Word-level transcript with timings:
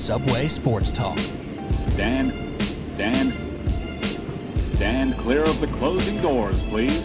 Subway 0.00 0.48
Sports 0.48 0.90
Talk. 0.92 1.18
Dan, 1.94 2.56
Dan, 2.96 3.32
stand 4.74 5.12
clear 5.18 5.42
of 5.42 5.60
the 5.60 5.66
closing 5.78 6.18
doors, 6.22 6.58
please. 6.62 7.04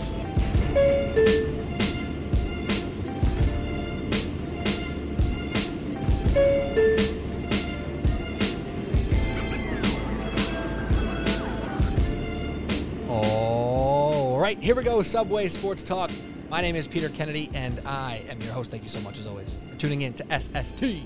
All 13.10 14.40
right, 14.40 14.58
here 14.58 14.74
we 14.74 14.84
go. 14.84 15.02
Subway 15.02 15.50
Sports 15.50 15.84
Talk. 15.84 16.12
My 16.50 16.62
name 16.62 16.78
is 16.78 16.88
Peter 16.88 17.10
Kennedy, 17.10 17.50
and 17.54 17.82
I 17.86 18.24
am 18.30 18.40
your 18.40 18.54
host. 18.54 18.72
Thank 18.72 18.84
you 18.84 18.90
so 18.90 19.02
much, 19.02 19.20
as 19.20 19.28
always, 19.28 19.50
for 19.70 19.76
tuning 19.76 20.04
in 20.04 20.14
to 20.14 20.40
SST, 20.40 21.02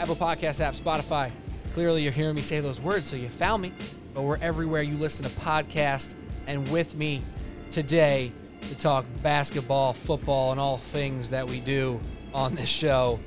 Apple 0.00 0.16
Podcast 0.16 0.62
app, 0.62 0.72
Spotify. 0.72 1.30
Clearly, 1.74 2.02
you're 2.02 2.10
hearing 2.10 2.34
me 2.34 2.40
say 2.40 2.58
those 2.60 2.80
words, 2.80 3.06
so 3.06 3.16
you 3.16 3.28
found 3.28 3.60
me. 3.60 3.70
But 4.14 4.22
we're 4.22 4.38
everywhere 4.38 4.80
you 4.80 4.96
listen 4.96 5.26
to 5.26 5.30
podcasts, 5.40 6.14
and 6.46 6.66
with 6.72 6.96
me 6.96 7.22
today 7.70 8.32
to 8.62 8.74
talk 8.74 9.04
basketball, 9.22 9.92
football, 9.92 10.52
and 10.52 10.60
all 10.60 10.78
things 10.78 11.28
that 11.28 11.46
we 11.46 11.60
do 11.60 12.00
on 12.32 12.54
this 12.54 12.68
show. 12.70 13.20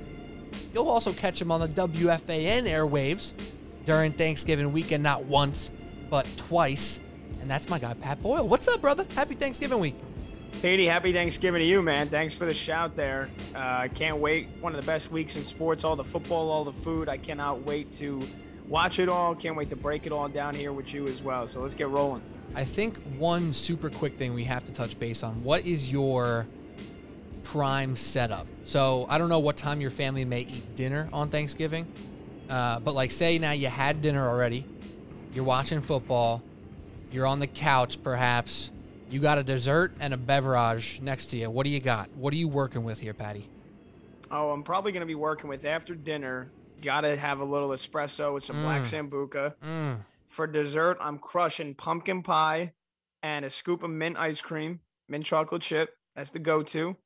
You'll 0.73 0.89
also 0.89 1.13
catch 1.13 1.39
him 1.39 1.51
on 1.51 1.59
the 1.59 1.67
WFAN 1.67 2.67
airwaves 2.67 3.33
during 3.85 4.11
Thanksgiving 4.11 4.73
weekend, 4.73 5.03
not 5.03 5.25
once, 5.25 5.69
but 6.09 6.25
twice. 6.37 6.99
And 7.39 7.47
that's 7.51 7.69
my 7.69 7.77
guy, 7.77 7.93
Pat 7.93 8.19
Boyle. 8.23 8.47
What's 8.47 8.67
up, 8.67 8.81
brother? 8.81 9.05
Happy 9.13 9.35
Thanksgiving 9.35 9.77
week. 9.77 9.95
Petey, 10.61 10.85
happy 10.85 11.11
Thanksgiving 11.11 11.59
to 11.59 11.65
you, 11.65 11.81
man. 11.81 12.07
Thanks 12.07 12.33
for 12.33 12.45
the 12.45 12.53
shout 12.53 12.95
there. 12.95 13.29
I 13.53 13.85
uh, 13.85 13.87
can't 13.89 14.17
wait. 14.17 14.47
One 14.61 14.73
of 14.73 14.79
the 14.79 14.85
best 14.85 15.11
weeks 15.11 15.35
in 15.35 15.43
sports. 15.43 15.83
All 15.83 15.95
the 15.95 16.03
football, 16.03 16.49
all 16.49 16.63
the 16.63 16.71
food. 16.71 17.09
I 17.09 17.17
cannot 17.17 17.63
wait 17.63 17.91
to 17.93 18.21
watch 18.67 18.99
it 18.99 19.09
all. 19.09 19.35
Can't 19.35 19.57
wait 19.57 19.69
to 19.71 19.75
break 19.75 20.05
it 20.05 20.11
all 20.11 20.29
down 20.29 20.55
here 20.55 20.71
with 20.71 20.93
you 20.93 21.07
as 21.07 21.21
well. 21.21 21.47
So 21.47 21.61
let's 21.61 21.75
get 21.75 21.89
rolling. 21.89 22.21
I 22.55 22.63
think 22.63 22.97
one 23.17 23.51
super 23.51 23.89
quick 23.89 24.17
thing 24.17 24.33
we 24.33 24.43
have 24.43 24.63
to 24.65 24.71
touch 24.71 24.97
base 24.99 25.23
on. 25.23 25.43
What 25.43 25.65
is 25.65 25.91
your 25.91 26.45
prime 27.43 27.95
setup? 27.95 28.47
So 28.63 29.05
I 29.09 29.17
don't 29.17 29.29
know 29.29 29.39
what 29.39 29.57
time 29.57 29.81
your 29.81 29.91
family 29.91 30.23
may 30.23 30.41
eat 30.41 30.75
dinner 30.75 31.09
on 31.11 31.29
Thanksgiving, 31.29 31.91
uh, 32.49 32.79
but 32.79 32.93
like 32.93 33.11
say 33.11 33.39
now 33.39 33.51
you 33.51 33.67
had 33.67 34.01
dinner 34.01 34.27
already, 34.27 34.65
you're 35.33 35.43
watching 35.43 35.81
football, 35.81 36.43
you're 37.11 37.25
on 37.25 37.39
the 37.39 37.47
couch 37.47 38.01
perhaps, 38.03 38.69
you 39.13 39.19
got 39.19 39.37
a 39.37 39.43
dessert 39.43 39.93
and 39.99 40.11
a 40.13 40.17
beverage 40.17 40.99
next 41.01 41.27
to 41.27 41.37
you. 41.37 41.49
What 41.49 41.65
do 41.65 41.69
you 41.69 41.79
got? 41.79 42.09
What 42.15 42.33
are 42.33 42.37
you 42.37 42.47
working 42.47 42.83
with 42.83 42.99
here, 42.99 43.13
Patty? 43.13 43.47
Oh, 44.31 44.49
I'm 44.49 44.63
probably 44.63 44.91
going 44.91 45.01
to 45.01 45.05
be 45.07 45.13
working 45.15 45.47
with 45.49 45.65
after 45.65 45.93
dinner. 45.93 46.49
Got 46.81 47.01
to 47.01 47.15
have 47.15 47.39
a 47.39 47.45
little 47.45 47.69
espresso 47.69 48.33
with 48.33 48.43
some 48.43 48.55
Mm. 48.57 48.63
black 48.63 48.81
sambuca. 48.81 49.55
Mm. 49.63 49.99
For 50.29 50.47
dessert, 50.47 50.97
I'm 50.99 51.19
crushing 51.19 51.75
pumpkin 51.75 52.23
pie 52.23 52.73
and 53.21 53.45
a 53.45 53.49
scoop 53.51 53.83
of 53.83 53.91
mint 53.91 54.17
ice 54.17 54.41
cream, 54.41 54.79
mint 55.07 55.25
chocolate 55.25 55.61
chip. 55.61 55.91
That's 56.15 56.31
the 56.31 56.39
go-to. 56.39 56.97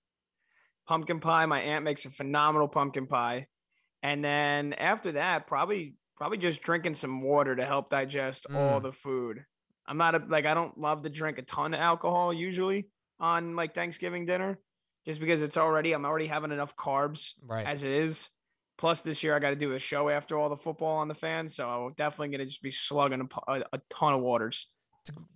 Pumpkin 0.88 1.20
pie. 1.20 1.46
My 1.46 1.60
aunt 1.60 1.84
makes 1.84 2.06
a 2.06 2.10
phenomenal 2.10 2.70
pumpkin 2.70 3.08
pie. 3.08 3.48
And 4.02 4.24
then 4.24 4.72
after 4.74 5.12
that, 5.14 5.48
probably 5.48 5.96
probably 6.16 6.38
just 6.40 6.62
drinking 6.64 6.96
some 6.96 7.22
water 7.22 7.56
to 7.56 7.64
help 7.66 7.90
digest 7.92 8.48
all 8.50 8.80
Mm. 8.80 8.84
the 8.84 8.92
food. 8.92 9.46
I'm 9.88 9.98
not 9.98 10.16
a, 10.16 10.22
like 10.28 10.46
I 10.46 10.54
don't 10.54 10.78
love 10.78 11.04
to 11.04 11.10
drink 11.10 11.38
a 11.38 11.42
ton 11.44 11.74
of 11.74 11.80
alcohol 11.80 12.34
usually 12.34 12.88
on 13.20 13.56
like 13.56 13.74
Thanksgiving 13.74 14.26
dinner, 14.26 14.60
just 15.06 15.20
because 15.20 15.42
it's 15.42 15.58
already 15.58 15.94
I'm 15.94 16.06
already 16.06 16.28
having 16.28 16.52
enough 16.52 16.76
carbs 16.76 17.34
Right. 17.46 17.66
as 17.66 17.84
it 17.84 17.92
is. 17.92 18.30
Plus, 18.78 19.02
this 19.02 19.24
year 19.24 19.36
I 19.36 19.40
got 19.40 19.50
to 19.50 19.56
do 19.56 19.74
a 19.74 19.80
show 19.80 20.08
after 20.10 20.38
all 20.38 20.50
the 20.50 20.58
football 20.58 20.98
on 20.98 21.08
the 21.08 21.16
fan, 21.16 21.50
so 21.50 21.68
I'm 21.68 21.94
definitely 21.94 22.38
gonna 22.38 22.46
just 22.46 22.62
be 22.62 22.70
slugging 22.70 23.22
a, 23.48 23.52
a, 23.52 23.64
a 23.74 23.82
ton 23.90 24.14
of 24.14 24.22
waters. 24.22 24.68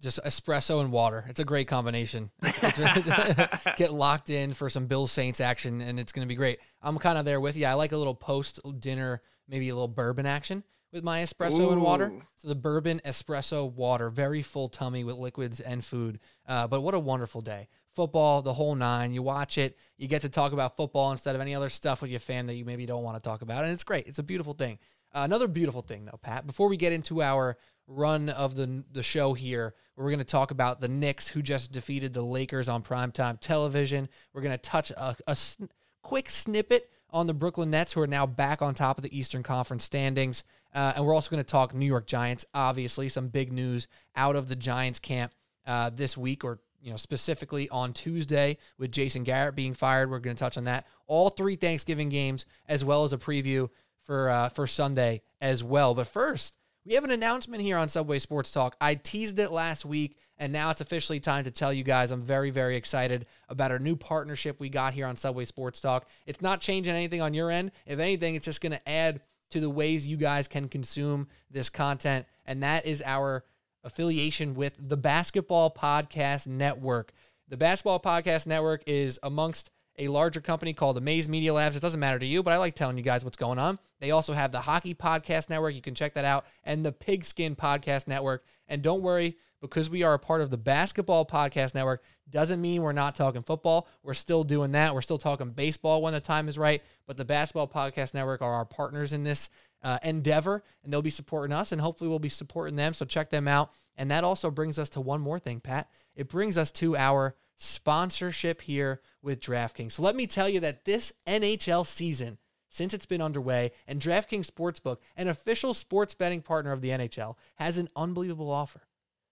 Just 0.02 0.20
espresso 0.26 0.82
and 0.82 0.92
water. 0.92 1.24
It's 1.30 1.40
a 1.40 1.46
great 1.46 1.68
combination. 1.68 2.30
It's, 2.44 2.60
it's 2.62 3.76
get 3.78 3.94
locked 3.94 4.30
in 4.30 4.54
for 4.54 4.70
some 4.70 4.86
Bill 4.86 5.08
Saints 5.08 5.40
action, 5.40 5.80
and 5.80 5.98
it's 5.98 6.12
going 6.12 6.28
to 6.28 6.30
be 6.30 6.36
great. 6.36 6.60
I'm 6.82 6.98
kind 7.00 7.18
of 7.18 7.24
there 7.24 7.40
with 7.40 7.56
you. 7.56 7.66
I 7.66 7.74
like 7.76 7.94
a 7.94 7.98
little 7.98 8.14
post 8.14 8.60
dinner, 8.80 9.22
maybe 9.48 9.70
a 9.70 9.74
little 9.74 9.88
bourbon 9.88 10.26
action 10.26 10.64
with 10.92 11.04
my 11.04 11.22
espresso 11.22 11.72
and 11.72 11.82
water. 11.82 12.08
Ooh. 12.08 12.24
So 12.38 12.48
the 12.48 12.56
bourbon 12.56 13.02
espresso 13.06 13.72
water, 13.72 14.10
very 14.10 14.42
full 14.42 14.70
tummy 14.70 15.04
with 15.04 15.16
liquids 15.16 15.60
and 15.60 15.84
food. 15.84 16.20
Uh, 16.48 16.68
but 16.68 16.82
what 16.82 16.94
a 16.94 17.00
wonderful 17.00 17.42
day. 17.42 17.68
Football, 17.96 18.42
the 18.42 18.54
whole 18.54 18.76
nine. 18.76 19.14
You 19.14 19.22
watch 19.22 19.58
it, 19.58 19.78
you 19.98 20.08
get 20.08 20.22
to 20.22 20.30
talk 20.30 20.54
about 20.54 20.78
football 20.78 21.12
instead 21.12 21.36
of 21.36 21.42
any 21.42 21.54
other 21.54 21.70
stuff 21.70 22.02
with 22.02 22.12
your 22.12 22.20
fam 22.20 22.48
that 22.48 22.56
you 22.56 22.66
maybe 22.66 22.86
don't 22.86 23.04
want 23.04 23.22
to 23.22 23.28
talk 23.28 23.42
about. 23.42 23.64
And 23.64 23.74
it's 23.74 23.84
great. 23.84 24.08
It's 24.08 24.20
a 24.20 24.24
beautiful 24.24 24.54
thing. 24.54 24.80
Uh, 25.14 25.22
another 25.24 25.48
beautiful 25.48 25.82
thing, 25.82 26.06
though, 26.06 26.20
Pat, 26.22 26.48
before 26.48 26.70
we 26.70 26.78
get 26.78 26.94
into 26.94 27.22
our 27.22 27.58
run 27.88 28.30
of 28.30 28.56
the, 28.56 28.86
the 28.94 29.04
show 29.04 29.34
here, 29.34 29.76
we're 29.98 30.06
going 30.06 30.20
to 30.20 30.24
talk 30.24 30.52
about 30.52 30.80
the 30.80 30.88
Knicks 30.88 31.28
who 31.28 31.42
just 31.42 31.74
defeated 31.74 32.14
the 32.14 32.22
Lakers 32.22 32.70
on 32.70 32.82
primetime 32.82 33.38
television. 33.40 34.08
We're 34.34 34.42
going 34.42 34.54
to 34.54 34.58
touch 34.58 34.92
a, 34.92 35.18
a 35.28 35.36
sn- 35.36 35.70
quick 36.02 36.30
snippet 36.30 36.90
on 37.10 37.28
the 37.28 37.34
Brooklyn 37.34 37.70
Nets, 37.70 37.92
who 37.92 38.02
are 38.02 38.08
now 38.08 38.26
back 38.26 38.62
on 38.62 38.74
top 38.74 38.98
of 38.98 39.04
the 39.04 39.18
Eastern 39.18 39.44
Conference 39.44 39.84
standings. 39.84 40.46
Uh, 40.74 40.94
and 40.96 41.06
we're 41.06 41.14
also 41.14 41.30
going 41.30 41.44
to 41.44 41.50
talk 41.50 41.74
New 41.74 41.86
York 41.86 42.08
Giants. 42.08 42.46
Obviously, 42.54 43.10
some 43.10 43.28
big 43.28 43.52
news 43.52 43.88
out 44.16 44.36
of 44.36 44.48
the 44.48 44.56
Giants 44.56 45.00
camp 45.00 45.34
uh, 45.66 45.90
this 45.94 46.18
week, 46.18 46.44
or 46.44 46.60
you 46.82 46.92
know 46.92 46.98
specifically 46.98 47.70
on 47.70 47.94
Tuesday 47.94 48.58
with 48.78 48.92
Jason 48.92 49.24
Garrett 49.24 49.56
being 49.56 49.74
fired. 49.74 50.10
We're 50.10 50.20
going 50.20 50.36
to 50.36 50.40
touch 50.40 50.58
on 50.58 50.66
that. 50.66 50.88
All 51.08 51.30
three 51.30 51.56
Thanksgiving 51.56 52.10
games, 52.10 52.46
as 52.68 52.86
well 52.86 53.04
as 53.04 53.14
a 53.14 53.18
preview 53.18 53.70
for 54.04 54.30
uh, 54.30 54.50
for 54.50 54.68
Sunday 54.68 55.22
as 55.40 55.64
well. 55.64 55.94
But 55.94 56.08
first, 56.08 56.56
we 56.86 56.94
have 56.96 57.04
an 57.04 57.12
announcement 57.12 57.62
here 57.62 57.78
on 57.78 57.90
Subway 57.90 58.20
Sports 58.20 58.52
Talk. 58.52 58.76
I 58.82 58.96
teased 58.96 59.38
it 59.38 59.52
last 59.52 59.86
week, 59.86 60.18
and 60.38 60.52
now 60.52 60.72
it's 60.72 60.82
officially 60.82 61.20
time 61.20 61.44
to 61.44 61.52
tell 61.52 61.72
you 61.72 61.84
guys 61.84 62.12
I'm 62.12 62.24
very, 62.24 62.50
very 62.50 62.76
excited 62.76 63.28
about 63.50 63.72
our 63.72 63.78
new 63.78 63.96
partnership 63.96 64.60
we 64.60 64.70
got 64.70 64.94
here 64.94 65.06
on 65.06 65.16
Subway 65.16 65.46
Sports 65.46 65.80
Talk. 65.80 66.08
It's 66.26 66.42
not 66.42 66.60
changing 66.60 66.96
anything 66.96 67.22
on 67.22 67.36
your 67.36 67.52
end. 67.52 67.72
If 67.86 68.00
anything, 68.00 68.34
it's 68.34 68.46
just 68.46 68.62
going 68.62 68.72
to 68.72 68.90
add 68.90 69.22
to 69.52 69.60
the 69.60 69.70
ways 69.70 70.08
you 70.08 70.18
guys 70.18 70.48
can 70.48 70.68
consume 70.68 71.28
this 71.50 71.70
content, 71.70 72.26
and 72.46 72.64
that 72.64 72.86
is 72.86 73.02
our 73.06 73.44
affiliation 73.84 74.54
with 74.56 74.78
the 74.80 74.98
Basketball 74.98 75.72
Podcast 75.72 76.48
Network. 76.48 77.14
The 77.48 77.58
Basketball 77.58 78.00
Podcast 78.00 78.48
Network 78.48 78.84
is 78.88 79.20
amongst 79.24 79.72
a 79.98 80.08
larger 80.08 80.40
company 80.40 80.74
called 80.74 80.98
Amaze 80.98 81.28
Media 81.28 81.54
Labs. 81.54 81.76
It 81.76 81.82
doesn't 81.82 82.00
matter 82.00 82.20
to 82.20 82.26
you, 82.26 82.44
but 82.44 82.54
I 82.54 82.58
like 82.58 82.76
telling 82.76 82.98
you 82.98 83.04
guys 83.04 83.24
what's 83.24 83.38
going 83.38 83.60
on. 83.60 83.78
They 84.00 84.12
also 84.12 84.34
have 84.34 84.52
the 84.52 84.62
Hockey 84.62 84.96
Podcast 84.96 85.50
Network. 85.50 85.76
You 85.76 85.82
can 85.82 85.96
check 85.96 86.14
that 86.14 86.26
out, 86.26 86.46
and 86.64 86.86
the 86.86 86.92
Pigskin 86.92 87.56
Podcast 87.56 88.08
Network. 88.08 88.44
And 88.68 88.82
don't 88.82 89.04
worry, 89.04 89.38
because 89.62 89.90
we 89.90 90.04
are 90.04 90.14
a 90.14 90.20
part 90.20 90.42
of 90.42 90.50
the 90.50 90.58
Basketball 90.58 91.26
Podcast 91.26 91.76
Network, 91.76 92.04
doesn't 92.30 92.62
mean 92.62 92.82
we're 92.82 92.92
not 92.92 93.16
talking 93.16 93.42
football. 93.42 93.88
We're 94.04 94.14
still 94.14 94.44
doing 94.44 94.72
that. 94.74 94.94
We're 94.94 95.02
still 95.02 95.18
talking 95.18 95.52
baseball 95.52 96.02
when 96.02 96.14
the 96.14 96.20
time 96.20 96.50
is 96.50 96.58
right. 96.58 96.82
But 97.06 97.18
the 97.18 97.26
Basketball 97.26 97.68
Podcast 97.68 98.14
Network 98.14 98.42
are 98.42 98.54
our 98.54 98.66
partners 98.66 99.14
in 99.14 99.24
this 99.24 99.50
uh, 99.84 100.00
endeavor, 100.04 100.64
and 100.84 100.92
they'll 100.92 101.02
be 101.02 101.10
supporting 101.10 101.54
us, 101.54 101.72
and 101.72 101.82
hopefully 101.82 102.10
we'll 102.10 102.20
be 102.20 102.30
supporting 102.30 102.76
them. 102.76 102.94
So 102.94 103.06
check 103.06 103.30
them 103.30 103.48
out. 103.48 103.72
And 103.98 104.10
that 104.12 104.24
also 104.24 104.50
brings 104.50 104.80
us 104.80 104.90
to 104.92 105.02
one 105.02 105.22
more 105.22 105.40
thing, 105.40 105.60
Pat. 105.60 105.90
It 106.16 106.30
brings 106.30 106.58
us 106.58 106.72
to 106.74 106.96
our 106.96 107.36
sponsorship 107.56 108.62
here 108.62 109.02
with 109.22 109.40
DraftKings. 109.40 109.94
So 109.94 110.02
let 110.02 110.16
me 110.16 110.28
tell 110.28 110.50
you 110.50 110.60
that 110.62 110.86
this 110.86 111.14
NHL 111.28 111.86
season, 111.86 112.38
since 112.70 112.94
it's 112.94 113.06
been 113.06 113.22
underway, 113.22 113.72
and 113.88 114.02
DraftKings 114.02 114.50
Sportsbook, 114.50 114.98
an 115.18 115.28
official 115.28 115.74
sports 115.74 116.16
betting 116.16 116.42
partner 116.42 116.72
of 116.72 116.82
the 116.82 116.90
NHL, 116.90 117.36
has 117.56 117.78
an 117.78 117.90
unbelievable 117.96 118.50
offer. 118.50 118.82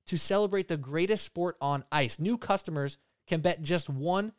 To 0.10 0.18
celebrate 0.18 0.68
the 0.68 0.76
greatest 0.76 1.24
sport 1.24 1.56
on 1.62 1.84
ice, 1.92 2.18
new 2.18 2.36
customers 2.40 2.98
can 3.28 3.42
bet 3.42 3.62
just 3.62 3.94
$1 3.94 4.32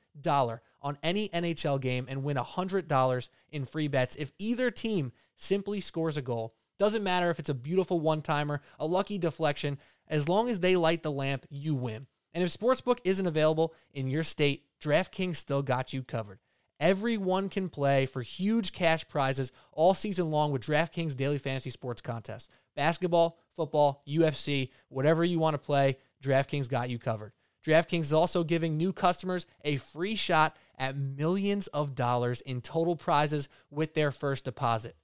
on 0.82 0.98
any 1.00 1.28
NHL 1.28 1.80
game 1.80 2.06
and 2.08 2.24
win 2.24 2.36
$100 2.36 3.28
in 3.52 3.64
free 3.64 3.86
bets 3.86 4.16
if 4.16 4.32
either 4.40 4.72
team 4.72 5.12
simply 5.36 5.80
scores 5.80 6.16
a 6.16 6.22
goal. 6.22 6.56
Doesn't 6.80 7.04
matter 7.04 7.30
if 7.30 7.38
it's 7.38 7.50
a 7.50 7.54
beautiful 7.54 8.00
one 8.00 8.20
timer, 8.20 8.62
a 8.80 8.86
lucky 8.86 9.16
deflection, 9.16 9.78
as 10.08 10.28
long 10.28 10.50
as 10.50 10.58
they 10.58 10.74
light 10.74 11.04
the 11.04 11.12
lamp, 11.12 11.46
you 11.50 11.76
win. 11.76 12.08
And 12.34 12.42
if 12.42 12.52
Sportsbook 12.52 12.98
isn't 13.04 13.28
available 13.28 13.72
in 13.94 14.10
your 14.10 14.24
state, 14.24 14.64
DraftKings 14.82 15.36
still 15.36 15.62
got 15.62 15.92
you 15.92 16.02
covered. 16.02 16.40
Everyone 16.80 17.48
can 17.50 17.68
play 17.68 18.06
for 18.06 18.22
huge 18.22 18.72
cash 18.72 19.06
prizes 19.06 19.52
all 19.70 19.94
season 19.94 20.32
long 20.32 20.50
with 20.50 20.64
DraftKings 20.64 21.14
Daily 21.14 21.38
Fantasy 21.38 21.70
Sports 21.70 22.00
Contest. 22.00 22.50
Basketball, 22.74 23.38
football, 23.60 24.02
UFC, 24.08 24.70
whatever 24.88 25.22
you 25.22 25.38
want 25.38 25.52
to 25.52 25.58
play, 25.58 25.98
DraftKings 26.24 26.66
got 26.66 26.88
you 26.88 26.98
covered. 26.98 27.32
DraftKings 27.66 28.00
is 28.00 28.12
also 28.14 28.42
giving 28.42 28.78
new 28.78 28.90
customers 28.90 29.44
a 29.66 29.76
free 29.76 30.14
shot 30.14 30.56
at 30.78 30.96
millions 30.96 31.66
of 31.66 31.94
dollars 31.94 32.40
in 32.40 32.62
total 32.62 32.96
prizes 32.96 33.50
with 33.70 33.92
their 33.92 34.10
first 34.10 34.46
deposit. 34.46 34.96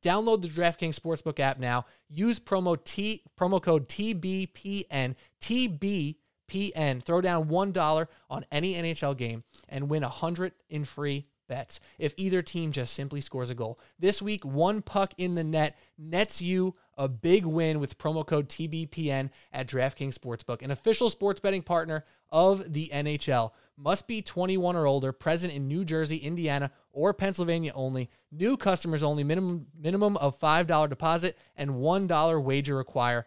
Download 0.00 0.40
the 0.40 0.46
DraftKings 0.46 0.96
Sportsbook 0.96 1.40
app 1.40 1.58
now. 1.58 1.86
Use 2.08 2.38
promo 2.38 2.82
T 2.84 3.24
promo 3.36 3.60
code 3.60 3.88
TBPN 3.88 5.16
TBPN. 5.40 7.02
Throw 7.02 7.20
down 7.20 7.48
one 7.48 7.72
dollar 7.72 8.08
on 8.30 8.46
any 8.52 8.74
NHL 8.74 9.16
game 9.16 9.42
and 9.68 9.88
win 9.88 10.04
a 10.04 10.08
hundred 10.08 10.52
in 10.68 10.84
free 10.84 11.24
bets 11.48 11.80
if 11.98 12.14
either 12.16 12.42
team 12.42 12.70
just 12.70 12.94
simply 12.94 13.20
scores 13.20 13.50
a 13.50 13.54
goal. 13.54 13.78
This 13.98 14.22
week, 14.22 14.44
one 14.44 14.82
puck 14.82 15.14
in 15.18 15.34
the 15.34 15.44
net 15.44 15.76
nets 15.98 16.40
you 16.40 16.74
a 16.96 17.08
big 17.08 17.44
win 17.44 17.80
with 17.80 17.98
promo 17.98 18.26
code 18.26 18.48
TBPN 18.48 19.30
at 19.52 19.66
DraftKings 19.66 20.18
Sportsbook, 20.18 20.62
an 20.62 20.70
official 20.70 21.10
sports 21.10 21.40
betting 21.40 21.62
partner 21.62 22.04
of 22.30 22.72
the 22.72 22.90
NHL. 22.92 23.52
Must 23.76 24.06
be 24.06 24.22
21 24.22 24.76
or 24.76 24.86
older, 24.86 25.12
present 25.12 25.52
in 25.52 25.66
New 25.66 25.84
Jersey, 25.84 26.18
Indiana, 26.18 26.70
or 26.92 27.12
Pennsylvania 27.12 27.72
only. 27.74 28.08
New 28.30 28.56
customers 28.56 29.02
only. 29.02 29.24
Minimum 29.24 29.66
minimum 29.78 30.16
of 30.18 30.38
$5 30.38 30.88
deposit 30.88 31.36
and 31.56 31.70
$1 31.70 32.42
wager 32.42 32.76
require. 32.76 33.26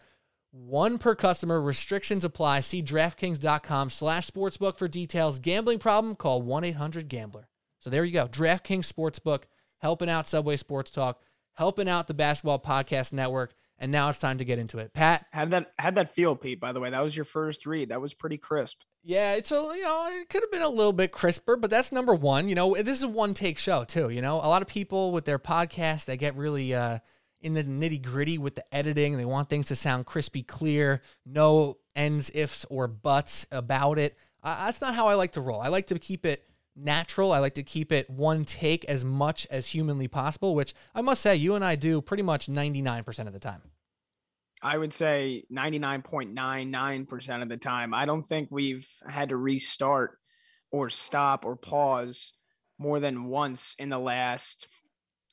One 0.51 0.97
per 0.97 1.15
customer. 1.15 1.61
Restrictions 1.61 2.23
apply. 2.23 2.61
See 2.61 2.81
DraftKings.com 2.81 3.89
slash 3.89 4.29
sportsbook 4.29 4.77
for 4.77 4.87
details. 4.87 5.39
Gambling 5.39 5.79
problem? 5.79 6.15
Call 6.15 6.41
1-800-GAMBLER. 6.41 7.47
So 7.79 7.89
there 7.89 8.05
you 8.05 8.13
go. 8.13 8.27
DraftKings 8.27 8.91
Sportsbook, 8.91 9.43
helping 9.77 10.09
out 10.09 10.27
Subway 10.27 10.57
Sports 10.57 10.91
Talk, 10.91 11.21
helping 11.57 11.89
out 11.89 12.07
the 12.07 12.13
Basketball 12.13 12.59
Podcast 12.59 13.13
Network. 13.13 13.53
And 13.79 13.91
now 13.91 14.09
it's 14.09 14.17
time 14.17 14.39
to 14.39 14.45
get 14.45 14.57
into 14.57 14.79
it. 14.79 14.91
Pat, 14.93 15.27
Had 15.31 15.51
that 15.51 15.71
had 15.77 15.93
that 15.95 16.09
feel, 16.09 16.35
Pete. 16.35 16.59
By 16.59 16.71
the 16.71 16.79
way, 16.79 16.89
that 16.89 17.03
was 17.03 17.15
your 17.15 17.25
first 17.25 17.67
read. 17.67 17.89
That 17.89 18.01
was 18.01 18.13
pretty 18.15 18.37
crisp. 18.39 18.79
yeah, 19.03 19.33
it's 19.35 19.51
a 19.51 19.55
you 19.55 19.83
know 19.83 20.09
it 20.19 20.29
could 20.29 20.41
have 20.41 20.51
been 20.51 20.63
a 20.63 20.69
little 20.69 20.93
bit 20.93 21.11
crisper, 21.11 21.55
but 21.55 21.69
that's 21.69 21.91
number 21.91 22.15
one. 22.15 22.49
You 22.49 22.55
know, 22.55 22.73
this 22.73 22.97
is 22.97 23.03
a 23.03 23.07
one 23.07 23.35
take 23.35 23.59
show 23.59 23.83
too. 23.83 24.09
You 24.09 24.21
know, 24.23 24.37
a 24.37 24.49
lot 24.49 24.63
of 24.63 24.67
people 24.67 25.11
with 25.11 25.25
their 25.25 25.37
podcast 25.37 26.05
they 26.05 26.17
get 26.17 26.35
really 26.35 26.73
uh, 26.73 26.97
in 27.39 27.53
the 27.53 27.63
nitty 27.63 28.01
gritty 28.01 28.39
with 28.39 28.55
the 28.55 28.63
editing. 28.75 29.15
They 29.15 29.25
want 29.25 29.47
things 29.47 29.67
to 29.67 29.75
sound 29.75 30.07
crispy, 30.07 30.41
clear, 30.41 31.03
no 31.23 31.77
ends, 31.95 32.31
ifs, 32.33 32.65
or 32.71 32.87
buts 32.87 33.45
about 33.51 33.99
it. 33.99 34.17
Uh, 34.41 34.65
that's 34.65 34.81
not 34.81 34.95
how 34.95 35.07
I 35.07 35.13
like 35.13 35.33
to 35.33 35.41
roll. 35.41 35.61
I 35.61 35.67
like 35.67 35.85
to 35.87 35.99
keep 35.99 36.25
it 36.25 36.43
natural. 36.77 37.31
I 37.31 37.39
like 37.39 37.55
to 37.55 37.63
keep 37.63 37.91
it 37.91 38.09
one 38.09 38.45
take 38.45 38.85
as 38.85 39.03
much 39.03 39.47
as 39.49 39.67
humanly 39.67 40.07
possible, 40.07 40.55
which 40.55 40.73
I 40.93 41.01
must 41.01 41.21
say 41.21 41.35
you 41.35 41.55
and 41.55 41.65
I 41.65 41.75
do 41.75 42.01
pretty 42.01 42.23
much 42.23 42.47
ninety 42.47 42.81
nine 42.81 43.03
percent 43.03 43.27
of 43.27 43.33
the 43.33 43.39
time. 43.39 43.61
I 44.61 44.77
would 44.77 44.93
say 44.93 45.43
99.99% 45.55 47.41
of 47.43 47.49
the 47.49 47.57
time. 47.57 47.93
I 47.93 48.05
don't 48.05 48.23
think 48.23 48.49
we've 48.49 48.87
had 49.07 49.29
to 49.29 49.37
restart 49.37 50.17
or 50.71 50.89
stop 50.89 51.45
or 51.45 51.55
pause 51.55 52.33
more 52.79 52.99
than 52.99 53.25
once 53.25 53.75
in 53.77 53.89
the 53.89 53.99
last 53.99 54.67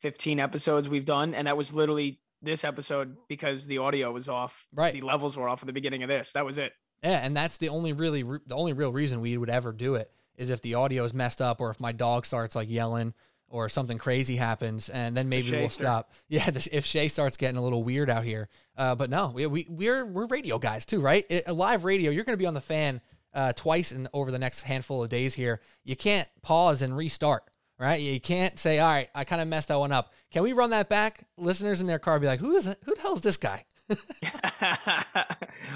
15 0.02 0.40
episodes 0.40 0.88
we've 0.88 1.06
done. 1.06 1.34
And 1.34 1.46
that 1.46 1.56
was 1.56 1.74
literally 1.74 2.20
this 2.42 2.64
episode 2.64 3.16
because 3.28 3.66
the 3.66 3.78
audio 3.78 4.12
was 4.12 4.28
off. 4.28 4.66
Right. 4.74 4.92
The 4.92 5.00
levels 5.00 5.36
were 5.36 5.48
off 5.48 5.62
at 5.62 5.66
the 5.66 5.72
beginning 5.72 6.02
of 6.02 6.08
this. 6.08 6.32
That 6.32 6.44
was 6.44 6.58
it. 6.58 6.72
Yeah, 7.02 7.24
and 7.24 7.36
that's 7.36 7.58
the 7.58 7.68
only 7.68 7.92
really 7.92 8.22
re- 8.22 8.38
the 8.46 8.54
only 8.54 8.72
real 8.72 8.92
reason 8.92 9.20
we 9.20 9.36
would 9.36 9.50
ever 9.50 9.72
do 9.72 9.94
it 9.96 10.10
is 10.36 10.50
if 10.50 10.60
the 10.62 10.74
audio 10.74 11.04
is 11.04 11.14
messed 11.14 11.40
up 11.42 11.60
or 11.60 11.70
if 11.70 11.80
my 11.80 11.92
dog 11.92 12.26
starts 12.26 12.54
like 12.56 12.70
yelling 12.70 13.14
or 13.48 13.68
something 13.68 13.98
crazy 13.98 14.36
happens, 14.36 14.88
and 14.88 15.16
then 15.16 15.28
maybe 15.28 15.50
we'll 15.50 15.68
stop. 15.68 16.10
Yeah, 16.28 16.50
the- 16.50 16.68
if 16.76 16.84
Shay 16.84 17.08
starts 17.08 17.36
getting 17.36 17.56
a 17.56 17.62
little 17.62 17.84
weird 17.84 18.10
out 18.10 18.24
here, 18.24 18.48
uh, 18.76 18.94
but 18.94 19.10
no, 19.10 19.30
we, 19.34 19.46
we 19.46 19.66
we're 19.68 20.04
we're 20.04 20.26
radio 20.26 20.58
guys 20.58 20.84
too, 20.86 21.00
right? 21.00 21.24
It, 21.30 21.48
live 21.48 21.84
radio, 21.84 22.10
you're 22.10 22.24
going 22.24 22.36
to 22.36 22.42
be 22.42 22.46
on 22.46 22.54
the 22.54 22.60
fan 22.60 23.00
uh, 23.32 23.52
twice 23.52 23.92
in 23.92 24.08
over 24.12 24.30
the 24.30 24.38
next 24.38 24.62
handful 24.62 25.04
of 25.04 25.10
days 25.10 25.34
here. 25.34 25.60
You 25.84 25.94
can't 25.96 26.28
pause 26.42 26.82
and 26.82 26.96
restart. 26.96 27.44
Right, 27.76 28.00
you 28.00 28.20
can't 28.20 28.56
say, 28.56 28.78
"All 28.78 28.88
right, 28.88 29.08
I 29.16 29.24
kind 29.24 29.42
of 29.42 29.48
messed 29.48 29.66
that 29.66 29.80
one 29.80 29.90
up." 29.90 30.12
Can 30.30 30.44
we 30.44 30.52
run 30.52 30.70
that 30.70 30.88
back? 30.88 31.26
Listeners 31.36 31.80
in 31.80 31.88
their 31.88 31.98
car 31.98 32.20
be 32.20 32.26
like, 32.28 32.38
"Who 32.38 32.54
is? 32.54 32.66
Who 32.66 32.94
the 32.94 33.00
hell 33.00 33.14
is 33.14 33.20
this 33.22 33.36
guy?" 33.36 33.64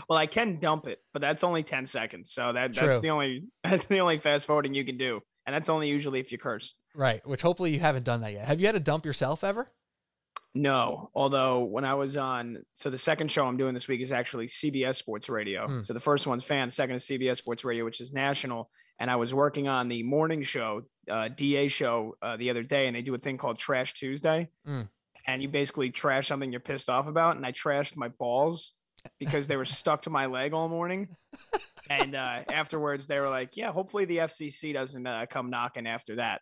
well, 0.09 0.19
I 0.19 0.27
can 0.27 0.59
dump 0.59 0.87
it, 0.87 0.99
but 1.13 1.21
that's 1.21 1.45
only 1.45 1.63
10 1.63 1.87
seconds. 1.87 2.33
So 2.33 2.53
that 2.53 2.73
True. 2.73 2.87
that's 2.87 3.01
the 3.01 3.11
only 3.11 3.45
that's 3.65 3.87
the 3.87 3.99
only 3.99 4.19
fast 4.19 4.47
forwarding 4.47 4.75
you 4.75 4.85
can 4.85 4.99
do. 4.99 5.21
And 5.47 5.55
that's 5.55 5.69
only 5.69 5.89
usually 5.89 6.21
if 6.21 6.31
you 6.31 6.39
curse. 6.39 6.75
Right, 6.95 7.27
which 7.27 7.41
hopefully 7.41 7.73
you 7.73 7.81
haven't 7.81 8.05
done 8.05 8.21
that 8.21 8.33
yet. 8.33 8.45
Have 8.45 8.61
you 8.61 8.67
had 8.67 8.75
to 8.75 8.81
dump 8.81 9.07
yourself 9.07 9.43
ever? 9.43 9.67
No, 10.55 11.11
although 11.15 11.61
when 11.61 11.85
I 11.85 11.95
was 11.95 12.17
on, 12.17 12.59
so 12.75 12.91
the 12.91 12.99
second 12.99 13.31
show 13.31 13.47
I'm 13.47 13.57
doing 13.57 13.75
this 13.75 13.89
week 13.89 14.01
is 14.01 14.13
actually 14.13 14.49
CBS 14.49 14.97
Sports 14.97 15.29
Radio. 15.29 15.67
Hmm. 15.67 15.81
So 15.81 15.95
the 15.95 16.01
first 16.01 16.27
one's 16.27 16.45
fan, 16.45 16.69
second 16.71 16.97
is 16.97 17.05
CBS 17.05 17.37
Sports 17.37 17.65
Radio, 17.65 17.85
which 17.85 18.01
is 18.01 18.13
national. 18.13 18.71
And 18.99 19.11
I 19.11 19.17
was 19.17 19.33
working 19.33 19.69
on 19.69 19.89
the 19.89 20.03
morning 20.03 20.43
show, 20.43 20.83
uh, 21.09 21.29
DA 21.29 21.69
show, 21.69 22.17
uh, 22.21 22.37
the 22.37 22.51
other 22.51 22.63
day, 22.63 22.89
and 22.89 22.97
they 22.97 23.03
do 23.03 23.15
a 23.15 23.19
thing 23.19 23.39
called 23.39 23.59
Trash 23.59 23.95
Tuesday. 23.95 24.49
Hmm. 24.67 24.83
And 25.29 25.41
you 25.43 25.49
basically 25.49 25.91
trash 25.91 26.27
something 26.27 26.51
you're 26.51 26.61
pissed 26.61 26.91
off 26.91 27.07
about. 27.07 27.37
And 27.37 27.47
I 27.47 27.53
trashed 27.53 27.97
my 27.97 28.09
balls 28.09 28.73
because 29.21 29.47
they 29.47 29.57
were 29.57 29.65
stuck 29.79 30.03
to 30.03 30.11
my 30.11 30.27
leg 30.27 30.53
all 30.53 30.69
morning. 30.69 31.09
And 31.91 32.17
uh, 32.17 32.41
afterwards, 32.51 33.07
they 33.07 33.21
were 33.21 33.29
like, 33.29 33.57
"Yeah, 33.57 33.71
hopefully 33.73 34.05
the 34.05 34.19
FCC 34.19 34.73
doesn't 34.73 35.07
uh, 35.07 35.27
come 35.31 35.51
knocking 35.51 35.87
after 35.87 36.17
that." 36.17 36.41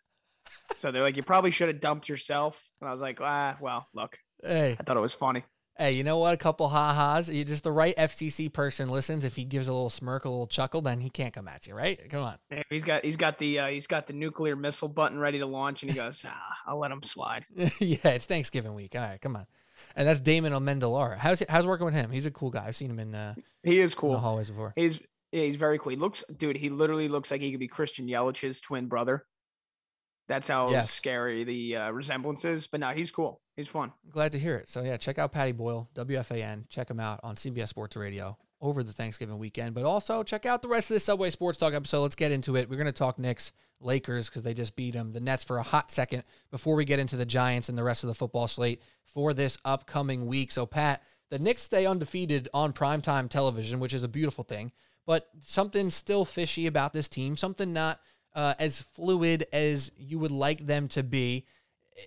So 0.77 0.91
they're 0.91 1.03
like, 1.03 1.17
"You 1.17 1.23
probably 1.23 1.51
should 1.51 1.67
have 1.67 1.79
dumped 1.81 2.09
yourself." 2.09 2.67
And 2.81 2.89
I 2.89 2.91
was 2.91 3.01
like, 3.01 3.19
"Ah, 3.21 3.57
well, 3.61 3.87
look, 3.93 4.17
Hey, 4.43 4.75
I 4.79 4.83
thought 4.83 4.97
it 4.97 5.01
was 5.01 5.13
funny." 5.13 5.43
Hey, 5.79 5.91
you 5.93 6.03
know 6.03 6.17
what? 6.17 6.33
A 6.33 6.37
couple 6.37 6.67
ha-has. 6.69 7.29
You 7.29 7.45
just 7.45 7.63
the 7.63 7.71
right 7.71 7.95
FCC 7.97 8.51
person 8.51 8.89
listens. 8.89 9.23
If 9.25 9.35
he 9.35 9.43
gives 9.43 9.67
a 9.67 9.73
little 9.73 9.89
smirk, 9.89 10.25
a 10.25 10.29
little 10.29 10.47
chuckle, 10.47 10.81
then 10.81 10.99
he 10.99 11.09
can't 11.09 11.33
come 11.33 11.47
at 11.47 11.67
you, 11.67 11.75
right? 11.75 11.99
Come 12.09 12.23
on. 12.23 12.37
Yeah, 12.51 12.63
He's 12.69 12.83
got 12.83 13.05
he's 13.05 13.17
got 13.17 13.37
the 13.37 13.59
uh, 13.59 13.67
he's 13.67 13.87
got 13.87 14.07
the 14.07 14.13
nuclear 14.13 14.55
missile 14.55 14.87
button 14.89 15.19
ready 15.19 15.39
to 15.39 15.45
launch, 15.45 15.83
and 15.83 15.91
he 15.91 15.95
goes, 15.97 16.25
ah, 16.27 16.33
"I'll 16.65 16.79
let 16.79 16.91
him 16.91 17.03
slide." 17.03 17.45
yeah, 17.55 17.97
it's 18.09 18.25
Thanksgiving 18.25 18.73
week. 18.73 18.95
All 18.95 19.01
right, 19.01 19.21
come 19.21 19.35
on. 19.35 19.45
And 19.95 20.07
that's 20.07 20.19
Damon 20.19 20.53
Amendolara. 20.53 21.17
How's 21.17 21.41
it, 21.41 21.49
how's 21.49 21.67
working 21.67 21.85
with 21.85 21.93
him? 21.93 22.09
He's 22.09 22.25
a 22.25 22.31
cool 22.31 22.49
guy. 22.49 22.65
I've 22.65 22.75
seen 22.75 22.89
him 22.89 22.99
in, 22.99 23.13
uh, 23.13 23.35
He 23.63 23.79
is 23.79 23.91
in 23.91 23.95
the 23.95 24.01
cool. 24.01 24.17
hallways 24.17 24.49
before. 24.49 24.73
He's 24.75 24.99
yeah, 25.31 25.43
he's 25.43 25.57
very 25.57 25.77
cool. 25.77 25.91
He 25.91 25.95
looks, 25.97 26.23
dude. 26.35 26.57
He 26.57 26.69
literally 26.69 27.07
looks 27.09 27.29
like 27.29 27.41
he 27.41 27.51
could 27.51 27.59
be 27.59 27.67
Christian 27.67 28.07
Yelich's 28.07 28.61
twin 28.61 28.87
brother. 28.87 29.25
That's 30.27 30.47
how 30.47 30.69
Yes. 30.71 30.91
scary 30.91 31.43
the 31.43 31.75
uh, 31.77 31.91
resemblance 31.91 32.43
is. 32.45 32.67
But 32.67 32.81
no, 32.81 32.89
he's 32.89 33.11
cool. 33.11 33.41
He's 33.55 33.67
fun. 33.69 33.91
Glad 34.11 34.33
to 34.33 34.39
hear 34.39 34.55
it. 34.57 34.69
So 34.69 34.81
yeah, 34.83 34.97
check 34.97 35.17
out 35.17 35.31
Patty 35.31 35.53
Boyle, 35.53 35.89
WFAN. 35.95 36.67
Check 36.69 36.89
him 36.89 36.99
out 36.99 37.19
on 37.23 37.35
CBS 37.35 37.69
Sports 37.69 37.95
Radio 37.95 38.37
over 38.59 38.83
the 38.83 38.91
Thanksgiving 38.93 39.37
weekend. 39.37 39.73
But 39.73 39.85
also 39.85 40.23
check 40.23 40.45
out 40.45 40.61
the 40.61 40.67
rest 40.67 40.89
of 40.89 40.95
this 40.95 41.05
Subway 41.05 41.29
Sports 41.29 41.57
Talk 41.57 41.73
episode. 41.73 42.01
Let's 42.01 42.15
get 42.15 42.31
into 42.31 42.55
it. 42.55 42.69
We're 42.69 42.77
gonna 42.77 42.91
talk 42.91 43.17
Knicks, 43.17 43.51
Lakers 43.79 44.27
because 44.29 44.43
they 44.43 44.53
just 44.53 44.75
beat 44.75 44.93
them, 44.95 45.13
the 45.13 45.19
Nets 45.19 45.43
for 45.43 45.57
a 45.57 45.63
hot 45.63 45.91
second 45.91 46.23
before 46.51 46.75
we 46.75 46.83
get 46.83 46.99
into 46.99 47.15
the 47.15 47.25
Giants 47.25 47.69
and 47.69 47.77
the 47.77 47.83
rest 47.83 48.03
of 48.03 48.07
the 48.07 48.15
football 48.15 48.47
slate 48.47 48.81
for 49.05 49.33
this 49.33 49.57
upcoming 49.63 50.25
week. 50.25 50.51
So 50.51 50.65
Pat, 50.65 51.03
the 51.29 51.39
Knicks 51.39 51.61
stay 51.61 51.85
undefeated 51.85 52.49
on 52.53 52.73
primetime 52.73 53.29
television, 53.29 53.79
which 53.79 53.93
is 53.93 54.03
a 54.03 54.07
beautiful 54.07 54.43
thing. 54.43 54.71
But 55.05 55.29
something 55.41 55.89
still 55.89 56.25
fishy 56.25 56.67
about 56.67 56.91
this 56.91 57.07
team. 57.07 57.37
Something 57.37 57.71
not 57.71 58.01
uh, 58.37 58.53
as 58.57 58.79
fluid 58.79 59.45
as 59.51 59.91
you 59.97 60.17
would 60.19 60.31
like 60.31 60.65
them 60.65 60.87
to 60.87 61.03
be 61.03 61.45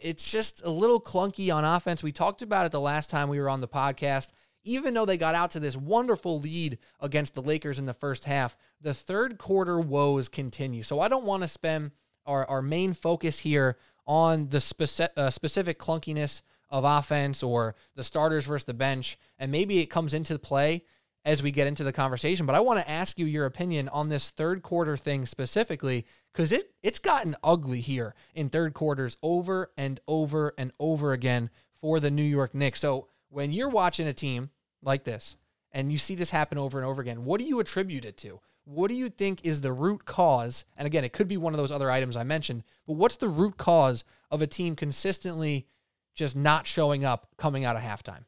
it's 0.03 0.31
just 0.31 0.65
a 0.65 0.71
little 0.71 1.01
clunky 1.01 1.55
on 1.55 1.65
offense. 1.65 2.03
We 2.03 2.13
talked 2.13 2.43
about 2.43 2.67
it 2.67 2.73
the 2.73 2.81
last 2.81 3.11
time 3.11 3.29
we 3.29 3.41
were 3.41 3.49
on 3.49 3.61
the 3.61 3.69
podcast. 3.69 4.33
Even 4.63 4.93
though 4.93 5.07
they 5.07 5.17
got 5.17 5.35
out 5.35 5.51
to 5.53 5.61
this 5.61 5.77
wonderful 5.77 6.39
lead 6.39 6.79
against 7.01 7.35
the 7.35 7.43
Lakers 7.43 7.79
in 7.79 7.87
the 7.87 7.95
first 7.95 8.25
half, 8.25 8.57
the 8.81 8.93
third 8.93 9.39
quarter 9.39 9.81
woes 9.81 10.29
continue. 10.29 10.83
So 10.83 11.01
I 11.01 11.09
don't 11.09 11.25
want 11.25 11.43
to 11.43 11.49
spend 11.49 11.93
our, 12.27 12.45
our 12.47 12.61
main 12.61 12.93
focus 12.93 13.39
here 13.39 13.79
on 14.07 14.49
the 14.49 14.59
speci- 14.59 15.09
uh, 15.17 15.31
specific 15.31 15.79
clunkiness 15.79 16.43
of 16.69 16.85
offense 16.85 17.43
or 17.43 17.75
the 17.97 18.05
starters 18.05 18.47
versus 18.47 18.67
the 18.67 18.75
bench. 18.75 19.19
And 19.39 19.51
maybe 19.51 19.79
it 19.79 19.87
comes 19.87 20.13
into 20.13 20.39
play 20.39 20.85
as 21.25 21.43
we 21.43 21.51
get 21.51 21.67
into 21.67 21.85
the 21.85 21.93
conversation. 21.93 22.47
But 22.47 22.55
I 22.55 22.61
want 22.61 22.81
to 22.81 22.91
ask 22.91 23.19
you 23.19 23.27
your 23.27 23.47
opinion 23.47 23.89
on 23.91 24.09
this 24.09 24.31
third 24.31 24.63
quarter 24.63 24.97
thing 24.97 25.27
specifically, 25.27 26.07
because 26.33 26.53
it 26.53 26.73
it's 26.83 26.99
gotten 26.99 27.37
ugly 27.45 27.81
here 27.81 28.15
in 28.35 28.49
third 28.49 28.75
quarters 28.75 29.17
over 29.23 29.71
and 29.77 30.01
over 30.09 30.55
and 30.57 30.73
over 30.81 31.13
again 31.13 31.51
for 31.81 32.01
the 32.01 32.11
New 32.11 32.23
York 32.23 32.55
Knicks. 32.55 32.81
So 32.81 33.09
when 33.29 33.53
you're 33.53 33.69
watching 33.69 34.07
a 34.07 34.13
team 34.13 34.51
like 34.83 35.05
this 35.05 35.37
and 35.73 35.93
you 35.93 35.99
see 35.99 36.15
this 36.15 36.31
happen 36.31 36.59
over 36.59 36.79
and 36.79 36.87
over 36.87 37.03
again, 37.03 37.25
what 37.25 37.39
do 37.39 37.47
you 37.47 37.61
attribute 37.61 38.05
it 38.05 38.17
to? 38.19 38.41
What 38.65 38.89
do 38.89 38.95
you 38.95 39.09
think 39.09 39.45
is 39.45 39.61
the 39.61 39.73
root 39.73 40.05
cause? 40.05 40.65
And 40.77 40.87
again, 40.87 41.05
it 41.05 41.13
could 41.13 41.29
be 41.29 41.37
one 41.37 41.55
of 41.55 41.59
those 41.59 41.73
other 41.73 41.91
items 41.91 42.17
I 42.17 42.23
mentioned, 42.23 42.63
but 42.87 42.95
what's 42.95 43.17
the 43.17 43.29
root 43.29 43.57
cause 43.57 44.05
of 44.31 44.43
a 44.43 44.47
team 44.47 44.77
consistently 44.77 45.67
just 46.15 46.37
not 46.37 46.67
showing 46.67 47.05
up 47.05 47.29
coming 47.37 47.65
out 47.65 47.77
of 47.77 47.83
halftime? 47.83 48.25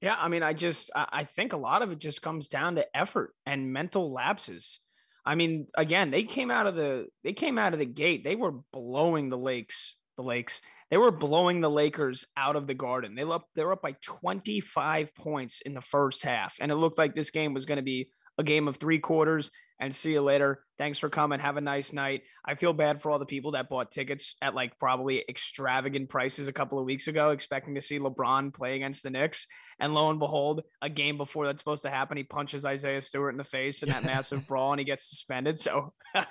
Yeah, 0.00 0.16
I 0.18 0.28
mean, 0.28 0.42
I 0.42 0.54
just 0.54 0.90
I 0.94 1.24
think 1.24 1.52
a 1.52 1.58
lot 1.58 1.82
of 1.82 1.92
it 1.92 1.98
just 1.98 2.22
comes 2.22 2.48
down 2.48 2.76
to 2.76 2.96
effort 2.96 3.34
and 3.44 3.72
mental 3.72 4.12
lapses. 4.12 4.80
I 5.26 5.34
mean, 5.34 5.66
again, 5.76 6.10
they 6.10 6.22
came 6.22 6.50
out 6.50 6.66
of 6.66 6.74
the 6.74 7.06
they 7.22 7.34
came 7.34 7.58
out 7.58 7.74
of 7.74 7.78
the 7.78 7.84
gate. 7.86 8.24
They 8.24 8.34
were 8.34 8.54
blowing 8.72 9.28
the 9.28 9.36
lakes, 9.38 9.96
the 10.16 10.22
lakes. 10.22 10.62
They 10.90 10.96
were 10.96 11.12
blowing 11.12 11.60
the 11.60 11.70
Lakers 11.70 12.24
out 12.36 12.56
of 12.56 12.66
the 12.66 12.74
garden. 12.74 13.14
They 13.14 13.22
up 13.22 13.46
they 13.54 13.62
were 13.62 13.74
up 13.74 13.82
by 13.82 13.94
25 14.02 15.14
points 15.14 15.60
in 15.60 15.74
the 15.74 15.80
first 15.80 16.24
half, 16.24 16.56
and 16.60 16.72
it 16.72 16.76
looked 16.76 16.98
like 16.98 17.14
this 17.14 17.30
game 17.30 17.54
was 17.54 17.66
going 17.66 17.76
to 17.76 17.82
be 17.82 18.08
a 18.40 18.42
game 18.42 18.68
of 18.68 18.76
three 18.76 18.98
quarters 18.98 19.50
and 19.78 19.94
see 19.94 20.12
you 20.12 20.22
later. 20.22 20.64
Thanks 20.78 20.98
for 20.98 21.10
coming. 21.10 21.40
Have 21.40 21.58
a 21.58 21.60
nice 21.60 21.92
night. 21.92 22.22
I 22.44 22.54
feel 22.54 22.72
bad 22.72 23.00
for 23.00 23.10
all 23.10 23.18
the 23.18 23.26
people 23.26 23.52
that 23.52 23.68
bought 23.68 23.90
tickets 23.90 24.34
at 24.40 24.54
like 24.54 24.78
probably 24.78 25.22
extravagant 25.28 26.08
prices 26.08 26.48
a 26.48 26.52
couple 26.52 26.78
of 26.78 26.86
weeks 26.86 27.06
ago, 27.06 27.30
expecting 27.30 27.74
to 27.74 27.82
see 27.82 27.98
LeBron 27.98 28.52
play 28.52 28.76
against 28.76 29.02
the 29.02 29.10
Knicks. 29.10 29.46
And 29.78 29.94
lo 29.94 30.08
and 30.10 30.18
behold, 30.18 30.62
a 30.80 30.88
game 30.88 31.18
before 31.18 31.46
that's 31.46 31.60
supposed 31.60 31.82
to 31.82 31.90
happen, 31.90 32.16
he 32.16 32.24
punches 32.24 32.64
Isaiah 32.64 33.02
Stewart 33.02 33.34
in 33.34 33.38
the 33.38 33.44
face 33.44 33.82
in 33.82 33.90
that 33.90 34.04
massive 34.04 34.46
brawl 34.46 34.72
and 34.72 34.80
he 34.80 34.86
gets 34.86 35.08
suspended. 35.08 35.58
So 35.58 35.92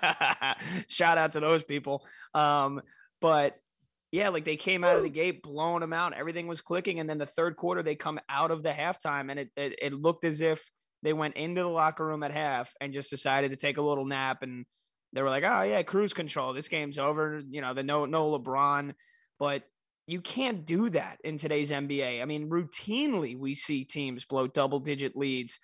shout 0.87 1.19
out 1.19 1.33
to 1.33 1.39
those 1.39 1.63
people. 1.63 2.05
Um, 2.33 2.81
but 3.21 3.55
yeah, 4.11 4.29
like 4.29 4.45
they 4.45 4.57
came 4.57 4.83
out 4.83 4.95
of 4.95 5.03
the 5.03 5.09
gate 5.09 5.43
blowing 5.43 5.81
them 5.81 5.93
out. 5.93 6.13
Everything 6.13 6.47
was 6.47 6.61
clicking. 6.61 6.99
And 6.99 7.07
then 7.07 7.19
the 7.19 7.27
third 7.27 7.55
quarter, 7.55 7.83
they 7.83 7.95
come 7.95 8.19
out 8.27 8.49
of 8.49 8.63
the 8.63 8.71
halftime 8.71 9.29
and 9.29 9.39
it, 9.39 9.49
it, 9.55 9.79
it 9.79 9.93
looked 9.93 10.25
as 10.25 10.41
if 10.41 10.71
they 11.03 11.13
went 11.13 11.35
into 11.35 11.61
the 11.61 11.67
locker 11.67 12.05
room 12.05 12.23
at 12.23 12.31
half 12.31 12.73
and 12.81 12.93
just 12.93 13.09
decided 13.09 13.51
to 13.51 13.57
take 13.57 13.77
a 13.77 13.81
little 13.81 14.05
nap 14.05 14.43
and 14.43 14.65
they 15.13 15.21
were 15.21 15.29
like, 15.29 15.43
"Oh 15.43 15.63
yeah, 15.63 15.81
cruise 15.83 16.13
control. 16.13 16.53
This 16.53 16.67
game's 16.67 16.99
over." 16.99 17.41
You 17.49 17.61
know, 17.61 17.73
the 17.73 17.83
no 17.83 18.05
no 18.05 18.37
LeBron, 18.37 18.93
but 19.39 19.63
you 20.05 20.21
can't 20.21 20.65
do 20.65 20.89
that 20.89 21.17
in 21.23 21.37
today's 21.37 21.71
NBA. 21.71 22.21
I 22.21 22.25
mean, 22.25 22.49
routinely 22.49 23.37
we 23.37 23.55
see 23.55 23.85
teams 23.85 24.25
blow 24.25 24.47
double 24.47 24.79
digit 24.79 25.15
leads. 25.15 25.59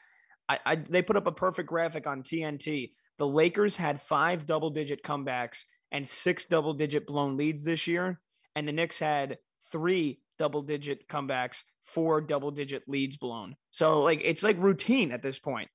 I, 0.49 0.59
I 0.65 0.75
they 0.75 1.01
put 1.01 1.17
up 1.17 1.27
a 1.27 1.31
perfect 1.31 1.69
graphic 1.69 2.07
on 2.07 2.23
TNT. 2.23 2.91
The 3.17 3.27
Lakers 3.27 3.77
had 3.77 4.01
five 4.01 4.45
double 4.45 4.71
digit 4.71 5.03
comebacks 5.03 5.63
and 5.91 6.07
six 6.07 6.45
double 6.45 6.73
digit 6.73 7.05
blown 7.05 7.37
leads 7.37 7.63
this 7.63 7.87
year, 7.87 8.19
and 8.55 8.67
the 8.67 8.73
Knicks 8.73 8.99
had 8.99 9.37
three 9.71 10.21
double 10.37 10.61
digit 10.61 11.07
comebacks, 11.07 11.63
four 11.81 12.21
double 12.21 12.51
digit 12.51 12.83
leads 12.87 13.17
blown. 13.17 13.55
So 13.71 14.01
like 14.01 14.21
it's 14.23 14.43
like 14.43 14.57
routine 14.59 15.11
at 15.11 15.21
this 15.21 15.39
point. 15.39 15.69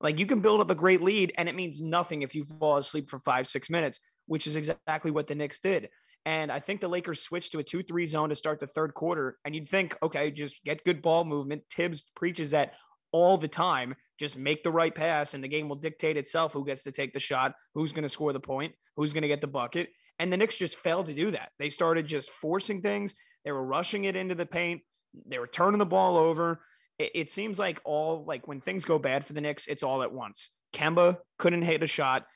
Like 0.00 0.18
you 0.18 0.26
can 0.26 0.40
build 0.40 0.60
up 0.60 0.70
a 0.70 0.74
great 0.74 1.02
lead 1.02 1.32
and 1.36 1.48
it 1.48 1.54
means 1.54 1.80
nothing 1.80 2.22
if 2.22 2.34
you 2.34 2.44
fall 2.44 2.76
asleep 2.76 3.08
for 3.08 3.18
five, 3.18 3.46
six 3.46 3.70
minutes, 3.70 4.00
which 4.26 4.46
is 4.46 4.56
exactly 4.56 5.10
what 5.10 5.26
the 5.26 5.34
Knicks 5.34 5.60
did. 5.60 5.88
And 6.26 6.50
I 6.50 6.58
think 6.58 6.80
the 6.80 6.88
Lakers 6.88 7.22
switched 7.22 7.52
to 7.52 7.58
a 7.58 7.62
2 7.62 7.82
3 7.82 8.06
zone 8.06 8.28
to 8.30 8.34
start 8.34 8.58
the 8.58 8.66
third 8.66 8.94
quarter. 8.94 9.38
And 9.44 9.54
you'd 9.54 9.68
think, 9.68 9.96
okay, 10.02 10.30
just 10.30 10.64
get 10.64 10.84
good 10.84 11.02
ball 11.02 11.24
movement. 11.24 11.62
Thibs 11.70 12.02
preaches 12.16 12.52
that 12.52 12.74
all 13.12 13.36
the 13.36 13.48
time. 13.48 13.94
Just 14.18 14.38
make 14.38 14.62
the 14.62 14.70
right 14.70 14.94
pass, 14.94 15.34
and 15.34 15.42
the 15.42 15.48
game 15.48 15.68
will 15.68 15.76
dictate 15.76 16.16
itself 16.16 16.52
who 16.52 16.64
gets 16.64 16.84
to 16.84 16.92
take 16.92 17.12
the 17.12 17.20
shot, 17.20 17.54
who's 17.74 17.92
going 17.92 18.04
to 18.04 18.08
score 18.08 18.32
the 18.32 18.40
point, 18.40 18.72
who's 18.96 19.12
going 19.12 19.22
to 19.22 19.28
get 19.28 19.40
the 19.40 19.46
bucket. 19.46 19.88
And 20.18 20.32
the 20.32 20.36
Knicks 20.36 20.56
just 20.56 20.76
failed 20.76 21.06
to 21.06 21.14
do 21.14 21.32
that. 21.32 21.50
They 21.58 21.68
started 21.68 22.06
just 22.06 22.30
forcing 22.30 22.80
things. 22.80 23.14
They 23.44 23.52
were 23.52 23.64
rushing 23.64 24.04
it 24.04 24.16
into 24.16 24.34
the 24.34 24.46
paint. 24.46 24.82
They 25.26 25.38
were 25.38 25.46
turning 25.46 25.78
the 25.78 25.86
ball 25.86 26.16
over. 26.16 26.60
It, 26.98 27.12
it 27.14 27.30
seems 27.30 27.58
like 27.58 27.80
all 27.84 28.24
like 28.26 28.48
when 28.48 28.60
things 28.60 28.84
go 28.84 28.98
bad 28.98 29.26
for 29.26 29.32
the 29.32 29.40
Knicks, 29.40 29.66
it's 29.66 29.82
all 29.82 30.02
at 30.02 30.12
once. 30.12 30.50
Kemba 30.72 31.18
couldn't 31.38 31.62
hit 31.62 31.82
a 31.82 31.86
shot. 31.86 32.26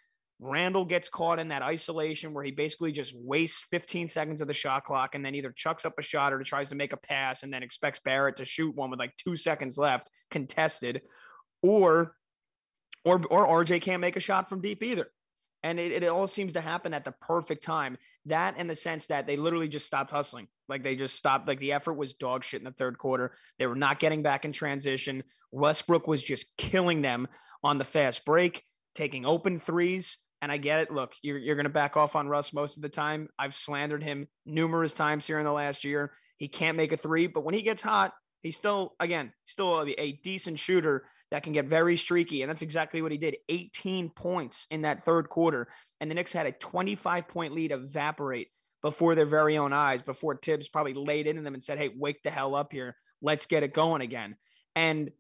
Randle 0.41 0.85
gets 0.85 1.09
caught 1.09 1.41
in 1.41 1.49
that 1.49 1.63
isolation 1.63 2.33
where 2.33 2.45
he 2.45 2.53
basically 2.53 2.93
just 2.93 3.13
wastes 3.19 3.67
15 3.71 4.07
seconds 4.07 4.41
of 4.41 4.47
the 4.47 4.55
shot 4.55 4.85
clock 4.85 5.17
and 5.17 5.25
then 5.25 5.35
either 5.35 5.51
chucks 5.51 5.85
up 5.85 5.95
a 5.99 6.03
shot 6.03 6.33
or 6.33 6.41
tries 6.45 6.69
to 6.69 6.77
make 6.77 6.93
a 6.93 6.97
pass 6.97 7.43
and 7.43 7.53
then 7.53 7.65
expects 7.65 8.01
Barrett 8.05 8.37
to 8.37 8.45
shoot 8.45 8.77
one 8.77 8.91
with 8.91 9.01
like 9.01 9.17
two 9.17 9.35
seconds 9.35 9.79
left, 9.79 10.11
contested, 10.31 11.03
or 11.63 12.15
or 13.05 13.21
or 13.31 13.65
RJ 13.65 13.83
can't 13.83 14.01
make 14.01 14.17
a 14.17 14.21
shot 14.21 14.49
from 14.49 14.61
deep 14.61 14.83
either. 14.83 15.11
And 15.63 15.81
it, 15.81 16.03
it 16.03 16.09
all 16.09 16.27
seems 16.27 16.53
to 16.53 16.61
happen 16.61 16.95
at 16.95 17.05
the 17.05 17.13
perfect 17.13 17.65
time. 17.65 17.99
That 18.27 18.59
in 18.59 18.69
the 18.69 18.75
sense 18.75 19.09
that 19.09 19.27
they 19.27 19.37
literally 19.37 19.69
just 19.69 19.87
stopped 19.87 20.11
hustling. 20.11 20.49
Like 20.69 20.83
they 20.83 20.97
just 20.97 21.17
stopped. 21.17 21.49
Like 21.49 21.59
the 21.59 21.73
effort 21.73 21.95
was 21.95 22.15
dog 22.15 22.45
shit 22.45 22.61
in 22.61 22.65
the 22.65 22.71
third 22.71 22.99
quarter. 22.99 23.33
They 23.59 23.67
were 23.67 23.75
not 23.75 23.99
getting 23.99 24.23
back 24.23 24.45
in 24.45 24.53
transition. 24.53 25.25
Westbrook 25.51 26.07
was 26.07 26.23
just 26.23 26.57
killing 26.57 27.03
them 27.03 27.27
on 27.65 27.79
the 27.79 27.85
fast 27.85 28.25
break, 28.25 28.63
taking 28.95 29.27
open 29.27 29.59
threes. 29.59 30.19
And 30.41 30.53
I 30.53 30.59
get 30.59 30.81
it. 30.81 30.93
Look, 30.93 31.15
you're, 31.23 31.39
you're 31.39 31.57
going 31.57 31.65
to 31.65 31.71
back 31.71 31.97
off 31.97 32.15
on 32.15 32.29
Russ 32.29 32.53
most 32.53 32.77
of 32.77 32.83
the 32.83 32.89
time. 32.89 33.29
I've 33.37 33.57
slandered 33.57 34.05
him 34.05 34.29
numerous 34.47 34.93
times 34.93 35.27
here 35.27 35.41
in 35.41 35.45
the 35.45 35.53
last 35.53 35.83
year. 35.83 36.13
He 36.37 36.47
can't 36.47 36.77
make 36.77 36.93
a 36.93 36.97
three, 36.97 37.27
but 37.27 37.43
when 37.43 37.55
he 37.55 37.63
gets 37.63 37.83
hot, 37.83 38.13
he's 38.43 38.57
still, 38.57 38.95
again, 39.01 39.33
still 39.45 39.81
a, 39.81 39.89
a 39.99 40.13
decent 40.23 40.61
shooter 40.61 41.07
that 41.31 41.43
can 41.43 41.53
get 41.53 41.67
very 41.67 41.97
streaky. 41.97 42.43
And 42.43 42.51
that's 42.51 42.63
exactly 42.63 43.03
what 43.03 43.13
he 43.13 43.19
did 43.19 43.37
18 43.49 44.11
points 44.11 44.67
in 44.71 44.83
that 44.83 45.03
third 45.03 45.29
quarter. 45.29 45.69
And 46.01 46.11
the 46.11 46.15
Knicks 46.15 46.33
had 46.33 46.47
a 46.47 46.53
25 46.53 47.29
point 47.29 47.55
lead 47.55 47.73
evaporate 47.73 48.49
before 48.83 49.15
their 49.15 49.27
very 49.27 49.59
own 49.59 49.73
eyes, 49.73 50.03
before 50.03 50.37
Thibs 50.37 50.69
probably 50.69 50.95
laid 50.95 51.27
into 51.27 51.43
them 51.43 51.55
and 51.55 51.63
said, 51.63 51.79
Hey, 51.79 51.91
wake 51.95 52.23
the 52.23 52.31
hell 52.31 52.55
up 52.55 52.73
here. 52.73 52.97
Let's 53.21 53.47
get 53.47 53.63
it 53.63 53.75
going 53.75 54.03
again. 54.03 54.37
And 54.77 55.11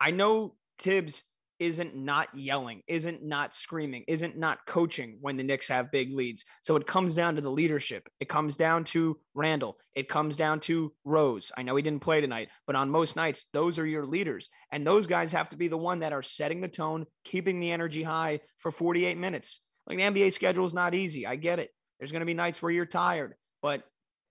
I 0.00 0.12
know 0.12 0.54
Thibs 0.78 1.24
isn't 1.58 1.96
not 1.96 2.28
yelling, 2.34 2.82
isn't 2.86 3.22
not 3.22 3.54
screaming, 3.54 4.04
isn't 4.06 4.36
not 4.36 4.64
coaching 4.66 5.18
when 5.20 5.36
the 5.36 5.42
Knicks 5.42 5.68
have 5.68 5.90
big 5.90 6.12
leads. 6.12 6.44
So 6.62 6.76
it 6.76 6.86
comes 6.86 7.14
down 7.14 7.36
to 7.36 7.40
the 7.40 7.50
leadership. 7.50 8.08
It 8.20 8.28
comes 8.28 8.56
down 8.56 8.84
to 8.84 9.18
Randle. 9.34 9.78
It 9.94 10.08
comes 10.08 10.36
down 10.36 10.60
to 10.60 10.92
Rose. 11.04 11.52
I 11.56 11.62
know 11.62 11.76
he 11.76 11.82
didn't 11.82 12.02
play 12.02 12.20
tonight, 12.20 12.48
but 12.66 12.76
on 12.76 12.90
most 12.90 13.16
nights, 13.16 13.46
those 13.52 13.78
are 13.78 13.86
your 13.86 14.06
leaders. 14.06 14.48
And 14.70 14.86
those 14.86 15.06
guys 15.06 15.32
have 15.32 15.48
to 15.50 15.56
be 15.56 15.68
the 15.68 15.76
one 15.76 16.00
that 16.00 16.12
are 16.12 16.22
setting 16.22 16.60
the 16.60 16.68
tone, 16.68 17.06
keeping 17.24 17.60
the 17.60 17.70
energy 17.70 18.02
high 18.02 18.40
for 18.58 18.70
48 18.70 19.18
minutes. 19.18 19.62
Like 19.86 19.98
the 19.98 20.04
NBA 20.04 20.32
schedule 20.32 20.64
is 20.64 20.74
not 20.74 20.94
easy. 20.94 21.26
I 21.26 21.36
get 21.36 21.58
it. 21.58 21.70
There's 21.98 22.12
going 22.12 22.20
to 22.20 22.26
be 22.26 22.34
nights 22.34 22.62
where 22.62 22.70
you're 22.70 22.86
tired, 22.86 23.34
but 23.62 23.82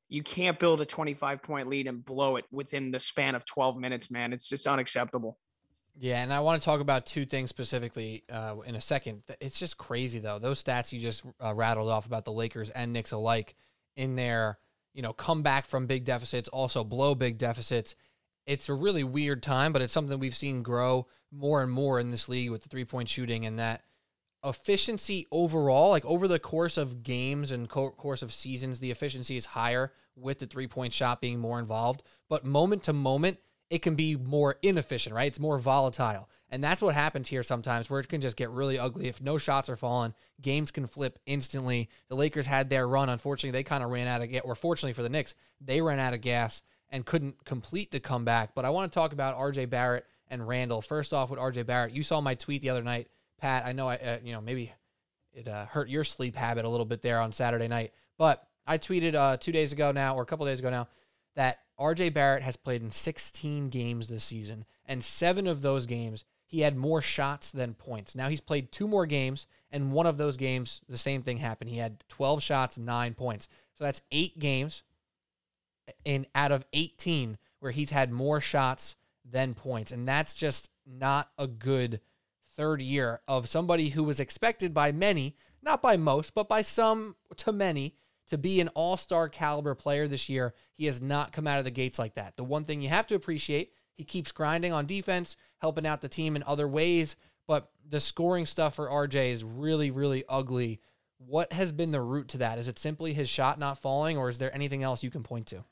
you 0.09 0.23
can't 0.23 0.57
build 0.59 0.81
a 0.81 0.85
25 0.85 1.43
point 1.43 1.67
lead 1.67 1.87
and 1.87 2.03
blow 2.03 2.37
it 2.37 2.45
within 2.51 2.91
the 2.91 2.99
span 2.99 3.35
of 3.35 3.45
12 3.45 3.77
minutes, 3.77 4.09
man. 4.09 4.33
It's 4.33 4.47
just 4.47 4.67
unacceptable. 4.67 5.37
Yeah, 5.99 6.21
and 6.21 6.31
I 6.31 6.41
want 6.41 6.61
to 6.61 6.65
talk 6.65 6.79
about 6.79 7.07
two 7.07 7.25
things 7.25 7.49
specifically 7.49 8.23
uh, 8.31 8.57
in 8.65 8.75
a 8.75 8.81
second. 8.81 9.23
It's 9.41 9.57
just 9.57 9.77
crazy 9.77 10.19
though. 10.19 10.37
Those 10.37 10.63
stats 10.63 10.91
you 10.91 10.99
just 10.99 11.23
uh, 11.43 11.55
rattled 11.55 11.89
off 11.89 12.05
about 12.05 12.23
the 12.23 12.31
Lakers 12.31 12.69
and 12.69 12.93
Knicks 12.93 13.11
alike 13.11 13.55
in 13.95 14.15
their, 14.15 14.59
you 14.93 15.01
know, 15.01 15.11
come 15.11 15.41
back 15.41 15.65
from 15.65 15.87
big 15.87 16.05
deficits, 16.05 16.49
also 16.49 16.83
blow 16.83 17.15
big 17.15 17.39
deficits. 17.39 17.95
It's 18.45 18.69
a 18.69 18.75
really 18.75 19.03
weird 19.03 19.41
time, 19.41 19.73
but 19.73 19.81
it's 19.81 19.91
something 19.91 20.19
we've 20.19 20.35
seen 20.35 20.61
grow 20.61 21.07
more 21.31 21.63
and 21.63 21.71
more 21.71 21.99
in 21.99 22.11
this 22.11 22.29
league 22.29 22.51
with 22.51 22.61
the 22.61 22.69
three 22.69 22.85
point 22.85 23.09
shooting 23.09 23.47
and 23.47 23.57
that 23.57 23.81
efficiency 24.43 25.25
overall, 25.31 25.89
like 25.89 26.05
over 26.05 26.27
the 26.27 26.39
course 26.39 26.77
of 26.77 27.01
games 27.01 27.51
and 27.51 27.69
co- 27.69 27.89
course 27.89 28.21
of 28.21 28.31
seasons, 28.31 28.79
the 28.79 28.91
efficiency 28.91 29.35
is 29.35 29.45
higher 29.45 29.91
with 30.15 30.37
the 30.37 30.45
three 30.45 30.67
point 30.67 30.93
shot 30.93 31.21
being 31.21 31.39
more 31.39 31.59
involved. 31.59 32.03
But 32.29 32.45
moment 32.45 32.83
to 32.83 32.93
moment, 32.93 33.39
it 33.69 33.81
can 33.81 33.95
be 33.95 34.15
more 34.15 34.55
inefficient, 34.61 35.13
right? 35.13 35.27
It's 35.27 35.39
more 35.39 35.59
volatile. 35.59 36.29
And 36.49 36.63
that's 36.63 36.81
what 36.81 36.95
happens 36.95 37.27
here 37.27 37.43
sometimes 37.43 37.89
where 37.89 37.99
it 37.99 38.07
can 38.07 38.21
just 38.21 38.37
get 38.37 38.49
really 38.49 38.79
ugly. 38.79 39.07
If 39.07 39.21
no 39.21 39.37
shots 39.37 39.69
are 39.69 39.75
falling, 39.75 40.13
games 40.41 40.71
can 40.71 40.87
flip 40.87 41.19
instantly. 41.25 41.89
The 42.07 42.15
Lakers 42.15 42.45
had 42.45 42.69
their 42.69 42.87
run. 42.87 43.09
Unfortunately, 43.09 43.51
they 43.51 43.63
kind 43.63 43.83
of 43.83 43.89
ran 43.89 44.07
out 44.07 44.21
of 44.21 44.31
gas, 44.31 44.43
or 44.45 44.55
fortunately 44.55 44.93
for 44.93 45.03
the 45.03 45.09
Knicks, 45.09 45.35
they 45.59 45.81
ran 45.81 45.99
out 45.99 46.13
of 46.13 46.21
gas 46.21 46.61
and 46.89 47.05
couldn't 47.05 47.43
complete 47.43 47.91
the 47.91 47.99
comeback. 47.99 48.55
But 48.55 48.63
I 48.63 48.69
want 48.69 48.89
to 48.89 48.95
talk 48.97 49.11
about 49.11 49.37
RJ 49.37 49.69
Barrett 49.69 50.05
and 50.29 50.47
Randle. 50.47 50.81
First 50.81 51.11
off, 51.11 51.29
with 51.29 51.39
RJ 51.39 51.65
Barrett, 51.65 51.93
you 51.93 52.03
saw 52.03 52.21
my 52.21 52.35
tweet 52.35 52.61
the 52.61 52.69
other 52.69 52.83
night 52.83 53.09
Pat, 53.37 53.65
I 53.65 53.71
know 53.71 53.87
I, 53.87 53.95
uh, 53.97 54.17
you 54.23 54.33
know, 54.33 54.41
maybe 54.41 54.73
it 55.33 55.47
uh, 55.47 55.65
hurt 55.65 55.89
your 55.89 56.03
sleep 56.03 56.35
habit 56.35 56.65
a 56.65 56.69
little 56.69 56.85
bit 56.85 57.01
there 57.01 57.19
on 57.19 57.31
Saturday 57.31 57.67
night, 57.67 57.93
but 58.17 58.47
I 58.65 58.77
tweeted 58.77 59.15
uh, 59.15 59.37
two 59.37 59.51
days 59.51 59.71
ago 59.71 59.91
now, 59.91 60.15
or 60.15 60.23
a 60.23 60.25
couple 60.25 60.45
days 60.45 60.59
ago 60.59 60.69
now, 60.69 60.87
that 61.35 61.59
RJ 61.79 62.13
Barrett 62.13 62.43
has 62.43 62.55
played 62.55 62.81
in 62.81 62.91
16 62.91 63.69
games 63.69 64.07
this 64.07 64.23
season, 64.23 64.65
and 64.85 65.03
seven 65.03 65.47
of 65.47 65.61
those 65.61 65.85
games 65.85 66.25
he 66.47 66.61
had 66.61 66.77
more 66.77 67.01
shots 67.01 67.51
than 67.51 67.73
points. 67.73 68.15
Now 68.15 68.29
he's 68.29 68.41
played 68.41 68.71
two 68.71 68.87
more 68.87 69.05
games, 69.05 69.47
and 69.69 69.91
one 69.91 70.05
of 70.05 70.17
those 70.17 70.37
games, 70.37 70.81
the 70.87 70.97
same 70.97 71.21
thing 71.21 71.37
happened. 71.37 71.69
He 71.69 71.77
had 71.77 72.03
12 72.07 72.41
shots, 72.41 72.77
nine 72.77 73.13
points. 73.13 73.49
So 73.75 73.83
that's 73.83 74.01
eight 74.11 74.39
games 74.39 74.83
in 76.05 76.25
out 76.33 76.51
of 76.51 76.65
18 76.73 77.37
where 77.59 77.71
he's 77.71 77.91
had 77.91 78.11
more 78.11 78.39
shots 78.39 78.95
than 79.29 79.53
points, 79.53 79.91
and 79.91 80.07
that's 80.07 80.35
just 80.35 80.69
not 80.85 81.29
a 81.37 81.47
good 81.47 81.99
third 82.55 82.81
year 82.81 83.21
of 83.27 83.49
somebody 83.49 83.89
who 83.89 84.03
was 84.03 84.19
expected 84.19 84.73
by 84.73 84.91
many, 84.91 85.35
not 85.61 85.81
by 85.81 85.97
most, 85.97 86.33
but 86.33 86.47
by 86.47 86.61
some 86.61 87.15
to 87.35 87.51
many, 87.51 87.95
to 88.27 88.37
be 88.37 88.59
an 88.61 88.67
all 88.69 88.97
star 88.97 89.29
caliber 89.29 89.75
player 89.75 90.07
this 90.07 90.29
year. 90.29 90.53
He 90.73 90.85
has 90.85 91.01
not 91.01 91.31
come 91.31 91.47
out 91.47 91.59
of 91.59 91.65
the 91.65 91.71
gates 91.71 91.99
like 91.99 92.15
that. 92.15 92.37
The 92.37 92.43
one 92.43 92.63
thing 92.63 92.81
you 92.81 92.89
have 92.89 93.07
to 93.07 93.15
appreciate, 93.15 93.71
he 93.95 94.03
keeps 94.03 94.31
grinding 94.31 94.73
on 94.73 94.85
defense, 94.85 95.37
helping 95.59 95.85
out 95.85 96.01
the 96.01 96.09
team 96.09 96.35
in 96.35 96.43
other 96.43 96.67
ways, 96.67 97.15
but 97.47 97.71
the 97.87 97.99
scoring 97.99 98.45
stuff 98.45 98.75
for 98.75 98.89
RJ 98.89 99.31
is 99.31 99.43
really, 99.43 99.91
really 99.91 100.23
ugly. 100.27 100.81
What 101.17 101.53
has 101.53 101.71
been 101.71 101.91
the 101.91 102.01
root 102.01 102.27
to 102.29 102.37
that? 102.39 102.59
Is 102.59 102.67
it 102.67 102.77
simply 102.77 103.13
his 103.13 103.29
shot 103.29 103.57
not 103.57 103.79
falling, 103.79 104.17
or 104.17 104.29
is 104.29 104.37
there 104.37 104.53
anything 104.53 104.83
else 104.83 105.03
you 105.03 105.09
can 105.09 105.23
point 105.23 105.47
to? 105.47 105.63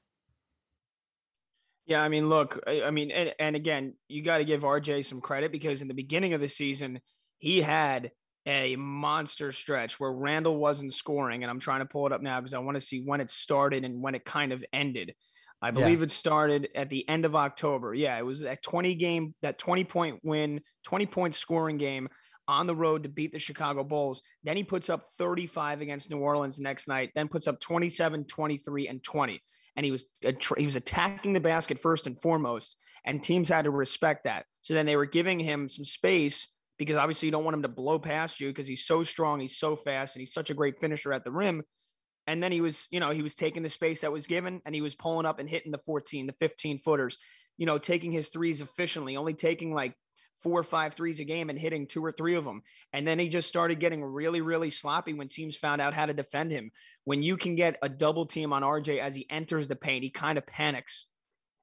Yeah, 1.85 2.01
I 2.01 2.09
mean, 2.09 2.29
look, 2.29 2.63
I, 2.67 2.89
mean, 2.89 3.11
and, 3.11 3.35
and 3.37 3.55
again, 3.55 3.93
you 4.07 4.23
got 4.23 4.39
to 4.39 4.45
give 4.45 4.61
RJ 4.61 5.05
some 5.05 5.21
credit 5.21 5.51
because 5.51 5.83
in 5.83 5.87
the 5.87 5.93
beginning 5.93 6.33
of 6.33 6.41
the 6.41 6.47
season, 6.47 6.99
he 7.37 7.61
had 7.61 8.11
a 8.45 8.75
monster 8.75 9.51
stretch 9.51 9.99
where 9.99 10.11
Randle 10.11 10.57
wasn't 10.57 10.93
scoring, 10.93 11.43
and 11.43 11.49
I'm 11.49 11.59
trying 11.59 11.79
to 11.79 11.85
pull 11.85 12.05
it 12.05 12.13
up 12.13 12.21
now 12.21 12.39
because 12.39 12.53
I 12.53 12.59
want 12.59 12.75
to 12.75 12.81
see 12.81 13.01
when 13.03 13.21
it 13.21 13.31
started 13.31 13.83
and 13.83 14.01
when 14.01 14.15
it 14.15 14.25
kind 14.25 14.51
of 14.51 14.63
ended. 14.71 15.13
I 15.61 15.71
believe 15.71 15.99
yeah. 15.99 16.05
it 16.05 16.11
started 16.11 16.69
at 16.75 16.89
the 16.89 17.07
end 17.09 17.25
of 17.25 17.35
October. 17.35 17.93
Yeah, 17.93 18.17
it 18.17 18.25
was 18.25 18.41
that 18.41 18.61
20 18.61 18.93
game, 18.95 19.33
that 19.41 19.57
20 19.57 19.83
point 19.85 20.19
win, 20.23 20.61
20 20.83 21.05
point 21.07 21.33
scoring 21.33 21.77
game 21.77 22.07
on 22.47 22.67
the 22.67 22.75
road 22.75 23.03
to 23.03 23.09
beat 23.09 23.31
the 23.31 23.39
Chicago 23.39 23.83
Bulls. 23.83 24.21
Then 24.43 24.57
he 24.57 24.63
puts 24.63 24.89
up 24.89 25.05
35 25.17 25.81
against 25.81 26.11
New 26.11 26.19
Orleans 26.19 26.59
next 26.59 26.87
night, 26.87 27.11
then 27.15 27.27
puts 27.27 27.47
up 27.47 27.59
27, 27.59 28.25
23, 28.25 28.87
and 28.87 29.03
20. 29.03 29.41
And 29.75 29.85
he 29.85 29.91
was 29.91 30.05
he 30.21 30.65
was 30.65 30.75
attacking 30.75 31.33
the 31.33 31.39
basket 31.39 31.79
first 31.79 32.07
and 32.07 32.19
foremost, 32.21 32.77
and 33.05 33.21
teams 33.21 33.49
had 33.49 33.63
to 33.63 33.71
respect 33.71 34.25
that. 34.25 34.45
So 34.61 34.73
then 34.73 34.85
they 34.85 34.95
were 34.95 35.05
giving 35.05 35.39
him 35.39 35.67
some 35.67 35.83
space 35.83 36.47
because 36.77 36.97
obviously 36.97 37.27
you 37.27 37.31
don't 37.31 37.43
want 37.43 37.55
him 37.55 37.61
to 37.63 37.67
blow 37.67 37.99
past 37.99 38.39
you 38.39 38.49
because 38.49 38.67
he's 38.67 38.85
so 38.85 39.03
strong, 39.03 39.39
he's 39.39 39.57
so 39.57 39.75
fast, 39.75 40.15
and 40.15 40.21
he's 40.21 40.33
such 40.33 40.49
a 40.49 40.53
great 40.55 40.79
finisher 40.79 41.13
at 41.13 41.23
the 41.23 41.31
rim. 41.31 41.63
And 42.27 42.41
then 42.41 42.51
he 42.51 42.61
was, 42.61 42.87
you 42.89 42.99
know, 42.99 43.11
he 43.11 43.21
was 43.21 43.35
taking 43.35 43.63
the 43.63 43.69
space 43.69 44.01
that 44.01 44.11
was 44.11 44.27
given 44.27 44.61
and 44.65 44.73
he 44.73 44.81
was 44.81 44.95
pulling 44.95 45.25
up 45.25 45.39
and 45.39 45.49
hitting 45.49 45.71
the 45.71 45.79
14, 45.85 46.25
the 46.25 46.33
15 46.33 46.79
footers, 46.79 47.17
you 47.57 47.65
know, 47.65 47.77
taking 47.77 48.11
his 48.11 48.29
threes 48.29 48.61
efficiently, 48.61 49.15
only 49.15 49.35
taking 49.35 49.73
like 49.73 49.93
four 50.41 50.59
or 50.59 50.63
five 50.63 50.93
threes 50.93 51.19
a 51.19 51.23
game 51.23 51.49
and 51.49 51.59
hitting 51.59 51.87
two 51.87 52.03
or 52.03 52.11
three 52.11 52.35
of 52.35 52.43
them. 52.43 52.61
And 52.93 53.07
then 53.07 53.19
he 53.19 53.29
just 53.29 53.47
started 53.47 53.79
getting 53.79 54.03
really, 54.03 54.41
really 54.41 54.69
sloppy 54.69 55.13
when 55.13 55.27
teams 55.27 55.55
found 55.55 55.81
out 55.81 55.93
how 55.93 56.05
to 56.05 56.13
defend 56.13 56.51
him. 56.51 56.71
When 57.03 57.23
you 57.23 57.37
can 57.37 57.55
get 57.55 57.77
a 57.81 57.89
double 57.89 58.25
team 58.25 58.53
on 58.53 58.63
RJ 58.63 58.99
as 58.99 59.15
he 59.15 59.27
enters 59.29 59.67
the 59.67 59.75
paint, 59.75 60.03
he 60.03 60.09
kind 60.09 60.37
of 60.37 60.45
panics. 60.45 61.05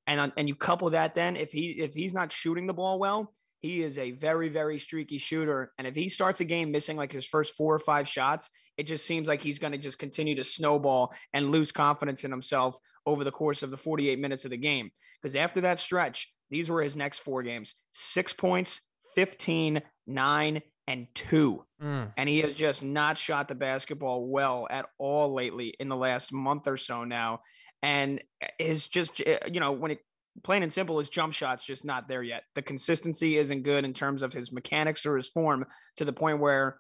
And, 0.07 0.33
and 0.37 0.49
you 0.49 0.57
couple 0.57 0.91
that 0.91 1.15
then 1.15 1.37
if 1.37 1.53
he 1.53 1.71
if 1.71 1.95
he's 1.95 2.13
not 2.13 2.33
shooting 2.33 2.67
the 2.67 2.73
ball 2.73 2.99
well, 2.99 3.33
he 3.63 3.83
is 3.83 3.97
a 3.97 4.11
very, 4.11 4.49
very 4.49 4.79
streaky 4.79 5.19
shooter. 5.19 5.73
And 5.79 5.87
if 5.87 5.95
he 5.95 6.09
starts 6.09 6.41
a 6.41 6.45
game 6.45 6.73
missing 6.73 6.97
like 6.97 7.13
his 7.13 7.27
first 7.27 7.55
four 7.55 7.75
or 7.75 7.79
five 7.79 8.09
shots, 8.09 8.51
it 8.77 8.85
just 8.85 9.07
seems 9.07 9.29
like 9.29 9.41
he's 9.41 9.61
going 9.61 9.73
to 9.73 9.79
just 9.79 10.01
continue 10.01 10.35
to 10.35 10.45
snowball 10.45 11.15
and 11.33 11.51
lose 11.51 11.71
confidence 11.71 12.25
in 12.25 12.33
himself 12.33 12.77
over 13.07 13.23
the 13.23 13.31
course 13.31 13.63
of 13.63 13.71
the 13.71 13.77
48 13.77 14.19
minutes 14.19 14.45
of 14.45 14.51
the 14.51 14.57
game. 14.57 14.91
Because 15.23 15.37
after 15.37 15.61
that 15.63 15.79
stretch, 15.79 16.33
these 16.51 16.69
were 16.69 16.83
his 16.83 16.97
next 16.97 17.21
four 17.21 17.45
games 17.45 17.75
six 17.93 18.33
points, 18.33 18.81
15, 19.15 19.81
nine, 20.09 20.61
and 20.89 21.07
two. 21.15 21.65
Mm. 21.81 22.13
And 22.17 22.29
he 22.29 22.41
has 22.41 22.55
just 22.55 22.83
not 22.83 23.17
shot 23.17 23.47
the 23.47 23.55
basketball 23.55 24.27
well 24.27 24.67
at 24.69 24.87
all 24.99 25.33
lately 25.33 25.75
in 25.79 25.89
the 25.89 25.97
last 25.97 26.33
month 26.33 26.67
or 26.67 26.77
so 26.77 27.05
now. 27.05 27.41
And 27.81 28.21
is 28.59 28.89
just, 28.89 29.21
you 29.21 29.61
know, 29.61 29.73
when 29.73 29.93
it 29.93 29.99
plain 30.43 30.63
and 30.63 30.73
simple, 30.73 30.99
his 30.99 31.09
jump 31.09 31.35
shot's 31.35 31.65
just 31.65 31.85
not 31.85 32.09
there 32.09 32.23
yet. 32.23 32.45
The 32.55 32.63
consistency 32.63 33.37
isn't 33.37 33.63
good 33.63 33.85
in 33.85 33.93
terms 33.93 34.23
of 34.23 34.33
his 34.33 34.53
mechanics 34.53 35.05
or 35.07 35.17
his 35.17 35.29
form 35.29 35.67
to 35.97 36.05
the 36.05 36.13
point 36.13 36.41
where, 36.41 36.79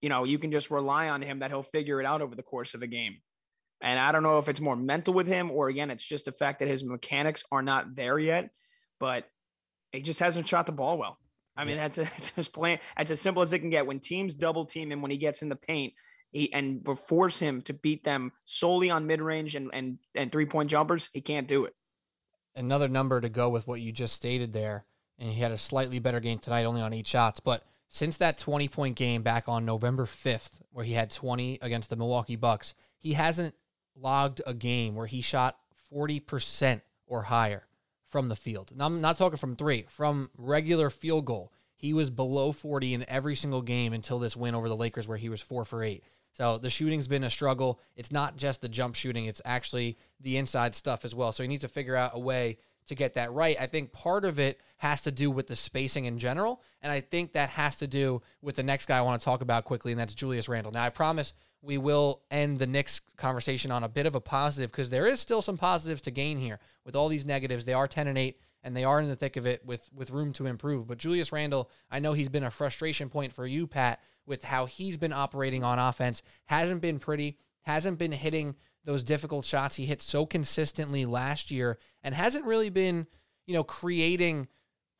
you 0.00 0.08
know, 0.08 0.24
you 0.24 0.38
can 0.38 0.52
just 0.52 0.70
rely 0.70 1.08
on 1.08 1.22
him 1.22 1.40
that 1.40 1.50
he'll 1.50 1.62
figure 1.62 2.00
it 2.00 2.06
out 2.06 2.22
over 2.22 2.34
the 2.34 2.42
course 2.42 2.74
of 2.74 2.82
a 2.82 2.86
game. 2.86 3.16
And 3.80 3.98
I 3.98 4.12
don't 4.12 4.22
know 4.22 4.38
if 4.38 4.48
it's 4.48 4.60
more 4.60 4.76
mental 4.76 5.12
with 5.12 5.26
him 5.26 5.50
or 5.50 5.68
again, 5.68 5.90
it's 5.90 6.04
just 6.04 6.26
the 6.26 6.32
fact 6.32 6.60
that 6.60 6.68
his 6.68 6.84
mechanics 6.84 7.44
are 7.50 7.62
not 7.62 7.96
there 7.96 8.18
yet, 8.18 8.50
but 9.00 9.24
he 9.90 10.00
just 10.00 10.20
hasn't 10.20 10.48
shot 10.48 10.66
the 10.66 10.72
ball 10.72 10.96
well. 10.96 11.18
I 11.56 11.64
mean, 11.64 11.76
that's, 11.76 11.96
that's 11.96 12.30
just 12.30 12.52
plain. 12.52 12.78
It's 12.96 13.10
as 13.10 13.20
simple 13.20 13.42
as 13.42 13.52
it 13.52 13.58
can 13.58 13.70
get. 13.70 13.86
When 13.86 13.98
teams 13.98 14.34
double 14.34 14.64
team 14.64 14.92
him 14.92 15.02
when 15.02 15.10
he 15.10 15.16
gets 15.16 15.42
in 15.42 15.48
the 15.48 15.56
paint, 15.56 15.94
he, 16.30 16.50
and 16.52 16.86
force 17.08 17.38
him 17.38 17.60
to 17.62 17.74
beat 17.74 18.04
them 18.04 18.32
solely 18.46 18.88
on 18.88 19.06
mid 19.06 19.20
range 19.20 19.54
and 19.54 19.68
and 19.74 19.98
and 20.14 20.32
three 20.32 20.46
point 20.46 20.70
jumpers, 20.70 21.10
he 21.12 21.20
can't 21.20 21.46
do 21.46 21.66
it 21.66 21.74
another 22.54 22.88
number 22.88 23.20
to 23.20 23.28
go 23.28 23.48
with 23.48 23.66
what 23.66 23.80
you 23.80 23.92
just 23.92 24.14
stated 24.14 24.52
there. 24.52 24.84
And 25.18 25.30
he 25.30 25.40
had 25.40 25.52
a 25.52 25.58
slightly 25.58 25.98
better 25.98 26.20
game 26.20 26.38
tonight, 26.38 26.64
only 26.64 26.82
on 26.82 26.92
eight 26.92 27.06
shots. 27.06 27.40
But 27.40 27.64
since 27.88 28.16
that 28.16 28.38
20 28.38 28.68
point 28.68 28.96
game 28.96 29.22
back 29.22 29.48
on 29.48 29.64
November 29.64 30.06
5th, 30.06 30.60
where 30.70 30.84
he 30.84 30.94
had 30.94 31.10
20 31.10 31.58
against 31.62 31.90
the 31.90 31.96
Milwaukee 31.96 32.36
Bucks, 32.36 32.74
he 32.96 33.12
hasn't 33.12 33.54
logged 33.94 34.40
a 34.46 34.54
game 34.54 34.94
where 34.94 35.06
he 35.06 35.20
shot 35.20 35.58
40% 35.92 36.80
or 37.06 37.22
higher 37.22 37.66
from 38.08 38.28
the 38.28 38.36
field. 38.36 38.72
Now, 38.74 38.86
I'm 38.86 39.00
not 39.00 39.16
talking 39.16 39.38
from 39.38 39.56
three, 39.56 39.84
from 39.88 40.30
regular 40.36 40.90
field 40.90 41.24
goal. 41.24 41.52
He 41.76 41.92
was 41.92 42.10
below 42.10 42.52
40 42.52 42.94
in 42.94 43.04
every 43.08 43.34
single 43.34 43.62
game 43.62 43.92
until 43.92 44.18
this 44.18 44.36
win 44.36 44.54
over 44.54 44.68
the 44.68 44.76
Lakers, 44.76 45.08
where 45.08 45.18
he 45.18 45.28
was 45.28 45.40
four 45.40 45.64
for 45.64 45.82
eight. 45.82 46.04
So 46.32 46.58
the 46.58 46.70
shooting's 46.70 47.08
been 47.08 47.24
a 47.24 47.30
struggle. 47.30 47.80
It's 47.96 48.10
not 48.10 48.36
just 48.36 48.60
the 48.60 48.68
jump 48.68 48.94
shooting, 48.94 49.26
it's 49.26 49.42
actually 49.44 49.98
the 50.20 50.36
inside 50.36 50.74
stuff 50.74 51.04
as 51.04 51.14
well. 51.14 51.32
So 51.32 51.42
he 51.42 51.48
needs 51.48 51.62
to 51.62 51.68
figure 51.68 51.96
out 51.96 52.12
a 52.14 52.18
way 52.18 52.58
to 52.86 52.94
get 52.94 53.14
that 53.14 53.32
right. 53.32 53.56
I 53.60 53.66
think 53.66 53.92
part 53.92 54.24
of 54.24 54.38
it 54.38 54.60
has 54.78 55.02
to 55.02 55.12
do 55.12 55.30
with 55.30 55.46
the 55.46 55.56
spacing 55.56 56.06
in 56.06 56.18
general. 56.18 56.62
And 56.82 56.90
I 56.90 57.00
think 57.00 57.32
that 57.32 57.50
has 57.50 57.76
to 57.76 57.86
do 57.86 58.22
with 58.40 58.56
the 58.56 58.62
next 58.62 58.86
guy 58.86 58.98
I 58.98 59.02
want 59.02 59.20
to 59.20 59.24
talk 59.24 59.40
about 59.40 59.64
quickly, 59.64 59.92
and 59.92 60.00
that's 60.00 60.14
Julius 60.14 60.48
Randle. 60.48 60.72
Now, 60.72 60.84
I 60.84 60.90
promise 60.90 61.32
we 61.60 61.78
will 61.78 62.22
end 62.30 62.58
the 62.58 62.66
Knicks 62.66 63.00
conversation 63.16 63.70
on 63.70 63.84
a 63.84 63.88
bit 63.88 64.06
of 64.06 64.16
a 64.16 64.20
positive 64.20 64.72
because 64.72 64.90
there 64.90 65.06
is 65.06 65.20
still 65.20 65.42
some 65.42 65.56
positives 65.56 66.02
to 66.02 66.10
gain 66.10 66.38
here. 66.38 66.58
With 66.84 66.96
all 66.96 67.08
these 67.08 67.24
negatives, 67.24 67.64
they 67.64 67.72
are 67.72 67.86
10 67.86 68.08
and 68.08 68.18
8 68.18 68.36
and 68.64 68.76
they 68.76 68.84
are 68.84 69.00
in 69.00 69.08
the 69.08 69.16
thick 69.16 69.36
of 69.36 69.46
it 69.46 69.64
with 69.64 69.88
with 69.94 70.10
room 70.10 70.32
to 70.34 70.46
improve. 70.46 70.86
But 70.86 70.98
Julius 70.98 71.32
Randle, 71.32 71.70
I 71.90 71.98
know 71.98 72.12
he's 72.12 72.28
been 72.28 72.44
a 72.44 72.50
frustration 72.50 73.08
point 73.08 73.32
for 73.32 73.46
you, 73.46 73.66
Pat, 73.66 74.00
with 74.26 74.44
how 74.44 74.66
he's 74.66 74.96
been 74.96 75.12
operating 75.12 75.64
on 75.64 75.78
offense. 75.78 76.22
Hasn't 76.46 76.80
been 76.80 76.98
pretty, 76.98 77.38
hasn't 77.62 77.98
been 77.98 78.12
hitting 78.12 78.56
those 78.84 79.04
difficult 79.04 79.44
shots 79.44 79.76
he 79.76 79.86
hit 79.86 80.02
so 80.02 80.26
consistently 80.26 81.04
last 81.04 81.50
year, 81.50 81.78
and 82.02 82.14
hasn't 82.14 82.44
really 82.44 82.70
been, 82.70 83.06
you 83.46 83.54
know, 83.54 83.64
creating 83.64 84.48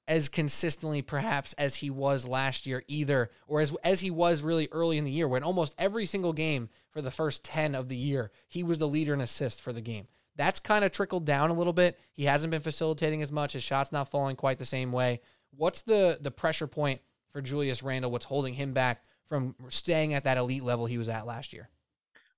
as 0.08 0.28
consistently 0.28 1.00
perhaps 1.00 1.52
as 1.54 1.76
he 1.76 1.88
was 1.88 2.26
last 2.26 2.66
year 2.66 2.82
either 2.88 3.30
or 3.46 3.60
as 3.60 3.72
as 3.84 4.00
he 4.00 4.10
was 4.10 4.42
really 4.42 4.68
early 4.72 4.98
in 4.98 5.04
the 5.04 5.10
year 5.10 5.28
when 5.28 5.44
almost 5.44 5.76
every 5.78 6.06
single 6.06 6.32
game 6.32 6.68
for 6.90 7.00
the 7.00 7.10
first 7.10 7.44
10 7.44 7.76
of 7.76 7.86
the 7.86 7.96
year 7.96 8.32
he 8.48 8.64
was 8.64 8.80
the 8.80 8.88
leader 8.88 9.14
in 9.14 9.20
assists 9.20 9.60
for 9.60 9.72
the 9.72 9.80
game. 9.80 10.04
That's 10.34 10.58
kind 10.58 10.84
of 10.84 10.92
trickled 10.92 11.24
down 11.24 11.50
a 11.50 11.54
little 11.54 11.72
bit. 11.72 12.00
He 12.12 12.24
hasn't 12.24 12.50
been 12.50 12.60
facilitating 12.60 13.22
as 13.22 13.30
much. 13.30 13.52
His 13.52 13.62
shots 13.62 13.92
not 13.92 14.10
falling 14.10 14.34
quite 14.34 14.58
the 14.58 14.64
same 14.64 14.90
way. 14.90 15.20
What's 15.56 15.82
the 15.82 16.18
the 16.20 16.30
pressure 16.30 16.66
point 16.66 17.00
for 17.30 17.40
Julius 17.40 17.82
Randle? 17.82 18.10
What's 18.10 18.24
holding 18.24 18.54
him 18.54 18.72
back 18.72 19.04
from 19.32 19.54
staying 19.70 20.12
at 20.12 20.24
that 20.24 20.36
elite 20.36 20.62
level 20.62 20.84
he 20.84 20.98
was 20.98 21.08
at 21.08 21.26
last 21.26 21.54
year? 21.54 21.70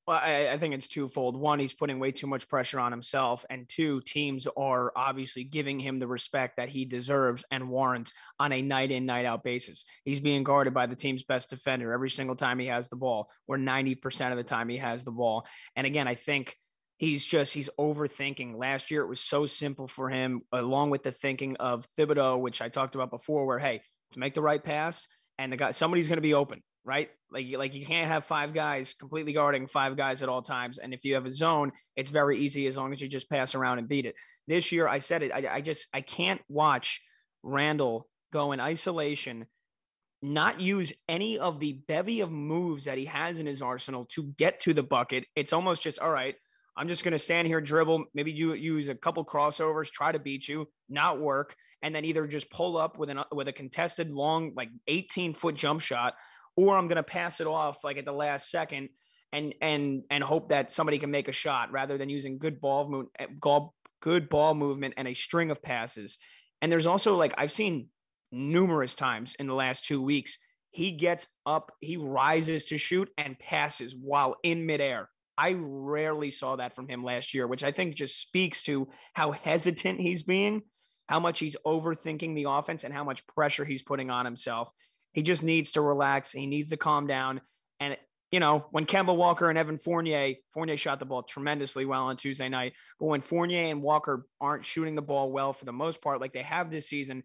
Well, 0.06 0.20
I, 0.22 0.50
I, 0.52 0.58
think 0.58 0.74
it's 0.74 0.86
twofold. 0.86 1.34
One, 1.34 1.58
he's 1.58 1.72
putting 1.72 1.98
way 1.98 2.12
too 2.12 2.28
much 2.28 2.46
pressure 2.46 2.78
on 2.78 2.92
himself. 2.92 3.44
And 3.50 3.68
two, 3.68 4.00
teams 4.02 4.46
are 4.56 4.92
obviously 4.94 5.42
giving 5.42 5.80
him 5.80 5.96
the 5.96 6.06
respect 6.06 6.58
that 6.58 6.68
he 6.68 6.84
deserves 6.84 7.44
and 7.50 7.68
warrants 7.68 8.12
on 8.38 8.52
a 8.52 8.62
night 8.62 8.92
in, 8.92 9.06
night 9.06 9.24
out 9.24 9.42
basis. 9.42 9.84
He's 10.04 10.20
being 10.20 10.44
guarded 10.44 10.72
by 10.72 10.86
the 10.86 10.94
team's 10.94 11.24
best 11.24 11.50
defender 11.50 11.92
every 11.92 12.10
single 12.10 12.36
time 12.36 12.60
he 12.60 12.66
has 12.66 12.88
the 12.88 12.96
ball, 12.96 13.28
or 13.48 13.56
90% 13.56 14.30
of 14.30 14.36
the 14.36 14.44
time 14.44 14.68
he 14.68 14.76
has 14.76 15.02
the 15.02 15.10
ball. 15.10 15.48
And 15.74 15.84
again, 15.84 16.06
I 16.06 16.14
think 16.14 16.54
he's 16.98 17.24
just 17.24 17.52
he's 17.52 17.70
overthinking. 17.76 18.56
Last 18.56 18.92
year 18.92 19.02
it 19.02 19.08
was 19.08 19.20
so 19.20 19.46
simple 19.46 19.88
for 19.88 20.10
him, 20.10 20.42
along 20.52 20.90
with 20.90 21.02
the 21.02 21.12
thinking 21.12 21.56
of 21.56 21.88
Thibodeau, 21.98 22.38
which 22.38 22.62
I 22.62 22.68
talked 22.68 22.94
about 22.94 23.10
before, 23.10 23.46
where 23.46 23.58
hey, 23.58 23.80
to 24.12 24.20
make 24.20 24.34
the 24.34 24.42
right 24.42 24.62
pass, 24.62 25.08
and 25.38 25.50
the 25.50 25.56
guy 25.56 25.72
somebody's 25.72 26.06
going 26.06 26.18
to 26.18 26.22
be 26.22 26.34
open 26.34 26.62
right? 26.84 27.08
Like 27.30 27.46
like 27.56 27.74
you 27.74 27.86
can't 27.86 28.08
have 28.08 28.24
five 28.24 28.52
guys 28.52 28.94
completely 28.94 29.32
guarding 29.32 29.66
five 29.66 29.96
guys 29.96 30.22
at 30.22 30.28
all 30.28 30.42
times. 30.42 30.78
And 30.78 30.92
if 30.92 31.04
you 31.04 31.14
have 31.14 31.26
a 31.26 31.32
zone, 31.32 31.72
it's 31.96 32.10
very 32.10 32.38
easy 32.40 32.66
as 32.66 32.76
long 32.76 32.92
as 32.92 33.00
you 33.00 33.08
just 33.08 33.30
pass 33.30 33.54
around 33.54 33.78
and 33.78 33.88
beat 33.88 34.06
it. 34.06 34.14
This 34.46 34.70
year, 34.70 34.86
I 34.86 34.98
said 34.98 35.22
it. 35.22 35.32
I, 35.32 35.56
I 35.56 35.60
just 35.60 35.88
I 35.94 36.00
can't 36.00 36.40
watch 36.48 37.00
Randle 37.42 38.08
go 38.32 38.52
in 38.52 38.60
isolation, 38.60 39.46
not 40.22 40.60
use 40.60 40.92
any 41.08 41.38
of 41.38 41.60
the 41.60 41.80
bevy 41.88 42.20
of 42.20 42.30
moves 42.30 42.84
that 42.84 42.98
he 42.98 43.06
has 43.06 43.38
in 43.38 43.46
his 43.46 43.62
arsenal 43.62 44.06
to 44.12 44.24
get 44.36 44.60
to 44.60 44.74
the 44.74 44.82
bucket. 44.82 45.24
It's 45.36 45.52
almost 45.52 45.82
just 45.82 45.98
all 45.98 46.10
right. 46.10 46.34
I'm 46.76 46.88
just 46.88 47.04
going 47.04 47.12
to 47.12 47.20
stand 47.20 47.46
here, 47.46 47.60
dribble, 47.60 48.06
maybe 48.14 48.32
you 48.32 48.52
use 48.54 48.88
a 48.88 48.96
couple 48.96 49.24
crossovers, 49.24 49.92
try 49.92 50.10
to 50.10 50.18
beat 50.18 50.48
you, 50.48 50.66
not 50.88 51.20
work, 51.20 51.54
and 51.84 51.94
then 51.94 52.04
either 52.04 52.26
just 52.26 52.50
pull 52.50 52.76
up 52.76 52.98
with 52.98 53.10
an 53.10 53.20
with 53.30 53.46
a 53.46 53.52
contested 53.52 54.10
long 54.10 54.52
like 54.56 54.70
18 54.88 55.34
foot 55.34 55.54
jump 55.54 55.82
shot 55.82 56.14
or 56.56 56.76
I'm 56.76 56.88
going 56.88 56.96
to 56.96 57.02
pass 57.02 57.40
it 57.40 57.46
off 57.46 57.84
like 57.84 57.98
at 57.98 58.04
the 58.04 58.12
last 58.12 58.50
second 58.50 58.88
and 59.32 59.54
and 59.60 60.04
and 60.10 60.22
hope 60.22 60.50
that 60.50 60.70
somebody 60.70 60.98
can 60.98 61.10
make 61.10 61.28
a 61.28 61.32
shot 61.32 61.72
rather 61.72 61.98
than 61.98 62.08
using 62.08 62.38
good 62.38 62.60
ball 62.60 62.88
movement, 62.88 63.10
eh, 63.18 63.26
good 64.00 64.28
ball 64.28 64.54
movement 64.54 64.94
and 64.96 65.08
a 65.08 65.14
string 65.14 65.50
of 65.50 65.62
passes. 65.62 66.18
And 66.62 66.70
there's 66.70 66.86
also 66.86 67.16
like 67.16 67.34
I've 67.36 67.50
seen 67.50 67.88
numerous 68.30 68.94
times 68.94 69.34
in 69.38 69.46
the 69.46 69.54
last 69.54 69.84
two 69.84 70.02
weeks, 70.02 70.38
he 70.70 70.92
gets 70.92 71.26
up, 71.46 71.72
he 71.80 71.96
rises 71.96 72.66
to 72.66 72.78
shoot 72.78 73.08
and 73.16 73.38
passes 73.38 73.94
while 73.94 74.36
in 74.42 74.66
midair. 74.66 75.08
I 75.38 75.56
rarely 75.58 76.30
saw 76.30 76.56
that 76.56 76.74
from 76.74 76.88
him 76.88 77.04
last 77.04 77.34
year, 77.34 77.46
which 77.46 77.64
I 77.64 77.72
think 77.72 77.94
just 77.94 78.20
speaks 78.20 78.62
to 78.64 78.88
how 79.14 79.32
hesitant 79.32 80.00
he's 80.00 80.22
being, 80.22 80.62
how 81.08 81.20
much 81.20 81.38
he's 81.38 81.56
overthinking 81.66 82.34
the 82.34 82.46
offense, 82.48 82.84
and 82.84 82.94
how 82.94 83.04
much 83.04 83.26
pressure 83.26 83.64
he's 83.64 83.82
putting 83.82 84.10
on 84.10 84.24
himself. 84.24 84.70
He 85.14 85.22
just 85.22 85.42
needs 85.42 85.72
to 85.72 85.80
relax. 85.80 86.32
He 86.32 86.46
needs 86.46 86.70
to 86.70 86.76
calm 86.76 87.06
down. 87.06 87.40
And 87.80 87.96
you 88.30 88.40
know, 88.40 88.66
when 88.72 88.84
Kemba 88.84 89.16
Walker 89.16 89.48
and 89.48 89.56
Evan 89.56 89.78
Fournier, 89.78 90.34
Fournier 90.52 90.76
shot 90.76 90.98
the 90.98 91.04
ball 91.04 91.22
tremendously 91.22 91.84
well 91.84 92.04
on 92.04 92.16
Tuesday 92.16 92.48
night, 92.48 92.72
but 92.98 93.06
when 93.06 93.20
Fournier 93.20 93.70
and 93.70 93.80
Walker 93.80 94.26
aren't 94.40 94.64
shooting 94.64 94.96
the 94.96 95.02
ball 95.02 95.30
well 95.30 95.52
for 95.52 95.64
the 95.64 95.72
most 95.72 96.02
part, 96.02 96.20
like 96.20 96.32
they 96.32 96.42
have 96.42 96.68
this 96.68 96.88
season, 96.88 97.22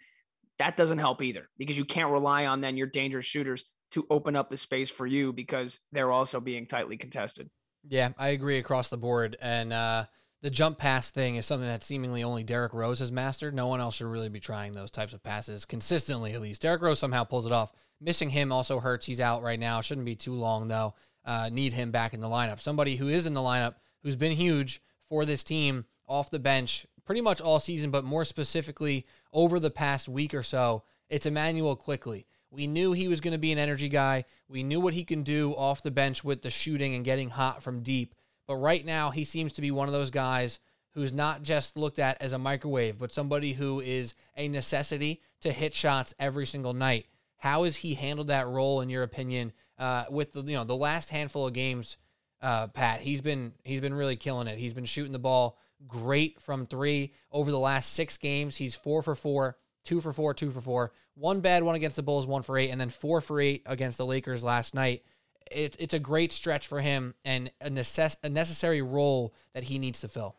that 0.60 0.78
doesn't 0.78 1.00
help 1.00 1.24
either 1.24 1.50
because 1.58 1.78
you 1.78 1.86
can't 1.86 2.12
rely 2.12 2.46
on 2.46 2.62
then 2.62 2.78
your 2.78 2.86
dangerous 2.86 3.26
shooters 3.26 3.66
to 3.92 4.06
open 4.12 4.36
up 4.36 4.50
the 4.50 4.58
space 4.58 4.92
for 4.92 5.08
you 5.08 5.34
because 5.34 5.80
they're 5.92 6.12
also 6.12 6.40
being 6.40 6.68
tightly 6.68 6.96
contested. 6.96 7.50
Yeah, 7.88 8.10
I 8.18 8.30
agree 8.30 8.60
across 8.60 8.90
the 8.90 8.98
board. 8.98 9.36
And 9.42 9.74
uh, 9.74 10.06
the 10.42 10.50
jump 10.50 10.78
pass 10.78 11.12
thing 11.12 11.36
is 11.36 11.46
something 11.46 11.68
that 11.68 11.84
seemingly 11.84 12.24
only 12.24 12.44
Derrick 12.44 12.74
Rose 12.74 13.00
has 13.00 13.12
mastered. 13.12 13.54
No 13.54 13.68
one 13.68 13.82
else 13.82 13.96
should 13.96 14.08
really 14.08 14.30
be 14.30 14.40
trying 14.40 14.72
those 14.72 14.92
types 14.92 15.14
of 15.14 15.24
passes 15.24 15.66
consistently, 15.66 16.34
at 16.34 16.42
least. 16.42 16.62
Derrick 16.62 16.82
Rose 16.82 17.00
somehow 17.00 17.24
pulls 17.24 17.46
it 17.46 17.52
off. 17.52 17.74
Missing 18.00 18.30
him 18.30 18.52
also 18.52 18.80
hurts. 18.80 19.06
He's 19.06 19.20
out 19.20 19.44
right 19.44 19.60
now. 19.60 19.82
Shouldn't 19.82 20.06
be 20.06 20.16
too 20.16 20.34
long, 20.34 20.68
though. 20.68 20.94
Uh, 21.26 21.50
need 21.52 21.74
him 21.74 21.92
back 21.92 22.14
in 22.14 22.22
the 22.22 22.28
lineup. 22.28 22.62
Somebody 22.62 22.96
who 22.96 23.10
is 23.10 23.26
in 23.26 23.34
the 23.34 23.42
lineup, 23.42 23.76
who's 24.02 24.16
been 24.16 24.32
huge 24.32 24.82
for 25.10 25.26
this 25.26 25.44
team 25.44 25.86
off 26.08 26.32
the 26.32 26.40
bench 26.40 26.88
pretty 27.06 27.22
much 27.22 27.42
all 27.42 27.60
season, 27.60 27.90
but 27.92 28.06
more 28.06 28.24
specifically 28.24 29.06
over 29.34 29.60
the 29.60 29.72
past 29.72 30.08
week 30.08 30.34
or 30.34 30.44
so, 30.44 30.84
it's 31.10 31.26
Immanuel 31.26 31.76
Quickley. 31.76 32.28
We 32.52 32.68
knew 32.68 32.94
he 32.94 33.08
was 33.08 33.20
going 33.20 33.34
to 33.34 33.40
be 33.40 33.52
an 33.52 33.58
energy 33.58 33.90
guy. 33.90 34.26
We 34.48 34.64
knew 34.64 34.80
what 34.80 34.94
he 34.94 35.04
can 35.04 35.24
do 35.24 35.54
off 35.54 35.84
the 35.84 35.92
bench 35.92 36.24
with 36.24 36.44
the 36.44 36.50
shooting 36.50 36.96
and 36.96 37.04
getting 37.04 37.32
hot 37.32 37.62
from 37.62 37.82
deep. 37.82 38.16
But 38.50 38.56
right 38.56 38.84
now, 38.84 39.12
he 39.12 39.26
seems 39.26 39.54
to 39.54 39.62
be 39.62 39.70
one 39.70 39.88
of 39.88 39.94
those 39.94 40.10
guys 40.10 40.58
who's 40.96 41.14
not 41.14 41.44
just 41.44 41.78
looked 41.78 42.00
at 42.00 42.20
as 42.20 42.34
a 42.34 42.40
microwave, 42.40 42.98
but 42.98 43.12
somebody 43.12 43.54
who 43.54 43.80
is 43.80 44.16
a 44.36 44.48
necessity 44.48 45.22
to 45.42 45.52
hit 45.52 45.76
shots 45.76 46.16
every 46.18 46.48
single 46.48 46.74
night. 46.74 47.06
How 47.38 47.66
has 47.66 47.76
he 47.76 47.94
handled 47.94 48.30
that 48.30 48.48
role, 48.48 48.82
in 48.82 48.90
your 48.90 49.04
opinion, 49.04 49.54
uh, 49.78 50.06
with 50.10 50.34
the 50.34 50.42
you 50.42 50.56
know 50.56 50.64
the 50.64 50.76
last 50.76 51.12
handful 51.12 51.46
of 51.46 51.54
games? 51.54 51.98
Uh, 52.42 52.66
Pat, 52.66 53.02
he's 53.02 53.22
been 53.22 53.54
he's 53.64 53.82
been 53.82 53.94
really 53.94 54.16
killing 54.16 54.48
it. 54.48 54.58
He's 54.58 54.74
been 54.74 54.86
shooting 54.86 55.14
the 55.14 55.20
ball 55.20 55.60
great 55.88 56.42
from 56.42 56.66
three 56.66 57.14
over 57.32 57.52
the 57.52 57.60
last 57.60 57.94
six 57.94 58.18
games. 58.18 58.58
He's 58.58 58.74
four 58.74 59.04
for 59.04 59.14
four, 59.14 59.58
two 59.84 60.02
for 60.02 60.12
four, 60.12 60.34
two 60.34 60.50
for 60.50 60.60
four. 60.60 60.92
One 61.14 61.42
bad 61.42 61.62
one 61.62 61.76
against 61.76 61.98
the 61.98 62.02
Bulls, 62.04 62.26
one 62.26 62.42
for 62.42 62.58
eight, 62.58 62.72
and 62.72 62.82
then 62.82 62.90
four 62.90 63.22
for 63.22 63.40
eight 63.40 63.62
against 63.68 64.00
the 64.00 64.08
Lakers 64.08 64.44
last 64.44 64.74
night 64.74 65.04
it's 65.52 65.78
it's 65.80 65.94
a 65.94 66.00
great 66.00 66.32
stretch 66.32 66.68
for 66.68 66.82
him 66.82 67.16
and 67.26 67.52
a 67.62 67.70
necess- 67.70 68.18
a 68.24 68.30
necessary 68.30 68.82
role 68.82 69.34
that 69.54 69.64
he 69.64 69.78
needs 69.78 70.02
to 70.02 70.08
fill. 70.08 70.36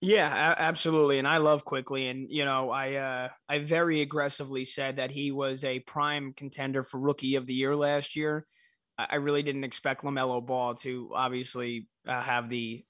Yeah, 0.00 0.54
absolutely, 0.58 1.18
and 1.18 1.26
I 1.26 1.38
love 1.38 1.64
Quickley. 1.64 2.08
and 2.08 2.30
you 2.30 2.44
know, 2.44 2.70
I 2.70 2.94
uh, 2.94 3.28
I 3.48 3.60
very 3.60 4.02
aggressively 4.02 4.64
said 4.66 4.96
that 4.96 5.10
he 5.10 5.30
was 5.30 5.64
a 5.64 5.80
prime 5.80 6.34
contender 6.34 6.82
for 6.82 7.00
Rookie 7.00 7.36
of 7.36 7.46
the 7.46 7.54
Year 7.54 7.74
last 7.74 8.14
year. 8.14 8.46
I, 8.98 9.06
I 9.12 9.14
really 9.16 9.42
didn't 9.42 9.64
expect 9.64 10.04
LaMelo 10.04 10.44
Ball 10.44 10.74
to 10.76 11.10
obviously 11.14 11.88
uh, 12.06 12.20
have 12.20 12.50
the 12.50 12.84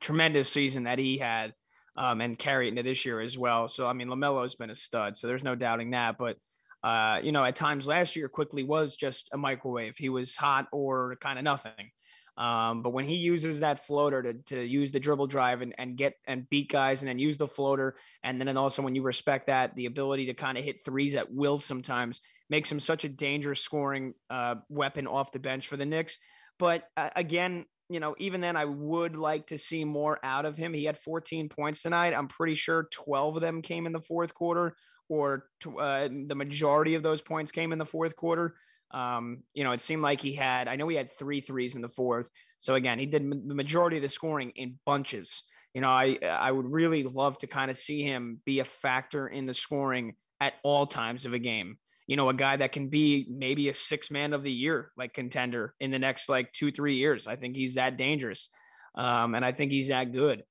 tremendous 0.00 0.48
season 0.48 0.84
that 0.84 0.98
he 0.98 1.18
had 1.18 1.54
um, 1.96 2.20
and 2.20 2.38
carry 2.38 2.66
it 2.66 2.70
into 2.70 2.82
this 2.82 3.04
year 3.04 3.20
as 3.20 3.38
well. 3.38 3.68
So 3.68 3.86
I 3.86 3.92
mean, 3.92 4.08
LaMelo's 4.08 4.56
been 4.56 4.70
a 4.70 4.74
stud, 4.74 5.16
so 5.16 5.28
there's 5.28 5.44
no 5.44 5.54
doubting 5.54 5.90
that, 5.90 6.16
but 6.18 6.38
uh, 6.82 7.18
you 7.22 7.32
know, 7.32 7.44
at 7.44 7.56
times 7.56 7.86
last 7.86 8.14
year, 8.16 8.28
Quickley 8.28 8.62
was 8.62 8.94
just 8.94 9.30
a 9.32 9.38
microwave. 9.38 9.96
He 9.96 10.08
was 10.08 10.36
hot 10.36 10.66
or 10.72 11.16
kind 11.20 11.38
of 11.38 11.44
nothing. 11.44 11.90
Um, 12.36 12.82
but 12.82 12.90
when 12.90 13.04
he 13.04 13.16
uses 13.16 13.60
that 13.60 13.84
floater 13.84 14.22
to, 14.22 14.32
to 14.54 14.62
use 14.62 14.92
the 14.92 15.00
dribble 15.00 15.26
drive 15.26 15.60
and, 15.60 15.74
and 15.76 15.96
get 15.96 16.14
and 16.24 16.48
beat 16.48 16.70
guys 16.70 17.02
and 17.02 17.08
then 17.08 17.18
use 17.18 17.36
the 17.36 17.48
floater, 17.48 17.96
and 18.22 18.40
then 18.40 18.46
and 18.46 18.56
also 18.56 18.80
when 18.80 18.94
you 18.94 19.02
respect 19.02 19.48
that, 19.48 19.74
the 19.74 19.86
ability 19.86 20.26
to 20.26 20.34
kind 20.34 20.56
of 20.56 20.62
hit 20.62 20.80
threes 20.84 21.16
at 21.16 21.34
will 21.34 21.58
sometimes 21.58 22.20
makes 22.48 22.70
him 22.70 22.78
such 22.78 23.04
a 23.04 23.08
dangerous 23.08 23.60
scoring 23.60 24.14
uh, 24.30 24.54
weapon 24.68 25.08
off 25.08 25.32
the 25.32 25.40
bench 25.40 25.66
for 25.66 25.76
the 25.76 25.84
Knicks. 25.84 26.18
But 26.60 26.84
uh, 26.96 27.10
again, 27.16 27.66
you 27.90 27.98
know, 27.98 28.14
even 28.18 28.40
then, 28.40 28.54
I 28.54 28.66
would 28.66 29.16
like 29.16 29.48
to 29.48 29.58
see 29.58 29.84
more 29.84 30.20
out 30.22 30.44
of 30.44 30.56
him. 30.56 30.72
He 30.72 30.84
had 30.84 30.98
14 30.98 31.48
points 31.48 31.82
tonight. 31.82 32.14
I'm 32.14 32.28
pretty 32.28 32.54
sure 32.54 32.88
12 32.92 33.36
of 33.36 33.42
them 33.42 33.62
came 33.62 33.86
in 33.86 33.92
the 33.92 34.00
fourth 34.00 34.32
quarter 34.32 34.76
or 35.08 35.46
uh, 35.78 36.08
the 36.26 36.34
majority 36.34 36.94
of 36.94 37.02
those 37.02 37.22
points 37.22 37.52
came 37.52 37.72
in 37.72 37.78
the 37.78 37.84
fourth 37.84 38.16
quarter. 38.16 38.54
Um, 38.90 39.42
you 39.52 39.64
know, 39.64 39.72
it 39.72 39.80
seemed 39.80 40.02
like 40.02 40.20
he 40.20 40.34
had, 40.34 40.68
I 40.68 40.76
know 40.76 40.88
he 40.88 40.96
had 40.96 41.10
three 41.10 41.40
threes 41.40 41.76
in 41.76 41.82
the 41.82 41.88
fourth. 41.88 42.30
So 42.60 42.74
again, 42.74 42.98
he 42.98 43.06
did 43.06 43.30
the 43.30 43.54
majority 43.54 43.96
of 43.96 44.02
the 44.02 44.08
scoring 44.08 44.52
in 44.56 44.78
bunches. 44.86 45.42
You 45.74 45.82
know, 45.82 45.90
I, 45.90 46.18
I 46.22 46.50
would 46.50 46.70
really 46.70 47.02
love 47.02 47.38
to 47.38 47.46
kind 47.46 47.70
of 47.70 47.76
see 47.76 48.02
him 48.02 48.40
be 48.44 48.60
a 48.60 48.64
factor 48.64 49.28
in 49.28 49.46
the 49.46 49.54
scoring 49.54 50.14
at 50.40 50.54
all 50.62 50.86
times 50.86 51.26
of 51.26 51.34
a 51.34 51.38
game. 51.38 51.78
You 52.06 52.16
know, 52.16 52.30
a 52.30 52.34
guy 52.34 52.56
that 52.56 52.72
can 52.72 52.88
be 52.88 53.26
maybe 53.30 53.68
a 53.68 53.74
six 53.74 54.10
man 54.10 54.32
of 54.32 54.42
the 54.42 54.50
year, 54.50 54.90
like 54.96 55.12
contender 55.12 55.74
in 55.78 55.90
the 55.90 55.98
next 55.98 56.30
like 56.30 56.52
two, 56.52 56.72
three 56.72 56.96
years. 56.96 57.26
I 57.26 57.36
think 57.36 57.54
he's 57.54 57.74
that 57.74 57.98
dangerous. 57.98 58.48
Um, 58.94 59.34
and 59.34 59.44
I 59.44 59.52
think 59.52 59.70
he's 59.70 59.88
that 59.88 60.12
good. 60.12 60.42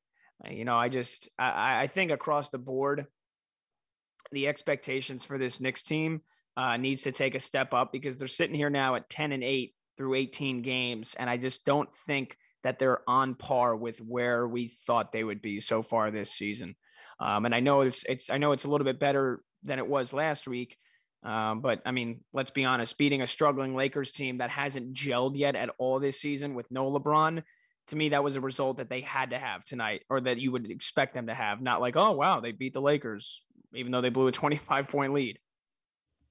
You 0.48 0.65
know, 0.65 0.78
I 0.78 0.89
just, 0.89 1.30
I, 1.39 1.82
I 1.82 1.88
think 1.88 2.12
across 2.12 2.50
the 2.50 2.60
board, 2.60 3.08
the 4.32 4.48
expectations 4.48 5.24
for 5.24 5.38
this 5.38 5.60
Knicks 5.60 5.84
team 5.84 6.22
uh, 6.56 6.78
needs 6.78 7.04
to 7.04 7.12
take 7.12 7.36
a 7.36 7.40
step 7.40 7.74
up 7.74 7.92
because 7.92 8.18
they're 8.18 8.28
sitting 8.28 8.56
here 8.56 8.70
now 8.70 8.96
at 8.96 9.10
10 9.10 9.32
and 9.32 9.44
8 9.44 9.74
through 9.98 10.16
18 10.16 10.62
games. 10.62 11.16
And 11.18 11.30
I 11.30 11.38
just 11.38 11.66
don't 11.66 11.94
think 11.94 12.38
that 12.63 12.80
they're 12.80 13.02
on 13.08 13.36
par 13.36 13.76
with 13.76 14.00
where 14.00 14.48
we 14.48 14.68
thought 14.68 15.12
they 15.12 15.24
would 15.24 15.42
be 15.42 15.60
so 15.60 15.82
far 15.82 16.12
this 16.12 16.32
season. 16.32 16.76
Um, 17.20 17.46
and 17.46 17.54
I 17.54 17.60
know 17.60 17.82
it's, 17.82 18.04
it's, 18.06 18.30
I 18.30 18.38
know 18.38 18.52
it's 18.52 18.66
a 18.66 18.70
little 18.70 18.86
bit 18.86 19.00
better 19.00 19.42
than 19.63 19.80
it 19.80 19.88
was 19.88 20.13
last 20.13 20.48
week. 20.48 20.78
Um, 21.24 21.62
but 21.62 21.82
I 21.86 21.92
mean, 21.92 22.22
let's 22.34 22.52
be 22.52 22.66
honest, 22.66 22.98
beating 22.98 23.22
a 23.22 23.28
struggling 23.28 23.76
Lakers 23.76 24.12
team 24.12 24.38
that 24.38 24.50
hasn't 24.50 24.94
gelled 24.94 25.38
yet 25.38 25.56
at 25.56 25.70
all 25.78 26.00
this 26.00 26.22
season 26.22 26.54
with 26.54 26.70
no 26.72 26.92
LeBron, 26.92 27.44
to 27.88 27.96
me, 27.96 28.10
that 28.10 28.24
was 28.24 28.36
a 28.36 28.42
result 28.42 28.78
that 28.78 28.90
they 28.90 29.02
had 29.02 29.30
to 29.30 29.40
have 29.40 29.63
tonight 29.63 30.02
or 30.10 30.22
that 30.22 30.38
you 30.38 30.52
would 30.52 30.70
expect 30.70 31.13
them 31.13 31.28
to 31.28 31.34
have. 31.34 31.62
Not 31.62 31.82
like, 31.82 31.96
oh, 31.96 32.12
wow, 32.12 32.40
they 32.40 32.52
beat 32.52 32.74
the 32.74 32.82
Lakers 32.82 33.44
even 33.74 33.92
though 33.92 34.02
they 34.02 34.10
blew 34.10 34.28
a 34.28 34.32
25 34.34 34.88
point 34.88 35.14
lead. 35.14 35.40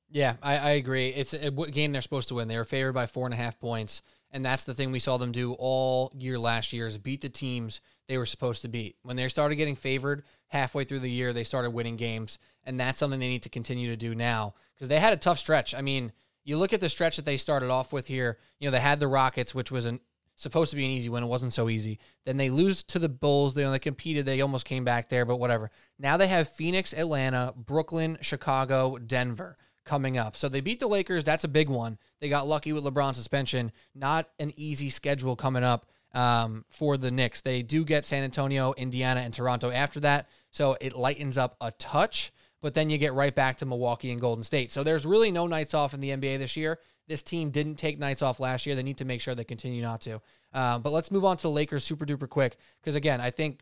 Yeah, 0.08 0.34
I, 0.42 0.58
I 0.58 0.70
agree. 0.70 1.08
It's 1.08 1.32
a 1.32 1.50
game 1.50 1.92
they're 1.92 2.02
supposed 2.02 2.28
to 2.28 2.36
win. 2.36 2.48
They 2.48 2.56
were 2.56 2.64
favored 2.64 2.92
by 2.92 3.06
four 3.06 3.26
and 3.26 3.34
a 3.34 3.36
half 3.36 3.58
points, 3.58 4.02
and 4.30 4.44
that's 4.44 4.64
the 4.64 4.74
thing 4.74 4.92
we 4.92 5.00
saw 5.00 5.16
them 5.16 5.32
do 5.32 5.54
all 5.58 6.12
year 6.16 6.38
last 6.38 6.72
year 6.72 6.86
is 6.86 6.96
beat 6.96 7.22
the 7.22 7.28
teams 7.28 7.80
they 8.06 8.16
were 8.16 8.26
supposed 8.26 8.62
to 8.62 8.68
beat. 8.68 8.96
When 9.02 9.16
they 9.16 9.28
started 9.28 9.56
getting 9.56 9.74
favored 9.74 10.22
halfway 10.48 10.84
through 10.84 11.00
the 11.00 11.10
year, 11.10 11.32
they 11.32 11.42
started 11.42 11.70
winning 11.70 11.96
games, 11.96 12.38
and 12.64 12.78
that's 12.78 13.00
something 13.00 13.18
they 13.18 13.28
need 13.28 13.42
to 13.42 13.48
continue 13.48 13.88
to 13.90 13.96
do 13.96 14.14
now 14.14 14.54
because 14.74 14.88
they 14.88 15.00
had 15.00 15.12
a 15.12 15.16
tough 15.16 15.40
stretch. 15.40 15.74
I 15.74 15.80
mean, 15.80 16.12
you 16.44 16.56
look 16.56 16.72
at 16.72 16.80
the 16.80 16.88
stretch 16.88 17.16
that 17.16 17.24
they 17.24 17.36
started 17.36 17.70
off 17.70 17.92
with 17.92 18.06
here. 18.06 18.38
You 18.60 18.68
know, 18.68 18.72
they 18.72 18.80
had 18.80 19.00
the 19.00 19.08
Rockets, 19.08 19.54
which 19.54 19.72
was 19.72 19.86
an 19.86 19.98
supposed 20.36 20.70
to 20.70 20.76
be 20.76 20.84
an 20.84 20.90
easy 20.90 21.08
win. 21.08 21.24
It 21.24 21.28
wasn't 21.28 21.54
so 21.54 21.68
easy. 21.68 21.98
Then 22.24 22.36
they 22.36 22.50
lose 22.50 22.82
to 22.84 22.98
the 22.98 23.08
Bulls. 23.08 23.54
They 23.54 23.64
only 23.64 23.78
competed. 23.78 24.26
They 24.26 24.40
almost 24.40 24.66
came 24.66 24.84
back 24.84 25.08
there, 25.08 25.24
but 25.24 25.38
whatever. 25.38 25.70
Now 25.98 26.16
they 26.16 26.28
have 26.28 26.48
Phoenix, 26.48 26.92
Atlanta, 26.92 27.52
Brooklyn, 27.56 28.18
Chicago, 28.20 28.98
Denver 28.98 29.56
coming 29.84 30.18
up. 30.18 30.36
So 30.36 30.48
they 30.48 30.60
beat 30.60 30.80
the 30.80 30.86
Lakers. 30.86 31.24
That's 31.24 31.44
a 31.44 31.48
big 31.48 31.68
one. 31.68 31.98
They 32.20 32.28
got 32.28 32.46
lucky 32.46 32.72
with 32.72 32.84
LeBron's 32.84 33.16
suspension. 33.16 33.72
Not 33.94 34.28
an 34.38 34.52
easy 34.56 34.90
schedule 34.90 35.36
coming 35.36 35.64
up 35.64 35.86
um, 36.12 36.64
for 36.68 36.96
the 36.96 37.10
Knicks. 37.10 37.40
They 37.40 37.62
do 37.62 37.84
get 37.84 38.04
San 38.04 38.24
Antonio, 38.24 38.74
Indiana, 38.76 39.20
and 39.20 39.32
Toronto 39.32 39.70
after 39.70 40.00
that. 40.00 40.28
So 40.50 40.76
it 40.80 40.96
lightens 40.96 41.38
up 41.38 41.56
a 41.60 41.70
touch, 41.72 42.32
but 42.60 42.74
then 42.74 42.90
you 42.90 42.98
get 42.98 43.14
right 43.14 43.34
back 43.34 43.58
to 43.58 43.66
Milwaukee 43.66 44.10
and 44.10 44.20
Golden 44.20 44.44
State. 44.44 44.72
So 44.72 44.82
there's 44.82 45.06
really 45.06 45.30
no 45.30 45.46
nights 45.46 45.72
off 45.72 45.94
in 45.94 46.00
the 46.00 46.10
NBA 46.10 46.38
this 46.38 46.56
year. 46.56 46.78
This 47.08 47.22
team 47.22 47.50
didn't 47.50 47.76
take 47.76 47.98
nights 47.98 48.22
off 48.22 48.40
last 48.40 48.66
year. 48.66 48.74
They 48.74 48.82
need 48.82 48.98
to 48.98 49.04
make 49.04 49.20
sure 49.20 49.34
they 49.34 49.44
continue 49.44 49.82
not 49.82 50.00
to. 50.02 50.20
Um, 50.52 50.82
but 50.82 50.92
let's 50.92 51.10
move 51.10 51.24
on 51.24 51.36
to 51.36 51.42
the 51.42 51.50
Lakers 51.50 51.84
super 51.84 52.04
duper 52.04 52.28
quick 52.28 52.56
because 52.80 52.96
again, 52.96 53.20
I 53.20 53.30
think 53.30 53.60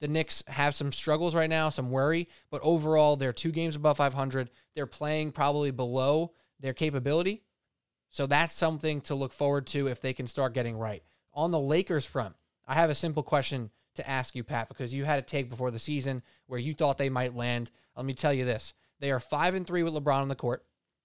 the 0.00 0.08
Knicks 0.08 0.42
have 0.46 0.74
some 0.74 0.92
struggles 0.92 1.34
right 1.34 1.50
now, 1.50 1.70
some 1.70 1.90
worry, 1.90 2.28
but 2.50 2.60
overall 2.62 3.16
they're 3.16 3.32
two 3.32 3.52
games 3.52 3.76
above 3.76 3.96
500. 3.96 4.50
They're 4.74 4.86
playing 4.86 5.32
probably 5.32 5.70
below 5.70 6.32
their 6.60 6.74
capability. 6.74 7.42
So 8.10 8.26
that's 8.26 8.54
something 8.54 9.00
to 9.02 9.14
look 9.14 9.32
forward 9.32 9.66
to 9.68 9.88
if 9.88 10.00
they 10.00 10.12
can 10.12 10.26
start 10.26 10.54
getting 10.54 10.76
right. 10.76 11.02
On 11.32 11.50
the 11.50 11.58
Lakers 11.58 12.06
front, 12.06 12.36
I 12.66 12.74
have 12.74 12.90
a 12.90 12.94
simple 12.94 13.22
question 13.22 13.70
to 13.96 14.08
ask 14.08 14.34
you, 14.34 14.44
Pat, 14.44 14.68
because 14.68 14.94
you 14.94 15.04
had 15.04 15.18
a 15.18 15.22
take 15.22 15.50
before 15.50 15.70
the 15.70 15.78
season 15.78 16.22
where 16.46 16.60
you 16.60 16.74
thought 16.74 16.98
they 16.98 17.08
might 17.08 17.34
land. 17.34 17.70
Let 17.96 18.06
me 18.06 18.14
tell 18.14 18.32
you 18.32 18.44
this: 18.44 18.72
they 19.00 19.10
are 19.10 19.20
five 19.20 19.54
and 19.54 19.66
three 19.66 19.82
with 19.82 19.94
LeBron 19.94 20.22
on 20.22 20.28
the 20.28 20.34
court. 20.34 20.64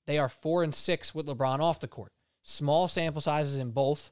They 0.10 0.18
are 0.18 0.28
four 0.28 0.64
and 0.64 0.74
six 0.74 1.14
with 1.14 1.28
LeBron 1.28 1.60
off 1.60 1.80
the 1.80 1.88
court. 1.88 2.12
Small 2.42 2.88
sample 2.88 3.22
sizes 3.22 3.60
in 3.60 3.70
both. 3.70 4.12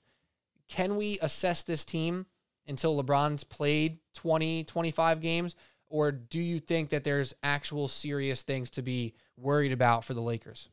Can 0.70 0.96
we 0.96 1.18
assess 1.24 1.64
this 1.64 1.84
team 1.84 2.28
until 2.68 3.04
LeBron's 3.04 3.44
played 3.44 3.98
20, 4.14 4.66
25 4.66 5.22
games? 5.22 5.56
Or 5.90 6.12
do 6.12 6.40
you 6.40 6.60
think 6.60 6.92
that 6.92 7.04
there's 7.04 7.34
actual 7.42 7.88
serious 7.88 8.44
things 8.44 8.70
to 8.72 8.84
be 8.84 9.16
worried 9.38 9.72
about 9.72 10.06
for 10.06 10.14
the 10.14 10.22
Lakers? 10.22 10.70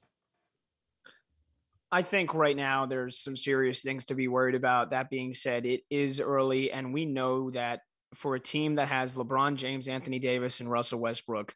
I 1.90 2.02
think 2.02 2.34
right 2.34 2.54
now 2.54 2.84
there's 2.84 3.18
some 3.18 3.34
serious 3.34 3.80
things 3.80 4.04
to 4.06 4.14
be 4.14 4.28
worried 4.28 4.56
about. 4.56 4.90
That 4.90 5.08
being 5.08 5.32
said, 5.32 5.64
it 5.64 5.84
is 5.88 6.20
early, 6.20 6.70
and 6.70 6.92
we 6.92 7.06
know 7.06 7.50
that 7.52 7.80
for 8.12 8.34
a 8.34 8.40
team 8.40 8.74
that 8.74 8.88
has 8.88 9.14
LeBron 9.14 9.56
James, 9.56 9.88
Anthony 9.88 10.18
Davis, 10.18 10.60
and 10.60 10.70
Russell 10.70 11.00
Westbrook, 11.00 11.54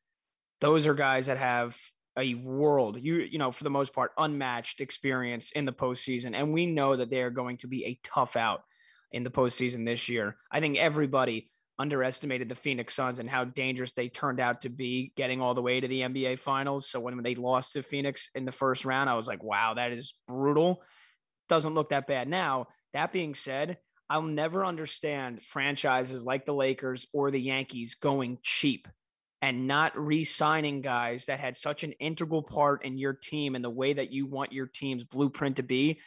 those 0.62 0.86
are 0.86 0.94
guys 0.94 1.26
that 1.26 1.36
have 1.36 1.78
a 2.18 2.34
world, 2.34 2.98
you 3.00 3.16
you 3.16 3.38
know, 3.38 3.52
for 3.52 3.64
the 3.64 3.70
most 3.70 3.94
part, 3.94 4.12
unmatched 4.18 4.80
experience 4.80 5.52
in 5.52 5.64
the 5.64 5.72
postseason, 5.72 6.34
and 6.34 6.52
we 6.52 6.66
know 6.66 6.96
that 6.96 7.10
they 7.10 7.22
are 7.22 7.30
going 7.30 7.56
to 7.58 7.68
be 7.68 7.84
a 7.86 8.00
tough 8.02 8.36
out 8.36 8.62
in 9.12 9.24
the 9.24 9.30
postseason 9.30 9.86
this 9.86 10.08
year. 10.08 10.36
I 10.50 10.60
think 10.60 10.76
everybody 10.76 11.50
underestimated 11.78 12.48
the 12.48 12.54
Phoenix 12.54 12.94
Suns 12.94 13.20
and 13.20 13.30
how 13.30 13.44
dangerous 13.44 13.92
they 13.92 14.08
turned 14.08 14.40
out 14.40 14.62
to 14.62 14.68
be 14.68 15.12
getting 15.16 15.40
all 15.40 15.54
the 15.54 15.62
way 15.62 15.80
to 15.80 15.86
the 15.86 16.00
NBA 16.00 16.40
Finals. 16.40 16.90
So 16.90 16.98
when 16.98 17.22
they 17.22 17.36
lost 17.36 17.74
to 17.74 17.82
Phoenix 17.82 18.30
in 18.34 18.44
the 18.44 18.52
first 18.52 18.84
round, 18.84 19.08
I 19.08 19.14
was 19.14 19.28
like, 19.28 19.44
wow, 19.44 19.74
that 19.74 19.92
is 19.92 20.14
brutal. 20.26 20.82
Doesn't 21.48 21.74
look 21.74 21.90
that 21.90 22.08
bad 22.08 22.28
now. 22.28 22.66
That 22.94 23.12
being 23.12 23.34
said, 23.34 23.78
I'll 24.10 24.22
never 24.22 24.64
understand 24.64 25.42
franchises 25.44 26.24
like 26.24 26.46
the 26.46 26.54
Lakers 26.54 27.06
or 27.12 27.30
the 27.30 27.40
Yankees 27.40 27.94
going 27.94 28.38
cheap 28.42 28.88
and 29.40 29.66
not 29.66 29.96
re-signing 29.96 30.80
guys 30.80 31.26
that 31.26 31.38
had 31.38 31.56
such 31.56 31.84
an 31.84 31.92
integral 31.92 32.42
part 32.42 32.84
in 32.84 32.98
your 32.98 33.12
team 33.12 33.54
and 33.54 33.64
the 33.64 33.70
way 33.70 33.92
that 33.92 34.10
you 34.10 34.26
want 34.26 34.52
your 34.52 34.66
team's 34.66 35.04
blueprint 35.04 35.56
to 35.56 35.62
be. 35.62 36.00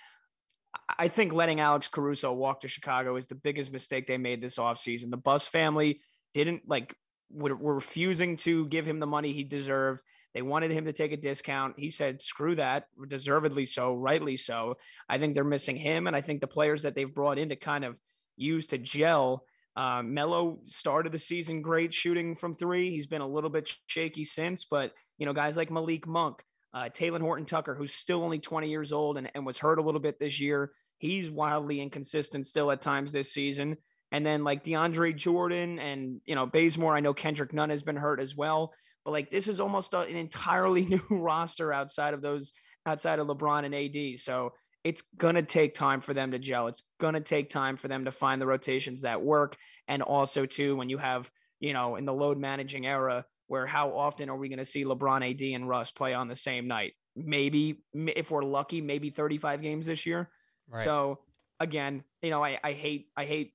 I 0.98 1.08
think 1.08 1.34
letting 1.34 1.60
Alex 1.60 1.88
Caruso 1.88 2.34
walk 2.34 2.62
to 2.62 2.68
Chicago 2.68 3.16
is 3.16 3.28
the 3.28 3.36
biggest 3.36 3.72
mistake 3.72 4.08
they 4.08 4.18
made 4.18 4.42
this 4.42 4.58
offseason. 4.58 5.12
The 5.12 5.18
Buss 5.18 5.48
family 5.48 6.02
didn't 6.34 6.64
like 6.68 6.96
were, 7.30 7.56
refusing 7.56 8.38
to 8.38 8.66
give 8.68 8.86
him 8.86 9.00
the 9.00 9.08
money 9.08 9.34
he 9.34 9.44
deserved. 9.44 10.04
They 10.34 10.42
wanted 10.42 10.72
him 10.72 10.86
to 10.86 10.94
take 10.94 11.12
a 11.12 11.18
discount. 11.18 11.76
He 11.78 11.90
said, 11.90 12.22
screw 12.22 12.56
that, 12.56 12.86
deservedly 13.08 13.66
so, 13.66 13.94
rightly 13.94 14.38
so. 14.38 14.76
I 15.10 15.18
think 15.18 15.36
they're 15.36 15.44
missing 15.44 15.76
him. 15.76 16.08
And 16.08 16.16
I 16.16 16.22
think 16.22 16.40
the 16.40 16.48
players 16.48 16.84
that 16.84 16.96
they've 16.96 17.14
brought 17.14 17.38
in 17.38 17.50
to 17.50 17.58
kind 17.58 17.84
of 17.84 18.00
use 18.38 18.68
to 18.68 18.78
gel. 18.78 19.44
Uh, 19.76 20.02
Melo 20.04 20.60
started 20.68 21.12
the 21.12 21.20
season 21.20 21.62
great 21.62 21.94
shooting 21.94 22.36
from 22.36 22.56
three. 22.56 22.92
He's 22.92 23.08
been 23.08 23.22
a 23.22 23.28
little 23.28 23.50
bit 23.50 23.74
shaky 23.88 24.26
since, 24.26 24.66
but 24.66 24.92
you 25.18 25.26
know, 25.26 25.34
guys 25.34 25.56
like 25.56 25.72
Malik 25.72 26.08
Monk, 26.08 26.44
uh, 26.74 26.90
Talen 26.90 27.22
Horton 27.22 27.46
Tucker, 27.46 27.76
who's 27.76 27.94
still 27.94 28.24
only 28.24 28.40
20 28.40 28.70
years 28.70 28.92
old 28.92 29.18
and, 29.18 29.32
and 29.34 29.46
was 29.46 29.58
hurt 29.58 29.80
a 29.80 29.82
little 29.82 30.02
bit 30.02 30.20
this 30.20 30.40
year. 30.40 30.72
He's 30.98 31.30
wildly 31.30 31.82
inconsistent 31.82 32.46
still 32.46 32.72
at 32.72 32.82
times 32.82 33.12
this 33.12 33.34
season. 33.34 33.78
And 34.12 34.26
then 34.26 34.44
like 34.44 34.64
DeAndre 34.64 35.16
Jordan 35.16 35.80
and, 35.80 36.20
you 36.26 36.36
know, 36.36 36.46
Bazemore, 36.46 36.96
I 36.96 37.00
know 37.00 37.14
Kendrick 37.14 37.54
Nunn 37.54 37.70
has 37.70 37.84
been 37.84 37.96
hurt 37.96 38.20
as 38.20 38.36
well. 38.36 38.74
But 39.06 39.12
like 39.12 39.32
this 39.32 39.48
is 39.48 39.62
almost 39.62 39.94
a, 39.94 40.00
an 40.02 40.18
entirely 40.18 40.86
new 40.88 41.04
roster 41.10 41.72
outside 41.72 42.14
of 42.14 42.22
those, 42.22 42.54
outside 42.86 43.20
of 43.20 43.28
LeBron 43.28 43.66
and 43.66 43.76
AD. 43.76 44.20
So 44.20 44.54
it's 44.84 45.04
going 45.18 45.36
to 45.36 45.44
take 45.44 45.76
time 45.76 46.02
for 46.02 46.14
them 46.14 46.32
to 46.32 46.40
gel. 46.40 46.68
It's 46.68 46.84
going 47.00 47.14
to 47.14 47.22
take 47.22 47.50
time 47.50 47.78
for 47.78 47.88
them 47.88 48.06
to 48.06 48.12
find 48.12 48.42
the 48.42 48.48
rotations 48.48 49.02
that 49.02 49.22
work. 49.22 49.56
And 49.88 50.02
also, 50.02 50.46
too, 50.46 50.76
when 50.76 50.90
you 50.90 50.98
have, 50.98 51.30
you 51.60 51.74
know, 51.74 51.96
in 51.96 52.06
the 52.06 52.14
load 52.14 52.40
managing 52.40 52.88
era, 52.88 53.26
where 53.48 53.68
how 53.68 53.96
often 53.96 54.30
are 54.30 54.38
we 54.38 54.50
going 54.50 54.60
to 54.60 54.66
see 54.66 54.86
LeBron, 54.86 55.30
AD, 55.30 55.42
and 55.42 55.68
Russ 55.68 55.92
play 55.92 56.14
on 56.14 56.28
the 56.28 56.36
same 56.36 56.68
night? 56.68 56.94
Maybe, 57.16 57.84
if 57.94 58.32
we're 58.32 58.44
lucky, 58.44 58.82
maybe 58.82 59.10
35 59.10 59.62
games 59.62 59.86
this 59.86 60.06
year. 60.06 60.30
Right. 60.70 60.84
So, 60.84 61.20
again, 61.60 62.04
you 62.22 62.30
know, 62.30 62.44
I, 62.44 62.58
I 62.64 62.72
hate, 62.72 63.08
I 63.16 63.26
hate 63.26 63.54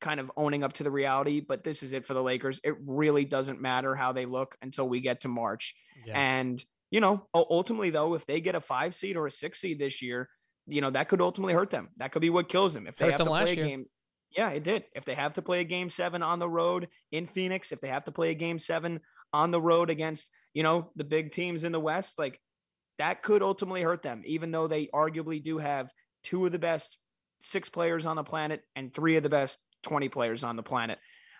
kind 0.00 0.20
of 0.20 0.30
owning 0.36 0.62
up 0.62 0.74
to 0.74 0.82
the 0.82 0.90
reality, 0.90 1.40
but 1.40 1.64
this 1.64 1.82
is 1.82 1.92
it 1.92 2.06
for 2.06 2.14
the 2.14 2.22
Lakers. 2.22 2.60
It 2.62 2.74
really 2.84 3.24
doesn't 3.24 3.60
matter 3.60 3.94
how 3.94 4.12
they 4.12 4.26
look 4.26 4.56
until 4.60 4.88
we 4.88 5.00
get 5.00 5.22
to 5.22 5.28
March. 5.28 5.74
Yeah. 6.04 6.18
And 6.18 6.62
you 6.96 7.00
know, 7.02 7.26
ultimately 7.34 7.90
though, 7.90 8.14
if 8.14 8.24
they 8.24 8.40
get 8.40 8.54
a 8.54 8.60
five 8.60 8.94
seed 8.94 9.18
or 9.18 9.26
a 9.26 9.30
six 9.30 9.60
seed 9.60 9.78
this 9.78 10.00
year, 10.00 10.30
you 10.66 10.80
know, 10.80 10.88
that 10.88 11.10
could 11.10 11.20
ultimately 11.20 11.52
hurt 11.52 11.68
them. 11.68 11.90
That 11.98 12.10
could 12.10 12.22
be 12.22 12.30
what 12.30 12.48
kills 12.48 12.72
them. 12.72 12.86
If 12.86 12.96
they 12.96 13.04
hurt 13.04 13.18
have 13.18 13.20
to 13.20 13.26
play 13.26 13.42
a 13.42 13.54
year. 13.54 13.66
game. 13.66 13.84
Yeah, 14.34 14.48
it 14.48 14.64
did. 14.64 14.84
If 14.94 15.04
they 15.04 15.14
have 15.14 15.34
to 15.34 15.42
play 15.42 15.60
a 15.60 15.64
game 15.64 15.90
seven 15.90 16.22
on 16.22 16.38
the 16.38 16.48
road 16.48 16.88
in 17.12 17.26
Phoenix, 17.26 17.70
if 17.70 17.82
they 17.82 17.88
have 17.88 18.04
to 18.04 18.12
play 18.12 18.30
a 18.30 18.34
game 18.34 18.58
seven 18.58 19.00
on 19.34 19.50
the 19.50 19.60
road 19.60 19.90
against, 19.90 20.30
you 20.54 20.62
know, 20.62 20.90
the 20.96 21.04
big 21.04 21.32
teams 21.32 21.64
in 21.64 21.72
the 21.72 21.78
West, 21.78 22.18
like 22.18 22.40
that 22.96 23.22
could 23.22 23.42
ultimately 23.42 23.82
hurt 23.82 24.02
them, 24.02 24.22
even 24.24 24.50
though 24.50 24.66
they 24.66 24.86
arguably 24.86 25.44
do 25.44 25.58
have 25.58 25.92
two 26.22 26.46
of 26.46 26.52
the 26.52 26.58
best 26.58 26.96
six 27.42 27.68
players 27.68 28.06
on 28.06 28.16
the 28.16 28.24
planet 28.24 28.62
and 28.74 28.94
three 28.94 29.18
of 29.18 29.22
the 29.22 29.28
best 29.28 29.58
20 29.82 30.08
players 30.08 30.42
on 30.42 30.56
the 30.56 30.62
planet. 30.62 30.98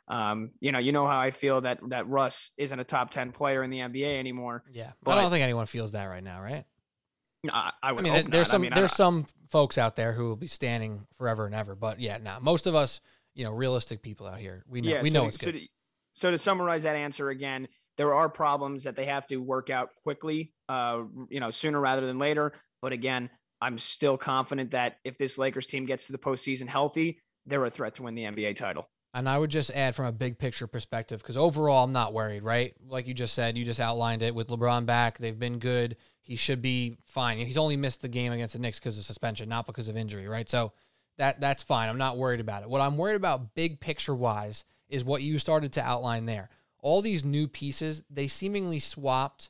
Um, 0.08 0.52
you 0.60 0.72
know, 0.72 0.78
you 0.78 0.92
know 0.92 1.06
how 1.06 1.18
I 1.18 1.30
feel 1.30 1.60
that 1.62 1.80
that 1.88 2.08
Russ 2.08 2.52
isn't 2.56 2.78
a 2.78 2.84
top 2.84 3.10
10 3.10 3.32
player 3.32 3.62
in 3.62 3.70
the 3.70 3.78
NBA 3.78 4.18
anymore. 4.18 4.62
Yeah. 4.72 4.92
But 5.02 5.18
I 5.18 5.22
don't 5.22 5.30
think 5.30 5.42
anyone 5.42 5.66
feels 5.66 5.92
that 5.92 6.04
right 6.04 6.22
now, 6.22 6.40
right? 6.40 6.64
I, 7.50 7.72
I 7.82 7.92
would. 7.92 8.06
I 8.06 8.10
mean, 8.10 8.30
there's 8.30 8.48
not. 8.48 8.52
some 8.52 8.62
I 8.62 8.64
mean, 8.64 8.72
there's 8.74 8.94
some 8.94 9.26
folks 9.48 9.78
out 9.78 9.96
there 9.96 10.12
who 10.12 10.28
will 10.28 10.36
be 10.36 10.46
standing 10.46 11.06
forever 11.18 11.46
and 11.46 11.54
ever, 11.54 11.74
but 11.74 12.00
yeah, 12.00 12.18
nah. 12.18 12.38
Most 12.40 12.66
of 12.66 12.74
us, 12.74 13.00
you 13.34 13.44
know, 13.44 13.52
realistic 13.52 14.02
people 14.02 14.26
out 14.26 14.38
here, 14.38 14.64
we 14.68 14.80
know 14.80 14.90
yeah, 14.90 15.02
we 15.02 15.10
so 15.10 15.14
know 15.14 15.22
to, 15.22 15.28
it's 15.28 15.40
so 15.40 15.52
good. 15.52 15.60
To, 15.60 15.66
so 16.14 16.30
to 16.30 16.38
summarize 16.38 16.84
that 16.84 16.96
answer 16.96 17.30
again, 17.30 17.68
there 17.96 18.14
are 18.14 18.28
problems 18.28 18.84
that 18.84 18.96
they 18.96 19.06
have 19.06 19.26
to 19.28 19.36
work 19.36 19.70
out 19.70 19.90
quickly, 20.02 20.52
uh, 20.68 21.02
you 21.28 21.40
know, 21.40 21.50
sooner 21.50 21.80
rather 21.80 22.06
than 22.06 22.18
later. 22.18 22.52
But 22.82 22.92
again, 22.92 23.30
I'm 23.60 23.78
still 23.78 24.16
confident 24.16 24.72
that 24.72 24.96
if 25.04 25.18
this 25.18 25.38
Lakers 25.38 25.66
team 25.66 25.86
gets 25.86 26.06
to 26.06 26.12
the 26.12 26.18
postseason 26.18 26.68
healthy, 26.68 27.20
they're 27.46 27.64
a 27.64 27.70
threat 27.70 27.94
to 27.96 28.02
win 28.02 28.14
the 28.14 28.24
NBA 28.24 28.56
title. 28.56 28.88
And 29.16 29.31
I 29.31 29.38
would 29.38 29.50
just 29.50 29.70
add 29.70 29.94
from 29.94 30.05
a 30.05 30.12
big 30.12 30.38
picture 30.38 30.66
perspective, 30.66 31.22
because 31.22 31.38
overall, 31.38 31.85
I'm 31.85 31.92
not 31.92 32.12
worried, 32.12 32.42
right? 32.42 32.74
Like 32.87 33.07
you 33.07 33.14
just 33.14 33.33
said, 33.33 33.57
you 33.57 33.64
just 33.64 33.81
outlined 33.81 34.20
it 34.20 34.35
with 34.35 34.48
LeBron 34.48 34.85
back. 34.85 35.16
They've 35.16 35.38
been 35.38 35.59
good. 35.59 35.96
He 36.20 36.37
should 36.37 36.61
be 36.61 36.98
fine. 37.07 37.38
He's 37.38 37.57
only 37.57 37.79
missed 37.79 38.02
the 38.02 38.09
game 38.09 38.33
against 38.33 38.52
the 38.52 38.61
Knicks 38.61 38.79
because 38.79 38.98
of 38.98 39.05
suspension, 39.05 39.48
not 39.48 39.64
because 39.64 39.88
of 39.88 39.96
injury, 39.96 40.29
right? 40.29 40.46
So 40.46 40.72
that 41.16 41.40
that's 41.40 41.62
fine. 41.62 41.88
I'm 41.88 41.96
not 41.96 42.18
worried 42.18 42.40
about 42.40 42.62
it. 42.62 42.68
What 42.68 42.83
I'm 42.83 42.98
worried 42.98 43.16
about, 43.16 43.55
big 43.55 43.81
picture 43.81 44.14
wise, 44.14 44.64
is 44.90 45.02
what 45.02 45.22
you 45.22 45.38
started 45.38 45.72
to 45.72 45.83
outline 45.83 46.26
there. 46.26 46.50
All 46.81 47.00
these 47.00 47.24
new 47.24 47.48
pieces, 47.48 48.05
they 48.11 48.29
seemingly 48.29 48.81
swapped 48.81 49.48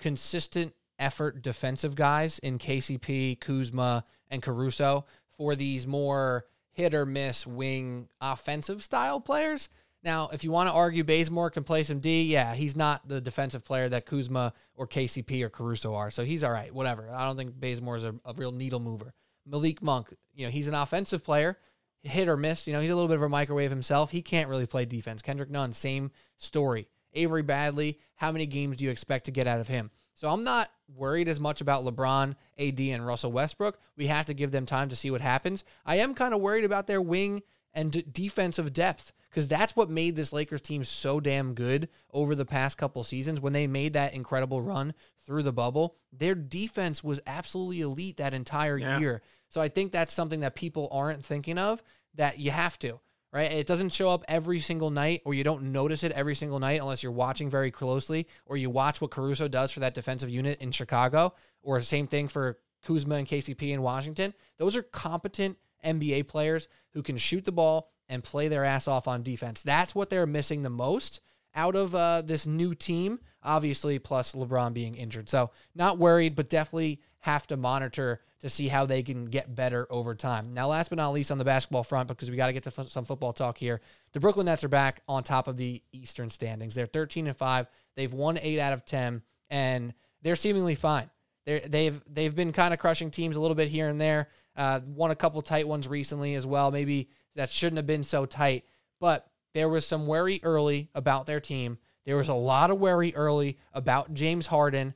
consistent 0.00 0.74
effort 0.98 1.42
defensive 1.42 1.94
guys 1.94 2.40
in 2.40 2.58
KCP, 2.58 3.38
Kuzma, 3.38 4.02
and 4.32 4.42
Caruso 4.42 5.04
for 5.36 5.54
these 5.54 5.86
more 5.86 6.46
hit 6.76 6.92
or 6.92 7.06
miss 7.06 7.46
wing 7.46 8.08
offensive 8.20 8.84
style 8.84 9.18
players. 9.18 9.70
Now, 10.04 10.28
if 10.30 10.44
you 10.44 10.50
want 10.52 10.68
to 10.68 10.74
argue 10.74 11.04
Bazemore 11.04 11.50
can 11.50 11.64
play 11.64 11.82
some 11.82 12.00
D, 12.00 12.24
yeah, 12.24 12.54
he's 12.54 12.76
not 12.76 13.08
the 13.08 13.20
defensive 13.20 13.64
player 13.64 13.88
that 13.88 14.04
Kuzma 14.04 14.52
or 14.74 14.86
KCP 14.86 15.42
or 15.42 15.48
Caruso 15.48 15.94
are. 15.94 16.10
So 16.10 16.22
he's 16.22 16.44
all 16.44 16.52
right, 16.52 16.72
whatever. 16.72 17.10
I 17.10 17.24
don't 17.24 17.36
think 17.36 17.58
Bazemore 17.58 17.96
is 17.96 18.04
a, 18.04 18.14
a 18.24 18.34
real 18.34 18.52
needle 18.52 18.78
mover. 18.78 19.14
Malik 19.46 19.82
Monk, 19.82 20.14
you 20.34 20.44
know, 20.44 20.50
he's 20.50 20.68
an 20.68 20.74
offensive 20.74 21.24
player, 21.24 21.56
hit 22.02 22.28
or 22.28 22.36
miss. 22.36 22.66
You 22.66 22.74
know, 22.74 22.80
he's 22.80 22.90
a 22.90 22.94
little 22.94 23.08
bit 23.08 23.16
of 23.16 23.22
a 23.22 23.28
microwave 23.28 23.70
himself. 23.70 24.10
He 24.10 24.20
can't 24.20 24.50
really 24.50 24.66
play 24.66 24.84
defense. 24.84 25.22
Kendrick 25.22 25.50
Nunn, 25.50 25.72
same 25.72 26.10
story. 26.36 26.88
Avery 27.14 27.42
Bradley, 27.42 27.98
how 28.16 28.30
many 28.30 28.44
games 28.44 28.76
do 28.76 28.84
you 28.84 28.90
expect 28.90 29.24
to 29.24 29.30
get 29.30 29.46
out 29.46 29.60
of 29.60 29.68
him? 29.68 29.90
So 30.14 30.28
I'm 30.28 30.44
not 30.44 30.70
worried 30.94 31.28
as 31.28 31.40
much 31.40 31.60
about 31.60 31.84
LeBron, 31.84 32.34
AD, 32.58 32.80
and 32.80 33.06
Russell 33.06 33.32
Westbrook. 33.32 33.78
We 33.96 34.06
have 34.06 34.26
to 34.26 34.34
give 34.34 34.50
them 34.50 34.66
time 34.66 34.88
to 34.88 34.96
see 34.96 35.10
what 35.10 35.20
happens. 35.20 35.64
I 35.84 35.96
am 35.96 36.14
kind 36.14 36.34
of 36.34 36.40
worried 36.40 36.64
about 36.64 36.86
their 36.86 37.02
wing 37.02 37.42
and 37.74 37.92
d- 37.92 38.04
defensive 38.10 38.72
depth 38.72 39.12
because 39.30 39.48
that's 39.48 39.76
what 39.76 39.90
made 39.90 40.16
this 40.16 40.32
Lakers 40.32 40.62
team 40.62 40.82
so 40.82 41.20
damn 41.20 41.54
good 41.54 41.88
over 42.12 42.34
the 42.34 42.46
past 42.46 42.78
couple 42.78 43.04
seasons 43.04 43.40
when 43.40 43.52
they 43.52 43.66
made 43.66 43.92
that 43.92 44.14
incredible 44.14 44.62
run 44.62 44.94
through 45.26 45.42
the 45.42 45.52
bubble. 45.52 45.96
Their 46.12 46.34
defense 46.34 47.04
was 47.04 47.20
absolutely 47.26 47.82
elite 47.82 48.16
that 48.16 48.32
entire 48.32 48.78
yeah. 48.78 48.98
year. 48.98 49.22
So 49.50 49.60
I 49.60 49.68
think 49.68 49.92
that's 49.92 50.12
something 50.12 50.40
that 50.40 50.54
people 50.54 50.88
aren't 50.90 51.24
thinking 51.24 51.58
of 51.58 51.82
that 52.14 52.38
you 52.38 52.50
have 52.50 52.78
to 52.78 52.98
right? 53.36 53.52
It 53.52 53.66
doesn't 53.66 53.90
show 53.90 54.08
up 54.08 54.24
every 54.28 54.60
single 54.60 54.90
night, 54.90 55.20
or 55.26 55.34
you 55.34 55.44
don't 55.44 55.70
notice 55.70 56.02
it 56.02 56.12
every 56.12 56.34
single 56.34 56.58
night 56.58 56.80
unless 56.80 57.02
you're 57.02 57.12
watching 57.12 57.50
very 57.50 57.70
closely, 57.70 58.26
or 58.46 58.56
you 58.56 58.70
watch 58.70 59.02
what 59.02 59.10
Caruso 59.10 59.46
does 59.46 59.70
for 59.70 59.80
that 59.80 59.92
defensive 59.92 60.30
unit 60.30 60.58
in 60.62 60.72
Chicago, 60.72 61.34
or 61.62 61.78
the 61.78 61.84
same 61.84 62.06
thing 62.06 62.28
for 62.28 62.58
Kuzma 62.86 63.16
and 63.16 63.28
KCP 63.28 63.72
in 63.72 63.82
Washington. 63.82 64.32
Those 64.56 64.74
are 64.74 64.82
competent 64.82 65.58
NBA 65.84 66.28
players 66.28 66.66
who 66.94 67.02
can 67.02 67.18
shoot 67.18 67.44
the 67.44 67.52
ball 67.52 67.90
and 68.08 68.24
play 68.24 68.48
their 68.48 68.64
ass 68.64 68.88
off 68.88 69.06
on 69.06 69.22
defense. 69.22 69.62
That's 69.62 69.94
what 69.94 70.08
they're 70.08 70.26
missing 70.26 70.62
the 70.62 70.70
most 70.70 71.20
out 71.54 71.76
of 71.76 71.94
uh, 71.94 72.22
this 72.22 72.46
new 72.46 72.74
team, 72.74 73.18
obviously, 73.42 73.98
plus 73.98 74.32
LeBron 74.32 74.72
being 74.72 74.94
injured. 74.94 75.28
So, 75.28 75.50
not 75.74 75.98
worried, 75.98 76.36
but 76.36 76.48
definitely 76.48 77.00
have 77.18 77.46
to 77.48 77.58
monitor 77.58 78.22
to 78.40 78.48
see 78.48 78.68
how 78.68 78.84
they 78.84 79.02
can 79.02 79.26
get 79.26 79.54
better 79.54 79.86
over 79.90 80.14
time. 80.14 80.52
Now, 80.52 80.68
last 80.68 80.90
but 80.90 80.98
not 80.98 81.12
least, 81.12 81.30
on 81.30 81.38
the 81.38 81.44
basketball 81.44 81.82
front, 81.82 82.08
because 82.08 82.30
we 82.30 82.36
got 82.36 82.48
to 82.48 82.52
get 82.52 82.64
to 82.64 82.72
f- 82.76 82.90
some 82.90 83.04
football 83.04 83.32
talk 83.32 83.56
here, 83.56 83.80
the 84.12 84.20
Brooklyn 84.20 84.46
Nets 84.46 84.64
are 84.64 84.68
back 84.68 85.02
on 85.08 85.22
top 85.22 85.48
of 85.48 85.56
the 85.56 85.82
Eastern 85.92 86.28
standings. 86.28 86.74
They're 86.74 86.86
13 86.86 87.26
and 87.26 87.36
5. 87.36 87.66
They've 87.96 88.12
won 88.12 88.38
8 88.40 88.60
out 88.60 88.72
of 88.72 88.84
10, 88.84 89.22
and 89.48 89.94
they're 90.22 90.36
seemingly 90.36 90.74
fine. 90.74 91.10
They're, 91.46 91.60
they've 91.60 92.02
they've 92.12 92.34
been 92.34 92.52
kind 92.52 92.74
of 92.74 92.80
crushing 92.80 93.10
teams 93.10 93.36
a 93.36 93.40
little 93.40 93.54
bit 93.54 93.68
here 93.68 93.88
and 93.88 94.00
there. 94.00 94.28
Uh, 94.56 94.80
won 94.84 95.12
a 95.12 95.16
couple 95.16 95.40
tight 95.42 95.68
ones 95.68 95.86
recently 95.86 96.34
as 96.34 96.46
well. 96.46 96.70
Maybe 96.70 97.08
that 97.36 97.50
shouldn't 97.50 97.76
have 97.76 97.86
been 97.86 98.02
so 98.02 98.26
tight, 98.26 98.64
but 99.00 99.30
there 99.54 99.68
was 99.68 99.86
some 99.86 100.06
worry 100.06 100.40
early 100.42 100.90
about 100.94 101.26
their 101.26 101.40
team. 101.40 101.78
There 102.04 102.16
was 102.16 102.28
a 102.28 102.34
lot 102.34 102.70
of 102.70 102.78
worry 102.78 103.14
early 103.14 103.58
about 103.72 104.12
James 104.12 104.46
Harden 104.46 104.94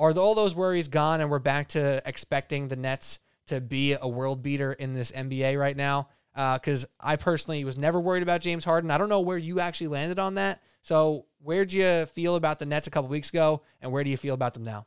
are 0.00 0.12
all 0.18 0.34
those 0.34 0.54
worries 0.54 0.88
gone 0.88 1.20
and 1.20 1.30
we're 1.30 1.38
back 1.38 1.68
to 1.68 2.02
expecting 2.06 2.68
the 2.68 2.76
Nets 2.76 3.18
to 3.46 3.60
be 3.60 3.94
a 4.00 4.08
world 4.08 4.42
beater 4.42 4.72
in 4.72 4.94
this 4.94 5.12
NBA 5.12 5.58
right 5.58 5.76
now? 5.76 6.08
Because 6.34 6.84
uh, 6.84 6.88
I 7.00 7.16
personally 7.16 7.62
was 7.64 7.76
never 7.76 8.00
worried 8.00 8.22
about 8.22 8.40
James 8.40 8.64
Harden. 8.64 8.90
I 8.90 8.96
don't 8.96 9.10
know 9.10 9.20
where 9.20 9.36
you 9.36 9.60
actually 9.60 9.88
landed 9.88 10.18
on 10.18 10.34
that. 10.34 10.62
So, 10.82 11.26
where'd 11.42 11.72
you 11.72 12.06
feel 12.06 12.36
about 12.36 12.58
the 12.58 12.66
Nets 12.66 12.86
a 12.86 12.90
couple 12.90 13.10
weeks 13.10 13.28
ago, 13.28 13.62
and 13.82 13.92
where 13.92 14.02
do 14.02 14.08
you 14.08 14.16
feel 14.16 14.34
about 14.34 14.54
them 14.54 14.64
now? 14.64 14.86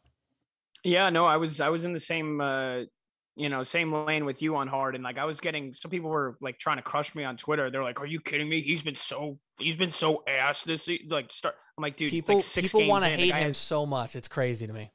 Yeah, 0.83 1.09
no, 1.11 1.25
I 1.25 1.37
was 1.37 1.61
I 1.61 1.69
was 1.69 1.85
in 1.85 1.93
the 1.93 1.99
same 1.99 2.41
uh, 2.41 2.79
you 3.35 3.49
know 3.49 3.61
same 3.61 3.93
lane 3.93 4.25
with 4.25 4.41
you 4.41 4.55
on 4.55 4.67
Harden. 4.67 5.03
Like 5.03 5.19
I 5.19 5.25
was 5.25 5.39
getting 5.39 5.73
some 5.73 5.91
people 5.91 6.09
were 6.09 6.37
like 6.41 6.57
trying 6.57 6.77
to 6.77 6.81
crush 6.81 7.13
me 7.13 7.23
on 7.23 7.37
Twitter. 7.37 7.69
They're 7.69 7.83
like, 7.83 7.99
"Are 7.99 8.07
you 8.07 8.19
kidding 8.19 8.49
me? 8.49 8.61
He's 8.61 8.81
been 8.81 8.95
so 8.95 9.37
he's 9.59 9.75
been 9.75 9.91
so 9.91 10.23
ass 10.27 10.63
this 10.63 10.89
like 11.09 11.31
start." 11.31 11.55
I'm 11.77 11.83
like, 11.83 11.97
dude, 11.97 12.09
people 12.09 12.37
like 12.37 12.45
people 12.45 12.87
want 12.87 13.03
to 13.03 13.11
hate 13.11 13.35
him 13.35 13.53
so 13.53 13.85
much. 13.85 14.15
It's 14.15 14.27
crazy 14.27 14.65
to 14.65 14.73
me 14.73 14.91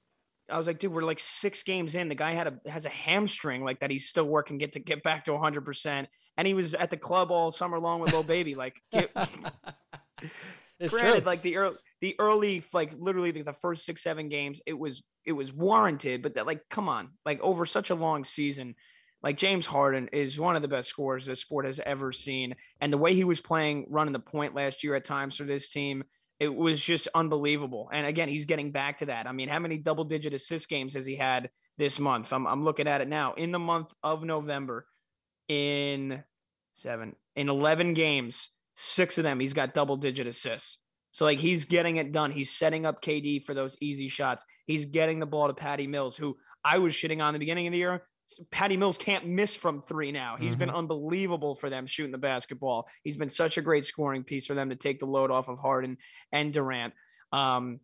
I 0.50 0.56
was 0.56 0.66
like, 0.66 0.78
dude, 0.78 0.92
we're 0.92 1.02
like 1.02 1.18
six 1.18 1.62
games 1.62 1.94
in. 1.94 2.08
The 2.08 2.14
guy 2.14 2.32
had 2.32 2.46
a 2.46 2.70
has 2.70 2.86
a 2.86 2.90
hamstring 2.90 3.64
like 3.64 3.80
that. 3.80 3.90
He's 3.90 4.08
still 4.08 4.24
working 4.24 4.58
get 4.58 4.72
to 4.74 4.80
get 4.80 5.02
back 5.02 5.24
to 5.24 5.32
100. 5.32 5.64
percent 5.64 6.08
And 6.36 6.46
he 6.46 6.54
was 6.54 6.74
at 6.74 6.90
the 6.90 6.96
club 6.96 7.30
all 7.30 7.50
summer 7.50 7.78
long 7.78 8.00
with 8.00 8.12
Lil 8.12 8.22
Baby. 8.22 8.54
Like, 8.54 8.76
get, 8.92 9.10
it's 10.80 10.92
granted, 10.92 11.20
true. 11.20 11.26
like 11.26 11.42
the 11.42 11.56
early 11.56 11.76
the 12.00 12.14
early 12.18 12.62
like 12.72 12.92
literally 12.98 13.30
the, 13.30 13.42
the 13.42 13.52
first 13.52 13.84
six 13.84 14.02
seven 14.02 14.28
games, 14.28 14.60
it 14.66 14.78
was 14.78 15.02
it 15.24 15.32
was 15.32 15.52
warranted. 15.52 16.22
But 16.22 16.34
that 16.34 16.46
like, 16.46 16.68
come 16.70 16.88
on, 16.88 17.10
like 17.26 17.40
over 17.40 17.66
such 17.66 17.90
a 17.90 17.94
long 17.94 18.24
season, 18.24 18.74
like 19.22 19.36
James 19.36 19.66
Harden 19.66 20.08
is 20.12 20.38
one 20.38 20.56
of 20.56 20.62
the 20.62 20.68
best 20.68 20.88
scorers 20.88 21.26
this 21.26 21.40
sport 21.40 21.66
has 21.66 21.80
ever 21.84 22.12
seen. 22.12 22.54
And 22.80 22.92
the 22.92 22.98
way 22.98 23.14
he 23.14 23.24
was 23.24 23.40
playing, 23.40 23.86
running 23.90 24.12
the 24.12 24.20
point 24.20 24.54
last 24.54 24.84
year 24.84 24.94
at 24.94 25.04
times 25.04 25.36
for 25.36 25.44
this 25.44 25.68
team, 25.68 26.04
it 26.40 26.54
was 26.54 26.80
just 26.80 27.08
unbelievable. 27.14 27.90
And 27.92 28.06
again, 28.06 28.28
he's 28.28 28.44
getting 28.44 28.70
back 28.70 28.98
to 28.98 29.06
that. 29.06 29.26
I 29.26 29.32
mean, 29.32 29.48
how 29.48 29.58
many 29.58 29.78
double 29.78 30.04
digit 30.04 30.34
assist 30.34 30.68
games 30.68 30.94
has 30.94 31.04
he 31.04 31.16
had 31.16 31.50
this 31.78 31.98
month? 31.98 32.32
I'm, 32.32 32.46
I'm 32.46 32.64
looking 32.64 32.86
at 32.86 33.00
it 33.00 33.08
now. 33.08 33.34
In 33.34 33.50
the 33.50 33.58
month 33.58 33.92
of 34.02 34.22
November, 34.22 34.86
in 35.48 36.22
seven, 36.74 37.16
in 37.34 37.48
11 37.48 37.94
games, 37.94 38.50
six 38.76 39.18
of 39.18 39.24
them, 39.24 39.40
he's 39.40 39.52
got 39.52 39.74
double 39.74 39.96
digit 39.96 40.26
assists. 40.26 40.78
So, 41.10 41.24
like, 41.24 41.40
he's 41.40 41.64
getting 41.64 41.96
it 41.96 42.12
done. 42.12 42.30
He's 42.30 42.50
setting 42.50 42.86
up 42.86 43.02
KD 43.02 43.42
for 43.44 43.54
those 43.54 43.76
easy 43.80 44.08
shots. 44.08 44.44
He's 44.66 44.84
getting 44.84 45.18
the 45.18 45.26
ball 45.26 45.48
to 45.48 45.54
Patty 45.54 45.86
Mills, 45.86 46.16
who 46.16 46.36
I 46.64 46.78
was 46.78 46.94
shitting 46.94 47.22
on 47.22 47.32
the 47.32 47.40
beginning 47.40 47.66
of 47.66 47.72
the 47.72 47.78
year. 47.78 48.02
Patty 48.50 48.76
Mills 48.76 48.98
can't 48.98 49.26
miss 49.26 49.54
from 49.54 49.80
three 49.80 50.12
now. 50.12 50.36
He's 50.38 50.50
mm-hmm. 50.50 50.60
been 50.60 50.70
unbelievable 50.70 51.54
for 51.54 51.70
them 51.70 51.86
shooting 51.86 52.12
the 52.12 52.18
basketball. 52.18 52.88
He's 53.02 53.16
been 53.16 53.30
such 53.30 53.58
a 53.58 53.62
great 53.62 53.84
scoring 53.84 54.24
piece 54.24 54.46
for 54.46 54.54
them 54.54 54.70
to 54.70 54.76
take 54.76 55.00
the 55.00 55.06
load 55.06 55.30
off 55.30 55.48
of 55.48 55.58
Harden 55.58 55.98
and 56.32 56.52
Durant. 56.52 56.94
Um, 57.32 57.80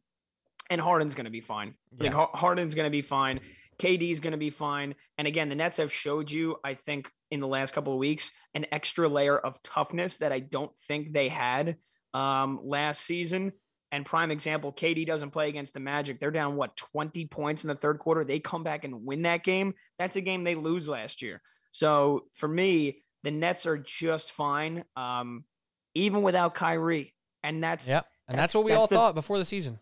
and 0.70 0.80
Harden's 0.80 1.14
going 1.14 1.26
to 1.26 1.30
be 1.30 1.40
fine. 1.40 1.74
Yeah. 1.98 2.14
Like 2.14 2.30
Harden's 2.34 2.74
going 2.74 2.86
to 2.86 2.90
be 2.90 3.02
fine. 3.02 3.40
KD's 3.78 4.20
going 4.20 4.32
to 4.32 4.38
be 4.38 4.50
fine. 4.50 4.94
And 5.18 5.26
again, 5.26 5.48
the 5.48 5.54
Nets 5.54 5.78
have 5.78 5.92
showed 5.92 6.30
you, 6.30 6.56
I 6.64 6.74
think, 6.74 7.10
in 7.30 7.40
the 7.40 7.48
last 7.48 7.74
couple 7.74 7.92
of 7.92 7.98
weeks, 7.98 8.32
an 8.54 8.66
extra 8.72 9.08
layer 9.08 9.36
of 9.36 9.62
toughness 9.62 10.18
that 10.18 10.32
I 10.32 10.40
don't 10.40 10.74
think 10.86 11.12
they 11.12 11.28
had 11.28 11.76
um, 12.12 12.60
last 12.62 13.02
season. 13.02 13.52
And 13.94 14.04
prime 14.04 14.32
example, 14.32 14.72
KD 14.72 15.06
doesn't 15.06 15.30
play 15.30 15.48
against 15.48 15.72
the 15.72 15.78
Magic. 15.78 16.18
They're 16.18 16.32
down 16.32 16.56
what 16.56 16.76
20 16.76 17.26
points 17.26 17.62
in 17.62 17.68
the 17.68 17.76
third 17.76 18.00
quarter. 18.00 18.24
They 18.24 18.40
come 18.40 18.64
back 18.64 18.82
and 18.82 19.06
win 19.06 19.22
that 19.22 19.44
game. 19.44 19.72
That's 20.00 20.16
a 20.16 20.20
game 20.20 20.42
they 20.42 20.56
lose 20.56 20.88
last 20.88 21.22
year. 21.22 21.40
So 21.70 22.24
for 22.32 22.48
me, 22.48 23.02
the 23.22 23.30
Nets 23.30 23.66
are 23.66 23.78
just 23.78 24.32
fine, 24.32 24.82
um, 24.96 25.44
even 25.94 26.22
without 26.22 26.56
Kyrie. 26.56 27.14
And 27.44 27.62
that's 27.62 27.88
yep. 27.88 28.06
And 28.26 28.36
that's, 28.36 28.52
that's 28.52 28.54
what 28.56 28.64
we 28.64 28.72
that's 28.72 28.80
all 28.80 28.86
the, 28.88 28.96
thought 28.96 29.14
before 29.14 29.38
the 29.38 29.44
season. 29.44 29.78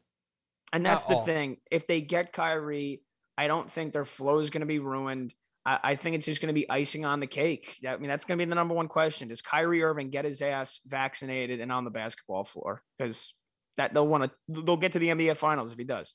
And 0.75 0.85
that's 0.85 1.05
Not 1.05 1.09
the 1.09 1.16
all. 1.16 1.25
thing. 1.25 1.57
If 1.70 1.87
they 1.87 2.03
get 2.03 2.35
Kyrie, 2.35 3.01
I 3.38 3.46
don't 3.46 3.70
think 3.70 3.94
their 3.94 4.05
flow 4.05 4.40
is 4.40 4.51
going 4.51 4.61
to 4.61 4.66
be 4.66 4.79
ruined. 4.79 5.33
I, 5.64 5.79
I 5.83 5.96
think 5.96 6.16
it's 6.16 6.27
just 6.27 6.42
going 6.42 6.55
to 6.55 6.61
be 6.61 6.68
icing 6.68 7.07
on 7.07 7.20
the 7.20 7.27
cake. 7.27 7.79
I 7.88 7.96
mean, 7.96 8.11
that's 8.11 8.27
going 8.27 8.38
to 8.38 8.44
be 8.44 8.48
the 8.48 8.57
number 8.57 8.75
one 8.75 8.88
question: 8.88 9.29
Does 9.29 9.40
Kyrie 9.40 9.83
Irving 9.83 10.11
get 10.11 10.27
his 10.27 10.42
ass 10.42 10.83
vaccinated 10.87 11.61
and 11.62 11.72
on 11.72 11.85
the 11.85 11.90
basketball 11.90 12.44
floor? 12.44 12.83
Because 12.98 13.33
that 13.77 13.95
they'll 13.95 14.07
want 14.07 14.25
to 14.49 14.63
they'll 14.63 14.77
get 14.77 14.93
to 14.93 14.99
the 14.99 15.09
NBA 15.09 15.37
finals 15.37 15.73
if 15.73 15.79
he 15.79 15.85
does. 15.85 16.15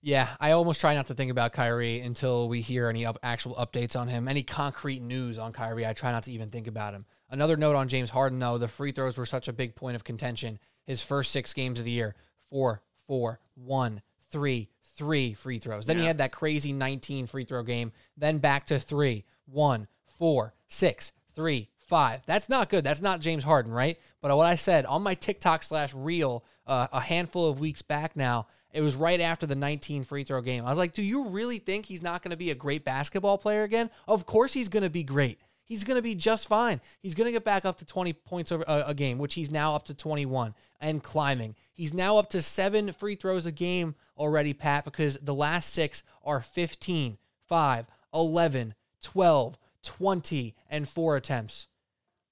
Yeah, 0.00 0.28
I 0.38 0.52
almost 0.52 0.80
try 0.80 0.94
not 0.94 1.06
to 1.06 1.14
think 1.14 1.30
about 1.30 1.52
Kyrie 1.52 2.00
until 2.00 2.48
we 2.48 2.60
hear 2.60 2.88
any 2.88 3.04
up, 3.04 3.18
actual 3.22 3.56
updates 3.56 3.96
on 3.96 4.06
him, 4.06 4.28
any 4.28 4.44
concrete 4.44 5.02
news 5.02 5.40
on 5.40 5.52
Kyrie. 5.52 5.86
I 5.86 5.92
try 5.92 6.12
not 6.12 6.22
to 6.24 6.32
even 6.32 6.50
think 6.50 6.68
about 6.68 6.94
him. 6.94 7.04
Another 7.30 7.56
note 7.56 7.74
on 7.74 7.88
James 7.88 8.10
Harden, 8.10 8.38
though, 8.38 8.58
the 8.58 8.68
free 8.68 8.92
throws 8.92 9.18
were 9.18 9.26
such 9.26 9.48
a 9.48 9.52
big 9.52 9.74
point 9.74 9.96
of 9.96 10.04
contention. 10.04 10.60
His 10.86 11.02
first 11.02 11.32
six 11.32 11.52
games 11.52 11.80
of 11.80 11.84
the 11.84 11.90
year, 11.90 12.14
four, 12.48 12.80
four, 13.08 13.40
one, 13.56 14.00
three, 14.30 14.68
three 14.96 15.34
free 15.34 15.58
throws. 15.58 15.86
Then 15.86 15.96
yeah. 15.96 16.02
he 16.02 16.06
had 16.06 16.18
that 16.18 16.32
crazy 16.32 16.72
19 16.72 17.26
free 17.26 17.44
throw 17.44 17.64
game. 17.64 17.90
Then 18.16 18.38
back 18.38 18.66
to 18.66 18.78
three, 18.78 19.24
one, 19.46 19.88
four, 20.18 20.54
six, 20.68 21.12
three, 21.34 21.70
five. 21.88 22.20
That's 22.26 22.48
not 22.48 22.68
good. 22.68 22.84
That's 22.84 23.00
not 23.00 23.20
James 23.20 23.42
Harden, 23.42 23.72
right? 23.72 23.98
But 24.20 24.36
what 24.36 24.46
I 24.46 24.56
said 24.56 24.86
on 24.86 25.02
my 25.02 25.14
TikTok 25.14 25.62
slash 25.62 25.94
reel 25.94 26.44
uh, 26.66 26.86
a 26.92 27.00
handful 27.00 27.48
of 27.48 27.60
weeks 27.60 27.82
back 27.82 28.14
now, 28.14 28.46
it 28.72 28.82
was 28.82 28.94
right 28.94 29.20
after 29.20 29.46
the 29.46 29.56
19 29.56 30.04
free 30.04 30.24
throw 30.24 30.42
game. 30.42 30.66
I 30.66 30.70
was 30.70 30.78
like, 30.78 30.92
do 30.92 31.02
you 31.02 31.28
really 31.28 31.58
think 31.58 31.86
he's 31.86 32.02
not 32.02 32.22
going 32.22 32.30
to 32.30 32.36
be 32.36 32.50
a 32.50 32.54
great 32.54 32.84
basketball 32.84 33.38
player 33.38 33.62
again? 33.62 33.90
Of 34.06 34.26
course 34.26 34.52
he's 34.52 34.68
going 34.68 34.82
to 34.82 34.90
be 34.90 35.02
great. 35.02 35.40
He's 35.64 35.84
going 35.84 35.96
to 35.96 36.02
be 36.02 36.14
just 36.14 36.48
fine. 36.48 36.80
He's 37.00 37.14
going 37.14 37.26
to 37.26 37.32
get 37.32 37.44
back 37.44 37.64
up 37.64 37.78
to 37.78 37.84
20 37.84 38.12
points 38.14 38.52
over 38.52 38.64
a, 38.66 38.84
a 38.88 38.94
game, 38.94 39.18
which 39.18 39.34
he's 39.34 39.50
now 39.50 39.74
up 39.74 39.84
to 39.86 39.94
21 39.94 40.54
and 40.80 41.02
climbing. 41.02 41.56
He's 41.74 41.92
now 41.92 42.16
up 42.16 42.30
to 42.30 42.40
seven 42.40 42.92
free 42.92 43.16
throws 43.16 43.44
a 43.44 43.52
game 43.52 43.94
already, 44.16 44.54
Pat, 44.54 44.84
because 44.84 45.18
the 45.20 45.34
last 45.34 45.72
six 45.72 46.02
are 46.24 46.40
15, 46.40 47.18
5, 47.46 47.86
11, 48.14 48.74
12, 49.02 49.58
20, 49.82 50.54
and 50.70 50.88
four 50.88 51.16
attempts 51.16 51.66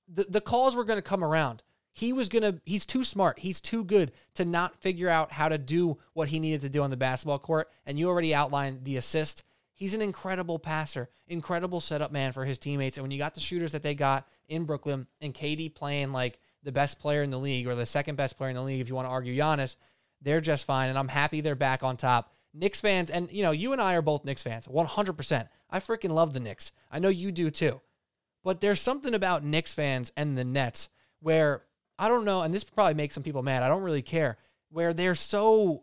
the, 0.09 0.25
the 0.29 0.41
calls 0.41 0.77
were 0.77 0.85
going 0.85 0.99
to 0.99 1.03
come 1.03 1.25
around. 1.25 1.63
He 1.93 2.13
was 2.13 2.29
going 2.29 2.43
to, 2.43 2.61
he's 2.65 2.85
too 2.85 3.05
smart. 3.05 3.39
He's 3.39 3.61
too 3.61 3.83
good 3.83 4.13
to 4.35 4.45
not 4.45 4.77
figure 4.77 5.09
out 5.09 5.33
how 5.33 5.49
to 5.49 5.57
do 5.57 5.97
what 6.13 6.29
he 6.29 6.39
needed 6.39 6.61
to 6.63 6.69
do 6.69 6.83
on 6.83 6.91
the 6.91 6.97
basketball 6.97 7.39
court. 7.39 7.71
And 7.87 7.99
you 7.99 8.09
already 8.09 8.35
outlined 8.35 8.85
the 8.85 8.99
assist. 8.99 9.45
He's 9.73 9.95
an 9.95 10.03
incredible 10.03 10.59
passer, 10.59 11.09
incredible 11.27 11.81
setup 11.81 12.13
man 12.13 12.33
for 12.33 12.45
his 12.45 12.59
teammates. 12.59 12.99
And 12.99 13.03
when 13.03 13.11
you 13.11 13.19
got 13.19 13.35
the 13.35 13.41
shooters 13.41 13.73
that 13.73 13.83
they 13.83 13.95
got 13.95 14.29
in 14.49 14.65
Brooklyn 14.65 15.07
and 15.21 15.35
KD 15.35 15.75
playing 15.75 16.13
like 16.13 16.39
the 16.63 16.73
best 16.73 16.99
player 16.99 17.23
in 17.23 17.31
the 17.31 17.39
league 17.39 17.67
or 17.67 17.75
the 17.75 17.87
second 17.87 18.17
best 18.17 18.37
player 18.37 18.51
in 18.51 18.57
the 18.57 18.63
league, 18.63 18.81
if 18.81 18.89
you 18.89 18.95
want 18.95 19.07
to 19.07 19.13
argue 19.13 19.35
Giannis, 19.35 19.77
they're 20.21 20.41
just 20.41 20.67
fine. 20.67 20.91
And 20.91 20.99
I'm 20.99 21.09
happy 21.09 21.41
they're 21.41 21.55
back 21.55 21.83
on 21.83 21.97
top. 21.97 22.33
Knicks 22.53 22.81
fans, 22.81 23.11
and 23.11 23.31
you 23.31 23.43
know, 23.43 23.51
you 23.51 23.73
and 23.73 23.81
I 23.81 23.95
are 23.95 24.03
both 24.03 24.25
Knicks 24.25 24.43
fans, 24.43 24.67
100%. 24.67 25.49
I 25.71 25.81
freaking 25.81 26.11
love 26.11 26.33
the 26.33 26.41
Knicks. 26.41 26.73
I 26.91 26.99
know 26.99 27.09
you 27.09 27.33
do 27.33 27.51
too. 27.51 27.81
But 28.47 28.61
there's 28.61 28.81
something 28.81 29.13
about 29.13 29.43
Knicks 29.43 29.75
fans 29.75 30.13
and 30.17 30.39
the 30.39 30.45
Nets 30.45 30.89
where 31.21 31.65
I 31.99 32.07
don't 32.07 32.25
know, 32.25 32.43
and 32.43 32.55
this 32.55 32.63
probably 32.63 32.95
makes 32.95 33.13
some 33.13 33.25
people 33.25 33.43
mad. 33.43 33.65
I 33.65 33.69
don't 33.69 33.83
really 33.83 34.03
care. 34.03 34.39
Where 34.71 34.93
they're 34.93 35.17
so 35.17 35.83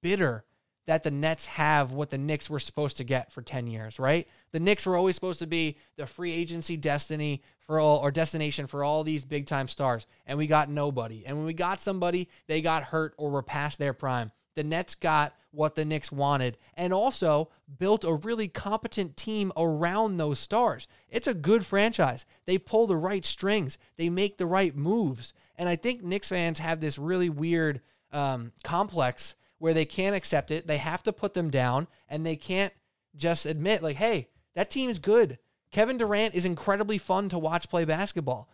bitter 0.00 0.44
that 0.86 1.02
the 1.02 1.10
Nets 1.10 1.46
have 1.46 1.90
what 1.90 2.10
the 2.10 2.16
Knicks 2.16 2.48
were 2.48 2.60
supposed 2.60 2.98
to 2.98 3.04
get 3.04 3.32
for 3.32 3.42
10 3.42 3.66
years, 3.66 3.98
right? 3.98 4.28
The 4.52 4.60
Knicks 4.60 4.86
were 4.86 4.96
always 4.96 5.16
supposed 5.16 5.40
to 5.40 5.48
be 5.48 5.76
the 5.96 6.06
free 6.06 6.32
agency 6.32 6.76
destiny 6.76 7.42
for 7.66 7.80
all 7.80 7.98
or 7.98 8.12
destination 8.12 8.68
for 8.68 8.84
all 8.84 9.02
these 9.02 9.24
big 9.24 9.46
time 9.46 9.66
stars. 9.66 10.06
And 10.24 10.38
we 10.38 10.46
got 10.46 10.70
nobody. 10.70 11.24
And 11.26 11.36
when 11.36 11.46
we 11.46 11.52
got 11.52 11.80
somebody, 11.80 12.28
they 12.46 12.62
got 12.62 12.84
hurt 12.84 13.12
or 13.16 13.32
were 13.32 13.42
past 13.42 13.80
their 13.80 13.92
prime. 13.92 14.30
The 14.58 14.64
Nets 14.64 14.96
got 14.96 15.36
what 15.52 15.76
the 15.76 15.84
Knicks 15.84 16.10
wanted 16.10 16.58
and 16.74 16.92
also 16.92 17.48
built 17.78 18.02
a 18.02 18.12
really 18.12 18.48
competent 18.48 19.16
team 19.16 19.52
around 19.56 20.16
those 20.16 20.40
stars. 20.40 20.88
It's 21.08 21.28
a 21.28 21.32
good 21.32 21.64
franchise. 21.64 22.26
They 22.44 22.58
pull 22.58 22.88
the 22.88 22.96
right 22.96 23.24
strings, 23.24 23.78
they 23.98 24.08
make 24.08 24.36
the 24.36 24.46
right 24.46 24.74
moves. 24.74 25.32
And 25.54 25.68
I 25.68 25.76
think 25.76 26.02
Knicks 26.02 26.30
fans 26.30 26.58
have 26.58 26.80
this 26.80 26.98
really 26.98 27.30
weird 27.30 27.82
um, 28.10 28.50
complex 28.64 29.36
where 29.58 29.74
they 29.74 29.84
can't 29.84 30.16
accept 30.16 30.50
it. 30.50 30.66
They 30.66 30.78
have 30.78 31.04
to 31.04 31.12
put 31.12 31.34
them 31.34 31.50
down 31.50 31.86
and 32.08 32.26
they 32.26 32.34
can't 32.34 32.72
just 33.14 33.46
admit, 33.46 33.80
like, 33.80 33.94
hey, 33.94 34.26
that 34.56 34.70
team 34.70 34.90
is 34.90 34.98
good. 34.98 35.38
Kevin 35.70 35.98
Durant 35.98 36.34
is 36.34 36.44
incredibly 36.44 36.98
fun 36.98 37.28
to 37.28 37.38
watch 37.38 37.68
play 37.68 37.84
basketball. 37.84 38.48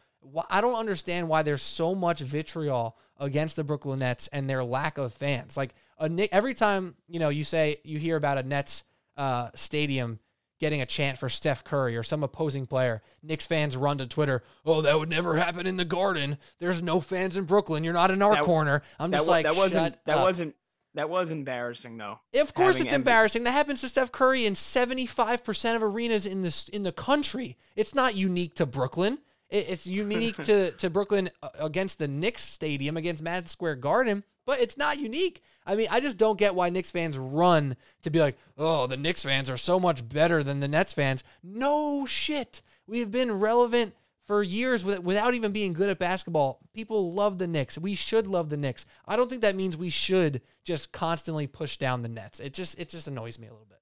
I 0.51 0.61
don't 0.61 0.75
understand 0.75 1.29
why 1.29 1.43
there's 1.43 1.63
so 1.63 1.95
much 1.95 2.21
vitriol 2.21 2.97
against 3.19 3.57
the 3.57 3.65
Brooklyn 3.65 4.01
Nets 4.01 4.29
and 4.33 4.49
their 4.49 4.65
lack 4.65 4.99
of 4.99 5.13
fans. 5.13 5.57
Like 5.57 5.75
a 5.99 6.35
every 6.35 6.55
time 6.55 6.95
you 7.09 7.21
know 7.21 7.29
you 7.29 7.45
say 7.45 7.79
you 7.85 7.99
hear 7.99 8.17
about 8.17 8.39
a 8.39 8.43
Nets 8.43 8.85
uh, 9.17 9.51
stadium 9.55 10.19
getting 10.61 10.81
a 10.81 10.87
chant 10.87 11.19
for 11.19 11.29
Steph 11.29 11.65
Curry 11.65 11.97
or 11.97 12.03
some 12.03 12.23
opposing 12.23 12.67
player, 12.67 13.03
Knicks 13.23 13.47
fans 13.47 13.77
run 13.77 13.99
to 13.99 14.07
Twitter. 14.07 14.43
Oh, 14.65 14.81
that 14.83 14.99
would 14.99 15.11
never 15.11 15.37
happen 15.37 15.67
in 15.67 15.77
the 15.77 15.85
Garden. 15.85 16.39
There's 16.59 16.81
no 16.81 17.01
fans 17.01 17.37
in 17.37 17.45
Brooklyn. 17.45 17.85
You're 17.85 17.93
not 17.93 18.11
in 18.11 18.23
our 18.23 18.37
that, 18.37 18.45
corner. 18.45 18.83
I'm 18.99 19.13
just 19.13 19.29
like 19.29 19.45
that 19.45 19.57
wasn't 19.57 19.97
that 20.05 20.19
up. 20.19 20.25
wasn't 20.25 20.55
that 20.95 21.11
was 21.11 21.31
embarrassing 21.31 21.97
though. 21.97 22.21
Of 22.35 22.55
course, 22.55 22.81
it's 22.81 22.93
embarrassing. 22.93 23.45
That 23.45 23.53
happens 23.53 23.81
to 23.81 23.89
Steph 23.89 24.13
Curry 24.13 24.47
in 24.47 24.55
75% 24.55 25.77
of 25.77 25.83
arenas 25.83 26.25
in 26.25 26.43
this 26.43 26.69
in 26.69 26.83
the 26.83 26.93
country. 26.93 27.57
It's 27.77 27.95
not 27.95 28.15
unique 28.15 28.55
to 28.57 28.67
Brooklyn. 28.67 29.19
It's 29.51 29.87
unique 29.87 30.37
to, 30.45 30.73
to 30.73 30.91
Brooklyn 30.91 31.31
uh, 31.43 31.49
against 31.59 31.99
the 31.99 32.09
Knicks 32.09 32.43
stadium, 32.43 32.97
against 32.97 33.23
Madison 33.23 33.49
Square 33.49 33.77
Garden, 33.77 34.25
but 34.47 34.61
it's 34.61 34.77
not 34.77 34.99
unique. 34.99 35.43
I 35.67 35.75
mean, 35.75 35.89
I 35.91 36.01
just 36.01 36.19
don't 36.19 36.39
get 36.39 36.55
why 36.55 36.69
Knicks 36.71 36.91
fans 36.91 37.17
run 37.17 37.77
to 38.03 38.11
be 38.11 38.21
like, 38.21 38.37
oh, 38.59 38.87
the 38.87 38.97
Knicks 38.97 39.23
fans 39.23 39.49
are 39.49 39.57
so 39.57 39.81
much 39.81 40.07
better 40.09 40.43
than 40.43 40.61
the 40.61 40.69
Nets 40.69 40.93
fans. 40.93 41.25
No 41.43 42.05
shit. 42.07 42.63
We've 42.87 43.11
been 43.11 43.39
relevant 43.39 43.95
for 44.27 44.43
years 44.43 44.85
without 44.85 45.35
even 45.35 45.53
being 45.53 45.73
good 45.73 45.91
at 45.91 45.99
basketball. 45.99 46.61
People 46.73 47.13
love 47.13 47.39
the 47.39 47.47
Knicks. 47.47 47.79
We 47.79 47.95
should 47.95 48.27
love 48.27 48.49
the 48.49 48.57
Knicks. 48.57 48.87
I 49.07 49.17
don't 49.17 49.29
think 49.29 49.43
that 49.43 49.57
means 49.57 49.77
we 49.77 49.91
should 49.91 50.41
just 50.65 50.93
constantly 50.93 51.47
push 51.47 51.77
down 51.77 52.03
the 52.03 52.09
Nets. 52.09 52.41
It 52.41 52.55
just 52.55 52.79
it 52.79 52.89
just 52.89 53.09
annoys 53.09 53.39
me 53.39 53.47
a 53.47 53.53
little 53.53 53.67
bit. 53.69 53.81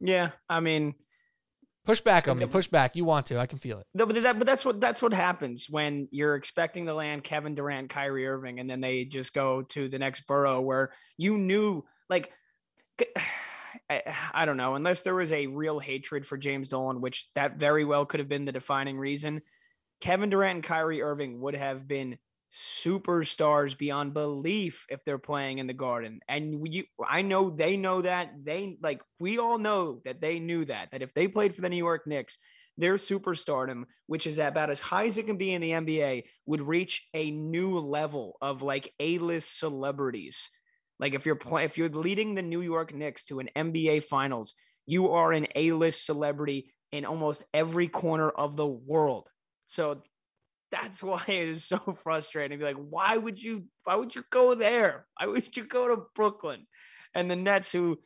Yeah, 0.00 0.30
I 0.48 0.60
mean, 0.60 0.94
Push 1.84 2.00
back 2.00 2.28
on 2.28 2.38
me. 2.38 2.46
Push 2.46 2.68
back. 2.68 2.96
You 2.96 3.04
want 3.04 3.26
to. 3.26 3.38
I 3.38 3.46
can 3.46 3.58
feel 3.58 3.78
it. 3.78 3.86
No, 3.92 4.06
but 4.06 4.22
that, 4.22 4.38
but 4.38 4.46
that's 4.46 4.64
what 4.64 4.80
that's 4.80 5.02
what 5.02 5.12
happens 5.12 5.68
when 5.68 6.08
you're 6.10 6.34
expecting 6.34 6.86
to 6.86 6.94
land 6.94 7.24
Kevin 7.24 7.54
Durant, 7.54 7.90
Kyrie 7.90 8.26
Irving, 8.26 8.58
and 8.58 8.68
then 8.68 8.80
they 8.80 9.04
just 9.04 9.34
go 9.34 9.62
to 9.62 9.88
the 9.88 9.98
next 9.98 10.26
borough 10.26 10.60
where 10.60 10.92
you 11.18 11.36
knew 11.36 11.84
like 12.08 12.32
I, 13.90 14.02
I 14.32 14.44
don't 14.46 14.56
know, 14.56 14.76
unless 14.76 15.02
there 15.02 15.14
was 15.14 15.32
a 15.32 15.46
real 15.46 15.78
hatred 15.78 16.24
for 16.24 16.38
James 16.38 16.70
Dolan, 16.70 17.02
which 17.02 17.30
that 17.32 17.56
very 17.56 17.84
well 17.84 18.06
could 18.06 18.20
have 18.20 18.28
been 18.28 18.46
the 18.46 18.52
defining 18.52 18.98
reason. 18.98 19.42
Kevin 20.00 20.30
Durant 20.30 20.56
and 20.56 20.64
Kyrie 20.64 21.02
Irving 21.02 21.40
would 21.40 21.54
have 21.54 21.86
been 21.86 22.18
superstars 22.54 23.76
beyond 23.76 24.14
belief 24.14 24.86
if 24.88 25.04
they're 25.04 25.18
playing 25.18 25.58
in 25.58 25.66
the 25.66 25.72
garden. 25.72 26.20
And 26.28 26.72
you 26.72 26.84
I 27.06 27.22
know 27.22 27.50
they 27.50 27.76
know 27.76 28.02
that. 28.02 28.32
They 28.44 28.78
like 28.80 29.02
we 29.18 29.38
all 29.38 29.58
know 29.58 30.00
that 30.04 30.20
they 30.20 30.38
knew 30.38 30.64
that 30.66 30.90
that 30.92 31.02
if 31.02 31.12
they 31.14 31.26
played 31.26 31.54
for 31.54 31.62
the 31.62 31.68
New 31.68 31.76
York 31.76 32.06
Knicks, 32.06 32.38
their 32.78 32.94
superstardom, 32.94 33.84
which 34.06 34.26
is 34.26 34.38
about 34.38 34.70
as 34.70 34.80
high 34.80 35.06
as 35.06 35.18
it 35.18 35.26
can 35.26 35.36
be 35.36 35.52
in 35.52 35.60
the 35.60 35.70
NBA, 35.70 36.24
would 36.46 36.60
reach 36.60 37.08
a 37.12 37.30
new 37.30 37.78
level 37.78 38.36
of 38.40 38.62
like 38.62 38.92
A-list 39.00 39.58
celebrities. 39.58 40.48
Like 41.00 41.14
if 41.14 41.26
you're 41.26 41.34
playing 41.34 41.66
if 41.66 41.76
you're 41.76 41.88
leading 41.88 42.34
the 42.34 42.42
New 42.42 42.60
York 42.60 42.94
Knicks 42.94 43.24
to 43.24 43.40
an 43.40 43.48
NBA 43.56 44.04
finals, 44.04 44.54
you 44.86 45.10
are 45.10 45.32
an 45.32 45.48
A-list 45.56 46.06
celebrity 46.06 46.72
in 46.92 47.04
almost 47.04 47.44
every 47.52 47.88
corner 47.88 48.30
of 48.30 48.56
the 48.56 48.66
world. 48.66 49.28
So 49.66 50.02
that's 50.74 51.02
why 51.02 51.22
it 51.28 51.48
is 51.48 51.64
so 51.64 51.78
frustrating. 52.02 52.58
Be 52.58 52.64
like, 52.64 52.76
why 52.76 53.16
would 53.16 53.42
you? 53.42 53.64
Why 53.84 53.96
would 53.96 54.14
you 54.14 54.24
go 54.30 54.54
there? 54.54 55.06
Why 55.18 55.26
would 55.26 55.56
you 55.56 55.64
go 55.64 55.88
to 55.88 56.02
Brooklyn? 56.14 56.66
And 57.14 57.30
the 57.30 57.36
Nets, 57.36 57.70
who 57.70 57.98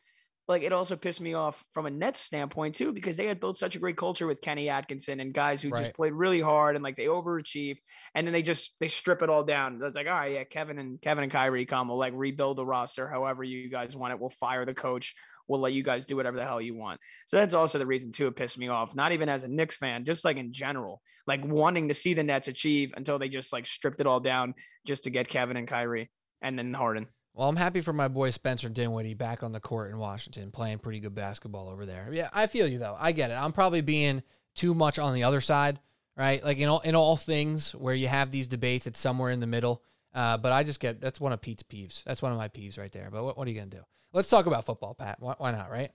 like 0.47 0.63
it 0.63 0.73
also 0.73 0.95
pissed 0.95 1.21
me 1.21 1.35
off 1.35 1.63
from 1.73 1.85
a 1.85 1.91
Nets 1.91 2.21
standpoint 2.21 2.75
too, 2.75 2.91
because 2.91 3.17
they 3.17 3.27
had 3.27 3.39
built 3.39 3.57
such 3.57 3.75
a 3.75 3.79
great 3.79 3.97
culture 3.97 4.27
with 4.27 4.41
Kenny 4.41 4.69
Atkinson 4.69 5.19
and 5.19 5.33
guys 5.33 5.61
who 5.61 5.69
right. 5.69 5.81
just 5.81 5.95
played 5.95 6.13
really 6.13 6.41
hard 6.41 6.75
and 6.75 6.83
like 6.83 6.95
they 6.95 7.05
overachieved, 7.05 7.77
and 8.13 8.25
then 8.25 8.33
they 8.33 8.41
just 8.41 8.75
they 8.79 8.87
strip 8.87 9.21
it 9.21 9.29
all 9.29 9.43
down. 9.43 9.79
It's 9.83 9.95
like, 9.95 10.07
all 10.07 10.13
right, 10.13 10.33
yeah, 10.33 10.43
Kevin 10.43 10.79
and 10.79 11.01
Kevin 11.01 11.23
and 11.23 11.31
Kyrie 11.31 11.65
come, 11.65 11.87
we'll 11.87 11.97
like 11.97 12.13
rebuild 12.15 12.57
the 12.57 12.65
roster 12.65 13.07
however 13.07 13.43
you 13.43 13.69
guys 13.69 13.95
want 13.95 14.13
it. 14.13 14.19
We'll 14.19 14.29
fire 14.29 14.65
the 14.65 14.73
coach. 14.73 15.15
We'll 15.49 15.59
let 15.59 15.73
you 15.73 15.83
guys 15.83 16.05
do 16.05 16.15
whatever 16.15 16.37
the 16.37 16.45
hell 16.45 16.61
you 16.61 16.75
want. 16.75 17.01
So 17.25 17.37
that's 17.37 17.55
also 17.55 17.79
the 17.79 17.85
reason 17.85 18.11
too 18.11 18.27
it 18.27 18.35
pissed 18.35 18.57
me 18.57 18.69
off. 18.69 18.95
Not 18.95 19.11
even 19.11 19.27
as 19.27 19.43
a 19.43 19.47
Knicks 19.47 19.75
fan, 19.75 20.05
just 20.05 20.23
like 20.23 20.37
in 20.37 20.53
general, 20.53 21.01
like 21.27 21.43
wanting 21.43 21.87
to 21.89 21.93
see 21.93 22.13
the 22.13 22.23
Nets 22.23 22.47
achieve 22.47 22.93
until 22.95 23.19
they 23.19 23.27
just 23.27 23.51
like 23.51 23.65
stripped 23.65 23.99
it 23.99 24.07
all 24.07 24.19
down 24.19 24.53
just 24.85 25.03
to 25.03 25.09
get 25.09 25.27
Kevin 25.27 25.57
and 25.57 25.67
Kyrie 25.67 26.09
and 26.41 26.57
then 26.57 26.73
Harden. 26.73 27.07
Well, 27.33 27.49
I'm 27.49 27.55
happy 27.55 27.81
for 27.81 27.93
my 27.93 28.07
boy 28.07 28.29
Spencer 28.29 28.69
Dinwiddie 28.69 29.13
back 29.15 29.43
on 29.43 29.51
the 29.51 29.59
court 29.59 29.91
in 29.91 29.97
Washington, 29.97 30.51
playing 30.51 30.79
pretty 30.79 30.99
good 30.99 31.15
basketball 31.15 31.69
over 31.69 31.85
there. 31.85 32.09
Yeah, 32.11 32.29
I 32.33 32.47
feel 32.47 32.67
you 32.67 32.77
though. 32.79 32.95
I 32.99 33.11
get 33.11 33.31
it. 33.31 33.35
I'm 33.35 33.51
probably 33.51 33.81
being 33.81 34.23
too 34.55 34.73
much 34.73 34.99
on 34.99 35.13
the 35.13 35.23
other 35.23 35.41
side, 35.41 35.79
right? 36.15 36.43
Like 36.43 36.59
in 36.59 36.69
all 36.69 36.81
in 36.81 36.95
all 36.95 37.17
things 37.17 37.73
where 37.73 37.95
you 37.95 38.07
have 38.07 38.29
these 38.29 38.47
debates, 38.47 38.87
it's 38.87 38.99
somewhere 38.99 39.31
in 39.31 39.39
the 39.39 39.47
middle. 39.47 39.81
Uh, 40.13 40.37
but 40.37 40.51
I 40.51 40.63
just 40.63 40.79
get 40.79 41.01
that's 41.01 41.21
one 41.21 41.33
of 41.33 41.41
Pete's 41.41 41.63
peeves. 41.63 42.03
That's 42.03 42.21
one 42.21 42.31
of 42.31 42.37
my 42.37 42.47
peeves 42.49 42.77
right 42.77 42.91
there. 42.91 43.09
But 43.11 43.23
what, 43.23 43.37
what 43.37 43.47
are 43.47 43.51
you 43.51 43.57
gonna 43.57 43.69
do? 43.69 43.83
Let's 44.11 44.29
talk 44.29 44.45
about 44.45 44.65
football, 44.65 44.95
Pat. 44.95 45.17
Why, 45.19 45.35
why 45.37 45.51
not? 45.51 45.69
Right? 45.69 45.91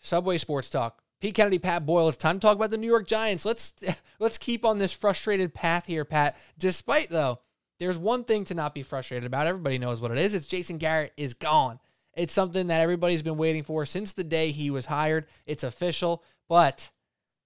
Subway 0.00 0.38
Sports 0.38 0.70
Talk. 0.70 1.02
Pete 1.20 1.34
Kennedy, 1.34 1.58
Pat 1.58 1.84
Boyle. 1.84 2.08
It's 2.08 2.16
time 2.16 2.36
to 2.36 2.40
talk 2.40 2.56
about 2.56 2.70
the 2.70 2.78
New 2.78 2.86
York 2.86 3.06
Giants. 3.06 3.44
Let's 3.44 3.74
let's 4.20 4.38
keep 4.38 4.64
on 4.64 4.78
this 4.78 4.92
frustrated 4.92 5.52
path 5.52 5.86
here, 5.86 6.04
Pat. 6.04 6.36
Despite 6.58 7.10
though 7.10 7.40
there's 7.80 7.98
one 7.98 8.24
thing 8.24 8.44
to 8.44 8.54
not 8.54 8.74
be 8.74 8.82
frustrated 8.82 9.24
about. 9.24 9.46
Everybody 9.46 9.78
knows 9.78 10.00
what 10.00 10.10
it 10.10 10.18
is. 10.18 10.34
It's 10.34 10.46
Jason 10.46 10.78
Garrett 10.78 11.12
is 11.16 11.34
gone. 11.34 11.80
It's 12.14 12.32
something 12.32 12.66
that 12.66 12.82
everybody's 12.82 13.22
been 13.22 13.38
waiting 13.38 13.62
for 13.62 13.86
since 13.86 14.12
the 14.12 14.22
day 14.22 14.50
he 14.50 14.70
was 14.70 14.86
hired. 14.86 15.26
It's 15.46 15.64
official. 15.64 16.22
But 16.48 16.90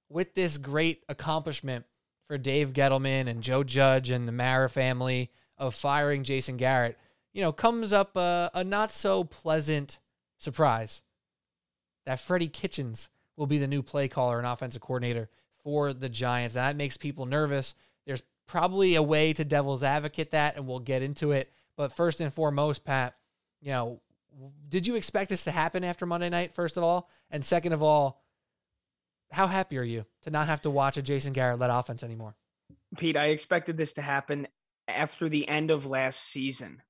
with 0.09 0.35
this 0.35 0.59
great 0.59 1.05
accomplishment 1.09 1.85
for 2.27 2.37
Dave 2.37 2.73
Gettleman 2.73 3.29
and 3.29 3.43
Joe 3.43 3.63
Judge 3.63 4.11
and 4.11 4.27
the 4.27 4.33
Mara 4.33 4.69
family 4.69 5.31
of 5.59 5.75
firing 5.75 6.25
Jason 6.25 6.57
Garrett, 6.57 6.99
you 7.33 7.43
know, 7.43 7.53
comes 7.53 7.93
up 7.93 8.17
a, 8.17 8.51
a 8.55 8.65
not 8.65 8.91
so 8.91 9.25
pleasant 9.25 9.99
surprise 10.39 11.03
that 12.07 12.21
Freddie 12.21 12.49
Kitchens 12.49 13.09
will 13.37 13.47
be 13.47 13.59
the 13.59 13.69
new 13.69 13.83
play 13.83 14.09
caller 14.09 14.39
and 14.39 14.47
offensive 14.47 14.83
coordinator 14.83 15.29
for 15.63 15.93
the 15.93 16.09
Giants. 16.09 16.55
And 16.55 16.65
that 16.65 16.77
makes 16.77 16.97
people 16.97 17.27
nervous. 17.27 17.75
There's 18.07 18.23
probably 18.47 18.95
a 18.95 19.03
way 19.03 19.33
to 19.33 19.45
devil's 19.45 19.83
advocate 19.83 20.31
that, 20.33 20.57
and 20.57 20.67
we'll 20.67 20.81
get 20.81 21.03
into 21.03 21.33
it. 21.33 21.51
But 21.77 21.93
first 21.93 22.21
and 22.21 22.33
foremost, 22.33 22.85
Pat, 22.85 23.15
you 23.61 23.71
know, 23.71 24.01
did 24.69 24.87
you 24.87 24.95
expect 24.95 25.31
this 25.31 25.45
to 25.45 25.51
happen 25.51 25.85
after 25.85 26.07
Monday 26.07 26.29
night, 26.29 26.55
first 26.55 26.77
of 26.77 26.83
all? 26.83 27.09
And 27.31 27.45
second 27.45 27.73
of 27.73 27.83
all, 27.83 28.23
how 29.31 29.47
happy 29.47 29.79
are 29.79 29.85
you 29.85 30.05
to 30.23 30.31
not 30.31 30.47
have 30.47 30.63
to 30.63 30.71
watch 30.71 30.97
a 30.97 31.03
Jason 31.03 31.33
Garrett 31.33 31.59
led 31.59 31.71
offense 31.71 32.03
anymore? 32.03 32.37
Pete, 32.97 33.17
I 33.17 33.27
expected 33.27 33.77
this 33.77 33.95
to 33.95 34.03
happen 34.03 34.47
after 34.89 35.29
the 35.29 35.49
end 35.49 35.71
of 35.71 35.87
last 35.87 36.21
season. 36.21 36.83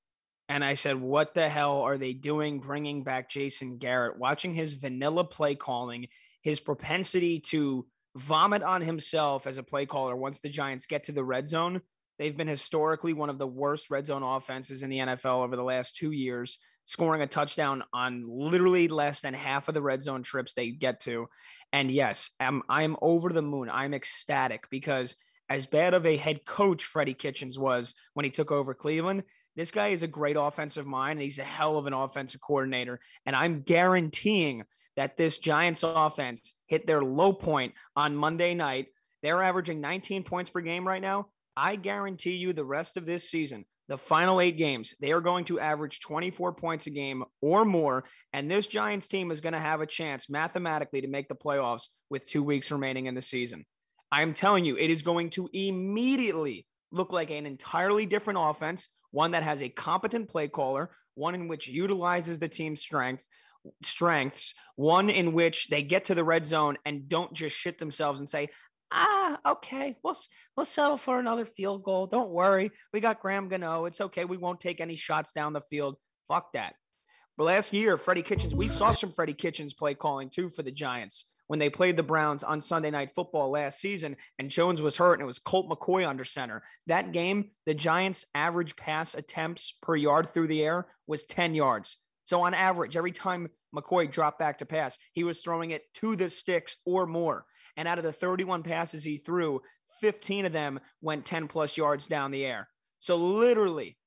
And 0.49 0.62
I 0.62 0.74
said, 0.74 0.97
what 1.01 1.34
the 1.34 1.49
hell 1.49 1.82
are 1.82 1.97
they 1.97 2.12
doing 2.12 2.61
bringing 2.61 3.03
back 3.03 3.30
Jason 3.30 3.78
Garrett? 3.78 4.18
Watching 4.18 4.55
his 4.55 4.74
vanilla 4.74 5.24
play 5.24 5.55
calling, 5.55 6.09
his 6.42 6.61
propensity 6.61 7.40
to 7.40 7.86
vomit 8.16 8.62
on 8.62 8.82
himself 8.82 9.47
as 9.47 9.59
a 9.59 9.62
play 9.62 9.86
caller 9.86 10.14
once 10.14 10.40
the 10.40 10.49
Giants 10.49 10.86
get 10.86 11.05
to 11.05 11.12
the 11.12 11.24
red 11.24 11.49
zone. 11.49 11.80
They've 12.18 12.36
been 12.36 12.49
historically 12.49 13.12
one 13.12 13.30
of 13.30 13.38
the 13.38 13.47
worst 13.47 13.90
red 13.90 14.07
zone 14.07 14.22
offenses 14.22 14.82
in 14.82 14.90
the 14.90 14.99
NFL 14.99 15.45
over 15.45 15.57
the 15.57 15.64
last 15.64 15.97
two 15.97 16.12
years, 16.12 16.59
scoring 16.84 17.22
a 17.22 17.26
touchdown 17.26 17.82
on 17.92 18.26
literally 18.28 18.86
less 18.88 19.20
than 19.20 19.34
half 19.34 19.68
of 19.68 19.74
the 19.74 19.82
red 19.82 20.03
zone 20.03 20.22
trips 20.22 20.55
they 20.55 20.70
get 20.70 21.01
to. 21.01 21.26
And 21.72 21.90
yes, 21.90 22.30
I'm 22.38 22.62
I'm 22.68 22.97
over 23.03 23.30
the 23.30 23.42
moon. 23.42 23.68
I'm 23.68 23.95
ecstatic 23.95 24.70
because 24.70 25.16
as 25.49 25.66
bad 25.66 25.95
of 25.95 26.07
a 26.07 26.16
head 26.16 26.45
coach 26.45 26.84
Freddie 26.84 27.14
Kitchens 27.14 27.59
was 27.59 27.95
when 28.14 28.24
he 28.24 28.30
took 28.30 28.51
over 28.51 28.74
Cleveland, 28.74 29.24
this 29.57 29.70
guy 29.70 29.88
is 29.88 30.03
a 30.03 30.09
great 30.09 30.36
offensive 30.36 30.86
mind 30.86 31.18
and 31.18 31.22
he's 31.22 31.38
a 31.38 31.45
hell 31.45 31.78
of 31.78 31.86
an 31.86 31.92
offensive 31.92 32.40
coordinator. 32.40 33.01
And 33.24 33.36
I'm 33.36 33.62
guaranteeing 33.62 34.64
that 34.97 35.16
this 35.16 35.38
Giants 35.38 35.84
offense 35.84 36.55
hit 36.66 36.86
their 36.86 37.03
low 37.03 37.32
point 37.32 37.74
on 37.97 38.16
Monday 38.16 38.55
night. 38.55 38.86
They're 39.22 39.42
averaging 39.42 39.80
19 39.80 40.24
points 40.24 40.51
per 40.51 40.61
game 40.61 40.86
right 40.86 41.03
now. 41.03 41.28
I 41.57 41.76
guarantee 41.76 42.32
you 42.32 42.53
the 42.53 42.64
rest 42.64 42.97
of 42.97 43.07
this 43.07 43.30
season, 43.30 43.64
the 43.88 43.97
final 43.97 44.40
eight 44.40 44.57
games, 44.57 44.95
they 45.01 45.12
are 45.12 45.20
going 45.20 45.45
to 45.47 45.61
average 45.61 46.01
24 46.01 46.55
points 46.55 46.86
a 46.86 46.90
game 46.90 47.22
or 47.40 47.64
more. 47.64 48.05
And 48.32 48.51
this 48.51 48.66
Giants 48.66 49.07
team 49.07 49.30
is 49.30 49.40
going 49.40 49.53
to 49.53 49.59
have 49.61 49.80
a 49.80 49.86
chance 49.86 50.28
mathematically 50.28 51.03
to 51.03 51.09
make 51.09 51.28
the 51.28 51.34
playoffs 51.36 51.88
with 52.11 52.26
two 52.26 52.42
weeks 52.42 52.72
remaining 52.72 53.07
in 53.07 53.14
the 53.14 53.22
season. 53.22 53.64
I'm 54.15 54.33
telling 54.33 54.65
you, 54.65 54.77
it 54.77 54.91
is 54.91 55.03
going 55.03 55.31
to 55.31 55.51
immediately 55.53 56.67
look 56.93 57.12
like 57.12 57.31
an 57.31 57.47
entirely 57.47 58.07
different 58.07 58.39
offense, 58.41 58.87
one 59.11 59.33
that 59.33 59.43
has 59.43 59.61
a 59.61 59.69
competent 59.69 60.29
play 60.29 60.47
caller, 60.47 60.93
one 61.17 61.35
in 61.35 61.49
which 61.49 61.67
utilizes 61.67 62.39
the 62.39 62.49
team's 62.49 62.81
strength, 62.81 63.27
strengths, 63.83 64.55
one 64.77 65.11
in 65.11 65.33
which 65.33 65.67
they 65.67 65.83
get 65.83 66.05
to 66.05 66.15
the 66.15 66.23
red 66.23 66.47
zone 66.47 66.79
and 66.87 67.09
don't 67.09 67.33
just 67.33 67.57
shit 67.57 67.77
themselves 67.77 68.21
and 68.21 68.31
say, 68.31 68.51
ah, 68.93 69.37
okay, 69.45 69.97
we'll 70.05 70.17
we'll 70.57 70.65
settle 70.65 70.97
for 70.97 71.19
another 71.19 71.45
field 71.45 71.83
goal. 71.83 72.07
Don't 72.07 72.31
worry, 72.31 72.71
we 72.93 73.01
got 73.01 73.21
Graham 73.21 73.49
Gano. 73.49 73.87
It's 73.87 74.01
okay. 74.01 74.25
We 74.25 74.37
won't 74.37 74.61
take 74.61 74.81
any 74.81 74.95
shots 74.95 75.33
down 75.33 75.55
the 75.55 75.61
field. 75.61 75.97
Fuck 76.29 76.53
that. 76.53 76.75
But 77.37 77.45
last 77.45 77.73
year, 77.73 77.99
Freddie 77.99 78.23
Kitchens, 78.23 78.55
we 78.55 78.69
saw 78.69 78.93
some 78.93 79.11
Freddie 79.11 79.35
Kitchens 79.35 79.75
play 79.75 79.95
calling 79.95 80.31
too 80.31 80.51
for 80.51 80.62
the 80.62 80.71
Giants 80.71 81.27
when 81.47 81.59
they 81.59 81.70
played 81.70 81.97
the 81.97 82.03
Browns 82.03 82.42
on 82.42 82.61
Sunday 82.61 82.90
Night 82.90 83.14
Football 83.14 83.51
last 83.51 83.80
season, 83.80 84.16
and 84.38 84.51
Jones 84.51 84.80
was 84.80 84.97
hurt, 84.97 85.14
and 85.14 85.22
it 85.22 85.26
was 85.26 85.38
Colt 85.38 85.68
McCoy 85.68 86.07
under 86.09 86.24
center. 86.24 86.62
That 86.86 87.12
game, 87.12 87.51
the 87.66 87.74
Giants' 87.74 88.26
average 88.34 88.76
pass 88.76 89.14
attempts 89.14 89.74
per 89.82 89.97
yard 89.97 90.28
through 90.28 90.49
the 90.49 90.62
air 90.62 90.86
was 91.07 91.24
10 91.24 91.55
yards. 91.55 91.99
So 92.24 92.42
on 92.42 92.55
average, 92.55 92.97
every 92.97 93.12
time 93.12 93.51
McCoy 93.74 94.11
dropped 94.11 94.38
back 94.38 94.59
to 94.59 94.66
pass, 94.66 94.97
he 95.12 95.24
was 95.24 95.40
throwing 95.40 95.70
it 95.70 95.82
to 95.95 96.16
the 96.16 96.30
sticks 96.30 96.76
or 96.86 97.07
more. 97.07 97.45
And 97.76 97.88
out 97.88 97.99
of 97.99 98.05
the 98.05 98.12
31 98.12 98.62
passes 98.62 99.05
he 99.05 99.18
threw, 99.18 99.61
15 100.01 100.47
of 100.47 100.53
them 100.53 100.80
went 101.03 101.26
10 101.26 101.49
plus 101.49 101.76
yards 101.76 102.07
down 102.07 102.30
the 102.30 102.45
air. 102.45 102.68
So 102.99 103.16
literally, 103.16 103.99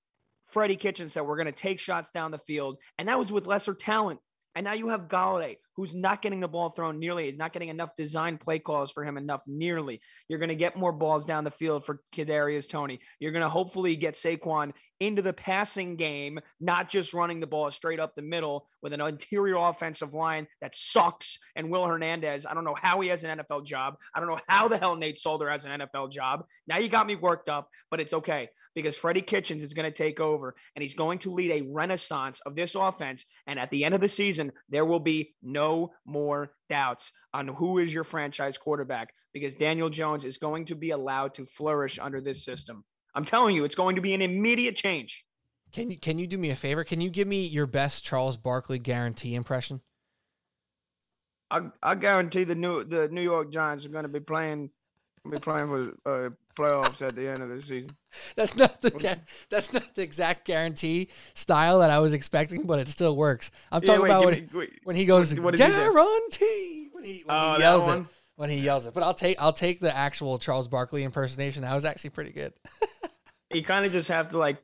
Freddie 0.47 0.77
Kitchen 0.77 1.09
said, 1.09 1.21
We're 1.21 1.35
going 1.35 1.45
to 1.45 1.51
take 1.51 1.79
shots 1.79 2.09
down 2.09 2.31
the 2.31 2.37
field. 2.37 2.77
And 2.97 3.07
that 3.09 3.19
was 3.19 3.31
with 3.31 3.45
lesser 3.45 3.73
talent. 3.73 4.19
And 4.55 4.63
now 4.63 4.73
you 4.73 4.87
have 4.87 5.07
Golladay, 5.07 5.57
who's 5.77 5.95
not 5.95 6.23
getting 6.23 6.39
the 6.39 6.47
ball 6.47 6.71
thrown 6.71 6.99
nearly, 6.99 7.29
is 7.29 7.37
not 7.37 7.53
getting 7.53 7.69
enough 7.69 7.95
design 7.95 8.37
play 8.37 8.57
calls 8.57 8.91
for 8.91 9.05
him 9.05 9.15
enough 9.15 9.43
nearly. 9.47 10.01
You're 10.27 10.39
going 10.39 10.49
to 10.49 10.55
get 10.55 10.75
more 10.75 10.91
balls 10.91 11.23
down 11.23 11.43
the 11.43 11.51
field 11.51 11.85
for 11.85 12.01
Kadarius 12.13 12.67
Toney. 12.67 12.99
You're 13.19 13.31
going 13.31 13.43
to 13.43 13.49
hopefully 13.49 13.95
get 13.95 14.15
Saquon 14.15 14.73
into 14.99 15.21
the 15.21 15.33
passing 15.33 15.95
game, 15.95 16.39
not 16.59 16.89
just 16.89 17.13
running 17.13 17.39
the 17.39 17.47
ball 17.47 17.69
straight 17.69 17.99
up 17.99 18.15
the 18.15 18.21
middle 18.23 18.67
with 18.81 18.93
an 18.93 19.01
interior 19.01 19.57
offensive 19.57 20.15
line 20.15 20.47
that 20.61 20.75
sucks. 20.75 21.37
And 21.55 21.69
Will 21.69 21.85
Hernandez, 21.85 22.45
I 22.45 22.55
don't 22.55 22.63
know 22.63 22.75
how 22.81 22.99
he 23.01 23.09
has 23.09 23.23
an 23.23 23.37
NFL 23.37 23.65
job. 23.65 23.95
I 24.15 24.19
don't 24.19 24.29
know 24.29 24.39
how 24.47 24.67
the 24.67 24.77
hell 24.77 24.95
Nate 24.95 25.19
Solder 25.19 25.49
has 25.49 25.65
an 25.65 25.79
NFL 25.79 26.11
job. 26.11 26.45
Now 26.67 26.79
you 26.79 26.89
got 26.89 27.05
me 27.05 27.15
worked 27.15 27.49
up, 27.49 27.69
but 27.91 27.99
it's 27.99 28.13
okay 28.13 28.49
because 28.73 28.97
Freddie 28.97 29.21
Kitchens 29.21 29.63
is 29.63 29.73
going 29.73 29.91
to 29.91 29.95
take 29.95 30.19
over 30.19 30.55
and 30.75 30.83
he's 30.83 30.93
going 30.93 31.19
to 31.19 31.31
lead 31.31 31.51
a 31.51 31.67
renaissance 31.69 32.39
of 32.45 32.55
this 32.55 32.75
offense. 32.75 33.25
And 33.45 33.59
at 33.59 33.69
the 33.71 33.85
end 33.85 33.95
of 33.95 34.01
the 34.01 34.07
season, 34.07 34.51
there 34.69 34.85
will 34.85 34.99
be 34.99 35.35
no 35.41 35.66
more 36.05 36.51
doubts 36.69 37.11
on 37.33 37.47
who 37.47 37.77
is 37.77 37.93
your 37.93 38.03
franchise 38.03 38.57
quarterback 38.57 39.09
because 39.33 39.55
Daniel 39.55 39.89
Jones 39.89 40.25
is 40.25 40.37
going 40.37 40.65
to 40.65 40.75
be 40.75 40.91
allowed 40.91 41.33
to 41.35 41.45
flourish 41.45 41.99
under 41.99 42.21
this 42.21 42.43
system. 42.43 42.83
I'm 43.13 43.25
telling 43.25 43.55
you, 43.55 43.65
it's 43.65 43.75
going 43.75 43.95
to 43.95 44.01
be 44.01 44.13
an 44.13 44.21
immediate 44.21 44.75
change. 44.75 45.25
Can 45.73 45.91
you 45.91 45.99
can 45.99 46.17
you 46.17 46.27
do 46.27 46.37
me 46.37 46.49
a 46.49 46.55
favor? 46.55 46.83
Can 46.83 47.01
you 47.01 47.09
give 47.09 47.27
me 47.27 47.45
your 47.45 47.65
best 47.65 48.03
Charles 48.03 48.37
Barkley 48.37 48.79
guarantee 48.79 49.35
impression? 49.35 49.81
I 51.51 51.61
I 51.83 51.95
guarantee 51.95 52.43
the 52.43 52.55
new 52.55 52.83
the 52.83 53.07
New 53.09 53.21
York 53.21 53.51
Giants 53.51 53.85
are 53.85 53.89
going 53.89 54.05
to 54.05 54.11
be 54.11 54.19
playing 54.19 54.69
be 55.31 55.39
playing 55.39 55.67
for 55.67 55.81
uh, 56.05 56.29
playoffs 56.55 57.01
at 57.01 57.15
the 57.15 57.27
end 57.29 57.41
of 57.43 57.49
the 57.49 57.61
season. 57.61 57.91
That's 58.35 58.55
not 58.55 58.81
the 58.81 59.19
that's 59.49 59.71
not 59.73 59.95
the 59.95 60.01
exact 60.01 60.45
guarantee 60.45 61.09
style 61.33 61.79
that 61.79 61.89
I 61.91 61.99
was 61.99 62.13
expecting, 62.13 62.63
but 62.63 62.79
it 62.79 62.87
still 62.87 63.15
works. 63.15 63.51
I'm 63.71 63.81
Yeah, 63.83 63.87
talking 63.87 64.01
wait, 64.03 64.09
about 64.09 64.25
when, 64.25 64.33
me- 64.33 64.47
wait. 64.53 64.79
when 64.83 64.95
he 64.95 65.05
goes 65.05 65.33
what- 65.33 65.43
what 65.43 65.51
does 65.55 65.61
he 65.61 65.67
do? 65.67 65.91
guarantee 65.93 66.89
when 66.91 67.03
he, 67.03 67.23
when 67.25 67.35
Oh, 67.37 67.53
he 67.55 67.59
yells 67.61 67.87
it 67.87 68.05
when 68.35 68.49
he 68.49 68.57
yells 68.57 68.85
it. 68.87 68.93
But 68.93 69.03
I'll 69.03 69.13
take 69.13 69.41
I'll 69.41 69.53
take 69.53 69.79
the 69.79 69.95
actual 69.95 70.39
Charles 70.39 70.67
Barkley 70.67 71.03
impersonation. 71.03 71.61
That 71.63 71.73
was 71.75 71.85
actually 71.85 72.11
pretty 72.11 72.31
good. 72.31 72.53
You 73.53 73.63
kind 73.63 73.85
of 73.85 73.93
just 73.93 74.09
have 74.09 74.27
to 74.29 74.37
like. 74.37 74.57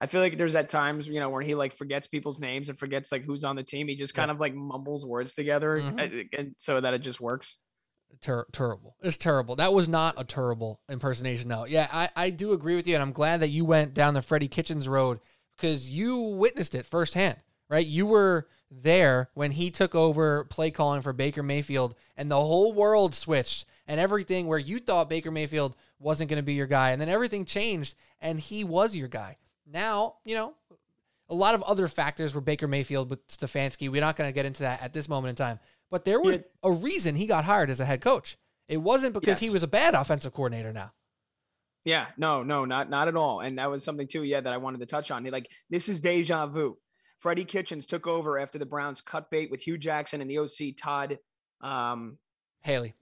I 0.00 0.06
feel 0.06 0.22
like 0.22 0.38
there's 0.38 0.56
at 0.56 0.70
times 0.70 1.06
you 1.06 1.20
know 1.20 1.28
where 1.28 1.42
he 1.42 1.54
like 1.54 1.74
forgets 1.74 2.06
people's 2.06 2.40
names 2.40 2.70
and 2.70 2.78
forgets 2.78 3.12
like 3.12 3.22
who's 3.22 3.44
on 3.44 3.54
the 3.54 3.62
team. 3.62 3.86
He 3.86 3.96
just 3.96 4.14
kind 4.14 4.30
of 4.30 4.40
like 4.40 4.54
mumbles 4.54 5.04
words 5.04 5.34
together, 5.34 5.78
Mhm. 5.78 6.02
and, 6.02 6.24
and 6.36 6.54
so 6.58 6.80
that 6.80 6.94
it 6.94 7.00
just 7.00 7.20
works. 7.20 7.58
Ter- 8.20 8.46
terrible. 8.52 8.96
It's 9.02 9.16
terrible. 9.16 9.56
That 9.56 9.74
was 9.74 9.88
not 9.88 10.14
a 10.18 10.24
terrible 10.24 10.80
impersonation. 10.88 11.48
No. 11.48 11.64
Yeah, 11.64 11.88
I, 11.92 12.08
I 12.16 12.30
do 12.30 12.52
agree 12.52 12.76
with 12.76 12.86
you, 12.86 12.94
and 12.94 13.02
I'm 13.02 13.12
glad 13.12 13.40
that 13.40 13.50
you 13.50 13.64
went 13.64 13.94
down 13.94 14.14
the 14.14 14.22
Freddie 14.22 14.48
Kitchens 14.48 14.88
road 14.88 15.20
because 15.56 15.90
you 15.90 16.20
witnessed 16.20 16.74
it 16.74 16.86
firsthand, 16.86 17.36
right? 17.68 17.86
You 17.86 18.06
were 18.06 18.48
there 18.70 19.30
when 19.34 19.52
he 19.52 19.70
took 19.70 19.94
over 19.94 20.44
play 20.44 20.70
calling 20.70 21.02
for 21.02 21.12
Baker 21.12 21.42
Mayfield, 21.42 21.94
and 22.16 22.30
the 22.30 22.40
whole 22.40 22.72
world 22.72 23.14
switched, 23.14 23.66
and 23.86 24.00
everything 24.00 24.46
where 24.46 24.58
you 24.58 24.78
thought 24.78 25.08
Baker 25.08 25.30
Mayfield 25.30 25.76
wasn't 25.98 26.30
going 26.30 26.38
to 26.38 26.42
be 26.42 26.54
your 26.54 26.66
guy, 26.66 26.90
and 26.90 27.00
then 27.00 27.08
everything 27.08 27.44
changed, 27.44 27.94
and 28.20 28.40
he 28.40 28.64
was 28.64 28.96
your 28.96 29.08
guy. 29.08 29.36
Now, 29.66 30.16
you 30.24 30.34
know, 30.34 30.54
a 31.28 31.34
lot 31.34 31.54
of 31.54 31.62
other 31.62 31.88
factors 31.88 32.34
were 32.34 32.40
Baker 32.40 32.68
Mayfield 32.68 33.10
with 33.10 33.26
Stefanski. 33.28 33.90
We're 33.90 34.00
not 34.00 34.16
going 34.16 34.28
to 34.28 34.34
get 34.34 34.46
into 34.46 34.62
that 34.62 34.82
at 34.82 34.92
this 34.92 35.08
moment 35.08 35.30
in 35.30 35.36
time. 35.36 35.58
But 35.90 36.04
there 36.04 36.20
was 36.20 36.36
Yeah. 36.36 36.42
a 36.62 36.72
reason 36.72 37.14
he 37.14 37.26
got 37.26 37.44
hired 37.44 37.70
as 37.70 37.80
a 37.80 37.84
head 37.84 38.00
coach. 38.00 38.36
It 38.68 38.78
wasn't 38.78 39.14
because 39.14 39.38
he 39.40 39.50
was 39.50 39.62
a 39.62 39.66
bad 39.68 39.94
offensive 39.94 40.32
coordinator 40.32 40.72
now. 40.72 40.92
Yeah, 41.84 42.06
no, 42.16 42.42
no, 42.42 42.64
not 42.64 42.88
not 42.88 43.08
at 43.08 43.16
all. 43.16 43.40
And 43.40 43.58
that 43.58 43.70
was 43.70 43.84
something 43.84 44.08
too, 44.08 44.22
yeah, 44.22 44.40
that 44.40 44.52
I 44.52 44.56
wanted 44.56 44.80
to 44.80 44.86
touch 44.86 45.10
on. 45.10 45.24
Like 45.24 45.50
this 45.68 45.88
is 45.88 46.00
deja 46.00 46.46
vu. 46.46 46.78
Freddie 47.18 47.44
Kitchens 47.44 47.86
took 47.86 48.06
over 48.06 48.38
after 48.38 48.58
the 48.58 48.66
Browns 48.66 49.00
cut 49.02 49.30
bait 49.30 49.50
with 49.50 49.60
Hue 49.62 49.78
Jackson 49.78 50.20
and 50.20 50.30
the 50.30 50.38
OC 50.38 50.74
Todd 50.76 51.18
um, 51.60 52.18
Haley. 52.62 52.94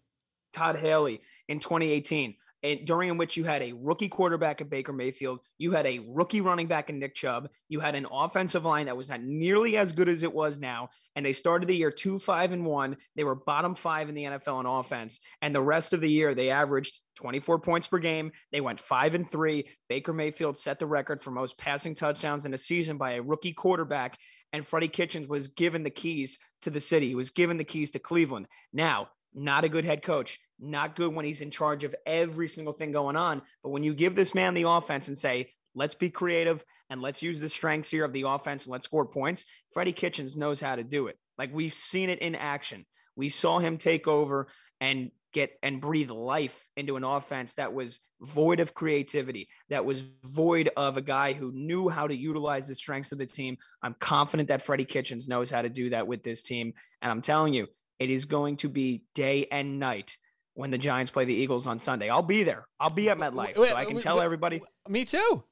Todd 0.53 0.77
Haley 0.77 1.21
in 1.49 1.61
2018, 1.61 2.35
and 2.63 2.87
during 2.87 3.17
which 3.17 3.37
you 3.37 3.45
had 3.45 3.63
a 3.63 3.73
rookie 3.73 4.09
quarterback 4.09 4.61
at 4.61 4.71
Baker 4.71 4.93
Mayfield, 4.93 5.41
you 5.59 5.73
had 5.73 5.87
a 5.87 6.01
rookie 6.07 6.41
running 6.41 6.69
back 6.69 6.91
in 6.91 6.99
Nick 6.99 7.15
Chubb, 7.15 7.49
you 7.69 7.81
had 7.81 7.95
an 7.95 8.07
offensive 8.11 8.65
line 8.65 8.87
that 8.87 8.97
was 8.97 9.09
not 9.09 9.23
nearly 9.23 9.77
as 9.77 9.93
good 9.93 10.09
as 10.09 10.23
it 10.23 10.33
was 10.33 10.59
now, 10.59 10.91
and 11.17 11.27
they 11.27 11.33
started 11.33 11.69
the 11.69 11.77
year 11.77 11.91
two 11.91 12.19
five 12.19 12.53
and 12.53 12.65
one. 12.65 12.97
They 13.17 13.25
were 13.25 13.35
bottom 13.35 13.75
five 13.75 14.09
in 14.09 14.15
the 14.15 14.25
NFL 14.25 14.61
in 14.61 14.67
offense, 14.67 15.21
and 15.41 15.55
the 15.55 15.63
rest 15.63 15.93
of 15.93 16.01
the 16.01 16.11
year 16.11 16.35
they 16.35 16.51
averaged 16.51 17.01
24 17.17 17.59
points 17.59 17.89
per 17.89 17.99
game. 17.99 18.33
They 18.53 18.61
went 18.61 18.81
five 18.81 19.15
and 19.15 19.29
three. 19.29 19.69
Baker 19.89 20.13
Mayfield 20.13 20.57
set 20.57 20.79
the 20.79 20.87
record 20.87 21.23
for 21.23 21.31
most 21.31 21.59
passing 21.59 21.95
touchdowns 21.95 22.47
in 22.47 22.55
a 22.55 22.59
season 22.59 22.97
by 22.97 23.13
a 23.13 23.23
rookie 23.23 23.53
quarterback. 23.53 24.19
And 24.55 24.67
Freddie 24.67 24.89
Kitchens 24.89 25.29
was 25.29 25.49
given 25.49 25.83
the 25.83 25.91
keys 25.91 26.39
to 26.63 26.71
the 26.71 26.81
city. 26.81 27.09
He 27.09 27.15
was 27.15 27.31
given 27.31 27.57
the 27.57 27.65
keys 27.65 27.93
to 27.93 27.99
Cleveland. 27.99 28.47
Now, 28.73 29.09
not 29.35 29.65
a 29.65 29.69
good 29.69 29.85
head 29.85 30.03
coach, 30.03 30.39
not 30.63 30.97
good 30.97 31.15
when 31.15 31.25
he's 31.25 31.41
in 31.41 31.51
charge 31.51 31.85
of 31.85 31.95
every 32.07 32.49
single 32.49 32.73
thing 32.73 32.93
going 32.93 33.17
on. 33.17 33.43
But 33.63 33.71
when 33.71 33.83
you 33.83 33.95
give 33.95 34.15
this 34.15 34.35
man 34.35 34.55
the 34.55 34.69
offense 34.69 35.09
and 35.09 35.19
say, 35.19 35.51
let's 35.75 35.95
be 35.95 36.11
creative 36.11 36.65
and 36.89 37.03
let's 37.03 37.23
use 37.23 37.41
the 37.41 37.49
strengths 37.49 37.91
here 37.91 38.05
of 38.05 38.13
the 38.13 38.25
offense 38.27 38.65
and 38.65 38.73
let's 38.73 38.87
score 38.87 39.07
points, 39.07 39.45
Freddie 39.73 39.93
Kitchens 39.93 40.37
knows 40.37 40.61
how 40.61 40.77
to 40.77 40.85
do 40.85 41.09
it. 41.09 41.19
Like 41.37 41.53
we've 41.53 41.75
seen 41.75 42.11
it 42.11 42.21
in 42.21 42.35
action. 42.35 42.87
We 43.17 43.29
saw 43.29 43.59
him 43.59 43.79
take 43.79 44.07
over 44.07 44.49
and 44.81 45.11
get 45.33 45.59
and 45.63 45.81
breathe 45.81 46.11
life 46.11 46.69
into 46.77 46.97
an 46.97 47.05
offense 47.05 47.55
that 47.55 47.73
was 47.73 48.01
void 48.21 48.61
of 48.61 48.75
creativity, 48.75 49.49
that 49.71 49.85
was 49.85 50.05
void 50.23 50.71
of 50.77 50.97
a 50.97 51.03
guy 51.03 51.33
who 51.33 51.51
knew 51.53 51.89
how 51.89 52.07
to 52.07 52.15
utilize 52.15 52.69
the 52.69 52.75
strengths 52.75 53.13
of 53.13 53.19
the 53.19 53.27
team. 53.27 53.57
I'm 53.83 53.97
confident 53.99 54.49
that 54.49 54.63
Freddie 54.63 54.85
Kitchens 54.85 55.29
knows 55.29 55.51
how 55.51 55.63
to 55.63 55.69
do 55.69 55.91
that 55.91 56.07
with 56.07 56.23
this 56.23 56.43
team. 56.43 56.75
And 57.01 57.11
I'm 57.11 57.23
telling 57.23 57.55
you, 57.55 57.67
it 57.99 58.11
is 58.11 58.27
going 58.27 58.59
to 58.59 58.69
be 58.69 59.05
day 59.15 59.47
and 59.51 59.79
night 59.79 60.17
when 60.55 60.71
the 60.71 60.79
Giants 60.79 61.11
play 61.11 61.25
the 61.25 61.35
Eagles 61.35 61.67
on 61.67 61.79
Sunday. 61.79 62.09
I'll 62.09 62.23
be 62.23 62.43
there. 62.43 62.67
I'll 62.79 62.91
be 62.91 63.09
at 63.11 63.19
MetLife, 63.19 63.57
Wait, 63.57 63.71
so 63.71 63.77
I 63.77 63.85
can 63.85 63.97
wait, 63.97 64.03
tell 64.03 64.19
wait, 64.19 64.25
everybody. 64.25 64.63
Me 64.89 65.05
too. 65.05 65.43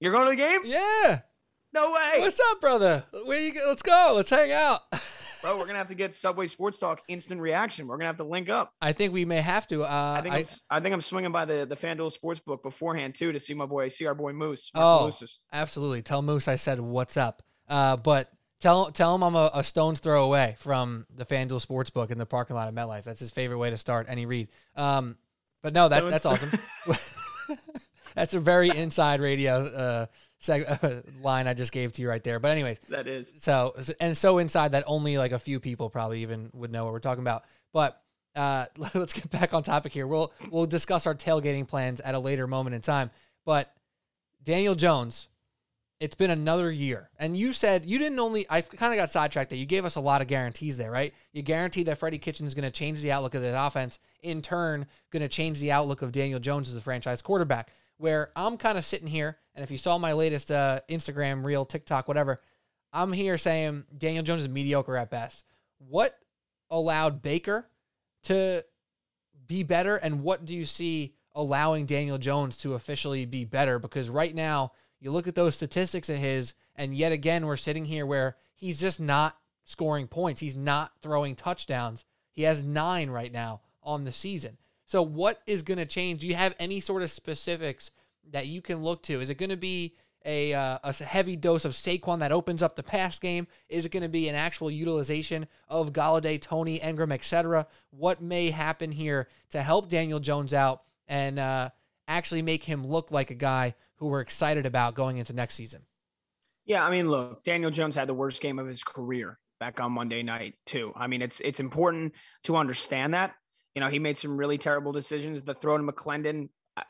You're 0.00 0.12
going 0.12 0.24
to 0.24 0.30
the 0.30 0.36
game? 0.36 0.60
Yeah. 0.64 1.20
No 1.72 1.92
way, 1.92 2.20
What's 2.20 2.38
up, 2.38 2.60
brother? 2.60 3.04
Where 3.24 3.40
you 3.40 3.52
go? 3.52 3.64
Let's 3.66 3.82
go. 3.82 4.12
Let's 4.14 4.30
hang 4.30 4.52
out. 4.52 4.82
bro. 5.44 5.58
We're 5.58 5.66
gonna 5.66 5.78
have 5.78 5.88
to 5.88 5.94
get 5.94 6.14
Subway 6.14 6.46
Sports 6.46 6.78
Talk 6.78 7.02
instant 7.08 7.40
reaction. 7.40 7.86
We're 7.86 7.96
gonna 7.96 8.06
have 8.08 8.16
to 8.16 8.24
link 8.24 8.48
up. 8.48 8.72
I 8.80 8.92
think 8.92 9.12
we 9.12 9.24
may 9.24 9.40
have 9.40 9.66
to. 9.68 9.82
Uh, 9.82 10.14
I 10.18 10.20
think 10.22 10.34
I, 10.34 10.38
I, 10.38 10.40
am 10.40 10.46
I 10.70 10.80
think 10.80 10.94
I'm 10.94 11.00
swinging 11.00 11.32
by 11.32 11.44
the 11.44 11.66
the 11.66 11.76
FanDuel 11.76 12.16
Sportsbook 12.16 12.62
beforehand 12.62 13.14
too 13.14 13.32
to 13.32 13.40
see 13.40 13.54
my 13.54 13.66
boy, 13.66 13.88
see 13.88 14.06
our 14.06 14.14
boy 14.14 14.32
Moose. 14.32 14.70
Mark 14.74 15.02
Oh. 15.02 15.04
Lucis. 15.06 15.40
absolutely. 15.52 16.02
Tell 16.02 16.22
Moose 16.22 16.48
I 16.48 16.56
said 16.56 16.80
what's 16.80 17.16
up. 17.16 17.42
Uh, 17.68 17.96
but 17.96 18.30
tell 18.64 18.90
tell 18.90 19.14
him 19.14 19.22
I'm 19.22 19.36
a, 19.36 19.50
a 19.52 19.62
stone's 19.62 20.00
throw 20.00 20.24
away 20.24 20.56
from 20.58 21.06
the 21.14 21.26
FanDuel 21.26 21.64
Sportsbook 21.64 22.10
in 22.10 22.16
the 22.16 22.24
parking 22.24 22.56
lot 22.56 22.66
of 22.66 22.74
MetLife. 22.74 23.04
That's 23.04 23.20
his 23.20 23.30
favorite 23.30 23.58
way 23.58 23.68
to 23.68 23.76
start 23.76 24.06
any 24.08 24.24
read. 24.24 24.48
Um, 24.74 25.18
but 25.62 25.74
no, 25.74 25.88
that 25.88 26.08
that's 26.08 26.24
awesome. 26.24 26.50
that's 28.14 28.32
a 28.32 28.40
very 28.40 28.70
inside 28.70 29.20
radio 29.20 29.66
uh, 29.66 30.06
seg- 30.40 31.04
line 31.22 31.46
I 31.46 31.52
just 31.52 31.72
gave 31.72 31.92
to 31.92 32.02
you 32.02 32.08
right 32.08 32.24
there. 32.24 32.40
But 32.40 32.52
anyways, 32.52 32.78
that 32.88 33.06
is. 33.06 33.30
so 33.36 33.74
and 34.00 34.16
so 34.16 34.38
inside 34.38 34.72
that 34.72 34.84
only 34.86 35.18
like 35.18 35.32
a 35.32 35.38
few 35.38 35.60
people 35.60 35.90
probably 35.90 36.22
even 36.22 36.48
would 36.54 36.72
know 36.72 36.84
what 36.84 36.94
we're 36.94 37.00
talking 37.00 37.22
about. 37.22 37.44
But 37.74 38.00
uh, 38.34 38.66
let's 38.94 39.12
get 39.12 39.30
back 39.30 39.52
on 39.52 39.62
topic 39.62 39.92
here. 39.92 40.06
We'll 40.06 40.32
we'll 40.50 40.66
discuss 40.66 41.06
our 41.06 41.14
tailgating 41.14 41.68
plans 41.68 42.00
at 42.00 42.14
a 42.14 42.18
later 42.18 42.46
moment 42.46 42.74
in 42.74 42.80
time. 42.80 43.10
But 43.44 43.70
Daniel 44.42 44.74
Jones, 44.74 45.28
it's 46.04 46.14
been 46.14 46.30
another 46.30 46.70
year, 46.70 47.08
and 47.18 47.34
you 47.34 47.54
said 47.54 47.86
you 47.86 47.98
didn't 47.98 48.18
only. 48.18 48.44
I 48.50 48.60
kind 48.60 48.92
of 48.92 48.98
got 48.98 49.08
sidetracked 49.08 49.48
there. 49.48 49.58
You 49.58 49.64
gave 49.64 49.86
us 49.86 49.96
a 49.96 50.00
lot 50.00 50.20
of 50.20 50.28
guarantees 50.28 50.76
there, 50.76 50.90
right? 50.90 51.14
You 51.32 51.40
guaranteed 51.40 51.86
that 51.86 51.96
Freddie 51.96 52.18
Kitchens 52.18 52.50
is 52.50 52.54
going 52.54 52.70
to 52.70 52.70
change 52.70 53.00
the 53.00 53.10
outlook 53.10 53.34
of 53.34 53.40
the 53.40 53.58
offense. 53.58 53.98
In 54.22 54.42
turn, 54.42 54.84
going 55.10 55.22
to 55.22 55.28
change 55.28 55.60
the 55.60 55.72
outlook 55.72 56.02
of 56.02 56.12
Daniel 56.12 56.38
Jones 56.38 56.68
as 56.68 56.74
the 56.74 56.82
franchise 56.82 57.22
quarterback. 57.22 57.70
Where 57.96 58.32
I'm 58.36 58.58
kind 58.58 58.76
of 58.76 58.84
sitting 58.84 59.06
here, 59.06 59.38
and 59.54 59.62
if 59.62 59.70
you 59.70 59.78
saw 59.78 59.96
my 59.96 60.12
latest 60.12 60.50
uh, 60.50 60.80
Instagram 60.90 61.42
reel, 61.42 61.64
TikTok, 61.64 62.06
whatever, 62.06 62.38
I'm 62.92 63.12
here 63.12 63.38
saying 63.38 63.84
Daniel 63.96 64.24
Jones 64.24 64.42
is 64.42 64.48
mediocre 64.50 64.98
at 64.98 65.10
best. 65.10 65.46
What 65.78 66.18
allowed 66.70 67.22
Baker 67.22 67.66
to 68.24 68.62
be 69.46 69.62
better, 69.62 69.96
and 69.96 70.22
what 70.22 70.44
do 70.44 70.54
you 70.54 70.66
see 70.66 71.14
allowing 71.34 71.86
Daniel 71.86 72.18
Jones 72.18 72.58
to 72.58 72.74
officially 72.74 73.24
be 73.24 73.46
better? 73.46 73.78
Because 73.78 74.10
right 74.10 74.34
now, 74.34 74.72
you 75.04 75.10
look 75.10 75.28
at 75.28 75.34
those 75.34 75.54
statistics 75.54 76.08
of 76.08 76.16
his, 76.16 76.54
and 76.74 76.94
yet 76.94 77.12
again, 77.12 77.46
we're 77.46 77.56
sitting 77.56 77.84
here 77.84 78.06
where 78.06 78.36
he's 78.54 78.80
just 78.80 78.98
not 78.98 79.36
scoring 79.62 80.08
points. 80.08 80.40
He's 80.40 80.56
not 80.56 80.92
throwing 81.02 81.36
touchdowns. 81.36 82.04
He 82.30 82.42
has 82.42 82.62
nine 82.62 83.10
right 83.10 83.32
now 83.32 83.60
on 83.82 84.04
the 84.04 84.12
season. 84.12 84.56
So, 84.86 85.02
what 85.02 85.42
is 85.46 85.62
going 85.62 85.78
to 85.78 85.86
change? 85.86 86.22
Do 86.22 86.28
you 86.28 86.34
have 86.34 86.54
any 86.58 86.80
sort 86.80 87.02
of 87.02 87.10
specifics 87.10 87.90
that 88.30 88.46
you 88.46 88.62
can 88.62 88.82
look 88.82 89.02
to? 89.04 89.20
Is 89.20 89.30
it 89.30 89.38
going 89.38 89.50
to 89.50 89.56
be 89.56 89.94
a, 90.24 90.54
uh, 90.54 90.78
a 90.82 90.92
heavy 90.92 91.36
dose 91.36 91.66
of 91.66 91.72
Saquon 91.72 92.20
that 92.20 92.32
opens 92.32 92.62
up 92.62 92.74
the 92.74 92.82
pass 92.82 93.18
game? 93.18 93.46
Is 93.68 93.84
it 93.84 93.92
going 93.92 94.02
to 94.02 94.08
be 94.08 94.28
an 94.28 94.34
actual 94.34 94.70
utilization 94.70 95.46
of 95.68 95.92
Golladay, 95.92 96.40
Toney, 96.40 96.80
Engram, 96.80 97.12
etc.? 97.12 97.66
What 97.90 98.22
may 98.22 98.50
happen 98.50 98.90
here 98.90 99.28
to 99.50 99.62
help 99.62 99.90
Daniel 99.90 100.20
Jones 100.20 100.54
out 100.54 100.82
and 101.06 101.38
uh, 101.38 101.70
actually 102.08 102.42
make 102.42 102.64
him 102.64 102.86
look 102.86 103.10
like 103.10 103.30
a 103.30 103.34
guy 103.34 103.74
who 103.96 104.08
we're 104.08 104.20
excited 104.20 104.66
about 104.66 104.94
going 104.94 105.18
into 105.18 105.32
next 105.32 105.54
season? 105.54 105.82
Yeah, 106.64 106.84
I 106.84 106.90
mean, 106.90 107.10
look, 107.10 107.42
Daniel 107.44 107.70
Jones 107.70 107.94
had 107.94 108.08
the 108.08 108.14
worst 108.14 108.40
game 108.40 108.58
of 108.58 108.66
his 108.66 108.82
career 108.82 109.38
back 109.60 109.80
on 109.80 109.92
Monday 109.92 110.22
night 110.22 110.54
too. 110.66 110.92
I 110.96 111.06
mean, 111.06 111.22
it's 111.22 111.40
it's 111.40 111.60
important 111.60 112.14
to 112.44 112.56
understand 112.56 113.14
that. 113.14 113.34
You 113.74 113.80
know, 113.80 113.88
he 113.88 113.98
made 113.98 114.16
some 114.16 114.36
really 114.36 114.58
terrible 114.58 114.92
decisions. 114.92 115.42
The 115.42 115.54
throw 115.54 115.76
to 115.76 115.82
McClendon, 115.82 116.48
I, 116.76 116.84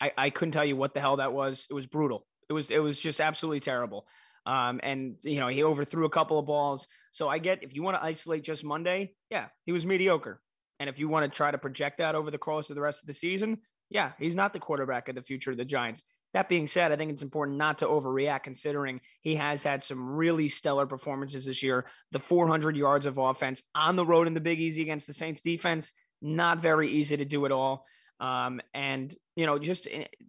I, 0.00 0.12
I 0.16 0.30
couldn't 0.30 0.52
tell 0.52 0.64
you 0.64 0.76
what 0.76 0.94
the 0.94 1.00
hell 1.00 1.16
that 1.16 1.32
was. 1.32 1.66
It 1.70 1.74
was 1.74 1.86
brutal. 1.86 2.26
It 2.48 2.52
was 2.52 2.70
it 2.70 2.78
was 2.78 2.98
just 2.98 3.20
absolutely 3.20 3.60
terrible. 3.60 4.06
Um, 4.44 4.80
and 4.82 5.16
you 5.22 5.38
know, 5.38 5.48
he 5.48 5.62
overthrew 5.62 6.04
a 6.04 6.10
couple 6.10 6.38
of 6.38 6.46
balls. 6.46 6.88
So 7.12 7.28
I 7.28 7.38
get 7.38 7.62
if 7.62 7.74
you 7.74 7.82
want 7.82 7.96
to 7.96 8.04
isolate 8.04 8.42
just 8.42 8.64
Monday, 8.64 9.14
yeah, 9.30 9.46
he 9.64 9.72
was 9.72 9.86
mediocre. 9.86 10.40
And 10.80 10.90
if 10.90 10.98
you 10.98 11.08
want 11.08 11.30
to 11.30 11.36
try 11.36 11.50
to 11.50 11.58
project 11.58 11.98
that 11.98 12.16
over 12.16 12.30
the 12.30 12.38
course 12.38 12.68
of 12.68 12.74
the 12.74 12.82
rest 12.82 13.02
of 13.02 13.06
the 13.06 13.14
season, 13.14 13.58
yeah, 13.88 14.12
he's 14.18 14.34
not 14.34 14.52
the 14.52 14.58
quarterback 14.58 15.08
of 15.08 15.14
the 15.14 15.22
future 15.22 15.52
of 15.52 15.56
the 15.56 15.64
Giants. 15.64 16.02
That 16.34 16.48
being 16.48 16.66
said, 16.66 16.92
I 16.92 16.96
think 16.96 17.12
it's 17.12 17.22
important 17.22 17.58
not 17.58 17.78
to 17.78 17.86
overreact 17.86 18.44
considering 18.44 19.00
he 19.20 19.34
has 19.34 19.62
had 19.62 19.84
some 19.84 20.08
really 20.14 20.48
stellar 20.48 20.86
performances 20.86 21.44
this 21.44 21.62
year. 21.62 21.86
The 22.12 22.18
400 22.18 22.76
yards 22.76 23.04
of 23.06 23.18
offense 23.18 23.62
on 23.74 23.96
the 23.96 24.06
road 24.06 24.26
in 24.26 24.34
the 24.34 24.40
Big 24.40 24.58
Easy 24.58 24.82
against 24.82 25.06
the 25.06 25.12
Saints 25.12 25.42
defense, 25.42 25.92
not 26.22 26.62
very 26.62 26.88
easy 26.90 27.16
to 27.18 27.24
do 27.24 27.44
at 27.44 27.52
all. 27.52 27.84
Um, 28.18 28.60
and, 28.72 29.14
you 29.36 29.46
know, 29.46 29.58
just 29.58 29.88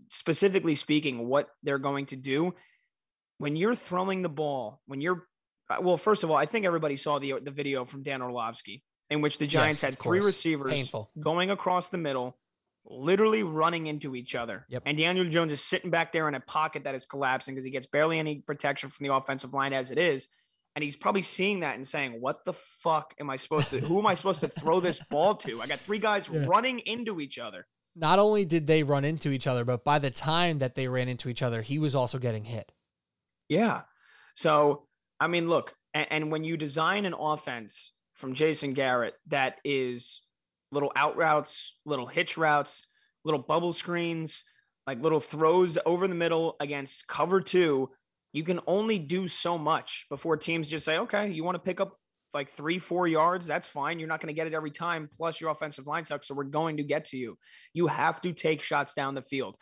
specifically 0.10 0.76
speaking, 0.76 1.28
what 1.28 1.48
they're 1.62 1.80
going 1.80 2.08
to 2.08 2.16
do, 2.16 2.54
when 3.38 3.56
you're 3.56 3.76
throwing 3.76 4.22
the 4.22 4.30
ball, 4.30 4.82
when 4.88 5.00
you're 5.00 5.28
uh, 5.70 5.78
well, 5.82 5.98
first 5.98 6.24
of 6.24 6.32
all, 6.32 6.36
I 6.36 6.46
think 6.46 6.66
everybody 6.66 6.98
saw 6.98 7.20
the 7.20 7.36
the 7.42 7.52
video 7.52 7.86
from 7.86 8.04
Dan 8.04 8.22
Orlovsky 8.22 8.84
in 9.10 9.22
which 9.22 9.38
the 9.38 9.48
Giants 9.48 9.82
Yes, 9.82 9.92
had 9.92 10.00
three 10.00 10.20
course. 10.20 10.26
receivers 10.26 10.72
Painful. 10.74 11.10
going 11.20 11.52
across 11.52 11.90
the 11.90 11.98
middle, 11.98 12.38
literally 12.86 13.44
running 13.44 13.88
into 13.88 14.16
each 14.16 14.36
other. 14.36 14.66
Yep. 14.70 14.84
And 14.86 14.98
Daniel 14.98 15.28
Jones 15.30 15.52
is 15.52 15.64
sitting 15.64 15.90
back 15.90 16.12
there 16.12 16.28
in 16.28 16.36
a 16.36 16.40
pocket 16.40 16.84
that 16.84 16.96
is 16.96 17.06
collapsing 17.06 17.54
because 17.56 17.66
he 17.66 17.72
gets 17.72 17.86
barely 17.86 18.20
any 18.20 18.40
protection 18.40 18.90
from 18.90 19.08
the 19.08 19.14
offensive 19.14 19.54
line 19.54 19.74
as 19.74 19.92
it 19.92 19.98
is. 19.98 20.28
And 20.76 20.84
he's 20.84 20.96
probably 20.96 21.22
seeing 21.22 21.60
that 21.60 21.76
and 21.76 21.88
saying, 21.88 22.20
What 22.20 22.44
the 22.46 22.54
fuck 22.54 23.14
am 23.20 23.30
I 23.30 23.36
supposed 23.36 23.70
to 23.70 23.80
who 23.80 24.00
am 24.00 24.08
I 24.08 24.16
supposed 24.16 24.40
to 24.40 24.48
throw 24.50 24.80
this 24.80 25.00
ball 25.12 25.36
to? 25.36 25.62
I 25.62 25.68
got 25.68 25.80
three 25.80 26.00
guys 26.00 26.28
Yeah. 26.28 26.46
running 26.48 26.80
into 26.80 27.22
each 27.22 27.38
other. 27.38 27.68
Not 27.96 28.18
only 28.18 28.44
did 28.44 28.66
they 28.66 28.82
run 28.82 29.06
into 29.06 29.30
each 29.30 29.46
other, 29.46 29.64
but 29.66 29.84
by 29.84 30.00
the 30.00 30.10
time 30.10 30.58
that 30.58 30.74
they 30.74 30.88
ran 30.88 31.08
into 31.08 31.30
each 31.30 31.44
other, 31.44 31.62
he 31.62 31.78
was 31.78 31.94
also 31.94 32.18
getting 32.18 32.46
hit. 32.46 32.72
Yeah. 33.50 33.82
So, 34.34 34.88
I 35.20 35.28
mean, 35.28 35.48
look, 35.48 35.76
and, 35.94 36.08
and 36.10 36.32
when 36.32 36.44
you 36.44 36.58
design 36.58 37.06
an 37.06 37.14
offense 37.14 37.94
from 38.14 38.34
Jason 38.34 38.74
Garrett 38.74 39.14
that 39.28 39.58
is 39.64 40.23
little 40.74 40.92
out 40.96 41.16
routes, 41.16 41.78
little 41.86 42.08
hitch 42.08 42.38
routes, 42.38 42.86
little 43.24 43.42
bubble 43.42 43.74
screens, 43.74 44.44
like 44.88 45.02
little 45.02 45.20
throws 45.20 45.78
over 45.86 46.08
the 46.08 46.16
middle 46.16 46.56
against 46.60 47.08
cover 47.08 47.40
two, 47.40 47.90
you 48.34 48.44
can 48.44 48.60
only 48.68 49.00
do 49.00 49.28
so 49.28 49.58
much 49.58 50.08
before 50.10 50.36
teams 50.36 50.68
just 50.68 50.86
say, 50.86 50.98
okay, 50.98 51.30
you 51.30 51.44
want 51.44 51.56
to 51.56 51.60
pick 51.60 51.80
up 51.80 51.98
like 52.34 52.50
three, 52.50 52.80
four 52.80 53.08
yards, 53.08 53.46
that's 53.46 53.68
fine. 53.68 54.00
You're 54.00 54.10
not 54.10 54.20
going 54.20 54.34
to 54.34 54.34
get 54.34 54.48
it 54.48 54.56
every 54.56 54.72
time. 54.72 55.08
Plus, 55.18 55.40
your 55.40 55.52
offensive 55.52 55.86
line 55.86 56.04
sucks. 56.04 56.28
So, 56.28 56.34
we're 56.34 56.46
going 56.46 56.78
to 56.78 56.84
get 56.84 57.06
to 57.06 57.18
you. 57.18 57.38
You 57.74 57.88
have 57.88 58.20
to 58.22 58.34
take 58.34 58.62
shots 58.62 58.96
down 58.96 59.14
the 59.14 59.22
field. 59.22 59.56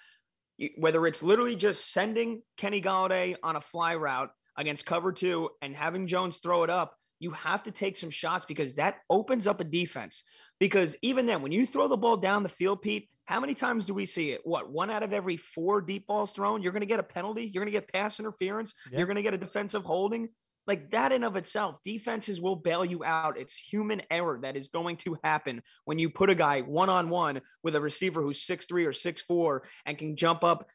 Whether 0.77 1.05
it's 1.05 1.21
literally 1.21 1.57
just 1.57 1.91
sending 1.91 2.41
Kenny 2.55 2.81
Golladay 2.81 3.35
on 3.43 3.57
a 3.57 3.61
fly 3.61 3.95
route 3.95 4.29
against 4.57 4.85
cover 4.85 5.11
two 5.11 5.49
and 5.61 5.75
having 5.75 6.07
Jones 6.07 6.37
throw 6.37 6.63
it 6.63 6.69
up, 6.69 6.95
you 7.21 7.31
have 7.31 7.61
to 7.61 7.71
take 7.71 7.97
some 7.97 8.09
shots 8.09 8.45
because 8.45 8.75
that 8.75 8.97
opens 9.07 9.45
up 9.45 9.61
a 9.61 9.63
defense. 9.63 10.23
Because 10.59 10.97
even 11.03 11.27
then, 11.27 11.43
when 11.43 11.51
you 11.51 11.67
throw 11.67 11.87
the 11.87 11.95
ball 11.95 12.17
down 12.17 12.41
the 12.41 12.49
field, 12.49 12.81
Pete, 12.81 13.09
how 13.25 13.39
many 13.39 13.53
times 13.53 13.85
do 13.85 13.93
we 13.93 14.05
see 14.05 14.31
it? 14.31 14.41
What, 14.43 14.71
one 14.71 14.89
out 14.89 15.03
of 15.03 15.13
every 15.13 15.37
four 15.37 15.81
deep 15.81 16.07
balls 16.07 16.31
thrown? 16.31 16.63
You're 16.63 16.71
going 16.71 16.81
to 16.81 16.87
get 16.87 16.99
a 16.99 17.03
penalty. 17.03 17.43
You're 17.43 17.63
going 17.63 17.71
to 17.71 17.79
get 17.79 17.93
pass 17.93 18.19
interference. 18.19 18.73
Yeah. 18.91 18.97
You're 18.97 19.07
going 19.07 19.17
to 19.17 19.21
get 19.21 19.35
a 19.35 19.37
defensive 19.37 19.83
holding. 19.83 20.29
Like 20.65 20.89
that 20.91 21.11
in 21.11 21.23
of 21.23 21.35
itself, 21.35 21.79
defenses 21.83 22.41
will 22.41 22.55
bail 22.55 22.83
you 22.83 23.03
out. 23.03 23.37
It's 23.37 23.55
human 23.55 24.01
error 24.09 24.39
that 24.41 24.57
is 24.57 24.69
going 24.69 24.97
to 24.97 25.15
happen 25.23 25.61
when 25.85 25.99
you 25.99 26.09
put 26.09 26.31
a 26.31 26.35
guy 26.35 26.61
one 26.61 26.89
on 26.89 27.09
one 27.09 27.41
with 27.61 27.75
a 27.75 27.81
receiver 27.81 28.23
who's 28.23 28.41
six 28.41 28.65
three 28.65 28.85
or 28.85 28.93
six 28.93 29.21
four 29.21 29.63
and 29.85 29.97
can 29.97 30.15
jump 30.15 30.43
up 30.43 30.67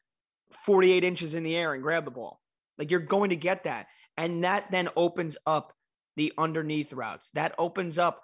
48 0.65 1.03
inches 1.03 1.35
in 1.35 1.43
the 1.43 1.57
air 1.57 1.73
and 1.73 1.83
grab 1.83 2.05
the 2.05 2.11
ball. 2.11 2.39
Like 2.77 2.89
you're 2.89 3.01
going 3.01 3.31
to 3.31 3.35
get 3.35 3.65
that. 3.65 3.87
And 4.15 4.43
that 4.45 4.71
then 4.71 4.89
opens 4.95 5.37
up 5.45 5.73
the 6.17 6.33
underneath 6.37 6.91
routes. 6.91 7.31
That 7.31 7.55
opens 7.57 7.97
up 7.97 8.21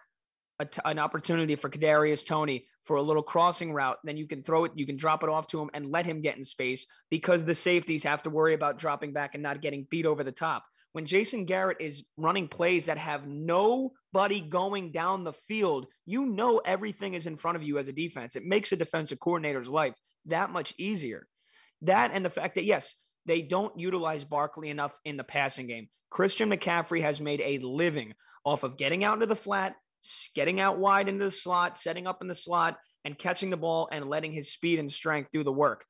an 0.84 1.00
opportunity 1.00 1.56
for 1.56 1.70
Kadarius 1.70 2.26
Toney 2.26 2.68
for 2.84 2.98
a 2.98 3.02
little 3.02 3.24
crossing 3.24 3.72
route. 3.72 3.98
Then 4.04 4.18
you 4.18 4.28
can 4.28 4.42
throw 4.42 4.66
it, 4.66 4.74
you 4.76 4.86
can 4.86 4.98
drop 4.98 5.24
it 5.24 5.30
off 5.30 5.48
to 5.48 5.62
him 5.62 5.70
and 5.74 5.92
let 5.92 6.06
him 6.06 6.22
get 6.22 6.38
in 6.38 6.44
space 6.44 6.88
because 7.10 7.46
the 7.46 7.56
safeties 7.56 8.04
have 8.04 8.24
to 8.24 8.30
worry 8.30 8.54
about 8.54 8.78
dropping 8.78 9.14
back 9.14 9.34
and 9.34 9.44
not 9.44 9.62
getting 9.62 9.88
beat 9.90 10.06
over 10.06 10.24
the 10.24 10.32
top. 10.32 10.66
When 10.92 11.06
Jason 11.08 11.46
Garrett 11.46 11.78
is 11.80 12.06
running 12.18 12.48
plays 12.48 12.86
that 12.86 13.00
have 13.00 13.28
nobody 13.28 14.42
going 14.42 14.92
down 14.92 15.24
the 15.24 15.34
field, 15.34 15.88
you 16.06 16.28
know 16.28 16.60
everything 16.60 17.16
is 17.16 17.26
in 17.26 17.36
front 17.36 17.58
of 17.58 17.64
you 17.64 17.80
as 17.80 17.88
a 17.88 17.94
defense. 17.94 18.36
It 18.36 18.46
makes 18.46 18.72
a 18.72 18.76
defensive 18.76 19.20
coordinator's 19.20 19.70
life 19.70 19.96
that 20.28 20.52
much 20.52 20.74
easier. 20.78 21.28
That 21.82 22.12
and 22.14 22.24
the 22.24 22.30
fact 22.30 22.56
that, 22.56 22.64
yes, 22.64 22.96
they 23.26 23.42
don't 23.42 23.78
utilize 23.80 24.24
Barkley 24.24 24.70
enough 24.70 24.98
in 25.06 25.18
the 25.18 25.24
passing 25.24 25.68
game. 25.68 25.90
Christian 26.10 26.50
McCaffrey 26.50 27.02
has 27.02 27.20
made 27.22 27.42
a 27.42 27.60
living 27.60 28.14
off 28.46 28.64
of 28.64 28.78
getting 28.78 29.04
out 29.04 29.16
into 29.16 29.26
the 29.26 29.36
flat, 29.36 29.76
getting 30.36 30.60
out 30.60 30.78
wide 30.78 31.10
into 31.10 31.26
the 31.26 31.32
slot, 31.32 31.78
setting 31.78 32.08
up 32.08 32.22
in 32.22 32.28
the 32.28 32.36
slot, 32.36 32.78
and 33.06 33.18
catching 33.18 33.50
the 33.50 33.58
ball 33.58 33.90
and 33.92 34.10
letting 34.10 34.32
his 34.32 34.52
speed 34.52 34.80
and 34.80 34.92
strength 34.92 35.30
do 35.32 35.44
the 35.44 35.52
work. 35.52 35.86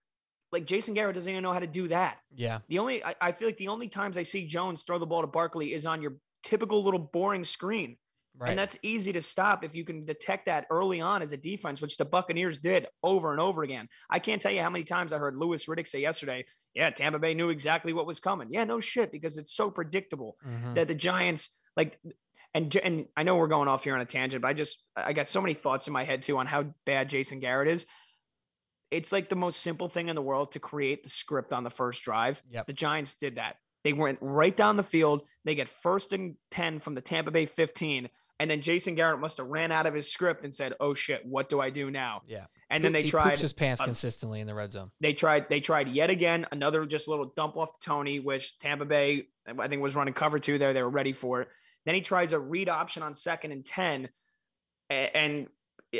Like 0.51 0.65
Jason 0.65 0.93
Garrett 0.93 1.15
doesn't 1.15 1.29
even 1.29 1.43
know 1.43 1.51
how 1.51 1.59
to 1.59 1.67
do 1.67 1.87
that. 1.87 2.19
Yeah. 2.33 2.59
The 2.69 2.79
only 2.79 3.03
I, 3.03 3.15
I 3.19 3.31
feel 3.31 3.47
like 3.47 3.57
the 3.57 3.69
only 3.69 3.87
times 3.87 4.17
I 4.17 4.23
see 4.23 4.47
Jones 4.47 4.83
throw 4.83 4.99
the 4.99 5.05
ball 5.05 5.21
to 5.21 5.27
Barkley 5.27 5.73
is 5.73 5.85
on 5.85 6.01
your 6.01 6.15
typical 6.43 6.83
little 6.83 6.99
boring 6.99 7.43
screen. 7.43 7.97
Right. 8.37 8.49
And 8.49 8.57
that's 8.59 8.77
easy 8.81 9.13
to 9.13 9.21
stop 9.21 9.63
if 9.63 9.75
you 9.75 9.85
can 9.85 10.05
detect 10.05 10.47
that 10.47 10.65
early 10.71 10.99
on 11.01 11.21
as 11.21 11.33
a 11.33 11.37
defense, 11.37 11.81
which 11.81 11.97
the 11.97 12.05
Buccaneers 12.05 12.57
did 12.57 12.87
over 13.03 13.31
and 13.31 13.39
over 13.39 13.61
again. 13.63 13.87
I 14.09 14.17
can't 14.19 14.41
tell 14.41 14.51
you 14.51 14.61
how 14.61 14.71
many 14.71 14.83
times 14.83 15.13
I 15.13 15.19
heard 15.19 15.35
Louis 15.37 15.63
Riddick 15.67 15.87
say 15.87 15.99
yesterday, 16.01 16.45
yeah, 16.73 16.89
Tampa 16.89 17.19
Bay 17.19 17.35
knew 17.35 17.49
exactly 17.49 17.93
what 17.93 18.07
was 18.07 18.19
coming. 18.19 18.47
Yeah, 18.49 18.63
no 18.63 18.79
shit, 18.79 19.11
because 19.11 19.37
it's 19.37 19.53
so 19.55 19.69
predictable 19.69 20.35
Mhm. 20.45 20.73
that 20.75 20.87
the 20.87 20.95
Giants 20.95 21.55
like 21.77 21.99
and 22.55 22.75
and 22.77 23.05
I 23.15 23.23
know 23.23 23.35
we're 23.35 23.47
going 23.47 23.67
off 23.67 23.83
here 23.83 23.93
on 23.95 24.01
a 24.01 24.05
tangent, 24.05 24.41
but 24.41 24.47
I 24.47 24.53
just 24.53 24.83
I 24.95 25.13
got 25.13 25.29
so 25.29 25.41
many 25.41 25.53
thoughts 25.53 25.85
in 25.87 25.93
my 25.93 26.03
head 26.03 26.23
too 26.23 26.37
on 26.39 26.47
how 26.47 26.73
bad 26.85 27.09
Jason 27.09 27.39
Garrett 27.39 27.67
is. 27.67 27.85
It's 28.91 29.11
like 29.11 29.29
the 29.29 29.35
most 29.35 29.61
simple 29.61 29.89
thing 29.89 30.07
in 30.09 30.15
the 30.15 30.21
world 30.21 30.51
to 30.51 30.59
create 30.59 31.03
the 31.03 31.09
script 31.09 31.51
on 31.51 31.63
the 31.63 31.71
first 31.71 32.03
drive. 32.03 32.43
Yep. 32.51 32.67
The 32.67 32.73
Giants 32.73 33.15
did 33.15 33.35
that. 33.35 33.55
They 33.83 33.93
went 33.93 34.17
right 34.21 34.55
down 34.55 34.77
the 34.77 34.83
field. 34.83 35.23
They 35.45 35.55
get 35.55 35.67
first 35.69 36.13
and 36.13 36.35
10 36.51 36.79
from 36.79 36.95
the 36.95 37.01
Tampa 37.01 37.31
Bay 37.31 37.45
15. 37.45 38.09
And 38.39 38.49
then 38.49 38.61
Jason 38.61 38.95
Garrett 38.95 39.19
must 39.19 39.37
have 39.37 39.47
ran 39.47 39.71
out 39.71 39.85
of 39.85 39.93
his 39.93 40.11
script 40.11 40.43
and 40.43 40.53
said, 40.53 40.73
Oh 40.79 40.93
shit, 40.93 41.25
what 41.25 41.49
do 41.49 41.59
I 41.61 41.69
do 41.69 41.91
now? 41.91 42.23
Yeah. 42.27 42.45
And 42.69 42.83
then 42.83 42.91
they 42.91 43.03
he 43.03 43.09
tried 43.09 43.29
poops 43.29 43.41
his 43.41 43.53
pants 43.53 43.79
a- 43.79 43.85
consistently 43.85 44.39
in 44.41 44.47
the 44.47 44.55
red 44.55 44.71
zone. 44.71 44.89
they 44.99 45.13
tried 45.13 45.47
they 45.49 45.59
tried 45.59 45.87
yet 45.89 46.09
again 46.09 46.47
another 46.51 46.85
just 46.85 47.07
little 47.07 47.31
dump 47.35 47.55
off 47.55 47.79
to 47.79 47.85
Toney, 47.85 48.19
which 48.19 48.57
Tampa 48.57 48.85
Bay 48.85 49.27
I 49.59 49.67
think 49.67 49.81
was 49.81 49.95
running 49.95 50.13
cover 50.13 50.39
two 50.39 50.57
there. 50.57 50.73
They 50.73 50.81
were 50.81 50.89
ready 50.89 51.11
for 51.13 51.41
it. 51.41 51.49
Then 51.85 51.93
he 51.95 52.01
tries 52.01 52.33
a 52.33 52.39
read 52.39 52.69
option 52.69 53.03
on 53.03 53.13
second 53.13 53.51
and 53.51 53.63
ten, 53.65 54.09
and 54.89 55.47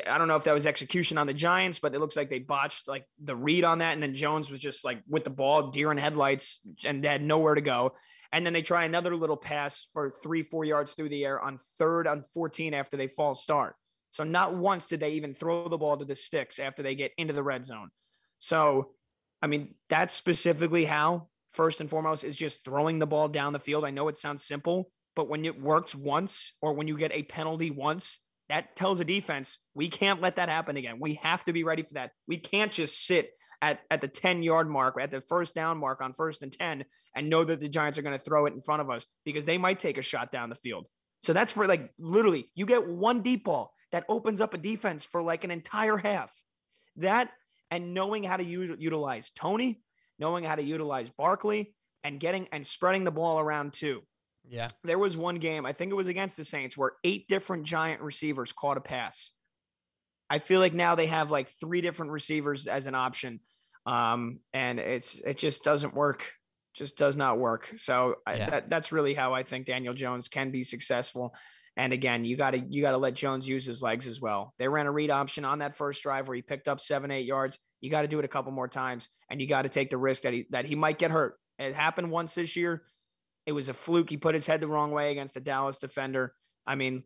I 0.07 0.17
don't 0.17 0.27
know 0.27 0.35
if 0.35 0.45
that 0.45 0.53
was 0.53 0.65
execution 0.65 1.17
on 1.17 1.27
the 1.27 1.33
Giants, 1.33 1.79
but 1.79 1.93
it 1.93 1.99
looks 1.99 2.15
like 2.15 2.29
they 2.29 2.39
botched 2.39 2.87
like 2.87 3.05
the 3.23 3.35
read 3.35 3.63
on 3.63 3.79
that. 3.79 3.93
And 3.93 4.01
then 4.01 4.13
Jones 4.13 4.49
was 4.49 4.59
just 4.59 4.83
like 4.83 5.01
with 5.07 5.23
the 5.23 5.29
ball, 5.29 5.69
deer 5.69 5.91
in 5.91 5.97
headlights, 5.97 6.59
and 6.83 7.03
had 7.05 7.21
nowhere 7.21 7.55
to 7.55 7.61
go. 7.61 7.93
And 8.31 8.43
then 8.43 8.53
they 8.53 8.63
try 8.63 8.85
another 8.85 9.15
little 9.15 9.37
pass 9.37 9.87
for 9.93 10.09
three, 10.09 10.41
four 10.41 10.65
yards 10.65 10.93
through 10.93 11.09
the 11.09 11.23
air 11.23 11.39
on 11.39 11.59
third 11.77 12.07
on 12.07 12.23
14 12.33 12.73
after 12.73 12.97
they 12.97 13.07
fall 13.07 13.35
start. 13.35 13.75
So 14.09 14.23
not 14.23 14.55
once 14.55 14.87
did 14.87 14.99
they 14.99 15.11
even 15.11 15.33
throw 15.33 15.67
the 15.67 15.77
ball 15.77 15.97
to 15.97 16.05
the 16.05 16.15
sticks 16.15 16.57
after 16.57 16.81
they 16.81 16.95
get 16.95 17.11
into 17.17 17.33
the 17.33 17.43
red 17.43 17.63
zone. 17.63 17.89
So, 18.39 18.91
I 19.41 19.47
mean, 19.47 19.75
that's 19.89 20.13
specifically 20.13 20.85
how, 20.85 21.29
first 21.51 21.81
and 21.81 21.89
foremost, 21.89 22.23
is 22.23 22.35
just 22.35 22.65
throwing 22.65 22.97
the 22.97 23.07
ball 23.07 23.27
down 23.27 23.53
the 23.53 23.59
field. 23.59 23.85
I 23.85 23.91
know 23.91 24.07
it 24.07 24.17
sounds 24.17 24.43
simple, 24.43 24.91
but 25.15 25.29
when 25.29 25.45
it 25.45 25.61
works 25.61 25.93
once 25.95 26.53
or 26.61 26.73
when 26.73 26.87
you 26.87 26.97
get 26.97 27.11
a 27.11 27.23
penalty 27.23 27.69
once, 27.69 28.19
that 28.49 28.75
tells 28.75 28.99
a 28.99 29.05
defense 29.05 29.57
we 29.73 29.89
can't 29.89 30.21
let 30.21 30.35
that 30.35 30.49
happen 30.49 30.77
again. 30.77 30.97
We 30.99 31.15
have 31.23 31.43
to 31.45 31.53
be 31.53 31.63
ready 31.63 31.83
for 31.83 31.95
that. 31.95 32.11
We 32.27 32.37
can't 32.37 32.71
just 32.71 33.05
sit 33.05 33.31
at, 33.61 33.79
at 33.89 34.01
the 34.01 34.07
10 34.07 34.43
yard 34.43 34.69
mark, 34.69 34.95
at 34.99 35.11
the 35.11 35.21
first 35.21 35.55
down 35.55 35.77
mark 35.77 36.01
on 36.01 36.13
first 36.13 36.41
and 36.41 36.51
10, 36.51 36.83
and 37.15 37.29
know 37.29 37.43
that 37.43 37.59
the 37.59 37.69
Giants 37.69 37.97
are 37.97 38.01
going 38.01 38.17
to 38.17 38.23
throw 38.23 38.45
it 38.45 38.53
in 38.53 38.61
front 38.61 38.81
of 38.81 38.89
us 38.89 39.07
because 39.23 39.45
they 39.45 39.57
might 39.57 39.79
take 39.79 39.97
a 39.97 40.01
shot 40.01 40.31
down 40.31 40.49
the 40.49 40.55
field. 40.55 40.85
So 41.23 41.31
that's 41.31 41.53
for 41.53 41.65
like 41.65 41.91
literally, 41.97 42.51
you 42.53 42.65
get 42.65 42.87
one 42.87 43.21
deep 43.21 43.45
ball 43.45 43.73
that 43.93 44.05
opens 44.09 44.41
up 44.41 44.53
a 44.53 44.57
defense 44.57 45.05
for 45.05 45.21
like 45.21 45.43
an 45.43 45.51
entire 45.51 45.97
half. 45.97 46.33
That 46.97 47.31
and 47.71 47.93
knowing 47.93 48.23
how 48.23 48.37
to 48.37 48.43
u- 48.43 48.75
utilize 48.77 49.31
Toney, 49.31 49.81
knowing 50.19 50.43
how 50.43 50.55
to 50.55 50.61
utilize 50.61 51.09
Barkley, 51.09 51.73
and 52.03 52.19
getting 52.19 52.47
and 52.51 52.65
spreading 52.65 53.05
the 53.05 53.11
ball 53.11 53.39
around 53.39 53.73
too. 53.73 54.01
Yeah. 54.47 54.69
There 54.83 54.99
was 54.99 55.15
one 55.15 55.35
game, 55.35 55.65
I 55.65 55.73
think 55.73 55.91
it 55.91 55.95
was 55.95 56.07
against 56.07 56.37
the 56.37 56.45
Saints, 56.45 56.77
where 56.77 56.93
eight 57.03 57.27
different 57.27 57.63
giant 57.63 58.01
receivers 58.01 58.51
caught 58.51 58.77
a 58.77 58.81
pass. 58.81 59.31
I 60.29 60.39
feel 60.39 60.59
like 60.59 60.73
now 60.73 60.95
they 60.95 61.07
have 61.07 61.31
like 61.31 61.49
three 61.49 61.81
different 61.81 62.11
receivers 62.11 62.67
as 62.67 62.87
an 62.87 62.95
option. 62.95 63.39
Um, 63.85 64.39
and 64.53 64.79
it's 64.79 65.15
it 65.19 65.37
just 65.37 65.63
doesn't 65.63 65.93
work. 65.93 66.31
Just 66.75 66.97
does 66.97 67.15
not 67.15 67.37
work. 67.37 67.71
So 67.77 68.15
I, 68.25 68.35
Yeah. 68.35 68.49
that, 68.49 68.69
that's 68.69 68.91
really 68.91 69.13
how 69.13 69.33
I 69.33 69.43
think 69.43 69.67
Daniel 69.67 69.93
Jones 69.93 70.27
can 70.27 70.51
be 70.51 70.63
successful. 70.63 71.35
And 71.75 71.91
again, 71.93 72.23
you 72.25 72.37
got 72.37 72.51
to 72.51 72.59
you 72.59 72.81
got 72.81 72.91
to 72.91 72.97
let 72.97 73.13
Jones 73.15 73.47
use 73.47 73.65
his 73.65 73.81
legs 73.81 74.07
as 74.07 74.21
well. 74.21 74.53
They 74.59 74.67
ran 74.67 74.85
a 74.87 74.91
read 74.91 75.09
option 75.09 75.43
on 75.45 75.59
that 75.59 75.75
first 75.75 76.03
drive 76.03 76.27
where 76.27 76.35
he 76.35 76.41
picked 76.41 76.67
up 76.67 76.79
seven, 76.79 77.11
eight 77.11 77.25
yards. 77.25 77.57
You 77.81 77.89
got 77.89 78.03
to 78.03 78.07
do 78.07 78.19
it 78.19 78.25
a 78.25 78.29
couple 78.29 78.51
more 78.51 78.67
times, 78.67 79.09
and 79.29 79.41
you 79.41 79.47
got 79.47 79.63
to 79.63 79.69
take 79.69 79.89
the 79.89 79.97
risk 79.97 80.23
that 80.23 80.33
he 80.33 80.45
that 80.51 80.65
he 80.65 80.75
might 80.75 80.99
get 80.99 81.11
hurt. 81.11 81.35
It 81.59 81.73
happened 81.75 82.11
once 82.11 82.35
this 82.35 82.55
year. 82.55 82.83
It 83.45 83.51
was 83.51 83.69
a 83.69 83.73
fluke. 83.73 84.09
He 84.09 84.17
put 84.17 84.35
his 84.35 84.47
head 84.47 84.61
the 84.61 84.67
wrong 84.67 84.91
way 84.91 85.11
against 85.11 85.33
the 85.33 85.39
Dallas 85.41 85.77
defender. 85.77 86.33
I 86.65 86.75
mean, 86.75 87.03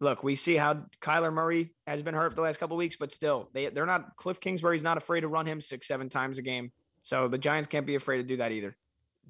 look, 0.00 0.22
we 0.22 0.34
see 0.36 0.56
how 0.56 0.84
Kyler 1.00 1.32
Murray 1.32 1.72
has 1.86 2.02
been 2.02 2.14
hurt 2.14 2.30
for 2.30 2.36
the 2.36 2.42
last 2.42 2.58
couple 2.60 2.76
of 2.76 2.78
weeks, 2.78 2.96
but 2.96 3.10
still, 3.12 3.48
they 3.52 3.68
they're 3.70 3.86
not. 3.86 4.16
Cliff 4.16 4.40
Kingsbury's 4.40 4.82
not 4.84 4.96
afraid 4.96 5.22
to 5.22 5.28
run 5.28 5.46
him 5.46 5.60
six, 5.60 5.88
seven 5.88 6.08
times 6.08 6.38
a 6.38 6.42
game. 6.42 6.70
So 7.02 7.28
the 7.28 7.38
Giants 7.38 7.68
can't 7.68 7.86
be 7.86 7.96
afraid 7.96 8.18
to 8.18 8.22
do 8.22 8.36
that 8.38 8.52
either. 8.52 8.76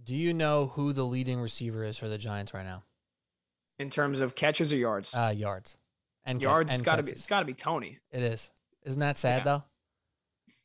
Do 0.05 0.17
you 0.17 0.35
know 0.35 0.67
who 0.75 0.93
the 0.93 1.05
leading 1.05 1.41
receiver 1.41 1.85
is 1.85 1.97
for 1.97 2.09
the 2.09 2.19
Giants 2.19 2.53
right 2.53 2.65
now? 2.65 2.83
In 3.79 3.91
terms 3.91 4.21
of 4.21 4.35
catches 4.35 4.73
or 4.73 4.77
yards, 4.77 5.15
Uh, 5.15 5.33
yards. 5.35 5.77
And 6.25 6.41
ca- 6.41 6.45
yards, 6.49 6.71
and 6.71 6.81
it's 6.81 6.85
got 6.85 6.97
to 6.97 7.03
be 7.03 7.13
it's 7.13 7.27
got 7.27 7.41
to 7.41 7.47
be 7.47 7.55
Toney. 7.55 7.99
It 8.13 8.23
is. 8.23 8.51
Isn't 8.85 9.01
that 9.01 9.19
sad 9.19 9.39
Yeah. 9.39 9.45
though? 9.45 9.65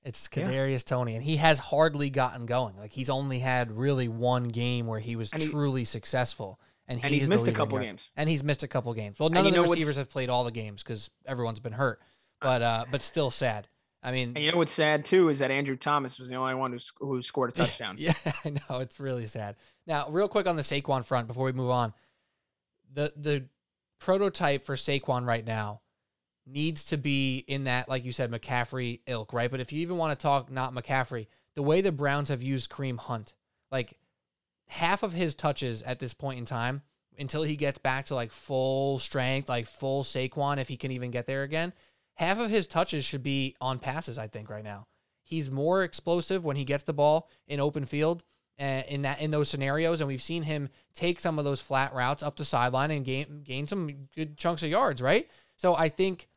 It's 0.04 0.30
Yeah. 0.34 0.44
Kadarius 0.44 0.84
Toney, 0.86 1.16
and 1.16 1.24
he 1.24 1.38
has 1.38 1.60
hardly 1.60 2.10
gotten 2.10 2.46
going. 2.46 2.78
Like 2.78 2.92
he's 2.92 3.10
only 3.10 3.40
had 3.40 3.72
really 3.72 4.08
one 4.08 4.48
game 4.48 4.88
where 4.88 5.00
he 5.00 5.16
was 5.16 5.32
And 5.34 5.42
he- 5.42 5.50
truly 5.50 5.86
successful, 5.86 6.60
and, 6.88 7.04
and 7.04 7.14
he's 7.14 7.28
missed 7.30 7.48
a 7.48 7.52
couple 7.52 7.78
games. 7.80 8.10
and 8.16 8.30
he's 8.30 8.44
missed 8.44 8.64
a 8.64 8.68
couple 8.68 8.94
games. 8.94 9.20
Well, 9.20 9.30
none 9.30 9.46
And 9.46 9.56
of 9.56 9.66
the 9.66 9.70
receivers 9.70 9.98
have 9.98 10.10
played 10.10 10.30
all 10.30 10.44
the 10.46 10.52
games 10.52 10.82
because 10.84 11.10
everyone's 11.26 11.60
been 11.60 11.74
hurt. 11.74 12.02
But 12.42 12.62
uh, 12.62 12.86
but 12.90 13.02
still 13.02 13.30
sad. 13.32 13.68
I 14.02 14.14
mean, 14.14 14.32
And 14.34 14.46
you 14.46 14.52
know 14.54 14.58
what's 14.58 14.72
sad 14.72 15.04
too 15.04 15.28
is 15.28 15.40
that 15.40 15.52
Andrew 15.52 15.76
Thomas 15.76 16.18
was 16.18 16.30
the 16.30 16.36
only 16.36 16.56
one 16.56 16.72
who, 16.72 16.80
who 17.06 17.22
scored 17.22 17.50
a 17.50 17.54
touchdown. 17.62 17.98
Yeah, 18.00 18.14
I 18.46 18.52
know 18.52 18.80
it's 18.80 18.98
really 18.98 19.28
sad. 19.28 19.58
Now, 19.86 20.08
real 20.10 20.30
quick 20.30 20.48
on 20.48 20.56
the 20.56 20.62
Saquon 20.62 21.04
front 21.04 21.28
before 21.28 21.44
we 21.44 21.52
move 21.52 21.70
on, 21.72 21.94
the 22.94 23.12
the 23.18 23.46
prototype 24.00 24.66
for 24.66 24.76
Saquon 24.78 25.26
right 25.26 25.46
now 25.46 25.82
needs 26.52 26.86
to 26.86 26.98
be 26.98 27.40
in 27.48 27.66
that, 27.66 27.90
like 27.90 28.06
you 28.06 28.12
said, 28.12 28.32
McCaffrey 28.32 29.02
ilk, 29.08 29.34
right? 29.34 29.52
But 29.52 29.60
if 29.60 29.72
you 29.72 29.82
even 29.82 29.98
want 29.98 30.18
to 30.18 30.22
talk 30.22 30.52
not 30.52 30.74
McCaffrey, 30.74 31.28
the 31.56 31.64
way 31.64 31.82
the 31.82 31.92
Browns 31.92 32.30
have 32.30 32.42
used 32.42 32.70
Kareem 32.70 32.98
Hunt, 32.98 33.34
like 33.72 33.98
half 34.68 35.04
of 35.04 35.14
his 35.14 35.36
touches 35.36 35.82
at 35.84 36.00
this 36.00 36.14
point 36.14 36.40
in 36.40 36.46
time, 36.46 36.82
until 37.18 37.44
he 37.44 37.56
gets 37.56 37.78
back 37.78 38.06
to 38.06 38.16
like 38.16 38.32
full 38.32 38.98
strength, 39.00 39.50
like 39.50 39.68
full 39.68 40.04
Saquon, 40.04 40.58
if 40.58 40.70
he 40.70 40.78
can 40.78 40.92
even 40.92 41.12
get 41.12 41.26
there 41.26 41.44
again, 41.44 41.74
half 42.16 42.40
of 42.40 42.50
his 42.50 42.66
touches 42.66 43.04
should 43.04 43.24
be 43.24 43.56
on 43.60 43.80
passes, 43.80 44.18
I 44.18 44.28
think, 44.28 44.50
right 44.50 44.64
now. 44.64 44.88
He's 45.24 45.52
more 45.52 45.84
explosive 45.84 46.44
when 46.44 46.56
he 46.56 46.64
gets 46.64 46.84
the 46.84 46.94
ball 46.94 47.30
in 47.48 47.60
open 47.60 47.86
field 47.86 48.24
uh, 48.60 48.84
in 48.88 49.04
that 49.04 49.22
in 49.22 49.32
those 49.32 49.50
scenarios, 49.50 50.02
and 50.02 50.08
we've 50.08 50.22
seen 50.22 50.44
him 50.44 50.70
take 50.94 51.20
some 51.20 51.38
of 51.38 51.46
those 51.46 51.62
flat 51.62 51.94
routes 51.94 52.24
up 52.24 52.36
the 52.36 52.46
sideline 52.46 52.92
and 52.92 53.06
gain 53.06 53.42
gain 53.44 53.68
some 53.68 54.08
good 54.16 54.38
chunks 54.38 54.64
of 54.64 54.70
yards, 54.70 55.02
right? 55.02 55.30
So 55.56 55.76
I 55.76 55.90
think 55.90 56.28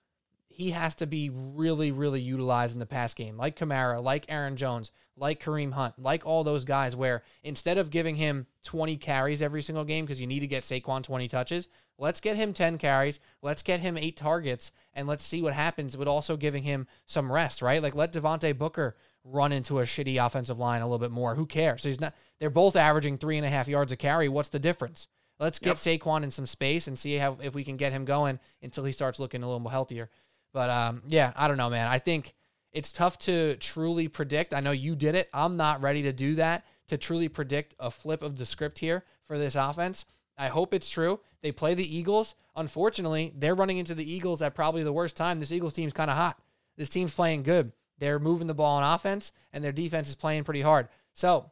he 0.54 0.70
has 0.70 0.94
to 0.96 1.06
be 1.06 1.30
really, 1.30 1.90
really 1.90 2.20
utilized 2.20 2.74
in 2.74 2.78
the 2.78 2.86
pass 2.86 3.14
game, 3.14 3.36
like 3.36 3.58
Kamara, 3.58 4.02
like 4.02 4.26
Aaron 4.28 4.56
Jones, 4.56 4.92
like 5.16 5.42
Kareem 5.42 5.72
Hunt, 5.72 5.98
like 5.98 6.26
all 6.26 6.44
those 6.44 6.64
guys, 6.64 6.94
where 6.94 7.22
instead 7.42 7.78
of 7.78 7.90
giving 7.90 8.16
him 8.16 8.46
20 8.64 8.96
carries 8.96 9.42
every 9.42 9.62
single 9.62 9.84
game 9.84 10.04
because 10.04 10.20
you 10.20 10.26
need 10.26 10.40
to 10.40 10.46
get 10.46 10.64
Saquon 10.64 11.02
20 11.02 11.28
touches, 11.28 11.68
let's 11.98 12.20
get 12.20 12.36
him 12.36 12.52
10 12.52 12.78
carries, 12.78 13.20
let's 13.42 13.62
get 13.62 13.80
him 13.80 13.96
eight 13.96 14.16
targets, 14.16 14.72
and 14.94 15.06
let's 15.06 15.24
see 15.24 15.42
what 15.42 15.54
happens, 15.54 15.96
but 15.96 16.08
also 16.08 16.36
giving 16.36 16.62
him 16.62 16.86
some 17.06 17.30
rest, 17.30 17.62
right? 17.62 17.82
Like 17.82 17.94
let 17.94 18.12
Devontae 18.12 18.56
Booker 18.56 18.96
run 19.24 19.52
into 19.52 19.78
a 19.78 19.84
shitty 19.84 20.24
offensive 20.24 20.58
line 20.58 20.82
a 20.82 20.86
little 20.86 20.98
bit 20.98 21.10
more. 21.10 21.34
Who 21.34 21.46
cares? 21.46 21.84
He's 21.84 22.00
not. 22.00 22.14
They're 22.38 22.50
both 22.50 22.76
averaging 22.76 23.18
three 23.18 23.36
and 23.36 23.46
a 23.46 23.50
half 23.50 23.68
yards 23.68 23.92
a 23.92 23.96
carry. 23.96 24.28
What's 24.28 24.48
the 24.48 24.58
difference? 24.58 25.08
Let's 25.38 25.58
get 25.58 25.76
Saquon 25.76 26.22
in 26.22 26.30
some 26.30 26.46
space 26.46 26.86
and 26.86 26.96
see 26.96 27.16
how 27.16 27.36
if 27.42 27.54
we 27.54 27.64
can 27.64 27.76
get 27.76 27.90
him 27.92 28.04
going 28.04 28.38
until 28.62 28.84
he 28.84 28.92
starts 28.92 29.18
looking 29.18 29.42
a 29.42 29.46
little 29.46 29.58
more 29.58 29.72
healthier. 29.72 30.08
But 30.52 30.70
um, 30.70 31.02
yeah, 31.06 31.32
I 31.36 31.48
don't 31.48 31.56
know, 31.56 31.70
man. 31.70 31.88
I 31.88 31.98
think 31.98 32.32
it's 32.72 32.92
tough 32.92 33.18
to 33.20 33.56
truly 33.56 34.08
predict. 34.08 34.54
I 34.54 34.60
know 34.60 34.70
you 34.70 34.94
did 34.96 35.14
it. 35.14 35.28
I'm 35.32 35.56
not 35.56 35.82
ready 35.82 36.02
to 36.02 36.12
do 36.12 36.36
that 36.36 36.64
to 36.88 36.98
truly 36.98 37.28
predict 37.28 37.74
a 37.78 37.90
flip 37.90 38.22
of 38.22 38.36
the 38.36 38.46
script 38.46 38.78
here 38.78 39.04
for 39.26 39.38
this 39.38 39.54
offense. 39.54 40.04
I 40.36 40.48
hope 40.48 40.74
it's 40.74 40.90
true. 40.90 41.20
They 41.42 41.52
play 41.52 41.74
the 41.74 41.96
Eagles. 41.96 42.34
Unfortunately, 42.56 43.32
they're 43.36 43.54
running 43.54 43.78
into 43.78 43.94
the 43.94 44.10
Eagles 44.10 44.42
at 44.42 44.54
probably 44.54 44.82
the 44.82 44.92
worst 44.92 45.16
time. 45.16 45.40
This 45.40 45.52
Eagles 45.52 45.72
team's 45.72 45.92
kind 45.92 46.10
of 46.10 46.16
hot. 46.16 46.38
This 46.76 46.88
team's 46.88 47.14
playing 47.14 47.42
good. 47.42 47.72
They're 47.98 48.18
moving 48.18 48.46
the 48.46 48.54
ball 48.54 48.78
on 48.78 48.94
offense, 48.94 49.32
and 49.52 49.62
their 49.62 49.72
defense 49.72 50.08
is 50.08 50.14
playing 50.14 50.44
pretty 50.44 50.62
hard. 50.62 50.88
So, 51.12 51.50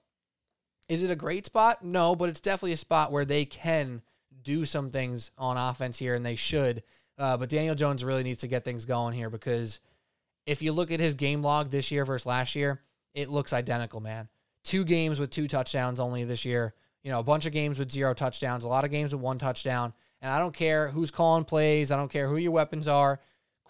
is 0.89 1.05
it 1.05 1.11
a 1.11 1.17
great 1.17 1.47
spot? 1.47 1.85
No, 1.85 2.17
but 2.17 2.29
it's 2.29 2.41
definitely 2.41 2.73
a 2.73 2.79
spot 2.79 3.13
where 3.13 3.25
they 3.25 3.45
can 3.45 4.03
do 4.43 4.65
some 4.65 4.89
things 4.89 5.31
on 5.39 5.57
offense 5.57 5.99
here, 5.99 6.15
and 6.15 6.25
they 6.25 6.35
should. 6.35 6.83
Uh, 7.21 7.37
but 7.37 7.51
Daniel 7.51 7.75
Jones 7.75 8.03
really 8.03 8.23
needs 8.23 8.41
to 8.41 8.49
get 8.49 8.65
things 8.65 8.87
going 8.87 9.15
here 9.15 9.29
because 9.29 9.79
if 10.47 10.63
you 10.63 10.73
look 10.73 10.91
at 10.91 11.01
his 11.01 11.15
game 11.15 11.43
log 11.43 11.71
this 11.71 11.91
year 11.91 12.07
versus 12.07 12.25
last 12.25 12.57
year, 12.57 12.81
it 13.13 13.29
looks 13.29 13.53
identical, 13.53 14.01
man. 14.01 14.27
Two 14.65 14.85
games 14.85 15.21
with 15.21 15.29
two 15.29 15.47
touchdowns 15.47 16.01
only 16.01 16.25
this 16.25 16.47
year. 16.47 16.75
You 17.03 17.11
know, 17.11 17.19
a 17.19 17.23
bunch 17.23 17.45
of 17.45 17.53
games 17.53 17.79
with 17.79 17.93
zero 17.93 18.15
touchdowns, 18.15 18.65
a 18.65 18.69
lot 18.69 18.87
of 18.87 18.91
games 18.91 19.13
with 19.13 19.21
one 19.21 19.37
touchdown. 19.37 19.93
And 20.23 20.33
I 20.33 20.39
don't 20.39 20.55
care 20.55 20.89
who's 20.89 21.11
calling 21.11 21.45
plays, 21.45 21.93
I 21.93 21.97
don't 21.97 22.11
care 22.11 22.27
who 22.27 22.39
your 22.39 22.53
weapons 22.53 22.89
are. 22.89 23.21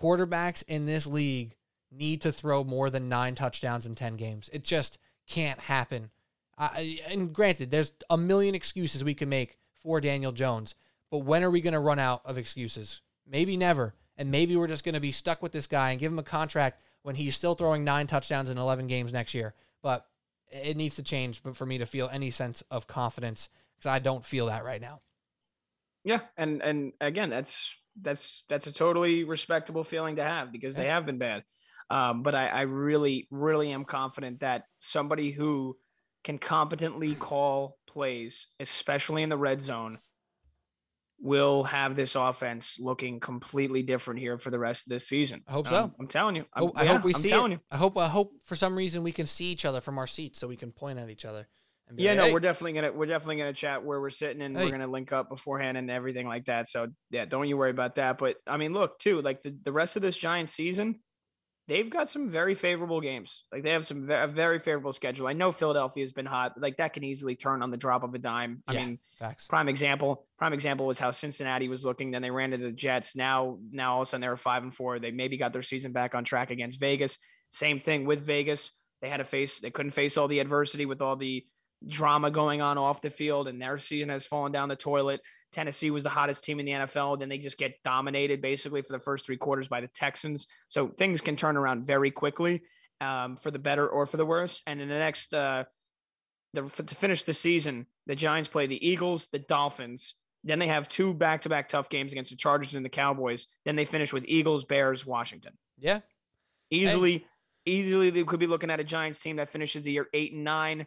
Quarterbacks 0.00 0.62
in 0.68 0.86
this 0.86 1.08
league 1.08 1.56
need 1.90 2.20
to 2.20 2.30
throw 2.30 2.62
more 2.62 2.88
than 2.88 3.08
nine 3.08 3.34
touchdowns 3.34 3.84
in 3.84 3.96
10 3.96 4.14
games. 4.14 4.48
It 4.52 4.62
just 4.62 4.98
can't 5.26 5.58
happen. 5.58 6.10
I, 6.56 7.00
and 7.08 7.32
granted, 7.32 7.72
there's 7.72 7.92
a 8.08 8.16
million 8.16 8.54
excuses 8.54 9.02
we 9.02 9.14
can 9.14 9.28
make 9.28 9.58
for 9.82 10.00
Daniel 10.00 10.30
Jones, 10.30 10.76
but 11.10 11.24
when 11.24 11.42
are 11.42 11.50
we 11.50 11.60
going 11.60 11.72
to 11.72 11.80
run 11.80 11.98
out 11.98 12.22
of 12.24 12.38
excuses? 12.38 13.00
Maybe 13.30 13.56
never. 13.56 13.94
And 14.16 14.30
maybe 14.30 14.56
we're 14.56 14.66
just 14.66 14.84
going 14.84 14.94
to 14.94 15.00
be 15.00 15.12
stuck 15.12 15.42
with 15.42 15.52
this 15.52 15.66
guy 15.66 15.92
and 15.92 16.00
give 16.00 16.12
him 16.12 16.18
a 16.18 16.24
contract 16.24 16.82
when 17.02 17.14
he's 17.14 17.36
still 17.36 17.54
throwing 17.54 17.84
nine 17.84 18.06
touchdowns 18.06 18.50
in 18.50 18.58
11 18.58 18.86
games 18.86 19.12
next 19.12 19.32
year. 19.32 19.54
But 19.82 20.06
it 20.50 20.76
needs 20.76 20.96
to 20.96 21.02
change 21.02 21.42
but 21.42 21.56
for 21.56 21.64
me 21.64 21.78
to 21.78 21.86
feel 21.86 22.10
any 22.12 22.30
sense 22.30 22.62
of 22.70 22.86
confidence 22.86 23.48
because 23.76 23.88
I 23.88 24.00
don't 24.00 24.26
feel 24.26 24.46
that 24.46 24.64
right 24.64 24.80
now. 24.80 25.00
Yeah, 26.02 26.20
and 26.36 26.62
and 26.62 26.92
again, 27.00 27.30
that's 27.30 27.76
that's 28.00 28.42
that's 28.48 28.66
a 28.66 28.72
totally 28.72 29.24
respectable 29.24 29.84
feeling 29.84 30.16
to 30.16 30.24
have 30.24 30.50
because 30.50 30.74
they 30.74 30.86
have 30.86 31.06
been 31.06 31.18
bad. 31.18 31.44
Um, 31.90 32.22
but 32.22 32.34
I, 32.34 32.46
I 32.46 32.60
really, 32.62 33.26
really 33.30 33.72
am 33.72 33.84
confident 33.84 34.40
that 34.40 34.64
somebody 34.78 35.32
who 35.32 35.76
can 36.22 36.38
competently 36.38 37.14
call 37.16 37.78
plays, 37.86 38.46
especially 38.60 39.22
in 39.22 39.28
the 39.28 39.36
red 39.36 39.60
zone, 39.60 39.98
will 41.22 41.64
have 41.64 41.96
this 41.96 42.14
offense 42.14 42.78
looking 42.80 43.20
completely 43.20 43.82
different 43.82 44.20
here 44.20 44.38
for 44.38 44.50
the 44.50 44.58
rest 44.58 44.86
of 44.86 44.90
this 44.90 45.06
season. 45.08 45.42
I 45.46 45.52
hope 45.52 45.66
Um, 45.68 45.72
so. 45.74 45.94
I'm 46.00 46.06
telling 46.08 46.36
you. 46.36 46.44
I'm, 46.54 46.64
Oh, 46.64 46.72
I 46.74 46.84
yeah, 46.84 46.94
hope 46.94 47.04
we 47.04 47.14
I'm 47.14 47.20
see 47.20 47.28
telling 47.28 47.52
it. 47.52 47.56
you. 47.56 47.60
I 47.70 47.76
hope. 47.76 47.98
I 47.98 48.08
hope 48.08 48.32
for 48.46 48.56
some 48.56 48.76
reason 48.76 49.02
we 49.02 49.12
can 49.12 49.26
see 49.26 49.46
each 49.46 49.64
other 49.64 49.80
from 49.80 49.98
our 49.98 50.06
seats 50.06 50.38
so 50.38 50.48
we 50.48 50.56
can 50.56 50.72
point 50.72 50.98
at 50.98 51.10
each 51.10 51.24
other. 51.24 51.46
Yeah, 51.96 52.10
like, 52.12 52.18
no, 52.18 52.24
"Hey." 52.26 52.32
we're 52.32 52.40
definitely 52.40 52.72
gonna 52.74 52.92
we're 52.92 53.06
definitely 53.06 53.36
gonna 53.38 53.52
chat 53.52 53.84
where 53.84 54.00
we're 54.00 54.10
sitting 54.10 54.40
and 54.42 54.56
Hey. 54.56 54.64
we're 54.64 54.70
gonna 54.70 54.86
link 54.86 55.12
up 55.12 55.28
beforehand 55.28 55.76
and 55.76 55.90
everything 55.90 56.26
like 56.28 56.44
that. 56.46 56.68
So 56.68 56.86
yeah, 57.10 57.24
don't 57.24 57.48
you 57.48 57.56
worry 57.56 57.70
about 57.72 57.96
that. 57.96 58.16
But 58.18 58.36
I 58.46 58.56
mean, 58.58 58.72
look 58.72 58.98
too, 59.00 59.20
like 59.22 59.42
the, 59.42 59.56
the 59.64 59.72
rest 59.72 59.96
of 59.96 60.02
this 60.02 60.16
Giants 60.16 60.52
season, 60.52 61.00
they've 61.68 61.88
got 61.90 62.08
some 62.08 62.30
very 62.30 62.54
favorable 62.54 63.00
games. 63.00 63.44
Like 63.52 63.62
they 63.62 63.70
have 63.70 63.86
some 63.86 64.06
ve- 64.06 64.14
a 64.14 64.26
very 64.26 64.58
favorable 64.58 64.92
schedule. 64.92 65.26
I 65.28 65.34
know 65.34 65.52
Philadelphia 65.52 66.02
has 66.02 66.12
been 66.12 66.26
hot. 66.26 66.54
Like 66.60 66.78
that 66.78 66.92
can 66.94 67.04
easily 67.04 67.36
turn 67.36 67.62
on 67.62 67.70
the 67.70 67.76
drop 67.76 68.02
of 68.02 68.12
a 68.14 68.18
dime. 68.18 68.62
I 68.66 68.72
Yeah. 68.74 68.86
mean, 68.86 68.98
facts. 69.18 69.46
prime 69.46 69.68
example 69.68 70.26
prime 70.38 70.52
example 70.52 70.86
was 70.86 70.98
how 70.98 71.10
cincinnati 71.10 71.68
was 71.68 71.84
looking 71.84 72.10
then 72.10 72.22
they 72.22 72.30
ran 72.30 72.52
into 72.52 72.64
the 72.66 72.72
jets 72.72 73.14
now 73.14 73.58
now 73.70 73.94
all 73.94 74.00
of 74.00 74.06
a 74.06 74.06
sudden 74.06 74.22
they 74.22 74.28
were 74.28 74.36
five 74.36 74.62
and 74.62 74.74
four 74.74 74.98
they 74.98 75.10
maybe 75.10 75.36
got 75.36 75.52
their 75.52 75.60
season 75.62 75.92
back 75.92 76.14
on 76.14 76.24
track 76.24 76.50
against 76.50 76.80
vegas 76.80 77.18
same 77.50 77.78
thing 77.78 78.06
with 78.06 78.20
vegas 78.24 78.72
they 79.02 79.10
had 79.10 79.18
to 79.18 79.24
face 79.24 79.60
they 79.60 79.70
couldn't 79.70 79.90
face 79.92 80.16
all 80.16 80.28
the 80.28 80.38
adversity 80.38 80.86
with 80.86 81.02
all 81.02 81.16
the 81.16 81.44
drama 81.86 82.30
going 82.30 82.60
on 82.60 82.78
off 82.78 83.00
the 83.00 83.10
field 83.10 83.48
and 83.48 83.60
their 83.60 83.78
season 83.78 84.08
has 84.08 84.26
fallen 84.26 84.52
down 84.52 84.68
the 84.68 84.76
toilet 84.76 85.20
tennessee 85.52 85.90
was 85.90 86.02
the 86.02 86.10
hottest 86.10 86.44
team 86.44 86.60
in 86.60 86.66
the 86.66 86.72
nfl 86.72 87.18
then 87.18 87.28
they 87.28 87.38
just 87.38 87.58
get 87.58 87.74
dominated 87.82 88.42
basically 88.42 88.82
for 88.82 88.92
the 88.92 89.00
first 89.00 89.24
three 89.24 89.36
quarters 89.36 89.66
by 89.66 89.80
the 89.80 89.88
texans 89.88 90.46
so 90.68 90.88
things 90.88 91.20
can 91.20 91.36
turn 91.36 91.56
around 91.56 91.86
very 91.86 92.10
quickly 92.10 92.62
um, 93.00 93.36
for 93.36 93.50
the 93.50 93.58
better 93.58 93.88
or 93.88 94.04
for 94.04 94.18
the 94.18 94.26
worse 94.26 94.62
and 94.66 94.80
in 94.80 94.88
the 94.88 94.98
next 94.98 95.32
uh, 95.32 95.64
the, 96.52 96.62
to 96.62 96.94
finish 96.94 97.24
the 97.24 97.34
season, 97.34 97.86
the 98.06 98.16
Giants 98.16 98.48
play 98.48 98.66
the 98.66 98.86
Eagles, 98.86 99.28
the 99.28 99.38
Dolphins. 99.38 100.14
Then 100.42 100.58
they 100.58 100.68
have 100.68 100.88
two 100.88 101.12
back-to-back 101.12 101.68
tough 101.68 101.88
games 101.88 102.12
against 102.12 102.30
the 102.30 102.36
Chargers 102.36 102.74
and 102.74 102.84
the 102.84 102.90
Cowboys. 102.90 103.46
Then 103.64 103.76
they 103.76 103.84
finish 103.84 104.12
with 104.12 104.24
Eagles, 104.26 104.64
Bears, 104.64 105.04
Washington. 105.04 105.52
Yeah. 105.78 106.00
Easily, 106.70 107.26
easily 107.66 108.10
they 108.10 108.24
could 108.24 108.40
be 108.40 108.46
looking 108.46 108.70
at 108.70 108.80
a 108.80 108.84
Giants 108.84 109.20
team 109.20 109.36
that 109.36 109.50
finishes 109.50 109.82
the 109.82 109.92
year 109.92 110.08
eight 110.14 110.32
and 110.32 110.44
nine, 110.44 110.86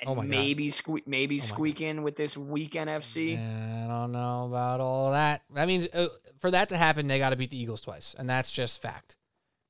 and 0.00 0.08
Oh 0.10 0.14
my 0.14 0.22
God. 0.22 0.30
maybe 0.30 0.70
squeak, 0.70 1.06
maybe 1.08 1.36
Oh 1.36 1.44
squeak 1.44 1.80
in 1.80 2.02
with 2.02 2.16
this 2.16 2.36
weak 2.36 2.72
NFC. 2.72 3.36
I 3.36 3.86
don't 3.88 4.12
know 4.12 4.46
about 4.46 4.80
all 4.80 5.10
that. 5.12 5.42
That 5.54 5.66
means 5.66 5.86
uh, 5.92 6.08
for 6.40 6.50
that 6.50 6.68
to 6.70 6.76
happen, 6.76 7.06
they 7.08 7.18
got 7.18 7.30
to 7.30 7.36
beat 7.36 7.50
the 7.50 7.60
Eagles 7.60 7.80
twice, 7.80 8.14
and 8.18 8.28
that's 8.28 8.50
just 8.52 8.80
fact. 8.80 9.16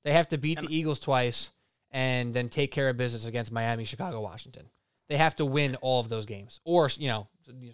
They 0.05 0.13
have 0.13 0.29
to 0.29 0.39
beat 0.39 0.59
And- 0.59 0.69
the 0.69 0.75
Eagles 0.77 1.01
twice 1.01 1.51
and 1.91 2.35
then 2.35 2.49
take 2.51 2.71
care 2.71 2.89
of 2.89 2.97
business 2.97 3.25
against 3.25 3.51
Miami, 3.51 3.85
Chicago, 3.85 4.21
Washington. 4.21 4.69
They 5.09 5.17
have 5.17 5.35
to 5.37 5.47
win 5.47 5.75
all 5.77 6.01
of 6.01 6.11
those 6.11 6.27
games, 6.27 6.61
or 6.65 6.91
you 6.99 7.09
know, 7.09 7.29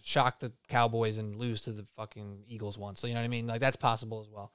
shock 0.04 0.38
the 0.38 0.52
Cowboys 0.68 1.18
and 1.18 1.34
lose 1.34 1.62
to 1.62 1.72
the 1.72 1.84
fucking 1.96 2.44
Eagles 2.46 2.78
once. 2.78 3.00
So 3.00 3.08
you 3.08 3.14
know 3.14 3.20
what 3.20 3.24
I 3.24 3.28
mean? 3.28 3.48
Like 3.48 3.60
that's 3.60 3.76
possible 3.76 4.20
as 4.20 4.28
well. 4.30 4.52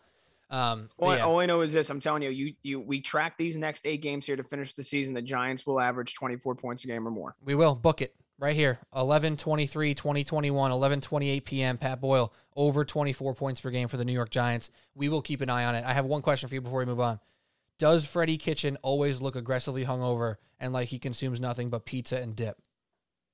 Um, 0.50 0.90
All, 0.98 1.10
I- 1.10 1.18
yeah. 1.18 1.26
all 1.26 1.40
I 1.40 1.46
know 1.46 1.62
is 1.62 1.74
this: 1.74 1.90
I'm 1.90 2.00
telling 2.00 2.22
you, 2.24 2.30
you, 2.30 2.54
you, 2.64 2.80
we 2.80 3.02
track 3.02 3.38
these 3.38 3.58
next 3.58 3.86
eight 3.86 4.02
games 4.02 4.26
here 4.26 4.36
to 4.36 4.44
finish 4.44 4.74
the 4.74 4.84
season. 4.84 5.14
The 5.14 5.22
Giants 5.22 5.68
will 5.68 5.80
average 5.80 6.16
24 6.16 6.56
points 6.56 6.84
a 6.84 6.88
game 6.88 7.08
or 7.08 7.12
more. 7.12 7.36
We 7.44 7.54
will 7.56 7.76
book 7.76 8.02
it 8.02 8.16
right 8.40 8.56
here. 8.56 8.80
11 8.96 9.38
23, 9.38 9.94
2021, 9.94 10.72
11 10.72 11.02
28 11.02 11.46
p.m. 11.46 11.78
Pat 11.78 12.02
Boyle 12.02 12.34
over 12.56 12.84
24 12.84 13.36
points 13.36 13.62
per 13.62 13.70
game 13.70 13.88
for 13.88 13.98
the 13.98 14.06
New 14.06 14.14
York 14.14 14.32
Giants. 14.32 14.70
We 14.96 15.10
will 15.10 15.22
keep 15.22 15.42
an 15.42 15.50
eye 15.50 15.66
on 15.66 15.76
it. 15.76 15.86
I 15.86 15.94
have 15.94 16.06
one 16.06 16.22
question 16.22 16.50
for 16.50 16.56
you 16.56 16.62
before 16.62 16.80
we 16.80 16.86
move 16.86 17.00
on. 17.00 17.20
Does 17.78 18.04
Freddie 18.04 18.38
Kitchen 18.38 18.78
always 18.82 19.22
look 19.22 19.36
aggressively 19.36 19.86
hungover 19.86 20.36
and 20.60 20.74
like 20.74 20.90
he 20.90 21.00
consumes 21.00 21.40
nothing 21.40 21.70
but 21.70 21.86
pizza 21.86 22.20
and 22.20 22.36
dip? 22.36 22.58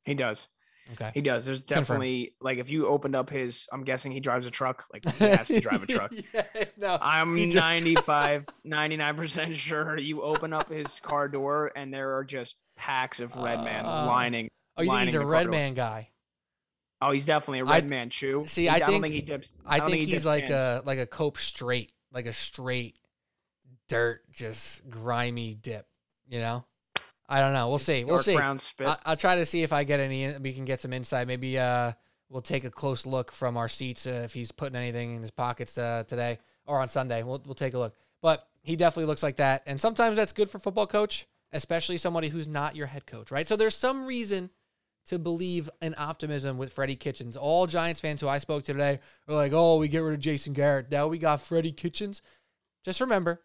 He 0.03 0.13
does. 0.13 0.49
Okay. 0.93 1.11
He 1.15 1.21
does. 1.21 1.45
There's 1.45 1.61
Confirmed. 1.63 1.81
definitely 1.87 2.33
like 2.41 2.59
if 2.59 2.69
you 2.69 2.85
opened 2.87 3.15
up 3.15 3.29
his, 3.29 3.67
I'm 3.71 3.83
guessing 3.83 4.11
he 4.11 4.19
drives 4.19 4.45
a 4.45 4.51
truck. 4.51 4.85
Like 4.93 5.03
he 5.15 5.25
has 5.29 5.47
to 5.47 5.59
drive 5.59 5.81
a 5.83 5.87
truck. 5.87 6.13
yeah, 6.33 6.43
no. 6.77 6.97
I'm 7.01 7.35
95, 7.49 8.45
99% 8.67 9.55
sure 9.55 9.97
you 9.97 10.21
open 10.21 10.53
up 10.53 10.69
his 10.69 10.99
car 10.99 11.27
door 11.27 11.71
and 11.75 11.91
there 11.93 12.15
are 12.17 12.23
just 12.23 12.55
packs 12.77 13.19
of 13.19 13.35
red 13.35 13.63
man 13.63 13.85
Uh, 13.85 14.05
lining. 14.05 14.49
Oh, 14.77 14.83
you 14.83 14.91
think 14.91 15.03
he's 15.05 15.15
a 15.15 15.25
red 15.25 15.49
man 15.49 15.73
guy? 15.73 16.09
Oh, 17.01 17.11
he's 17.11 17.25
definitely 17.25 17.59
a 17.59 17.65
red 17.65 17.89
man 17.89 18.09
chew. 18.09 18.45
see, 18.45 18.63
He- 18.63 18.69
I 18.69 18.79
don't 18.79 18.89
think- 18.89 19.03
think 19.03 19.13
he 19.15 19.21
dips. 19.21 19.53
I, 19.65 19.79
don't 19.79 19.89
think 19.89 20.01
he 20.03 20.11
he's 20.11 20.25
like 20.25 20.49
a 20.49 20.81
like 20.85 20.99
a 20.99 21.05
cope 21.07 21.37
straight, 21.37 21.91
like 22.11 22.25
a 22.25 22.33
straight 22.33 22.97
dirt, 23.89 24.21
just 24.31 24.87
grimy 24.89 25.55
dip. 25.55 25.87
You 26.27 26.39
know, 26.39 26.65
I 27.27 27.39
don't 27.39 27.53
know. 27.53 27.69
We'll 27.69 27.79
see. 27.79 28.03
We'll 28.03 28.19
see. 28.19 28.35
brown 28.35 28.59
spit. 28.59 28.87
I, 28.87 28.97
I'll 29.05 29.17
try 29.17 29.35
to 29.35 29.45
see 29.45 29.63
if 29.63 29.73
I 29.73 29.83
get 29.83 29.99
any. 29.99 30.31
We 30.39 30.53
can 30.53 30.65
get 30.65 30.79
some 30.79 30.93
insight. 30.93 31.27
Maybe 31.27 31.57
uh, 31.57 31.93
we'll 32.29 32.41
take 32.41 32.65
a 32.65 32.69
close 32.69 33.05
look 33.05 33.31
from 33.31 33.57
our 33.57 33.67
seats 33.67 34.05
uh, 34.05 34.21
if 34.25 34.33
he's 34.33 34.51
putting 34.51 34.75
anything 34.75 35.15
in 35.15 35.21
his 35.21 35.31
pockets 35.31 35.77
uh, 35.77 36.03
today 36.07 36.39
or 36.65 36.79
on 36.79 36.89
Sunday. 36.89 37.23
We'll 37.23 37.41
we'll 37.45 37.55
take 37.55 37.73
a 37.73 37.79
look. 37.79 37.95
But 38.21 38.47
he 38.61 38.75
definitely 38.75 39.05
looks 39.05 39.23
like 39.23 39.37
that, 39.37 39.63
and 39.65 39.79
sometimes 39.79 40.15
that's 40.17 40.33
good 40.33 40.49
for 40.49 40.59
football 40.59 40.87
coach, 40.87 41.27
especially 41.51 41.97
somebody 41.97 42.29
who's 42.29 42.47
not 42.47 42.75
your 42.75 42.87
head 42.87 43.05
coach, 43.05 43.31
right? 43.31 43.47
So 43.47 43.55
there's 43.55 43.75
some 43.75 44.05
reason 44.05 44.49
to 45.07 45.19
believe 45.19 45.69
in 45.81 45.93
optimism 45.97 46.57
with 46.57 46.73
Freddie 46.73 46.95
Kitchens. 46.95 47.37
All 47.37 47.67
Giants 47.67 48.01
fans 48.01 48.21
who 48.21 48.27
I 48.27 48.39
spoke 48.39 48.63
to 48.65 48.73
today 48.73 48.99
are 49.27 49.35
like, 49.35 49.53
"Oh, 49.53 49.77
we 49.77 49.87
get 49.87 49.99
rid 49.99 50.13
of 50.13 50.19
Jason 50.19 50.53
Garrett. 50.53 50.91
Now 50.91 51.07
we 51.07 51.17
got 51.17 51.41
Freddie 51.41 51.71
Kitchens." 51.71 52.21
Just 52.83 53.01
remember, 53.01 53.41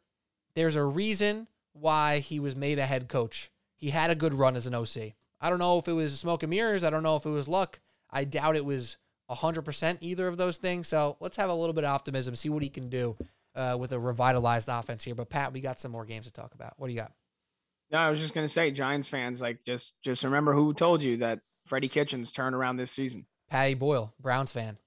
there's 0.55 0.76
a 0.76 0.85
reason 0.85 1.47
why 1.72 2.18
he 2.18 2.41
was 2.41 2.57
made 2.57 2.78
a 2.78 2.87
head 2.87 3.09
coach. 3.09 3.51
He 3.81 3.91
had 3.91 4.11
a 4.11 4.14
good 4.14 4.35
run 4.35 4.57
as 4.57 4.66
an 4.66 4.74
OC. 4.74 5.14
I 5.41 5.49
don't 5.49 5.59
know 5.59 5.78
if 5.78 5.89
it 5.89 5.93
was 5.93 6.18
smoke 6.18 6.43
and 6.43 6.51
mirrors. 6.51 6.85
I 6.85 6.91
don't 6.91 7.03
know 7.03 7.16
if 7.16 7.24
it 7.24 7.31
was 7.31 7.49
luck. 7.49 7.81
I 8.11 8.24
doubt 8.24 8.57
it 8.57 8.64
was 8.64 8.99
100% 9.31 9.99
either 10.01 10.28
of 10.28 10.37
those 10.37 10.59
things. 10.59 10.89
So 10.89 11.16
let's 11.20 11.37
have 11.39 11.49
a 11.49 11.55
little 11.55 11.72
bit 11.72 11.85
of 11.85 11.91
optimism, 11.91 12.35
see 12.35 12.51
what 12.51 12.62
he 12.62 12.68
can 12.68 12.91
do 12.91 13.16
uh, 13.55 13.76
with 13.81 13.93
a 13.93 13.99
revitalized 13.99 14.68
offense 14.68 15.05
here. 15.05 15.14
But 15.14 15.31
Pat, 15.31 15.53
we 15.53 15.61
got 15.61 15.81
some 15.81 15.93
more 15.93 16.05
games 16.05 16.26
to 16.26 16.33
talk 16.33 16.55
about. 16.55 16.74
What 16.76 16.89
do 16.89 16.93
you 16.93 17.01
got? 17.01 17.12
No, 17.91 17.99
I 17.99 18.11
was 18.11 18.20
just 18.20 18.35
gonna 18.35 18.47
say, 18.47 18.70
Giants 18.70 19.09
fans, 19.09 19.41
like 19.41 19.64
just 19.64 20.01
just 20.01 20.22
remember 20.22 20.55
who 20.55 20.72
told 20.72 21.03
you 21.03 21.16
that 21.18 21.41
Freddie 21.66 21.89
Kitchens 21.89 22.31
turned 22.31 22.55
around 22.55 22.76
this 22.76 22.93
season. 22.93 23.26
Patty 23.49 23.74
Boyle, 23.74 24.14
Browns 24.20 24.53
fan, 24.53 24.78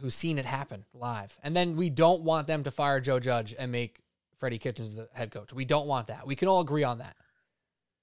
who's 0.00 0.14
seen 0.14 0.38
it 0.38 0.44
happen 0.44 0.84
live. 0.92 1.38
And 1.42 1.56
then 1.56 1.76
we 1.76 1.88
don't 1.88 2.22
want 2.22 2.46
them 2.46 2.64
to 2.64 2.70
fire 2.70 3.00
Joe 3.00 3.18
Judge 3.18 3.54
and 3.58 3.72
make 3.72 4.00
Freddie 4.36 4.58
Kitchens 4.58 4.94
the 4.94 5.08
head 5.14 5.30
coach. 5.30 5.54
We 5.54 5.64
don't 5.64 5.86
want 5.86 6.08
that. 6.08 6.26
We 6.26 6.36
can 6.36 6.48
all 6.48 6.60
agree 6.60 6.84
on 6.84 6.98
that. 6.98 7.16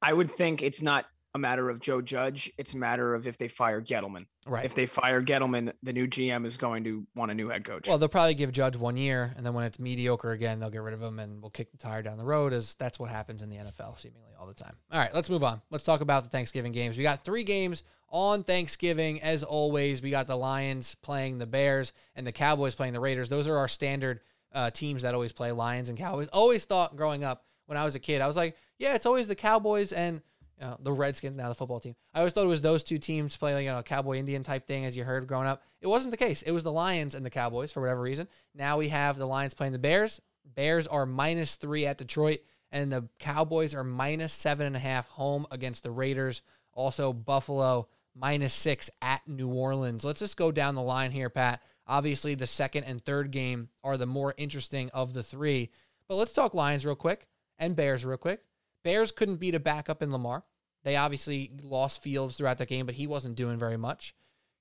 I 0.01 0.13
would 0.13 0.29
think 0.29 0.61
it's 0.61 0.81
not 0.81 1.05
a 1.37 1.39
matter 1.39 1.69
of 1.69 1.79
Joe 1.79 2.01
Judge. 2.01 2.51
It's 2.57 2.73
a 2.73 2.77
matter 2.77 3.13
of 3.13 3.27
if 3.27 3.37
they 3.37 3.47
fire 3.47 3.81
Gettleman. 3.81 4.25
Right. 4.45 4.65
If 4.65 4.75
they 4.75 4.85
fire 4.85 5.21
Gettleman, 5.21 5.71
the 5.83 5.93
new 5.93 6.07
GM 6.07 6.45
is 6.45 6.57
going 6.57 6.83
to 6.85 7.05
want 7.15 7.31
a 7.31 7.35
new 7.35 7.49
head 7.49 7.63
coach. 7.63 7.87
Well, 7.87 7.97
they'll 7.97 8.09
probably 8.09 8.33
give 8.33 8.51
Judge 8.51 8.75
one 8.75 8.97
year, 8.97 9.33
and 9.37 9.45
then 9.45 9.53
when 9.53 9.65
it's 9.65 9.79
mediocre 9.79 10.31
again, 10.31 10.59
they'll 10.59 10.69
get 10.69 10.81
rid 10.81 10.93
of 10.93 11.01
him, 11.01 11.19
and 11.19 11.41
we'll 11.41 11.51
kick 11.51 11.71
the 11.71 11.77
tire 11.77 12.01
down 12.01 12.17
the 12.17 12.25
road. 12.25 12.53
As 12.53 12.75
that's 12.75 12.99
what 12.99 13.09
happens 13.09 13.41
in 13.41 13.49
the 13.49 13.57
NFL 13.57 13.99
seemingly 13.99 14.31
all 14.39 14.47
the 14.47 14.53
time. 14.53 14.75
All 14.91 14.99
right, 14.99 15.13
let's 15.13 15.29
move 15.29 15.43
on. 15.43 15.61
Let's 15.69 15.83
talk 15.83 16.01
about 16.01 16.23
the 16.23 16.29
Thanksgiving 16.29 16.71
games. 16.71 16.97
We 16.97 17.03
got 17.03 17.23
three 17.23 17.43
games 17.43 17.83
on 18.09 18.43
Thanksgiving, 18.43 19.21
as 19.21 19.43
always. 19.43 20.01
We 20.01 20.09
got 20.09 20.27
the 20.27 20.37
Lions 20.37 20.95
playing 21.01 21.37
the 21.37 21.47
Bears, 21.47 21.93
and 22.15 22.25
the 22.25 22.31
Cowboys 22.31 22.75
playing 22.75 22.93
the 22.93 22.99
Raiders. 22.99 23.29
Those 23.29 23.47
are 23.47 23.57
our 23.57 23.67
standard 23.67 24.21
uh, 24.53 24.71
teams 24.71 25.03
that 25.03 25.13
always 25.13 25.33
play 25.33 25.51
Lions 25.51 25.89
and 25.89 25.97
Cowboys. 25.97 26.29
Always 26.31 26.65
thought 26.65 26.95
growing 26.95 27.23
up 27.23 27.43
when 27.67 27.77
I 27.77 27.83
was 27.83 27.95
a 27.95 27.99
kid, 27.99 28.21
I 28.21 28.27
was 28.27 28.37
like, 28.37 28.55
yeah, 28.79 28.95
it's 28.95 29.05
always 29.05 29.27
the 29.27 29.35
Cowboys 29.35 29.91
and 29.91 30.21
you 30.59 30.65
know, 30.65 30.77
the 30.81 30.91
Redskins, 30.91 31.37
now 31.37 31.49
the 31.49 31.55
football 31.55 31.79
team. 31.79 31.95
I 32.13 32.19
always 32.19 32.33
thought 32.33 32.45
it 32.45 32.49
was 32.49 32.61
those 32.61 32.83
two 32.83 32.97
teams 32.97 33.37
playing, 33.37 33.65
you 33.65 33.71
know, 33.71 33.83
Cowboy 33.83 34.17
Indian 34.17 34.43
type 34.43 34.65
thing 34.65 34.85
as 34.85 34.97
you 34.97 35.03
heard 35.03 35.27
growing 35.27 35.47
up. 35.47 35.61
It 35.81 35.87
wasn't 35.87 36.11
the 36.11 36.17
case. 36.17 36.41
It 36.41 36.51
was 36.51 36.63
the 36.63 36.71
Lions 36.71 37.13
and 37.13 37.25
the 37.25 37.29
Cowboys 37.29 37.71
for 37.71 37.81
whatever 37.81 38.01
reason. 38.01 38.27
Now 38.55 38.77
we 38.77 38.89
have 38.89 39.17
the 39.17 39.27
Lions 39.27 39.53
playing 39.53 39.73
the 39.73 39.79
Bears. 39.79 40.19
Bears 40.45 40.87
are 40.87 41.05
minus 41.05 41.55
three 41.55 41.85
at 41.85 41.97
Detroit, 41.97 42.39
and 42.71 42.91
the 42.91 43.07
Cowboys 43.19 43.75
are 43.75 43.83
minus 43.83 44.33
seven 44.33 44.65
and 44.65 44.75
a 44.75 44.79
half 44.79 45.07
home 45.09 45.45
against 45.51 45.83
the 45.83 45.91
Raiders. 45.91 46.41
Also, 46.73 47.13
Buffalo 47.13 47.87
minus 48.15 48.53
six 48.53 48.89
at 49.01 49.27
New 49.27 49.49
Orleans. 49.49 50.03
Let's 50.03 50.19
just 50.19 50.37
go 50.37 50.51
down 50.51 50.75
the 50.75 50.81
line 50.81 51.11
here, 51.11 51.29
Pat. 51.29 51.61
Obviously, 51.85 52.35
the 52.35 52.47
second 52.47 52.85
and 52.85 53.03
third 53.03 53.31
game 53.31 53.69
are 53.83 53.97
the 53.97 54.05
more 54.05 54.33
interesting 54.37 54.89
of 54.93 55.13
the 55.13 55.23
three. 55.23 55.69
But 56.07 56.15
let's 56.15 56.33
talk 56.33 56.53
Lions 56.53 56.85
real 56.85 56.95
quick 56.95 57.27
and 57.59 57.75
Bears 57.75 58.03
real 58.03 58.17
quick. 58.17 58.41
Bears 58.87 59.11
couldn't 59.11 59.41
beat 59.41 59.53
a 59.53 59.59
backup 59.59 60.01
in 60.01 60.13
Lamar. 60.13 60.45
They 60.85 60.95
obviously 60.95 61.51
lost 61.61 62.01
Fields 62.01 62.37
throughout 62.37 62.57
that 62.59 62.69
game, 62.69 62.85
but 62.85 62.95
he 62.95 63.05
wasn't 63.05 63.35
doing 63.35 63.59
very 63.59 63.75
much. 63.75 64.15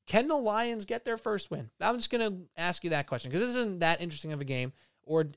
Can 0.08 0.26
the 0.26 0.34
Lions 0.34 0.84
get 0.84 1.04
their 1.04 1.16
first 1.16 1.48
win? 1.48 1.70
I'm 1.80 1.96
just 1.98 2.10
going 2.10 2.28
to 2.28 2.42
ask 2.56 2.82
you 2.82 2.90
that 2.90 3.06
question 3.06 3.30
because 3.30 3.46
this 3.46 3.56
isn't 3.56 3.78
that 3.78 4.00
interesting 4.00 4.32
of 4.32 4.40
a 4.40 4.44
game. 4.44 4.72
Or 5.04 5.28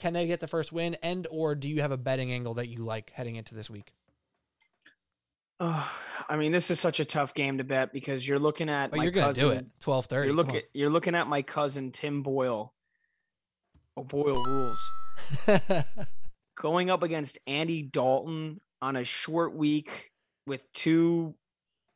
can 0.00 0.12
they 0.12 0.26
get 0.26 0.40
the 0.40 0.48
first 0.48 0.72
win? 0.72 0.96
And 1.04 1.28
or 1.30 1.54
do 1.54 1.68
you 1.68 1.82
have 1.82 1.92
a 1.92 1.96
betting 1.96 2.32
angle 2.32 2.54
that 2.54 2.66
you 2.66 2.78
like 2.78 3.12
heading 3.14 3.36
into 3.36 3.54
this 3.54 3.70
week? 3.70 3.92
Ugh, 5.60 5.88
I 6.28 6.34
mean, 6.34 6.50
this 6.50 6.68
is 6.68 6.80
such 6.80 6.98
a 6.98 7.04
tough 7.04 7.34
game 7.34 7.58
to 7.58 7.64
bet 7.64 7.92
because 7.92 8.26
you're 8.26 8.40
looking 8.40 8.68
at 8.68 8.90
But 8.90 8.96
my 8.96 9.02
you're 9.04 9.12
going 9.12 9.32
to 9.32 9.40
do 9.40 9.50
it. 9.50 9.66
12:30. 9.78 10.10
You're 10.10 10.26
Come 10.26 10.36
looking. 10.36 10.60
You're 10.74 10.90
looking 10.90 11.14
at 11.14 11.28
my 11.28 11.42
cousin 11.42 11.92
Tim 11.92 12.24
Boyle. 12.24 12.74
Oh, 13.96 14.02
Boyle 14.02 14.34
rules. 14.34 14.90
Going 16.56 16.90
up 16.90 17.02
against 17.02 17.38
Andy 17.46 17.82
Dalton 17.82 18.60
on 18.80 18.96
a 18.96 19.04
short 19.04 19.54
week 19.54 20.10
with 20.46 20.70
two, 20.72 21.34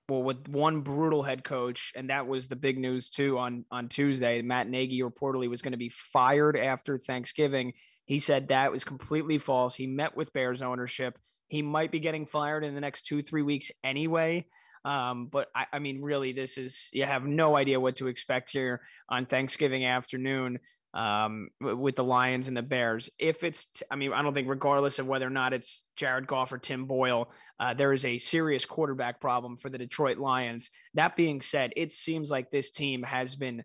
well, 0.09 0.23
with 0.23 0.49
one 0.49 0.81
brutal 0.81 1.23
head 1.23 1.45
coach, 1.45 1.93
and 1.95 2.11
that 2.11 2.27
was 2.27 2.49
the 2.49 2.57
big 2.57 2.79
news 2.79 3.09
too 3.09 3.39
on 3.39 3.65
on 3.71 3.89
Tuesday. 3.89 4.41
Matt 4.43 4.69
Nagy 4.69 5.01
reportedly 5.01 5.51
was 5.51 5.63
going 5.63 5.73
to 5.73 5.79
be 5.79 5.91
fired 5.91 6.57
after 6.57 6.97
Thanksgiving. 6.97 7.75
He 8.07 8.19
said 8.19 8.49
that 8.49 8.73
was 8.73 8.85
completely 8.85 9.39
false. 9.39 9.75
He 9.75 9.87
met 9.87 10.17
with 10.17 10.33
Bears 10.33 10.63
ownership. 10.63 11.19
He 11.49 11.61
might 11.61 11.93
be 11.93 12.01
getting 12.01 12.25
fired 12.25 12.65
in 12.65 12.75
the 12.75 12.81
next 12.81 13.03
two 13.07 13.23
three 13.23 13.43
weeks 13.43 13.71
anyway. 13.85 14.47
Um, 14.85 15.27
but 15.27 15.49
I, 15.55 15.67
I 15.73 15.79
mean, 15.81 16.01
really, 16.01 16.33
this 16.33 16.57
is 16.57 16.89
you 16.93 17.05
have 17.05 17.25
no 17.25 17.57
idea 17.57 17.81
what 17.81 17.97
to 17.97 18.07
expect 18.07 18.53
here 18.53 18.81
on 19.09 19.27
Thanksgiving 19.27 19.85
afternoon 19.85 20.61
um, 20.97 21.51
with 21.61 21.95
the 21.95 22.03
Lions 22.03 22.49
and 22.49 22.57
the 22.57 22.63
Bears. 22.63 23.11
If 23.19 23.45
it's, 23.45 23.67
t- 23.67 23.85
I 23.91 23.97
mean, 23.97 24.15
I 24.15 24.23
don't 24.23 24.33
think, 24.33 24.49
regardless 24.49 24.99
of 24.99 25.07
whether 25.07 25.27
or 25.27 25.31
not 25.31 25.53
it's 25.53 25.85
Jared 25.95 26.27
Goff 26.27 26.53
or 26.53 26.59
Tim 26.59 26.87
Boyle, 26.87 27.31
uh, 27.61 27.75
there 27.75 27.93
is 27.93 28.07
a 28.07 28.17
serious 28.17 28.65
quarterback 28.65 29.21
problem 29.21 29.59
for 29.59 29.69
the 29.69 29.77
Detroit 29.77 30.17
Lions. 30.17 30.71
That 30.95 31.15
being 31.15 31.43
said, 31.43 31.75
it 31.77 31.93
seems 31.93 32.31
like 32.31 32.51
this 32.51 32.71
team 32.71 33.03
has 33.03 33.37
been 33.37 33.63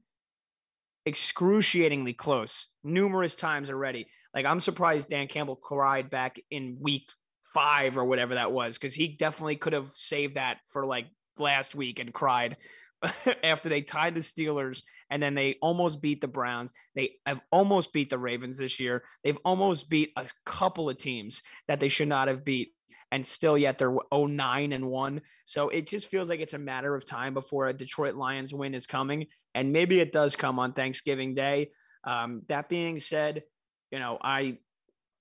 excruciatingly 1.05 2.13
close 2.13 2.67
numerous 2.83 3.33
times 3.33 3.69
already. 3.69 4.07
Like, 4.35 4.45
I'm 4.45 4.59
surprised 4.59 5.09
Dan 5.09 5.27
Campbell 5.27 5.55
cried 5.55 6.09
back 6.09 6.37
in 6.51 6.77
week 6.81 7.09
five 7.53 7.97
or 7.97 8.03
whatever 8.03 8.35
that 8.35 8.51
was, 8.51 8.77
because 8.77 8.93
he 8.93 9.07
definitely 9.07 9.55
could 9.55 9.73
have 9.73 9.89
saved 9.91 10.35
that 10.35 10.57
for 10.67 10.85
like 10.85 11.07
last 11.37 11.75
week 11.75 11.99
and 11.99 12.13
cried 12.13 12.57
after 13.43 13.69
they 13.69 13.81
tied 13.81 14.15
the 14.15 14.21
Steelers 14.21 14.83
and 15.09 15.21
then 15.21 15.33
they 15.33 15.57
almost 15.61 16.01
beat 16.01 16.21
the 16.21 16.27
Browns. 16.27 16.73
They 16.95 17.15
have 17.25 17.41
almost 17.51 17.93
beat 17.93 18.09
the 18.09 18.17
Ravens 18.17 18.57
this 18.57 18.79
year. 18.79 19.03
They've 19.23 19.37
almost 19.43 19.89
beat 19.89 20.11
a 20.15 20.27
couple 20.45 20.89
of 20.89 20.97
teams 20.97 21.41
that 21.67 21.79
they 21.79 21.87
should 21.87 22.07
not 22.07 22.27
have 22.27 22.45
beat. 22.45 22.73
And 23.13 23.25
still, 23.25 23.57
yet 23.57 23.77
they're 23.77 23.95
09 24.13 24.71
and 24.71 24.85
1. 24.85 25.21
So 25.43 25.67
it 25.69 25.87
just 25.87 26.07
feels 26.07 26.29
like 26.29 26.39
it's 26.39 26.53
a 26.53 26.59
matter 26.59 26.95
of 26.95 27.05
time 27.05 27.33
before 27.33 27.67
a 27.67 27.73
Detroit 27.73 28.15
Lions 28.15 28.53
win 28.53 28.73
is 28.73 28.87
coming. 28.87 29.27
And 29.53 29.73
maybe 29.73 29.99
it 29.99 30.13
does 30.13 30.37
come 30.37 30.59
on 30.59 30.71
Thanksgiving 30.71 31.35
Day. 31.35 31.71
Um, 32.05 32.43
that 32.47 32.69
being 32.69 32.99
said, 32.99 33.43
you 33.91 33.99
know, 33.99 34.17
I 34.21 34.59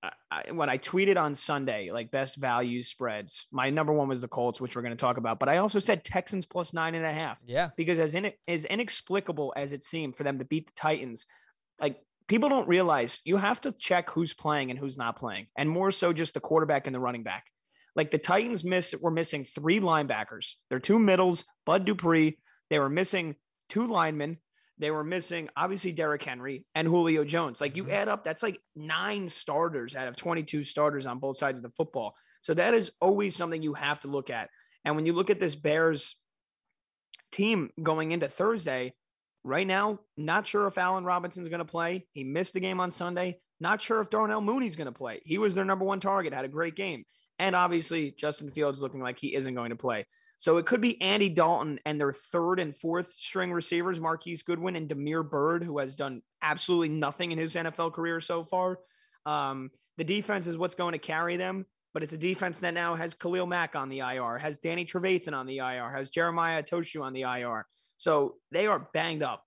I, 0.02 0.52
when 0.52 0.70
I 0.70 0.78
tweeted 0.78 1.18
on 1.18 1.34
Sunday, 1.34 1.90
like 1.92 2.10
best 2.10 2.36
value 2.36 2.82
spreads, 2.82 3.46
my 3.52 3.68
number 3.68 3.92
one 3.92 4.08
was 4.08 4.22
the 4.22 4.28
Colts, 4.28 4.60
which 4.60 4.74
we're 4.74 4.82
going 4.82 4.96
to 4.96 5.00
talk 5.00 5.18
about. 5.18 5.38
But 5.38 5.48
I 5.48 5.58
also 5.58 5.78
said 5.78 6.04
Texans 6.04 6.46
plus 6.46 6.72
nine 6.72 6.94
and 6.94 7.04
a 7.04 7.12
half 7.12 7.42
yeah. 7.46 7.70
because 7.76 7.98
as 7.98 8.14
in 8.14 8.32
as 8.48 8.64
inexplicable 8.64 9.52
as 9.56 9.72
it 9.72 9.84
seemed 9.84 10.16
for 10.16 10.22
them 10.22 10.38
to 10.38 10.44
beat 10.44 10.66
the 10.66 10.72
Titans, 10.74 11.26
like 11.80 12.00
people 12.28 12.48
don't 12.48 12.68
realize 12.68 13.20
you 13.24 13.36
have 13.36 13.60
to 13.62 13.72
check 13.72 14.10
who's 14.10 14.32
playing 14.32 14.70
and 14.70 14.78
who's 14.78 14.96
not 14.96 15.16
playing, 15.16 15.48
and 15.56 15.68
more 15.68 15.90
so 15.90 16.12
just 16.12 16.34
the 16.34 16.40
quarterback 16.40 16.86
and 16.86 16.94
the 16.94 17.00
running 17.00 17.22
back. 17.22 17.44
Like 17.94 18.10
the 18.10 18.18
Titans 18.18 18.64
miss 18.64 18.94
were 19.00 19.10
missing 19.10 19.44
three 19.44 19.80
linebackers, 19.80 20.54
their 20.70 20.78
two 20.78 20.98
middles, 20.98 21.44
Bud 21.66 21.84
Dupree. 21.84 22.38
They 22.70 22.78
were 22.78 22.88
missing 22.88 23.34
two 23.68 23.86
linemen. 23.86 24.38
They 24.80 24.90
were 24.90 25.04
missing 25.04 25.48
obviously 25.56 25.92
Derrick 25.92 26.22
Henry 26.24 26.64
and 26.74 26.88
Julio 26.88 27.24
Jones. 27.24 27.60
Like 27.60 27.76
you 27.76 27.84
Mhm. 27.84 27.92
add 27.92 28.08
up, 28.08 28.24
that's 28.24 28.42
like 28.42 28.60
nine 28.74 29.28
starters 29.28 29.94
out 29.94 30.08
of 30.08 30.16
22 30.16 30.64
starters 30.64 31.06
on 31.06 31.18
both 31.18 31.36
sides 31.36 31.58
of 31.58 31.62
the 31.62 31.70
football. 31.70 32.16
So 32.40 32.54
that 32.54 32.74
is 32.74 32.90
always 33.00 33.36
something 33.36 33.62
you 33.62 33.74
have 33.74 34.00
to 34.00 34.08
look 34.08 34.30
at. 34.30 34.48
And 34.84 34.96
when 34.96 35.04
you 35.06 35.12
look 35.12 35.28
at 35.30 35.38
this 35.38 35.54
Bears 35.54 36.16
team 37.32 37.70
going 37.82 38.12
into 38.12 38.28
Thursday, 38.28 38.94
right 39.44 39.66
now, 39.66 40.00
not 40.16 40.46
sure 40.46 40.66
if 40.66 40.78
Allen 40.78 41.04
Robinson's 41.04 41.48
going 41.48 41.60
to 41.60 41.64
play. 41.64 42.06
He 42.12 42.24
missed 42.24 42.54
the 42.54 42.60
game 42.60 42.80
on 42.80 42.90
Sunday. 42.90 43.40
Not 43.60 43.82
sure 43.82 44.00
if 44.00 44.10
Darnell 44.10 44.40
Mooney's 44.40 44.76
going 44.76 44.86
to 44.86 44.92
play. 44.92 45.20
He 45.24 45.38
was 45.38 45.54
their 45.54 45.64
number 45.64 45.84
one 45.84 46.00
target, 46.00 46.32
had 46.32 46.44
a 46.44 46.48
great 46.48 46.76
game. 46.76 47.04
And 47.38 47.54
obviously, 47.54 48.10
Justin 48.10 48.50
Fields 48.50 48.82
looking 48.82 49.00
like 49.00 49.18
he 49.18 49.34
isn't 49.34 49.54
going 49.54 49.70
to 49.70 49.76
play. 49.76 50.06
So 50.40 50.56
it 50.56 50.64
could 50.64 50.80
be 50.80 50.98
Andy 51.02 51.28
Dalton 51.28 51.78
and 51.84 52.00
their 52.00 52.12
third 52.12 52.60
and 52.60 52.74
fourth 52.74 53.12
string 53.12 53.52
receivers, 53.52 54.00
Marquise 54.00 54.42
Goodwin 54.42 54.74
and 54.74 54.88
Damiere 54.88 55.22
Byrd, 55.22 55.62
who 55.62 55.76
has 55.80 55.94
done 55.94 56.22
absolutely 56.40 56.88
nothing 56.88 57.30
in 57.30 57.36
his 57.36 57.54
NFL 57.54 57.92
career 57.92 58.22
so 58.22 58.42
far. 58.42 58.78
Um, 59.26 59.70
the 59.98 60.04
defense 60.04 60.46
is 60.46 60.56
what's 60.56 60.74
going 60.74 60.92
to 60.92 60.98
carry 60.98 61.36
them, 61.36 61.66
but 61.92 62.02
it's 62.02 62.14
a 62.14 62.18
defense 62.18 62.58
that 62.60 62.72
now 62.72 62.94
has 62.94 63.12
Khalil 63.12 63.44
Mack 63.44 63.76
on 63.76 63.90
the 63.90 63.98
IR, 63.98 64.38
has 64.38 64.56
Danny 64.56 64.86
Trevathan 64.86 65.34
on 65.34 65.44
the 65.44 65.58
IR, 65.58 65.90
has 65.90 66.08
Jeremiah 66.08 66.62
Attaochu 66.62 67.02
on 67.02 67.12
the 67.12 67.20
IR. 67.22 67.66
So 67.98 68.36
they 68.50 68.66
are 68.66 68.88
banged 68.94 69.22
up. 69.22 69.44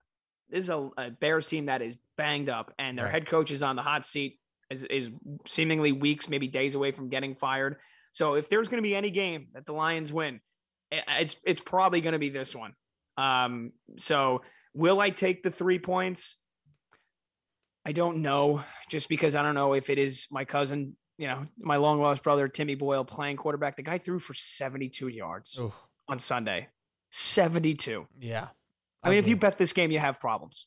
This 0.48 0.62
is 0.62 0.70
a, 0.70 0.90
a 0.96 1.10
Bears 1.10 1.48
team 1.48 1.66
that 1.66 1.82
is 1.82 1.96
banged 2.16 2.48
up, 2.48 2.72
and 2.78 2.96
their 2.96 3.06
Right. 3.06 3.14
head 3.14 3.26
coach 3.26 3.50
is 3.50 3.64
on 3.64 3.74
the 3.74 3.82
hot 3.82 4.06
seat, 4.06 4.38
is, 4.70 4.84
is 4.84 5.10
seemingly 5.44 5.90
weeks, 5.90 6.28
maybe 6.28 6.46
days 6.46 6.76
away 6.76 6.92
from 6.92 7.08
getting 7.08 7.34
fired. 7.34 7.78
So 8.12 8.34
if 8.34 8.48
there's 8.48 8.68
going 8.68 8.80
to 8.80 8.86
be 8.88 8.94
any 8.94 9.10
game 9.10 9.48
that 9.54 9.66
the 9.66 9.72
Lions 9.72 10.12
win, 10.12 10.40
it's 11.08 11.36
it's 11.44 11.60
probably 11.60 12.00
going 12.00 12.12
to 12.12 12.18
be 12.18 12.30
this 12.30 12.54
one. 12.54 12.74
Um, 13.16 13.72
so 13.96 14.42
will 14.74 15.00
I 15.00 15.10
take 15.10 15.42
the 15.42 15.50
three 15.50 15.78
points? 15.78 16.36
I 17.86 17.92
don't 17.92 18.22
know, 18.22 18.64
just 18.88 19.08
because 19.08 19.36
I 19.36 19.42
don't 19.42 19.54
know 19.54 19.74
if 19.74 19.90
it 19.90 19.98
is 19.98 20.26
my 20.30 20.44
cousin, 20.44 20.96
you 21.18 21.28
know, 21.28 21.44
my 21.58 21.76
long 21.76 22.00
lost 22.00 22.22
brother 22.22 22.48
Timmy 22.48 22.74
Boyle 22.74 23.04
playing 23.04 23.36
quarterback. 23.36 23.76
The 23.76 23.82
guy 23.82 23.98
threw 23.98 24.18
for 24.18 24.32
72 24.32 25.08
yards 25.08 25.58
Ooh, 25.58 25.72
on 26.08 26.18
Sunday. 26.18 26.68
72. 27.12 28.06
yeah. 28.18 28.48
I 29.02 29.10
mean, 29.10 29.18
if 29.18 29.28
you 29.28 29.36
bet 29.36 29.58
this 29.58 29.74
game, 29.74 29.90
you 29.90 29.98
have 29.98 30.18
problems. 30.18 30.66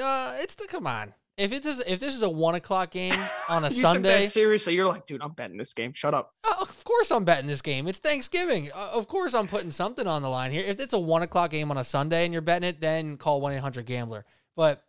uh, 0.00 0.36
it's 0.40 0.56
the 0.56 0.66
come 0.66 0.86
on. 0.86 1.14
If 1.36 1.52
it 1.52 1.64
is, 1.64 1.80
if 1.80 2.00
this 2.00 2.14
is 2.14 2.22
a 2.22 2.28
one 2.28 2.56
o'clock 2.56 2.90
game 2.90 3.18
on 3.48 3.64
a 3.64 3.70
Sunday, 3.70 4.26
seriously. 4.26 4.74
You're 4.74 4.88
like, 4.88 5.06
dude, 5.06 5.22
I'm 5.22 5.32
betting 5.32 5.56
this 5.56 5.72
game. 5.72 5.92
Shut 5.92 6.12
up. 6.12 6.32
Of 6.60 6.81
course 6.92 7.10
I'm 7.10 7.24
betting 7.24 7.46
this 7.46 7.62
game. 7.62 7.88
It's 7.88 7.98
Thanksgiving. 7.98 8.70
Uh, 8.74 8.90
of 8.92 9.08
course 9.08 9.34
I'm 9.34 9.48
putting 9.48 9.70
something 9.70 10.06
on 10.06 10.22
the 10.22 10.28
line 10.28 10.52
here. 10.52 10.64
If 10.66 10.78
it's 10.78 10.92
a 10.92 10.98
one 10.98 11.22
o'clock 11.22 11.50
game 11.50 11.70
on 11.70 11.78
a 11.78 11.84
Sunday 11.84 12.24
and 12.24 12.32
you're 12.32 12.42
betting 12.42 12.68
it, 12.68 12.80
then 12.80 13.16
call 13.16 13.40
one 13.40 13.52
eight 13.52 13.60
hundred 13.60 13.86
Gambler. 13.86 14.24
But 14.56 14.82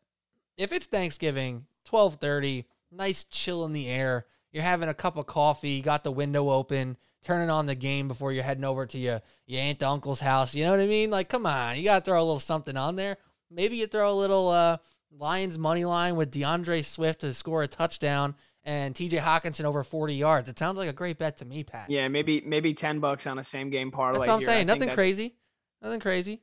if 0.57 0.71
it's 0.73 0.87
Thanksgiving, 0.87 1.65
twelve 1.85 2.15
thirty, 2.15 2.65
nice 2.91 3.23
chill 3.23 3.65
in 3.65 3.73
the 3.73 3.87
air. 3.87 4.25
You're 4.51 4.63
having 4.63 4.89
a 4.89 4.93
cup 4.93 5.17
of 5.17 5.25
coffee, 5.25 5.81
got 5.81 6.03
the 6.03 6.11
window 6.11 6.49
open, 6.51 6.97
turning 7.23 7.49
on 7.49 7.65
the 7.65 7.73
game 7.73 8.07
before 8.07 8.31
you're 8.31 8.43
heading 8.43 8.65
over 8.65 8.85
to 8.85 8.97
your 8.97 9.21
your 9.47 9.61
aunt 9.61 9.81
uncle's 9.81 10.19
house. 10.19 10.53
You 10.53 10.65
know 10.65 10.71
what 10.71 10.81
I 10.81 10.87
mean? 10.87 11.09
Like, 11.09 11.29
come 11.29 11.45
on, 11.45 11.77
you 11.77 11.83
got 11.85 12.03
to 12.03 12.11
throw 12.11 12.19
a 12.19 12.23
little 12.23 12.39
something 12.39 12.77
on 12.77 12.95
there. 12.95 13.17
Maybe 13.49 13.77
you 13.77 13.87
throw 13.87 14.11
a 14.11 14.13
little 14.13 14.49
uh, 14.49 14.77
Lions 15.17 15.57
money 15.57 15.85
line 15.85 16.15
with 16.15 16.31
DeAndre 16.31 16.83
Swift 16.83 17.21
to 17.21 17.33
score 17.33 17.63
a 17.63 17.67
touchdown 17.67 18.35
and 18.65 18.95
TJ 18.95 19.19
Hockenson 19.19 19.65
over 19.65 19.83
40 19.83 20.15
yards. 20.15 20.49
It 20.49 20.57
sounds 20.57 20.77
like 20.77 20.89
a 20.89 20.93
great 20.93 21.17
bet 21.17 21.37
to 21.37 21.45
me, 21.45 21.63
Pat. 21.63 21.89
Yeah, 21.89 22.07
maybe 22.07 22.41
maybe 22.45 22.73
10 22.73 22.99
bucks 22.99 23.27
on 23.27 23.39
a 23.39 23.43
same 23.43 23.69
game 23.69 23.91
parlay. 23.91 24.19
That's 24.19 24.27
what 24.27 24.33
I'm 24.35 24.39
here. 24.39 24.49
Saying. 24.49 24.67
Nothing 24.67 24.89
crazy. 24.89 25.35
Nothing 25.81 25.99
crazy. 25.99 26.41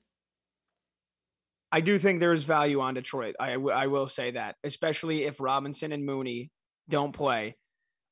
I 1.72 1.80
do 1.80 1.98
think 1.98 2.20
there's 2.20 2.44
value 2.44 2.80
on 2.80 2.94
Detroit. 2.94 3.36
I, 3.38 3.52
w- 3.52 3.70
I 3.70 3.86
will 3.86 4.08
say 4.08 4.32
that, 4.32 4.56
especially 4.64 5.24
if 5.24 5.40
Robinson 5.40 5.92
and 5.92 6.04
Mooney 6.04 6.50
don't 6.88 7.12
play. 7.12 7.56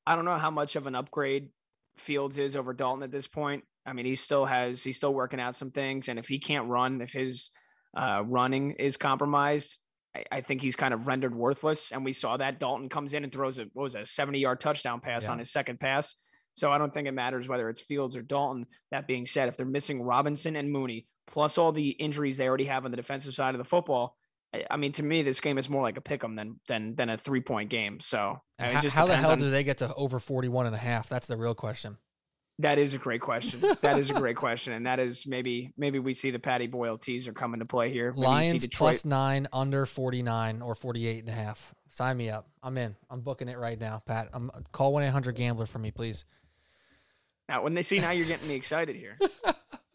I 0.07 0.15
don't 0.15 0.25
know 0.25 0.37
how 0.37 0.49
much 0.49 0.75
of 0.75 0.87
an 0.87 0.95
upgrade 0.95 1.49
Fields 1.97 2.37
is 2.37 2.55
over 2.55 2.73
Dalton 2.73 3.03
at 3.03 3.11
this 3.11 3.27
point. 3.27 3.65
I 3.85 3.91
mean, 3.93 4.05
he 4.05 4.15
still 4.15 4.45
has 4.45 4.83
he's 4.83 4.97
still 4.97 5.13
working 5.13 5.39
out 5.39 5.55
some 5.55 5.71
things, 5.71 6.07
and 6.07 6.17
if 6.17 6.27
he 6.27 6.39
can't 6.39 6.69
run, 6.69 7.01
if 7.01 7.11
his 7.11 7.51
uh, 7.95 8.23
running 8.25 8.71
is 8.71 8.97
compromised, 8.97 9.77
I, 10.15 10.23
I 10.31 10.41
think 10.41 10.61
he's 10.61 10.75
kind 10.75 10.93
of 10.93 11.07
rendered 11.07 11.35
worthless. 11.35 11.91
And 11.91 12.03
we 12.03 12.13
saw 12.13 12.37
that 12.37 12.59
Dalton 12.59 12.89
comes 12.89 13.13
in 13.13 13.23
and 13.23 13.31
throws 13.31 13.59
a 13.59 13.63
what 13.73 13.83
was 13.83 13.95
it, 13.95 14.01
a 14.01 14.05
70 14.05 14.39
yard 14.39 14.59
touchdown 14.59 14.99
pass 15.01 15.23
Yeah. 15.23 15.31
on 15.31 15.39
his 15.39 15.51
second 15.51 15.79
pass. 15.79 16.15
So 16.55 16.71
I 16.71 16.77
don't 16.77 16.93
think 16.93 17.07
it 17.07 17.13
matters 17.13 17.47
whether 17.47 17.69
it's 17.69 17.81
Fields 17.81 18.15
or 18.17 18.21
Dalton. 18.21 18.65
That 18.91 19.07
being 19.07 19.25
said, 19.25 19.47
if 19.49 19.55
they're 19.57 19.65
missing 19.65 20.01
Robinson 20.01 20.55
and 20.55 20.69
Mooney, 20.71 21.07
plus 21.27 21.57
all 21.57 21.71
the 21.71 21.89
injuries 21.91 22.37
they 22.37 22.47
already 22.47 22.65
have 22.65 22.85
on 22.85 22.91
the 22.91 22.97
defensive 22.97 23.33
side 23.33 23.55
of 23.55 23.59
the 23.59 23.63
football, 23.65 24.15
I- 24.53 24.65
I 24.71 24.77
mean, 24.77 24.91
to 24.93 25.03
me, 25.03 25.21
this 25.21 25.39
game 25.41 25.57
is 25.59 25.69
more 25.69 25.83
like 25.83 25.95
a 25.97 26.01
pick 26.01 26.23
'em 26.23 26.33
than 26.35 26.59
than 26.67 26.95
than 26.95 27.09
a 27.09 27.17
three 27.17 27.41
point 27.41 27.69
game. 27.69 27.99
So 27.99 28.41
I 28.57 28.65
mean, 28.65 28.75
how, 28.75 28.81
just 28.81 28.95
how 28.95 29.05
the 29.05 29.15
hell 29.15 29.31
on- 29.33 29.37
do 29.37 29.49
they 29.51 29.63
get 29.63 29.77
to 29.77 29.93
over 29.93 30.19
41 30.19 30.65
and 30.65 30.75
a 30.75 30.79
half? 30.79 31.07
That's 31.07 31.27
the 31.27 31.37
real 31.37 31.53
question. 31.55 31.97
That 32.59 32.77
is 32.77 32.93
a 32.93 32.97
great 32.97 33.21
question. 33.21 33.63
That 33.81 33.97
is 33.97 34.11
a 34.11 34.13
great 34.13 34.35
question, 34.35 34.73
and 34.73 34.85
that 34.85 34.99
is 34.99 35.25
maybe 35.25 35.73
maybe 35.77 35.97
we 35.97 36.13
see 36.13 36.29
the 36.29 36.39
Patty 36.39 36.67
Boyle 36.67 36.97
teaser 36.97 37.31
come 37.31 37.53
into 37.53 37.65
play 37.65 37.91
here. 37.91 38.11
Maybe 38.11 38.27
Lions 38.27 38.67
plus 38.67 39.05
nine, 39.05 39.47
under 39.53 39.85
49 39.85 40.61
or 40.61 40.75
48 40.75 41.19
and 41.19 41.29
a 41.29 41.31
half. 41.31 41.73
Sign 41.89 42.17
me 42.17 42.29
up. 42.29 42.49
I'm 42.61 42.77
in. 42.77 42.95
I'm 43.09 43.21
booking 43.21 43.47
it 43.47 43.57
right 43.57 43.79
now, 43.79 44.03
Pat. 44.05 44.29
I'm 44.33 44.51
call 44.73 44.93
1-800-GAMBLER 44.93 45.65
for 45.65 45.79
me, 45.79 45.89
please. 45.89 46.25
Now, 47.47 47.63
when 47.63 47.73
they 47.73 47.81
see 47.81 47.99
now, 47.99 48.11
you're 48.11 48.27
getting 48.27 48.47
me 48.47 48.55
excited 48.55 48.95
here. 48.95 49.17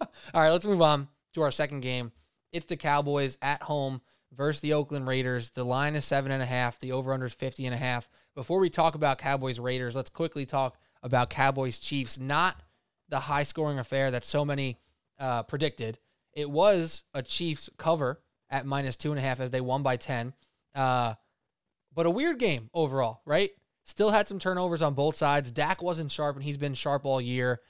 All 0.00 0.42
right, 0.42 0.50
let's 0.50 0.66
move 0.66 0.82
on 0.82 1.06
to 1.34 1.42
our 1.42 1.52
second 1.52 1.80
game. 1.80 2.12
It's 2.50 2.66
the 2.66 2.76
Cowboys 2.76 3.38
at 3.42 3.62
home 3.62 4.00
versus 4.32 4.60
the 4.60 4.72
Oakland 4.72 5.06
Raiders. 5.06 5.50
The 5.50 5.64
line 5.64 5.94
is 5.94 6.04
seven 6.04 6.32
and 6.32 6.42
a 6.42 6.46
half. 6.46 6.78
The 6.80 6.92
over 6.92 7.12
under 7.12 7.26
is 7.26 7.34
50 7.34 7.66
and 7.66 7.74
a 7.74 7.78
half. 7.78 8.08
Before 8.34 8.58
we 8.58 8.70
talk 8.70 8.94
about 8.94 9.18
Cowboys 9.18 9.60
Raiders, 9.60 9.94
let's 9.94 10.10
quickly 10.10 10.46
talk 10.46 10.78
about 11.04 11.30
Cowboys 11.30 11.78
Chiefs. 11.78 12.18
Not 12.18 12.60
the 13.08 13.20
high 13.20 13.44
scoring 13.44 13.78
affair 13.78 14.10
that 14.10 14.24
so 14.24 14.44
many 14.44 14.80
uh, 15.20 15.44
predicted. 15.44 16.00
It 16.32 16.50
was 16.50 17.04
a 17.14 17.22
Chiefs 17.22 17.70
cover 17.78 18.20
at 18.50 18.66
minus 18.66 18.96
two 18.96 19.12
and 19.12 19.20
a 19.20 19.22
half 19.22 19.38
as 19.38 19.52
they 19.52 19.60
won 19.60 19.84
by 19.84 19.96
10. 19.96 20.32
Uh, 20.74 21.14
but 21.94 22.06
a 22.06 22.10
weird 22.10 22.40
game 22.40 22.70
overall, 22.74 23.20
right? 23.24 23.50
Still 23.84 24.10
had 24.10 24.26
some 24.26 24.40
turnovers 24.40 24.82
on 24.82 24.94
both 24.94 25.14
sides. 25.14 25.52
Dak 25.52 25.80
wasn't 25.80 26.10
sharp, 26.10 26.34
and 26.34 26.44
he's 26.44 26.58
been 26.58 26.74
sharp 26.74 27.04
all 27.04 27.20
year 27.20 27.60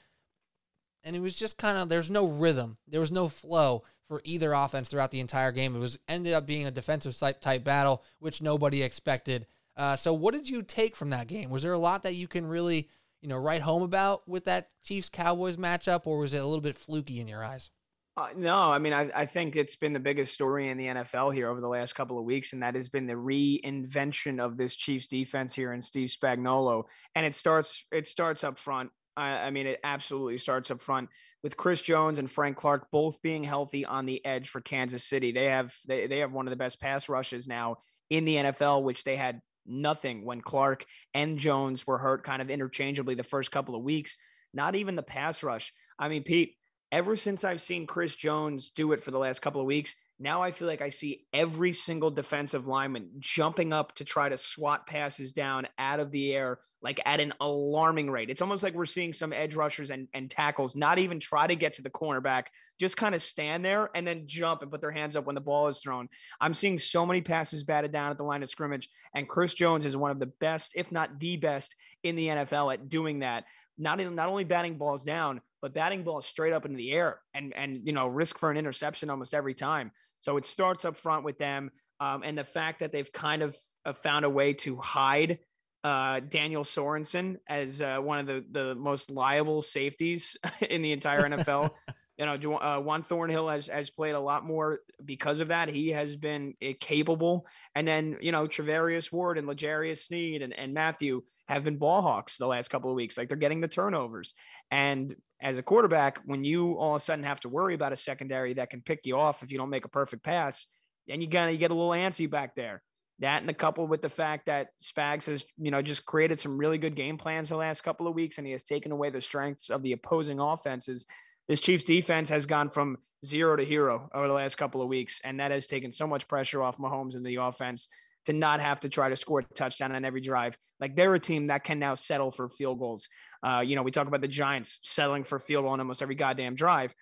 and 1.05 1.15
it 1.15 1.19
was 1.19 1.35
just 1.35 1.57
kind 1.57 1.77
of 1.77 1.87
there's 1.87 2.11
no 2.11 2.25
rhythm, 2.27 2.77
there 2.87 2.99
was 2.99 3.11
no 3.11 3.29
flow 3.29 3.83
for 4.07 4.21
either 4.25 4.51
offense 4.53 4.89
throughout 4.89 5.11
the 5.11 5.19
entire 5.19 5.51
game. 5.51 5.75
It 5.75 5.79
was 5.79 5.99
ended 6.07 6.33
up 6.33 6.45
being 6.45 6.65
a 6.65 6.71
defensive 6.71 7.17
type 7.17 7.39
type 7.39 7.63
battle, 7.63 8.03
which 8.19 8.41
nobody 8.41 8.83
expected. 8.83 9.45
Uh, 9.77 9.95
so, 9.95 10.13
what 10.13 10.33
did 10.33 10.49
you 10.49 10.63
take 10.63 10.95
from 10.95 11.11
that 11.11 11.27
game? 11.27 11.49
Was 11.49 11.61
there 11.61 11.73
a 11.73 11.77
lot 11.77 12.03
that 12.03 12.15
you 12.15 12.27
can 12.27 12.45
really, 12.45 12.89
you 13.25 13.29
know, 13.29 13.37
write 13.37 13.63
home 13.63 13.81
about 13.81 14.21
with 14.27 14.45
that 14.45 14.67
Chiefs 14.83 15.09
Cowboys 15.09 15.57
matchup, 15.57 16.05
or 16.05 16.19
was 16.19 16.35
it 16.35 16.43
a 16.43 16.45
little 16.45 16.61
bit 16.61 16.77
fluky 16.77 17.19
in 17.19 17.27
your 17.27 17.43
eyes? 17.43 17.71
Uh, 18.15 18.27
no, 18.37 18.55
I 18.55 18.77
mean, 18.77 18.93
I, 18.93 19.09
I 19.15 19.25
think 19.25 19.55
it's 19.55 19.75
been 19.75 19.93
the 19.93 19.99
biggest 19.99 20.35
story 20.35 20.69
in 20.69 20.77
the 20.77 20.85
NFL 20.85 21.33
here 21.33 21.49
over 21.49 21.59
the 21.59 21.67
last 21.67 21.93
couple 21.95 22.19
of 22.19 22.23
weeks, 22.23 22.53
and 22.53 22.61
that 22.61 22.75
has 22.75 22.87
been 22.87 23.07
the 23.07 23.13
reinvention 23.13 24.39
of 24.39 24.57
this 24.57 24.75
Chiefs 24.75 25.07
defense 25.07 25.55
here 25.55 25.73
in 25.73 25.81
Steve 25.81 26.09
Spagnuolo. 26.09 26.83
And 27.15 27.25
it 27.25 27.33
starts 27.33 27.87
it 27.91 28.05
starts 28.05 28.43
up 28.43 28.59
front. 28.59 28.91
I, 29.17 29.29
I 29.31 29.49
mean, 29.49 29.65
it 29.65 29.79
absolutely 29.83 30.37
starts 30.37 30.69
up 30.69 30.79
front 30.79 31.09
with 31.41 31.57
Chris 31.57 31.81
Jones 31.81 32.19
and 32.19 32.29
Frank 32.29 32.57
Clark 32.57 32.89
both 32.91 33.19
being 33.23 33.43
healthy 33.43 33.85
on 33.85 34.05
the 34.05 34.23
edge 34.23 34.49
for 34.49 34.61
Kansas 34.61 35.03
City. 35.03 35.31
They 35.31 35.45
have 35.45 35.73
they, 35.87 36.05
they 36.05 36.19
have 36.19 36.31
one 36.31 36.45
of 36.45 36.51
the 36.51 36.57
best 36.57 36.79
pass 36.79 37.09
rushes 37.09 37.47
now 37.47 37.77
in 38.11 38.23
the 38.23 38.35
NFL, 38.35 38.83
which 38.83 39.03
they 39.03 39.15
had 39.15 39.41
nothing 39.65 40.25
when 40.25 40.41
Clark 40.41 40.85
and 41.13 41.37
Jones 41.37 41.85
were 41.85 41.97
hurt 41.97 42.23
kind 42.23 42.41
of 42.41 42.49
interchangeably 42.49 43.15
the 43.15 43.23
first 43.23 43.51
couple 43.51 43.75
of 43.75 43.83
weeks. 43.83 44.17
Not 44.53 44.75
even 44.75 44.95
the 44.95 45.03
pass 45.03 45.43
rush. 45.43 45.73
I 45.99 46.07
mean, 46.07 46.23
Pete, 46.23 46.55
ever 46.91 47.15
since 47.15 47.43
I've 47.43 47.61
seen 47.61 47.87
Chris 47.87 48.15
Jones 48.15 48.69
do 48.69 48.91
it 48.93 49.03
for 49.03 49.11
the 49.11 49.19
last 49.19 49.41
couple 49.41 49.61
of 49.61 49.67
weeks, 49.67 49.95
now 50.19 50.41
I 50.41 50.51
feel 50.51 50.67
like 50.67 50.81
I 50.81 50.89
see 50.89 51.25
every 51.33 51.73
single 51.73 52.09
defensive 52.09 52.67
lineman 52.67 53.11
jumping 53.19 53.73
up 53.73 53.95
to 53.95 54.05
try 54.05 54.29
to 54.29 54.37
swat 54.37 54.87
passes 54.87 55.33
down 55.33 55.67
out 55.77 55.99
of 55.99 56.11
the 56.11 56.33
air, 56.33 56.59
like 56.85 57.01
at 57.03 57.19
an 57.19 57.33
alarming 57.41 58.11
rate. 58.11 58.29
It's 58.29 58.43
almost 58.43 58.61
like 58.61 58.75
we're 58.75 58.85
seeing 58.85 59.11
some 59.11 59.33
edge 59.33 59.55
rushers 59.55 59.89
and, 59.89 60.07
and 60.13 60.29
tackles 60.29 60.75
not 60.75 60.99
even 60.99 61.19
try 61.19 61.47
to 61.47 61.55
get 61.55 61.73
to 61.73 61.81
the 61.81 61.89
cornerback, 61.89 62.45
just 62.79 62.95
kind 62.95 63.15
of 63.15 63.23
stand 63.23 63.65
there 63.65 63.89
and 63.95 64.07
then 64.07 64.27
jump 64.27 64.61
and 64.61 64.69
put 64.69 64.81
their 64.81 64.91
hands 64.91 65.15
up 65.15 65.25
when 65.25 65.33
the 65.33 65.41
ball 65.41 65.67
is 65.67 65.79
thrown. 65.79 66.07
I'm 66.39 66.53
seeing 66.53 66.77
so 66.77 67.03
many 67.03 67.21
passes 67.21 67.63
batted 67.63 67.91
down 67.91 68.11
at 68.11 68.17
the 68.17 68.23
line 68.23 68.43
of 68.43 68.49
scrimmage, 68.49 68.87
and 69.15 69.27
Chris 69.27 69.55
Jones 69.55 69.83
is 69.83 69.97
one 69.97 70.11
of 70.11 70.19
the 70.19 70.27
best, 70.27 70.73
if 70.75 70.91
not 70.91 71.19
the 71.19 71.37
best, 71.37 71.75
in 72.03 72.15
the 72.15 72.27
NFL 72.27 72.71
at 72.71 72.87
doing 72.87 73.19
that 73.19 73.45
not 73.77 73.99
even, 73.99 74.15
not 74.15 74.29
only 74.29 74.43
batting 74.43 74.77
balls 74.77 75.03
down, 75.03 75.41
but 75.61 75.73
batting 75.73 76.03
balls 76.03 76.25
straight 76.25 76.53
up 76.53 76.65
into 76.65 76.77
the 76.77 76.91
air 76.91 77.19
and 77.33 77.53
and 77.55 77.81
you 77.83 77.91
know 77.91 78.07
risk 78.07 78.37
for 78.37 78.51
an 78.51 78.57
interception 78.57 79.09
almost 79.09 79.33
every 79.33 79.53
time. 79.53 79.91
So 80.21 80.37
it 80.37 80.45
starts 80.45 80.85
up 80.85 80.97
front 80.97 81.25
with 81.25 81.37
them, 81.37 81.71
um, 81.99 82.21
and 82.23 82.37
the 82.37 82.43
fact 82.43 82.79
that 82.79 82.91
they've 82.91 83.11
kind 83.11 83.41
of 83.41 83.55
uh, 83.85 83.93
found 83.93 84.25
a 84.25 84.29
way 84.29 84.53
to 84.53 84.77
hide 84.77 85.39
uh, 85.85 86.19
Daniel 86.19 86.63
Sorensen 86.63 87.37
as 87.47 87.79
uh, 87.79 87.99
one 87.99 88.17
of 88.17 88.25
the 88.25 88.43
the 88.49 88.73
most 88.73 89.11
liable 89.11 89.61
safeties 89.61 90.35
in 90.67 90.81
the 90.81 90.91
entire 90.91 91.21
NFL. 91.21 91.69
you 92.17 92.25
know, 92.25 92.57
uh, 92.57 92.79
Juan 92.79 93.03
Thornhill 93.03 93.47
has 93.49 93.67
has 93.67 93.91
played 93.91 94.15
a 94.15 94.19
lot 94.19 94.43
more 94.43 94.79
because 95.05 95.41
of 95.41 95.49
that. 95.49 95.69
He 95.69 95.89
has 95.89 96.15
been 96.15 96.55
uh, 96.63 96.71
capable, 96.79 97.45
and 97.75 97.87
then 97.87 98.17
you 98.19 98.31
know 98.31 98.47
Charvarius 98.47 99.11
Ward 99.11 99.37
and 99.37 99.45
L'Jarius 99.45 99.99
Sneed 99.99 100.41
and, 100.41 100.57
and 100.57 100.73
Mathieu 100.73 101.21
have 101.47 101.63
been 101.63 101.77
ball 101.77 102.01
hawks 102.01 102.37
the 102.37 102.47
last 102.47 102.71
couple 102.71 102.89
of 102.89 102.95
weeks. 102.95 103.15
Like 103.15 103.27
they're 103.27 103.37
getting 103.37 103.61
the 103.61 103.67
turnovers, 103.67 104.33
and 104.71 105.13
as 105.39 105.59
a 105.59 105.63
quarterback, 105.63 106.19
when 106.25 106.43
you 106.43 106.79
all 106.79 106.95
of 106.95 107.01
a 107.01 107.03
sudden 107.03 107.25
have 107.25 107.41
to 107.41 107.49
worry 107.49 107.75
about 107.75 107.93
a 107.93 107.97
secondary 107.97 108.55
that 108.55 108.71
can 108.71 108.81
pick 108.81 109.05
you 109.05 109.19
off 109.19 109.43
if 109.43 109.51
you 109.51 109.59
don't 109.59 109.69
make 109.69 109.85
a 109.85 109.89
perfect 109.89 110.23
pass, 110.23 110.65
then 111.07 111.21
you 111.21 111.27
gotta 111.27 111.51
you 111.51 111.59
get 111.59 111.69
a 111.69 111.75
little 111.75 111.91
antsy 111.91 112.27
back 112.27 112.55
there. 112.55 112.81
That 113.19 113.39
and 113.41 113.47
the 113.47 113.53
couple 113.53 113.87
with 113.87 114.01
the 114.01 114.09
fact 114.09 114.47
that 114.47 114.67
Spags 114.81 115.27
has, 115.27 115.45
you 115.57 115.71
know, 115.71 115.81
just 115.81 116.05
created 116.05 116.39
some 116.39 116.57
really 116.57 116.77
good 116.77 116.95
game 116.95 117.17
plans 117.17 117.49
the 117.49 117.55
last 117.55 117.81
couple 117.81 118.07
of 118.07 118.13
weeks 118.13 118.37
and 118.37 118.45
he 118.45 118.51
has 118.51 118.63
taken 118.63 118.91
away 118.91 119.09
the 119.09 119.21
strengths 119.21 119.69
of 119.69 119.83
the 119.83 119.93
opposing 119.93 120.39
offenses. 120.39 121.05
This 121.47 121.61
Chiefs 121.61 121.85
defense 121.85 122.29
has 122.29 122.45
gone 122.45 122.69
from 122.69 122.97
zero 123.25 123.55
to 123.55 123.63
hero 123.63 124.09
over 124.13 124.27
the 124.27 124.33
last 124.33 124.55
couple 124.55 124.81
of 124.81 124.87
weeks. 124.87 125.21
And 125.23 125.39
that 125.39 125.51
has 125.51 125.67
taken 125.67 125.91
so 125.91 126.07
much 126.07 126.27
pressure 126.27 126.61
off 126.61 126.77
Mahomes 126.77 127.15
and 127.15 127.25
the 127.25 127.35
offense 127.35 127.89
to 128.25 128.33
not 128.33 128.59
have 128.59 128.79
to 128.81 128.89
try 128.89 129.09
to 129.09 129.15
score 129.15 129.39
a 129.39 129.43
touchdown 129.53 129.95
on 129.95 130.03
every 130.05 130.21
drive. 130.21 130.57
Like 130.79 130.95
they're 130.95 131.13
a 131.13 131.19
team 131.19 131.47
that 131.47 131.63
can 131.63 131.79
now 131.79 131.95
settle 131.95 132.31
for 132.31 132.49
field 132.49 132.79
goals. 132.79 133.07
Uh, 133.43 133.61
you 133.65 133.75
know, 133.75 133.83
we 133.83 133.91
talk 133.91 134.07
about 134.07 134.21
the 134.21 134.27
Giants 134.27 134.79
settling 134.83 135.23
for 135.23 135.39
field 135.39 135.63
goal 135.63 135.73
on 135.73 135.79
almost 135.79 136.01
every 136.01 136.15
goddamn 136.15 136.55
drive. 136.55 136.93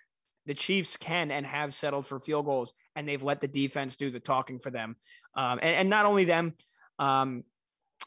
The 0.46 0.54
Chiefs 0.54 0.96
can 0.96 1.30
and 1.30 1.46
have 1.46 1.72
settled 1.72 2.06
for 2.06 2.18
field 2.18 2.44
goals, 2.44 2.74
and 2.96 3.08
they've 3.08 3.22
let 3.22 3.40
the 3.40 3.48
defense 3.48 3.96
do 3.96 4.10
the 4.10 4.20
talking 4.20 4.58
for 4.58 4.70
them. 4.70 4.96
Um, 5.34 5.58
and, 5.62 5.76
and, 5.76 5.90
not 5.90 6.06
only 6.06 6.24
them, 6.24 6.54
um, 6.98 7.44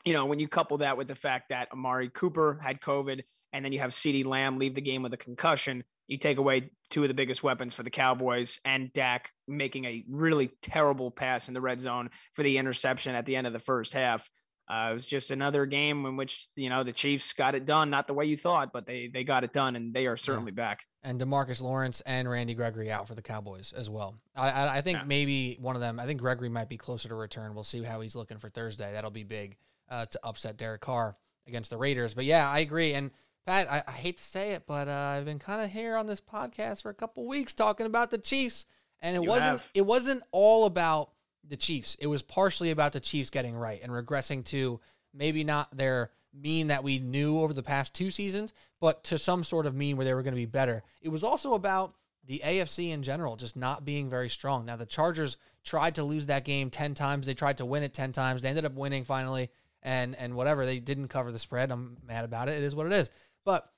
you 0.06 0.14
know, 0.14 0.26
when 0.26 0.40
you 0.40 0.48
couple 0.48 0.78
that 0.78 0.98
with 0.98 1.08
the 1.08 1.16
fact 1.16 1.50
that 1.50 1.70
Amari 1.72 2.10
Cooper 2.10 2.60
had 2.62 2.80
COVID, 2.82 3.22
and 3.54 3.66
then 3.66 3.72
you 3.74 3.80
have 3.80 3.92
CeeDee 3.92 4.26
Lamb 4.26 4.60
leave 4.60 4.76
the 4.76 4.82
game 4.82 5.04
with 5.04 5.14
a 5.14 5.18
concussion, 5.18 5.84
you 6.08 6.18
take 6.18 6.38
away 6.38 6.72
two 6.90 7.04
of 7.04 7.10
the 7.10 7.14
biggest 7.14 7.44
weapons 7.44 7.74
for 7.74 7.84
the 7.84 7.90
Cowboys 7.90 8.60
and 8.64 8.92
Dak 8.94 9.32
making 9.48 9.86
a 9.86 10.06
really 10.10 10.52
terrible 10.62 11.12
pass 11.12 11.48
in 11.48 11.54
the 11.54 11.62
red 11.62 11.82
zone 11.82 12.10
for 12.34 12.44
the 12.44 12.58
interception 12.58 13.16
at 13.16 13.26
the 13.26 13.36
end 13.36 13.48
of 13.48 13.54
the 13.54 13.60
first 13.60 13.94
half. 13.94 14.30
Uh, 14.70 14.90
it 14.92 14.94
was 14.96 15.08
just 15.08 15.32
another 15.32 15.66
game 15.66 16.06
in 16.06 16.18
which 16.18 16.48
you 16.56 16.70
know 16.70 16.84
the 16.84 16.92
Chiefs 16.92 17.32
got 17.34 17.56
it 17.56 17.66
done, 17.66 17.90
not 17.90 18.06
the 18.06 18.14
way 18.14 18.26
you 18.26 18.36
thought, 18.36 18.74
but 18.74 18.86
they 18.86 19.10
they 19.14 19.24
got 19.24 19.46
it 19.46 19.54
done, 19.54 19.78
and 19.78 19.94
they 19.94 20.08
are 20.08 20.18
certainly 20.18 20.52
yeah. 20.52 20.64
back. 20.64 20.84
And 21.04 21.22
Demarcus 21.22 21.62
Lawrence 21.62 22.02
and 22.02 22.30
Randy 22.30 22.54
Gregory 22.54 22.92
out 22.92 23.08
for 23.08 23.16
the 23.16 23.22
Cowboys 23.22 23.72
as 23.72 23.90
well. 23.90 24.16
I 24.36 24.50
I, 24.50 24.78
I 24.78 24.82
think 24.82 24.98
yeah. 24.98 25.04
maybe 25.06 25.58
one 25.62 25.76
of 25.76 25.82
them. 25.82 26.00
I 26.00 26.06
think 26.06 26.20
Gregory 26.20 26.50
might 26.50 26.70
be 26.70 26.78
closer 26.78 27.08
to 27.08 27.16
return. 27.16 27.54
We'll 27.54 27.64
see 27.64 27.82
how 27.84 28.02
he's 28.02 28.16
looking 28.16 28.40
for 28.40 28.50
Thursday. 28.50 28.92
That'll 28.92 29.12
be 29.12 29.24
big 29.24 29.58
uh, 29.90 30.08
to 30.08 30.20
upset 30.24 30.58
Derek 30.58 30.82
Carr 30.82 31.16
against 31.48 31.70
the 31.70 31.78
Raiders. 31.78 32.14
But 32.14 32.26
yeah, 32.26 32.50
I 32.50 32.60
agree. 32.60 32.94
And 32.94 33.12
Pat, 33.46 33.72
I, 33.72 33.84
I 33.88 33.92
hate 33.92 34.18
to 34.18 34.24
say 34.24 34.52
it, 34.52 34.64
but 34.68 34.90
uh, 34.90 34.92
I've 34.92 35.26
been 35.26 35.40
kind 35.40 35.64
of 35.64 35.72
here 35.72 35.96
on 35.96 36.06
this 36.06 36.20
podcast 36.20 36.82
for 36.82 36.90
a 36.90 36.94
couple 36.94 37.26
weeks 37.26 37.54
talking 37.54 37.86
about 37.86 38.12
the 38.12 38.18
Chiefs, 38.18 38.66
and 39.02 39.16
it 39.16 39.24
you 39.24 39.30
wasn't 39.30 39.52
have. 39.60 39.70
it 39.74 39.86
wasn't 39.86 40.24
all 40.32 40.66
about 40.66 41.12
the 41.48 41.56
Chiefs. 41.56 41.96
It 42.02 42.08
was 42.08 42.22
partially 42.22 42.72
about 42.72 42.92
the 42.92 43.00
Chiefs 43.00 43.30
getting 43.30 43.56
right 43.56 43.80
and 43.82 43.92
regressing 43.92 44.44
to 44.46 44.82
maybe 45.14 45.46
not 45.46 45.76
their 45.76 46.12
mean 46.40 46.68
that 46.68 46.84
we 46.84 47.00
knew 47.00 47.40
over 47.40 47.54
the 47.54 47.64
past 47.64 47.94
two 47.94 48.12
seasons, 48.12 48.54
but 48.80 49.04
to 49.06 49.18
some 49.18 49.44
sort 49.44 49.66
of 49.66 49.76
mean 49.76 49.98
where 49.98 50.06
they 50.06 50.14
were 50.14 50.24
going 50.24 50.34
to 50.34 50.40
be 50.40 50.46
better. 50.46 50.84
It 51.02 51.10
was 51.10 51.24
also 51.24 51.54
about 51.54 51.96
the 52.26 52.42
AFC 52.44 52.92
in 52.92 53.04
general 53.04 53.36
just 53.36 53.56
not 53.56 53.86
being 53.86 54.10
very 54.10 54.30
strong. 54.30 54.66
Now 54.66 54.76
the 54.76 54.86
Chargers 54.86 55.38
tried 55.64 55.96
to 55.96 56.04
lose 56.04 56.28
that 56.28 56.44
game 56.44 56.70
10 56.70 56.94
times. 56.94 57.26
They 57.26 57.34
tried 57.34 57.58
to 57.58 57.66
win 57.66 57.84
it 57.84 57.94
10 57.94 58.12
times. 58.12 58.42
They 58.42 58.50
ended 58.50 58.66
up 58.66 58.74
winning 58.74 59.06
finally 59.06 59.50
and 59.82 60.16
and 60.16 60.36
whatever. 60.36 60.66
They 60.66 60.80
didn't 60.80 61.08
cover 61.08 61.32
the 61.32 61.40
spread. 61.40 61.72
I'm 61.72 61.98
mad 62.06 62.26
about 62.26 62.50
it. 62.50 62.56
It 62.56 62.64
is 62.64 62.76
what 62.76 62.86
it 62.86 62.94
is. 62.94 63.10
But 63.46 63.72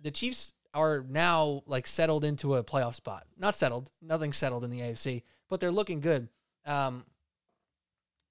the 0.00 0.10
Chiefs 0.10 0.52
are 0.74 1.04
now 1.08 1.62
like 1.66 1.86
settled 1.86 2.24
into 2.24 2.54
a 2.56 2.64
playoff 2.64 2.94
spot. 2.94 3.24
Not 3.38 3.56
settled, 3.56 3.90
nothing 4.02 4.32
settled 4.32 4.64
in 4.64 4.70
the 4.70 4.80
AFC, 4.80 5.22
but 5.48 5.60
they're 5.60 5.72
looking 5.72 6.00
good. 6.00 6.28
Um, 6.66 7.04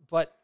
but 0.10 0.37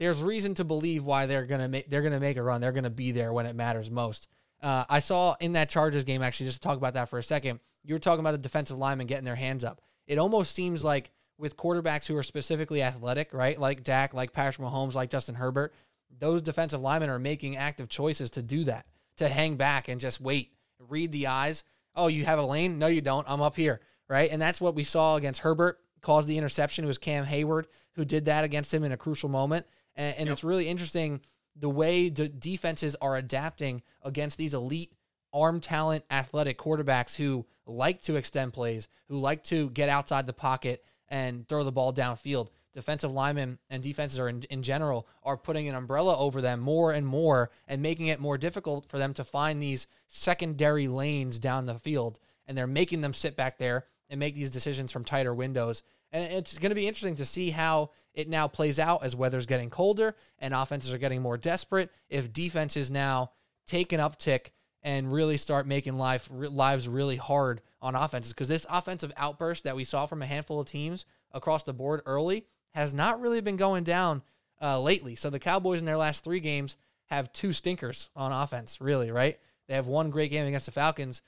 there's 0.00 0.22
reason 0.22 0.54
to 0.54 0.64
believe 0.64 1.04
why 1.04 1.26
they're 1.26 1.44
gonna 1.44 1.68
make 1.68 1.88
they're 1.88 2.02
gonna 2.02 2.18
make 2.18 2.38
a 2.38 2.42
run. 2.42 2.60
They're 2.60 2.72
gonna 2.72 2.90
be 2.90 3.12
there 3.12 3.32
when 3.32 3.46
it 3.46 3.54
matters 3.54 3.90
most. 3.90 4.28
Uh, 4.62 4.84
I 4.88 4.98
saw 4.98 5.36
in 5.40 5.52
that 5.52 5.68
Chargers 5.68 6.04
game 6.04 6.22
actually 6.22 6.46
just 6.46 6.60
to 6.60 6.66
talk 6.66 6.78
about 6.78 6.94
that 6.94 7.08
for 7.08 7.18
a 7.18 7.22
second. 7.22 7.60
You 7.84 7.94
were 7.94 8.00
talking 8.00 8.20
about 8.20 8.32
the 8.32 8.38
defensive 8.38 8.78
linemen 8.78 9.06
getting 9.06 9.24
their 9.24 9.36
hands 9.36 9.62
up. 9.62 9.82
It 10.06 10.18
almost 10.18 10.54
seems 10.54 10.82
like 10.82 11.10
with 11.38 11.56
quarterbacks 11.56 12.06
who 12.06 12.16
are 12.16 12.22
specifically 12.22 12.82
athletic, 12.82 13.32
right? 13.32 13.60
Like 13.60 13.84
Dak, 13.84 14.12
like 14.14 14.32
Patrick 14.32 14.66
Mahomes, 14.66 14.94
like 14.94 15.10
Justin 15.10 15.34
Herbert, 15.34 15.74
those 16.18 16.42
defensive 16.42 16.80
linemen 16.80 17.10
are 17.10 17.18
making 17.18 17.56
active 17.56 17.88
choices 17.88 18.30
to 18.30 18.42
do 18.42 18.64
that, 18.64 18.86
to 19.16 19.28
hang 19.28 19.56
back 19.56 19.88
and 19.88 20.00
just 20.00 20.20
wait, 20.20 20.52
read 20.78 21.12
the 21.12 21.26
eyes. 21.26 21.62
Oh, 21.94 22.08
you 22.08 22.24
have 22.24 22.38
a 22.38 22.44
lane? 22.44 22.78
No, 22.78 22.86
you 22.86 23.00
don't. 23.00 23.26
I'm 23.28 23.40
up 23.40 23.56
here, 23.56 23.80
right? 24.08 24.30
And 24.30 24.40
that's 24.40 24.60
what 24.60 24.74
we 24.74 24.84
saw 24.84 25.16
against 25.16 25.40
Herbert, 25.40 25.78
caused 26.00 26.28
the 26.28 26.38
interception. 26.38 26.84
It 26.84 26.88
was 26.88 26.98
Cam 26.98 27.24
Heyward 27.26 27.66
who 27.92 28.04
did 28.04 28.24
that 28.26 28.44
against 28.44 28.72
him 28.72 28.84
in 28.84 28.92
a 28.92 28.96
crucial 28.96 29.28
moment. 29.28 29.66
And, 29.96 30.16
and 30.16 30.26
yep. 30.26 30.32
it's 30.32 30.44
really 30.44 30.68
interesting 30.68 31.20
the 31.56 31.68
way 31.68 32.08
the 32.08 32.28
defenses 32.28 32.96
are 33.00 33.16
adapting 33.16 33.82
against 34.02 34.38
these 34.38 34.54
elite 34.54 34.92
arm 35.32 35.60
talent 35.60 36.04
athletic 36.10 36.58
quarterbacks 36.58 37.16
who 37.16 37.46
like 37.66 38.00
to 38.02 38.16
extend 38.16 38.52
plays, 38.52 38.88
who 39.08 39.18
like 39.18 39.42
to 39.44 39.70
get 39.70 39.88
outside 39.88 40.26
the 40.26 40.32
pocket 40.32 40.84
and 41.08 41.46
throw 41.48 41.64
the 41.64 41.72
ball 41.72 41.92
downfield. 41.92 42.48
Defensive 42.72 43.10
linemen 43.10 43.58
and 43.68 43.82
defenses 43.82 44.18
are 44.18 44.28
in, 44.28 44.42
in 44.44 44.62
general 44.62 45.08
are 45.24 45.36
putting 45.36 45.68
an 45.68 45.74
umbrella 45.74 46.16
over 46.16 46.40
them 46.40 46.60
more 46.60 46.92
and 46.92 47.06
more 47.06 47.50
and 47.66 47.82
making 47.82 48.06
it 48.06 48.20
more 48.20 48.38
difficult 48.38 48.88
for 48.88 48.98
them 48.98 49.12
to 49.14 49.24
find 49.24 49.60
these 49.60 49.88
secondary 50.06 50.86
lanes 50.86 51.38
down 51.38 51.66
the 51.66 51.78
field. 51.78 52.20
And 52.46 52.56
they're 52.56 52.68
making 52.68 53.00
them 53.00 53.14
sit 53.14 53.36
back 53.36 53.58
there 53.58 53.86
and 54.08 54.20
make 54.20 54.34
these 54.34 54.50
decisions 54.50 54.92
from 54.92 55.04
tighter 55.04 55.34
windows 55.34 55.82
and 56.12 56.24
it's 56.32 56.58
going 56.58 56.70
to 56.70 56.74
be 56.74 56.86
interesting 56.86 57.16
to 57.16 57.24
see 57.24 57.50
how 57.50 57.90
it 58.14 58.28
now 58.28 58.48
plays 58.48 58.78
out 58.78 59.04
as 59.04 59.14
weather's 59.14 59.46
getting 59.46 59.70
colder 59.70 60.16
and 60.38 60.52
offenses 60.54 60.92
are 60.92 60.98
getting 60.98 61.22
more 61.22 61.36
desperate 61.36 61.90
if 62.08 62.32
defenses 62.32 62.90
now 62.90 63.30
take 63.66 63.92
an 63.92 64.00
uptick 64.00 64.48
and 64.82 65.12
really 65.12 65.36
start 65.36 65.66
making 65.66 65.96
life 65.96 66.28
lives 66.30 66.88
really 66.88 67.16
hard 67.16 67.60
on 67.82 67.94
offenses 67.94 68.32
because 68.32 68.48
this 68.48 68.66
offensive 68.70 69.12
outburst 69.16 69.64
that 69.64 69.76
we 69.76 69.84
saw 69.84 70.06
from 70.06 70.22
a 70.22 70.26
handful 70.26 70.60
of 70.60 70.66
teams 70.66 71.04
across 71.32 71.64
the 71.64 71.72
board 71.72 72.00
early 72.06 72.46
has 72.72 72.94
not 72.94 73.20
really 73.20 73.40
been 73.40 73.56
going 73.56 73.84
down 73.84 74.22
uh, 74.62 74.80
lately. 74.80 75.16
So 75.16 75.30
the 75.30 75.38
Cowboys 75.38 75.80
in 75.80 75.86
their 75.86 75.96
last 75.96 76.24
three 76.24 76.40
games 76.40 76.76
have 77.06 77.32
two 77.32 77.52
stinkers 77.52 78.08
on 78.14 78.32
offense, 78.32 78.80
really, 78.80 79.10
right? 79.10 79.38
They 79.68 79.74
have 79.74 79.86
one 79.86 80.10
great 80.10 80.30
game 80.30 80.46
against 80.46 80.66
the 80.66 80.72
Falcons. 80.72 81.22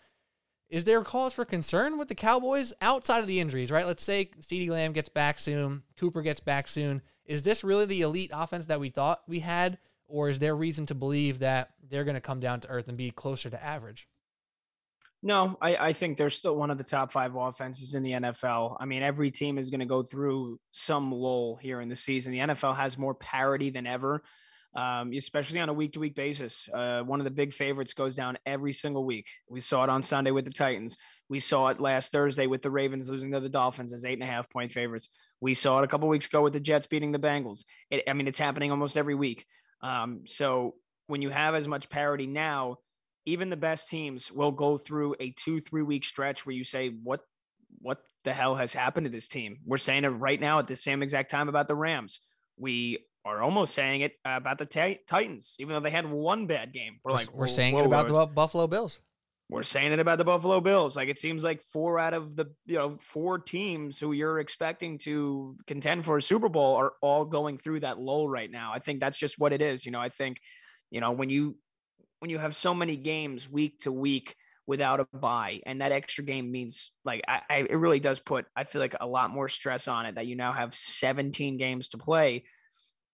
Is 0.72 0.84
there 0.84 1.04
cause 1.04 1.34
for 1.34 1.44
concern 1.44 1.98
with 1.98 2.08
the 2.08 2.14
Cowboys 2.14 2.72
outside 2.80 3.20
of 3.20 3.26
the 3.26 3.40
injuries, 3.40 3.70
right? 3.70 3.84
Let's 3.84 4.02
say 4.02 4.30
CeeDee 4.40 4.70
Lamb 4.70 4.94
gets 4.94 5.10
back 5.10 5.38
soon, 5.38 5.82
Cooper 5.98 6.22
gets 6.22 6.40
back 6.40 6.66
soon. 6.66 7.02
Is 7.26 7.42
this 7.42 7.62
really 7.62 7.84
the 7.84 8.00
elite 8.00 8.30
offense 8.32 8.64
that 8.66 8.80
we 8.80 8.88
thought 8.88 9.20
we 9.28 9.40
had? 9.40 9.76
Or 10.06 10.30
is 10.30 10.38
there 10.38 10.56
reason 10.56 10.86
to 10.86 10.94
believe 10.94 11.40
that 11.40 11.72
they're 11.90 12.04
going 12.04 12.14
to 12.14 12.22
come 12.22 12.40
down 12.40 12.60
to 12.60 12.68
earth 12.68 12.88
and 12.88 12.96
be 12.96 13.10
closer 13.10 13.50
to 13.50 13.62
average? 13.62 14.08
No, 15.22 15.58
I, 15.60 15.76
I 15.76 15.92
think 15.92 16.16
they're 16.16 16.30
still 16.30 16.56
one 16.56 16.70
of 16.70 16.78
the 16.78 16.84
top 16.84 17.12
five 17.12 17.36
offenses 17.36 17.94
in 17.94 18.02
the 18.02 18.12
NFL. 18.12 18.78
I 18.80 18.86
mean, 18.86 19.02
every 19.02 19.30
team 19.30 19.58
is 19.58 19.68
going 19.68 19.80
to 19.80 19.86
go 19.86 20.02
through 20.02 20.58
some 20.72 21.12
lull 21.12 21.56
here 21.56 21.82
in 21.82 21.90
the 21.90 21.96
season. 21.96 22.32
The 22.32 22.38
NFL 22.38 22.76
has 22.76 22.96
more 22.96 23.14
parity 23.14 23.68
than 23.68 23.86
ever, 23.86 24.22
um, 24.74 25.12
especially 25.12 25.60
on 25.60 25.68
a 25.68 25.72
week 25.72 25.92
to 25.92 26.00
week 26.00 26.14
basis. 26.14 26.68
Uh, 26.72 27.02
one 27.02 27.20
of 27.20 27.24
the 27.24 27.30
big 27.30 27.52
favorites 27.52 27.92
goes 27.92 28.14
down 28.14 28.38
every 28.46 28.72
single 28.72 29.04
week. 29.04 29.26
We 29.48 29.60
saw 29.60 29.84
it 29.84 29.90
on 29.90 30.02
Sunday 30.02 30.30
with 30.30 30.44
the 30.44 30.52
Titans. 30.52 30.96
We 31.28 31.40
saw 31.40 31.68
it 31.68 31.80
last 31.80 32.12
Thursday 32.12 32.46
with 32.46 32.62
the 32.62 32.70
Ravens 32.70 33.08
losing 33.08 33.32
to 33.32 33.40
the 33.40 33.48
Dolphins 33.48 33.92
as 33.92 34.04
eight 34.04 34.14
and 34.14 34.22
a 34.22 34.26
half 34.26 34.48
point 34.50 34.72
favorites. 34.72 35.10
We 35.40 35.54
saw 35.54 35.80
it 35.80 35.84
a 35.84 35.88
couple 35.88 36.08
weeks 36.08 36.26
ago 36.26 36.42
with 36.42 36.52
the 36.52 36.60
Jets 36.60 36.86
beating 36.86 37.12
the 37.12 37.18
Bengals. 37.18 37.64
It, 37.90 38.04
I 38.08 38.12
mean, 38.14 38.28
it's 38.28 38.38
happening 38.38 38.70
almost 38.70 38.96
every 38.96 39.14
week. 39.14 39.44
Um, 39.82 40.22
so 40.26 40.74
when 41.06 41.22
you 41.22 41.30
have 41.30 41.54
as 41.54 41.68
much 41.68 41.90
parity 41.90 42.26
now, 42.26 42.76
even 43.26 43.50
the 43.50 43.56
best 43.56 43.88
teams 43.88 44.32
will 44.32 44.52
go 44.52 44.78
through 44.78 45.16
a 45.20 45.30
two, 45.30 45.60
three 45.60 45.82
week 45.82 46.04
stretch 46.04 46.46
where 46.46 46.54
you 46.54 46.64
say, 46.64 46.88
what, 46.88 47.20
what 47.80 47.98
the 48.24 48.32
hell 48.32 48.54
has 48.54 48.72
happened 48.72 49.04
to 49.04 49.10
this 49.10 49.28
team? 49.28 49.58
We're 49.64 49.76
saying 49.76 50.04
it 50.04 50.08
right 50.08 50.40
now 50.40 50.58
at 50.58 50.66
the 50.66 50.76
same 50.76 51.02
exact 51.02 51.30
time 51.30 51.48
about 51.48 51.68
the 51.68 51.74
Rams. 51.74 52.20
We 52.56 53.04
are 53.24 53.42
almost 53.42 53.74
saying 53.74 54.00
it 54.00 54.12
about 54.24 54.58
the 54.58 54.66
t- 54.66 55.00
Titans, 55.06 55.56
even 55.60 55.74
though 55.74 55.80
they 55.80 55.90
had 55.90 56.10
one 56.10 56.46
bad 56.46 56.72
game. 56.72 56.98
We're, 57.04 57.12
like, 57.12 57.32
we're 57.32 57.46
saying 57.46 57.76
it 57.76 57.86
about 57.86 58.08
the 58.08 58.26
Buffalo 58.26 58.66
Bills. 58.66 59.00
We're 59.48 59.62
saying 59.62 59.92
it 59.92 59.98
about 59.98 60.16
the 60.16 60.24
Buffalo 60.24 60.60
Bills. 60.62 60.96
Like 60.96 61.10
it 61.10 61.18
seems 61.18 61.44
like 61.44 61.62
four 61.62 61.98
out 61.98 62.14
of 62.14 62.34
the 62.36 62.46
you 62.64 62.76
know 62.76 62.96
four 63.00 63.38
teams 63.38 63.98
who 63.98 64.12
you're 64.12 64.40
expecting 64.40 64.96
to 65.00 65.56
contend 65.66 66.06
for 66.06 66.16
a 66.16 66.22
Super 66.22 66.48
Bowl 66.48 66.76
are 66.76 66.94
all 67.02 67.26
going 67.26 67.58
through 67.58 67.80
that 67.80 67.98
lull 67.98 68.26
right 68.26 68.50
now. 68.50 68.72
I 68.72 68.78
think 68.78 69.00
that's 69.00 69.18
just 69.18 69.38
what 69.38 69.52
it 69.52 69.60
is. 69.60 69.84
You 69.84 69.92
know, 69.92 70.00
I 70.00 70.08
think 70.08 70.38
you 70.90 71.02
know 71.02 71.12
when 71.12 71.28
you 71.28 71.56
when 72.20 72.30
you 72.30 72.38
have 72.38 72.56
so 72.56 72.72
many 72.72 72.96
games 72.96 73.50
week 73.50 73.80
to 73.80 73.92
week 73.92 74.36
without 74.66 75.00
a 75.00 75.06
bye 75.12 75.60
and 75.66 75.80
that 75.80 75.92
extra 75.92 76.24
game 76.24 76.50
means 76.50 76.92
like 77.04 77.20
I, 77.26 77.40
I, 77.50 77.56
it 77.68 77.76
really 77.76 77.98
does 77.98 78.20
put 78.20 78.46
i 78.54 78.62
feel 78.62 78.80
like 78.80 78.94
a 79.00 79.06
lot 79.06 79.30
more 79.30 79.48
stress 79.48 79.88
on 79.88 80.06
it 80.06 80.14
that 80.14 80.26
you 80.28 80.36
now 80.36 80.52
have 80.52 80.72
17 80.72 81.56
games 81.56 81.88
to 81.88 81.98
play 81.98 82.44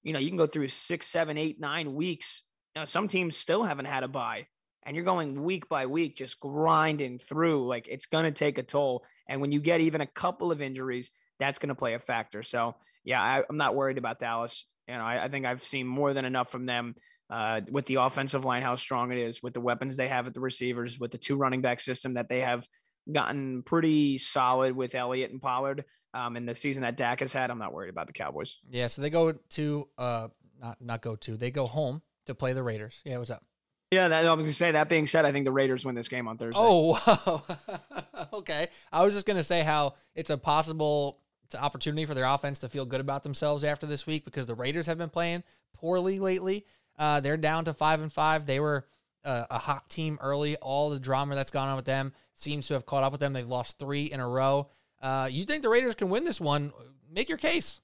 you 0.02 0.12
know 0.12 0.18
you 0.18 0.28
can 0.28 0.36
go 0.36 0.46
through 0.46 0.68
six 0.68 1.06
seven 1.06 1.36
eight 1.38 1.60
nine 1.60 1.94
weeks. 1.94 2.44
Know, 2.76 2.84
some 2.84 3.08
teams 3.08 3.36
still 3.36 3.64
haven't 3.64 3.86
had 3.86 4.04
a 4.04 4.08
bye, 4.08 4.46
and 4.84 4.94
you're 4.94 5.04
going 5.04 5.42
week 5.42 5.68
by 5.68 5.86
week 5.86 6.16
just 6.16 6.38
grinding 6.40 7.18
through 7.18 7.66
like 7.66 7.88
it's 7.88 8.06
going 8.06 8.24
to 8.24 8.30
take 8.30 8.58
a 8.58 8.62
toll. 8.62 9.04
And 9.28 9.40
when 9.40 9.52
you 9.52 9.60
get 9.60 9.80
even 9.80 10.00
a 10.00 10.06
couple 10.06 10.52
of 10.52 10.62
injuries 10.62 11.10
that's 11.38 11.58
going 11.58 11.68
to 11.68 11.74
play 11.74 11.94
a 11.94 11.98
factor. 11.98 12.42
So 12.42 12.74
yeah 13.04 13.22
I, 13.22 13.42
am 13.48 13.56
not 13.56 13.74
worried 13.74 13.98
about 13.98 14.18
dallas. 14.18 14.66
You 14.86 14.94
know 14.94 15.04
I, 15.04 15.24
I 15.24 15.28
think 15.28 15.46
i've 15.46 15.64
seen 15.64 15.86
more 15.86 16.14
than 16.14 16.24
enough 16.24 16.50
from 16.50 16.66
them 16.66 16.94
uh, 17.30 17.60
with 17.70 17.86
the 17.86 17.96
offensive 17.96 18.44
line, 18.44 18.62
how 18.62 18.74
strong 18.74 19.12
it 19.12 19.18
is, 19.18 19.42
with 19.42 19.52
the 19.52 19.60
weapons 19.60 19.96
they 19.96 20.08
have 20.08 20.26
at 20.26 20.34
the 20.34 20.40
receivers, 20.40 20.98
with 20.98 21.10
the 21.10 21.18
two 21.18 21.36
running 21.36 21.60
back 21.60 21.80
system 21.80 22.14
that 22.14 22.28
they 22.28 22.40
have 22.40 22.66
gotten 23.10 23.62
pretty 23.62 24.18
solid 24.18 24.74
with 24.74 24.94
Elliott 24.94 25.30
and 25.30 25.40
Pollard. 25.40 25.84
Um, 26.14 26.36
in 26.36 26.46
the 26.46 26.54
season 26.54 26.82
that 26.82 26.96
Dak 26.96 27.20
has 27.20 27.32
had, 27.32 27.50
I'm 27.50 27.58
not 27.58 27.72
worried 27.72 27.90
about 27.90 28.06
the 28.06 28.14
Cowboys. 28.14 28.58
Yeah, 28.70 28.86
so 28.86 29.02
they 29.02 29.10
go 29.10 29.32
to 29.32 29.88
uh 29.98 30.28
not 30.60 30.80
not 30.80 31.02
go 31.02 31.16
to 31.16 31.36
they 31.36 31.50
go 31.50 31.66
home 31.66 32.02
to 32.26 32.34
play 32.34 32.52
the 32.52 32.62
Raiders. 32.62 32.98
Yeah, 33.04 33.18
what's 33.18 33.30
up? 33.30 33.44
Yeah, 33.90 34.08
that, 34.08 34.26
I 34.26 34.34
was 34.34 34.44
gonna 34.44 34.52
say. 34.52 34.72
That 34.72 34.88
being 34.88 35.06
said, 35.06 35.24
I 35.24 35.32
think 35.32 35.44
the 35.44 35.52
Raiders 35.52 35.84
win 35.84 35.94
this 35.94 36.08
game 36.08 36.28
on 36.28 36.36
Thursday. 36.36 36.60
Oh, 36.62 36.98
wow. 37.06 37.42
okay. 38.32 38.68
I 38.92 39.02
was 39.02 39.14
just 39.14 39.26
gonna 39.26 39.44
say 39.44 39.62
how 39.62 39.94
it's 40.14 40.30
a 40.30 40.38
possible 40.38 41.20
opportunity 41.58 42.04
for 42.04 42.14
their 42.14 42.26
offense 42.26 42.58
to 42.58 42.68
feel 42.68 42.84
good 42.84 43.00
about 43.00 43.22
themselves 43.22 43.64
after 43.64 43.86
this 43.86 44.06
week 44.06 44.24
because 44.24 44.46
the 44.46 44.54
Raiders 44.54 44.86
have 44.86 44.98
been 44.98 45.08
playing 45.08 45.42
poorly 45.74 46.18
lately. 46.18 46.66
Uh, 46.98 47.20
they're 47.20 47.36
down 47.36 47.64
to 47.64 47.72
five 47.72 48.02
and 48.02 48.12
five. 48.12 48.44
They 48.44 48.60
were 48.60 48.86
uh, 49.24 49.44
a 49.50 49.58
hot 49.58 49.88
team 49.88 50.18
early. 50.20 50.56
All 50.56 50.90
the 50.90 51.00
drama 51.00 51.34
that's 51.34 51.50
gone 51.50 51.68
on 51.68 51.76
with 51.76 51.84
them 51.84 52.12
seems 52.34 52.66
to 52.68 52.74
have 52.74 52.84
caught 52.84 53.04
up 53.04 53.12
with 53.12 53.20
them. 53.20 53.32
They've 53.32 53.48
lost 53.48 53.78
three 53.78 54.04
in 54.04 54.20
a 54.20 54.28
row. 54.28 54.68
Uh, 55.00 55.28
you 55.30 55.44
think 55.44 55.62
the 55.62 55.68
Raiders 55.68 55.94
can 55.94 56.08
win 56.10 56.24
this 56.24 56.40
one? 56.40 56.72
Make 57.10 57.28
your 57.28 57.38
case. 57.38 57.80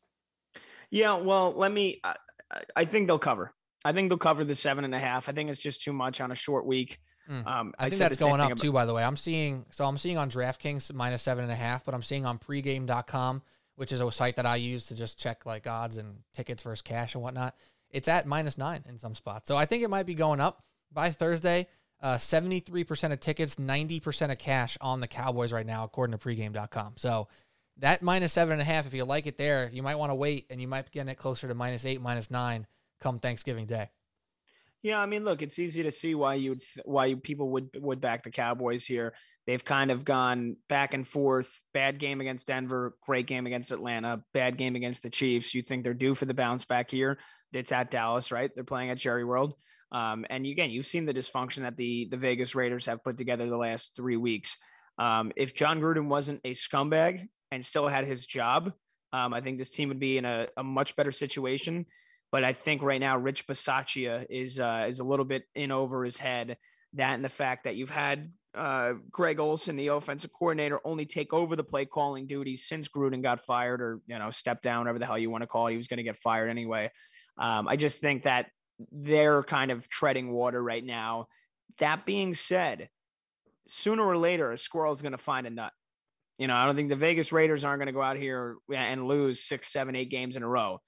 Yeah, 0.91 1.15
well, 1.19 1.53
let 1.57 1.73
me. 1.73 2.01
I, 2.05 2.17
I 2.77 2.85
think 2.85 3.07
they'll 3.07 3.19
cover. 3.19 3.53
I 3.85 3.93
think 3.93 4.09
they'll 4.09 4.19
cover 4.19 4.45
the 4.45 4.55
seven 4.55 4.85
and 4.85 4.95
a 4.95 4.99
half. 4.99 5.29
I 5.29 5.33
think 5.33 5.51
it's 5.51 5.59
just 5.59 5.83
too 5.83 5.93
much 5.93 6.21
on 6.21 6.33
a 6.33 6.35
short 6.35 6.67
week. 6.67 6.99
Mm. 7.31 7.47
Um, 7.47 7.75
I, 7.79 7.87
I 7.87 7.89
think 7.89 8.01
that's 8.01 8.19
going 8.19 8.41
up 8.41 8.49
about- 8.53 8.59
too. 8.59 8.73
By 8.73 8.85
the 8.87 8.95
way, 8.95 9.03
I'm 9.03 9.17
seeing 9.17 9.65
so 9.71 9.87
I'm 9.87 9.99
seeing 9.99 10.19
on 10.19 10.31
DraftKings 10.31 10.93
minus 10.93 11.23
seven 11.23 11.45
and 11.45 11.53
a 11.53 11.57
half, 11.57 11.85
but 11.85 11.95
I'm 11.95 12.03
seeing 12.03 12.27
on 12.27 12.39
pregame.com, 12.39 13.43
which 13.77 13.93
is 13.93 14.01
a 14.01 14.13
site 14.13 14.37
that 14.37 14.47
I 14.47 14.57
use 14.57 14.87
to 14.87 14.95
just 14.95 15.19
check 15.19 15.47
like 15.47 15.67
odds 15.67 15.97
and 15.97 16.19
tickets 16.35 16.63
versus 16.63 16.83
cash 16.83 17.15
and 17.15 17.23
whatnot. 17.23 17.55
It's 17.91 18.09
at 18.09 18.27
minus 18.27 18.59
nine 18.59 18.85
in 18.89 18.99
some 18.99 19.15
spots, 19.15 19.49
so 19.49 19.57
I 19.57 19.67
think 19.67 19.83
it 19.83 19.91
might 19.91 20.07
be 20.07 20.15
going 20.15 20.41
up 20.41 20.63
by 20.93 21.11
Thursday. 21.11 21.69
Uh, 22.01 22.17
73% 22.17 23.13
of 23.13 23.21
tickets, 23.21 23.57
90% 23.57 24.31
of 24.31 24.39
cash 24.39 24.77
on 24.81 25.01
the 25.01 25.09
Cowboys 25.09 25.53
right 25.53 25.65
now, 25.65 25.85
according 25.85 26.17
to 26.17 26.23
pregame.com. 26.23 26.95
So 26.97 27.29
that 27.79 28.03
minus 28.03 28.33
seven 28.33 28.53
and 28.53 28.63
a 28.63 28.65
half, 28.65 28.87
if 28.87 28.95
you 28.95 29.05
like 29.05 29.27
it 29.27 29.39
there, 29.39 29.71
you 29.73 29.83
might 29.83 29.97
want 29.97 30.11
to 30.11 30.15
wait 30.15 30.47
and 30.51 30.61
you 30.61 30.69
might 30.69 30.91
get 30.91 31.09
it 31.09 31.15
closer 31.17 31.49
to 31.49 31.55
minus 31.55 31.85
eight, 31.87 32.01
minus 32.01 32.31
nine 32.31 32.67
come 33.01 33.19
Thanksgiving 33.19 33.67
Day. 33.67 33.91
Yeah, 34.83 35.01
I 35.01 35.07
mean, 35.07 35.25
look, 35.25 35.41
it's 35.41 35.59
easy 35.59 35.83
to 35.85 35.91
see 35.91 36.15
why 36.15 36.35
you 36.35 36.59
why 36.85 37.15
people 37.15 37.49
would 37.53 37.71
would 37.77 38.03
back 38.03 38.23
the 38.23 38.31
Cowboys 38.31 38.85
here. 38.85 39.15
They've 39.47 39.65
kind 39.65 39.91
of 39.91 40.05
gone 40.05 40.57
back 40.69 40.95
and 40.95 41.07
forth. 41.09 41.63
Bad 41.73 41.99
game 41.99 42.21
against 42.21 42.47
Denver, 42.47 42.95
great 43.07 43.27
game 43.27 43.47
against 43.47 43.71
Atlanta, 43.73 44.23
bad 44.35 44.59
game 44.59 44.77
against 44.77 45.03
the 45.03 45.11
Chiefs. 45.11 45.55
You 45.55 45.63
think 45.63 45.85
they're 45.85 45.95
due 45.95 46.15
for 46.15 46.27
the 46.27 46.35
bounce 46.35 46.65
back 46.67 46.91
here? 46.91 47.19
It's 47.53 47.73
at 47.73 47.91
Dallas, 47.91 48.31
right? 48.31 48.51
They're 48.55 48.65
playing 48.65 48.91
at 48.91 48.99
Jerry 48.99 49.25
World. 49.25 49.55
Um, 49.93 50.25
and 50.29 50.47
again, 50.47 50.71
you've 50.71 50.87
seen 50.87 51.07
the 51.07 51.15
dysfunction 51.15 51.63
that 51.63 51.77
the 51.77 52.09
the 52.11 52.17
Vegas 52.17 52.55
Raiders 52.55 52.87
have 52.87 53.05
put 53.05 53.17
together 53.17 53.49
the 53.49 53.57
last 53.57 53.95
three 53.97 54.17
weeks. 54.17 54.57
Um, 54.99 55.33
if 55.37 55.55
Jon 55.55 55.81
Gruden 55.81 56.09
wasn't 56.09 56.41
a 56.45 56.53
scumbag 56.53 57.29
and 57.51 57.65
still 57.65 57.89
had 57.89 58.07
his 58.07 58.27
job, 58.27 58.73
um, 59.13 59.33
I 59.33 59.41
think 59.41 59.59
this 59.59 59.71
team 59.71 59.89
would 59.89 60.01
be 60.01 60.19
in 60.19 60.25
a, 60.25 60.49
a 60.57 60.65
much 60.65 60.97
better 60.97 61.13
situation. 61.13 61.87
But 62.33 62.43
I 62.43 62.53
think 62.53 62.83
right 62.83 63.01
now 63.01 63.17
Rich 63.17 63.47
Bisaccia 63.47 64.27
is 64.29 64.59
uh, 64.59 64.87
is 64.89 64.99
a 64.99 65.05
little 65.05 65.25
bit 65.25 65.45
in 65.55 65.71
over 65.71 66.05
his 66.05 66.17
head. 66.17 66.57
That 66.95 67.15
and 67.15 67.25
the 67.25 67.29
fact 67.29 67.65
that 67.65 67.77
you've 67.77 67.91
had 67.91 68.31
uh, 68.57 68.95
Greg 69.11 69.39
Olson, 69.39 69.77
the 69.77 69.89
offensive 69.89 70.33
coordinator, 70.33 70.81
only 70.85 71.07
take 71.07 71.33
over 71.33 71.55
the 71.57 71.65
play 71.65 71.85
calling 71.85 72.27
duties 72.27 72.67
since 72.67 72.89
Gruden 72.89 73.23
got 73.23 73.41
fired 73.41 73.81
or 73.81 74.01
you 74.07 74.19
know 74.19 74.31
stepped 74.31 74.63
down, 74.63 74.81
whatever 74.81 74.99
the 74.99 75.07
hell 75.07 75.19
you 75.19 75.31
want 75.31 75.43
to 75.43 75.47
call 75.47 75.69
it. 75.69 75.73
He 75.73 75.77
was 75.77 75.89
going 75.89 75.99
to 75.99 76.05
get 76.05 76.17
fired 76.17 76.51
anyway. 76.51 76.91
Um, 77.39 77.69
I 77.69 77.77
just 77.77 78.01
think 78.01 78.25
that 78.25 78.47
they're 78.91 79.43
kind 79.43 79.71
of 79.71 79.89
treading 79.89 80.31
water 80.33 80.63
right 80.63 80.85
now. 80.85 81.29
That 81.79 82.07
being 82.07 82.35
said, 82.35 82.89
sooner 83.67 84.03
or 84.03 84.17
later, 84.17 84.53
a 84.53 84.59
squirrel 84.59 84.93
is 84.93 85.03
going 85.03 85.13
to 85.13 85.19
find 85.19 85.47
a 85.47 85.51
nut. 85.51 85.73
You 86.39 86.49
know, 86.49 86.57
I 86.57 86.67
don't 86.67 86.77
think 86.77 86.89
the 86.89 86.97
Vegas 86.97 87.33
Raiders 87.33 87.65
aren't 87.65 87.79
going 87.79 87.87
to 87.87 87.93
go 87.93 88.03
out 88.03 88.17
here 88.17 88.57
and 88.75 89.07
lose 89.07 89.43
six, 89.43 89.73
seven, 89.73 89.95
eight 89.95 90.11
games 90.11 90.37
in 90.37 90.43
a 90.43 90.49
row. 90.49 90.81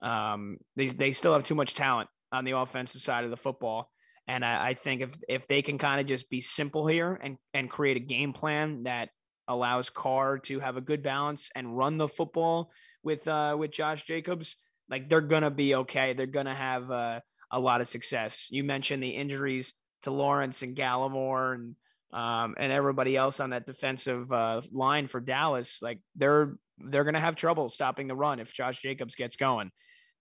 Um, 0.00 0.58
they 0.76 0.88
they 0.88 1.12
still 1.12 1.32
have 1.32 1.44
too 1.44 1.54
much 1.54 1.74
talent 1.74 2.08
on 2.32 2.44
the 2.44 2.52
offensive 2.52 3.00
side 3.00 3.24
of 3.24 3.30
the 3.30 3.36
football, 3.36 3.90
and 4.26 4.44
I, 4.44 4.68
I 4.68 4.74
think 4.74 5.02
if 5.02 5.16
if 5.28 5.46
they 5.46 5.62
can 5.62 5.78
kind 5.78 6.00
of 6.00 6.06
just 6.06 6.28
be 6.28 6.40
simple 6.40 6.86
here 6.86 7.18
and 7.22 7.36
and 7.52 7.70
create 7.70 7.96
a 7.96 8.00
game 8.00 8.32
plan 8.32 8.84
that 8.84 9.10
allows 9.48 9.90
Carr 9.90 10.38
to 10.38 10.60
have 10.60 10.76
a 10.76 10.82
good 10.82 11.02
balance 11.02 11.50
and 11.54 11.76
run 11.76 11.96
the 11.96 12.08
football 12.08 12.70
with 13.02 13.26
uh, 13.28 13.56
with 13.58 13.70
Josh 13.70 14.04
Jacobs, 14.04 14.56
like 14.90 15.08
they're 15.08 15.20
gonna 15.20 15.50
be 15.50 15.74
okay. 15.74 16.12
They're 16.12 16.26
gonna 16.26 16.54
have 16.54 16.90
uh, 16.90 17.20
a 17.54 17.60
lot 17.60 17.80
of 17.80 17.88
success. 17.88 18.48
You 18.50 18.64
mentioned 18.64 19.02
the 19.02 19.10
injuries 19.10 19.72
to 20.02 20.10
Lawrence 20.10 20.62
and 20.62 20.76
Gallimore 20.76 21.54
and 21.54 21.76
um, 22.12 22.54
and 22.58 22.70
everybody 22.70 23.16
else 23.16 23.40
on 23.40 23.50
that 23.50 23.66
defensive 23.66 24.32
uh, 24.32 24.60
line 24.72 25.08
for 25.08 25.20
Dallas. 25.20 25.80
Like 25.82 26.00
they're 26.14 26.56
they're 26.78 27.04
gonna 27.04 27.20
have 27.20 27.36
trouble 27.36 27.68
stopping 27.68 28.06
the 28.06 28.14
run 28.14 28.38
if 28.40 28.54
Josh 28.54 28.80
Jacobs 28.80 29.16
gets 29.16 29.36
going 29.36 29.70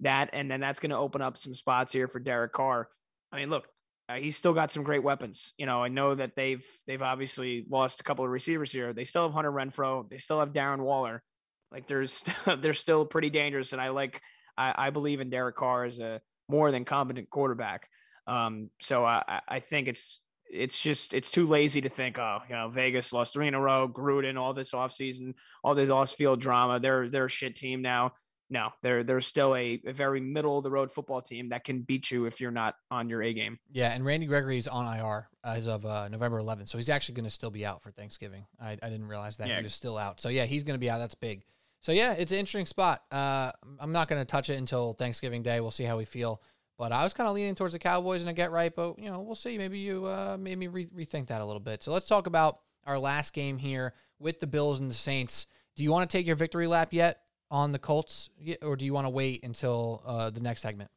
that, 0.04 0.30
and 0.34 0.50
then 0.50 0.60
that's 0.60 0.80
going 0.80 0.92
to 0.92 0.98
open 0.98 1.22
up 1.22 1.38
some 1.38 1.54
spots 1.54 1.92
here 1.92 2.08
for 2.08 2.20
Derek 2.20 2.54
Carr. 2.54 2.88
I 3.32 3.38
mean, 3.38 3.50
look, 3.50 3.68
uh, 4.08 4.16
he's 4.16 4.38
still 4.38 4.54
got 4.54 4.72
some 4.72 4.84
great 4.84 5.04
weapons. 5.04 5.54
You 5.58 5.66
know, 5.66 5.84
I 5.84 5.88
know 5.88 6.16
that 6.16 6.36
they've 6.36 6.66
they've 6.88 7.02
obviously 7.02 7.66
lost 7.70 8.00
a 8.00 8.04
couple 8.04 8.26
of 8.26 8.32
receivers 8.32 8.72
here. 8.72 8.94
They 8.94 9.06
still 9.06 9.24
have 9.24 9.34
Hunter 9.34 9.52
Renfrow. 9.52 10.10
They 10.10 10.18
still 10.18 10.40
have 10.40 10.54
Darren 10.54 10.80
Waller. 10.80 11.24
Like 11.72 11.88
there's 11.88 12.24
they're 12.60 12.74
still 12.74 13.06
pretty 13.06 13.30
dangerous, 13.30 13.74
and 13.74 13.82
I 13.82 13.90
like 13.90 14.22
I, 14.58 14.74
I 14.78 14.90
believe 14.90 15.22
in 15.22 15.30
Derek 15.30 15.56
Carr 15.56 15.86
as 15.86 16.00
a 16.00 16.22
more 16.50 16.72
than 16.72 16.86
competent 16.86 17.30
quarterback. 17.30 17.88
Um, 18.28 18.70
so 18.80 19.06
I 19.06 19.42
I 19.48 19.60
think 19.60 19.88
it's 19.88 20.22
it's 20.50 20.82
just 20.82 21.14
it's 21.14 21.32
too 21.32 21.48
lazy 21.48 21.82
to 21.82 21.90
think, 21.90 22.20
oh, 22.20 22.40
you 22.48 22.56
know, 22.56 22.70
Vegas 22.70 23.12
lost 23.12 23.34
three 23.34 23.48
in 23.48 23.54
a 23.54 23.60
row, 23.60 23.88
Gruden, 23.88 24.40
all 24.40 24.54
this 24.54 24.72
offseason, 24.72 25.34
all 25.64 25.76
this 25.76 25.90
off 25.90 26.12
field 26.12 26.40
drama. 26.40 26.80
They're 26.80 27.10
they're 27.10 27.26
a 27.26 27.30
shit 27.30 27.56
team 27.56 27.82
now 27.82 28.14
no, 28.54 28.70
they're 28.84 29.04
they're 29.04 29.20
still 29.20 29.56
a, 29.56 29.82
a, 29.86 29.94
very 29.94 30.22
middle 30.22 30.58
of 30.58 30.64
the 30.64 30.70
road 30.70 30.94
football 30.94 31.22
team 31.22 31.50
that 31.50 31.64
can 31.64 31.82
beat 31.82 32.12
you 32.12 32.26
if 32.26 32.40
you're 32.40 32.52
not 32.52 32.76
on 32.92 33.10
your 33.10 33.24
A 33.24 33.34
game. 33.34 33.58
Yeah, 33.72 33.92
and 33.94 34.06
Randy 34.06 34.28
Gregory 34.28 34.60
is 34.60 34.68
on 34.68 34.86
IR 34.98 35.28
as 35.44 35.68
of 35.68 35.86
uh, 35.86 36.08
November 36.10 36.40
11th, 36.40 36.70
so 36.70 36.78
he's 36.78 36.90
actually 36.90 37.16
going 37.16 37.26
to 37.26 37.32
still 37.32 37.50
be 37.50 37.66
out 37.66 37.82
for 37.82 37.92
Thanksgiving. 37.92 38.46
I, 38.62 38.72
I 38.72 38.90
didn't 38.90 39.08
realize 39.08 39.38
that 39.38 39.48
yeah. 39.48 39.58
he 39.58 39.64
was 39.64 39.74
still 39.74 39.98
out. 39.98 40.22
So 40.22 40.30
yeah, 40.30 40.46
he's 40.46 40.64
going 40.64 40.76
to 40.76 40.80
be 40.80 40.90
out. 40.90 41.00
That's 41.00 41.16
big. 41.16 41.44
So 41.84 41.92
yeah, 41.92 42.14
it's 42.14 42.32
an 42.32 42.40
interesting 42.40 42.66
spot. 42.66 43.04
Uh, 43.12 43.52
I'm 43.80 43.92
not 43.92 44.08
going 44.08 44.20
to 44.20 44.26
touch 44.26 44.50
it 44.50 44.58
until 44.58 44.94
Thanksgiving 44.94 45.44
Day. 45.44 45.60
We'll 45.62 45.70
see 45.70 45.84
how 45.84 45.98
we 45.98 46.06
feel. 46.06 46.42
But 46.78 46.92
I 46.92 47.04
was 47.04 47.14
kind 47.14 47.28
of 47.28 47.36
leaning 47.36 47.54
towards 47.54 47.74
the 47.74 47.80
Cowboys 47.80 48.24
in 48.24 48.28
a 48.28 48.34
get 48.34 48.52
right, 48.52 48.76
but 48.76 48.98
you 48.98 49.12
know 49.12 49.22
we'll 49.22 49.36
see. 49.36 49.60
Maybe 49.60 49.78
you 49.78 50.06
uh, 50.06 50.38
made 50.40 50.58
me 50.58 50.68
re- 50.68 50.88
rethink 50.88 51.28
that 51.28 51.42
a 51.42 51.46
little 51.46 51.60
bit. 51.60 51.84
So 51.84 51.92
let's 51.92 52.08
talk 52.08 52.26
about 52.26 52.60
our 52.88 52.98
last 52.98 53.34
game 53.34 53.60
here 53.60 53.94
with 54.18 54.40
the 54.40 54.48
Bills 54.48 54.80
and 54.80 54.90
the 54.90 54.96
Saints. 54.96 55.46
Do 55.76 55.84
you 55.84 55.92
want 55.92 56.10
to 56.10 56.18
take 56.18 56.26
your 56.26 56.36
victory 56.36 56.66
lap 56.66 56.92
yet? 56.92 57.20
on 57.54 57.72
the 57.72 57.78
Colts, 57.78 58.32
or 58.64 58.76
do 58.76 58.84
you 58.84 58.94
want 58.94 59.06
to 59.06 59.12
wait 59.12 59.44
until 59.44 60.02
uh, 60.08 60.32
the 60.32 60.40
next 60.40 60.62
segment? 60.62 60.90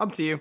Up 0.00 0.10
to 0.12 0.24
you. 0.24 0.40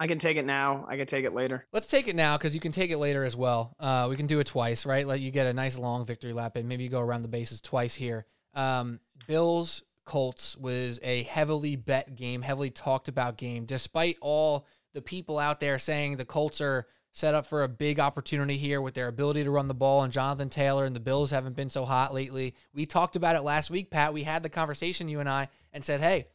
I 0.00 0.06
can 0.06 0.18
take 0.18 0.38
it 0.38 0.46
now. 0.46 0.86
I 0.88 0.96
can 0.96 1.06
take 1.06 1.26
it 1.26 1.34
later. 1.34 1.66
Let's 1.74 1.86
take 1.86 2.08
it 2.08 2.16
now 2.16 2.38
because 2.38 2.54
you 2.54 2.60
can 2.60 2.72
take 2.72 2.90
it 2.90 2.96
later 2.96 3.22
as 3.22 3.36
well. 3.36 3.76
Uh, 3.78 4.06
we 4.08 4.16
can 4.16 4.26
do 4.26 4.40
it 4.40 4.46
twice, 4.46 4.86
right? 4.86 5.06
Let 5.06 5.20
you 5.20 5.30
get 5.30 5.46
a 5.46 5.52
nice 5.52 5.76
long 5.76 6.06
victory 6.06 6.32
lap, 6.32 6.56
and 6.56 6.66
maybe 6.66 6.84
you 6.84 6.88
go 6.88 7.00
around 7.00 7.20
the 7.20 7.28
bases 7.28 7.60
twice 7.60 7.94
here. 7.94 8.24
Um, 8.54 8.98
Bills 9.26 9.82
Colts 10.06 10.56
was 10.56 10.98
a 11.02 11.24
heavily 11.24 11.76
bet 11.76 12.16
game, 12.16 12.40
heavily 12.40 12.70
talked 12.70 13.08
about 13.08 13.36
game, 13.36 13.66
despite 13.66 14.16
all 14.22 14.66
the 14.94 15.02
people 15.02 15.38
out 15.38 15.60
there 15.60 15.78
saying 15.78 16.16
the 16.16 16.24
Colts 16.24 16.62
are 16.62 16.86
set 17.12 17.34
up 17.34 17.44
for 17.44 17.62
a 17.62 17.68
big 17.68 18.00
opportunity 18.00 18.56
here 18.56 18.80
with 18.80 18.94
their 18.94 19.08
ability 19.08 19.44
to 19.44 19.50
run 19.50 19.68
the 19.68 19.74
ball 19.74 20.02
and 20.02 20.12
Jonathan 20.12 20.48
Taylor 20.48 20.84
and 20.84 20.96
the 20.96 21.00
Bills 21.00 21.30
haven't 21.30 21.56
been 21.56 21.70
so 21.70 21.84
hot 21.84 22.14
lately. 22.14 22.54
We 22.72 22.86
talked 22.86 23.16
about 23.16 23.36
it 23.36 23.42
last 23.42 23.70
week, 23.70 23.90
Pat. 23.90 24.14
We 24.14 24.22
had 24.22 24.42
the 24.42 24.48
conversation, 24.48 25.08
you 25.08 25.20
and 25.20 25.28
I, 25.28 25.48
and 25.72 25.84
said, 25.84 26.00
hey, 26.00 26.28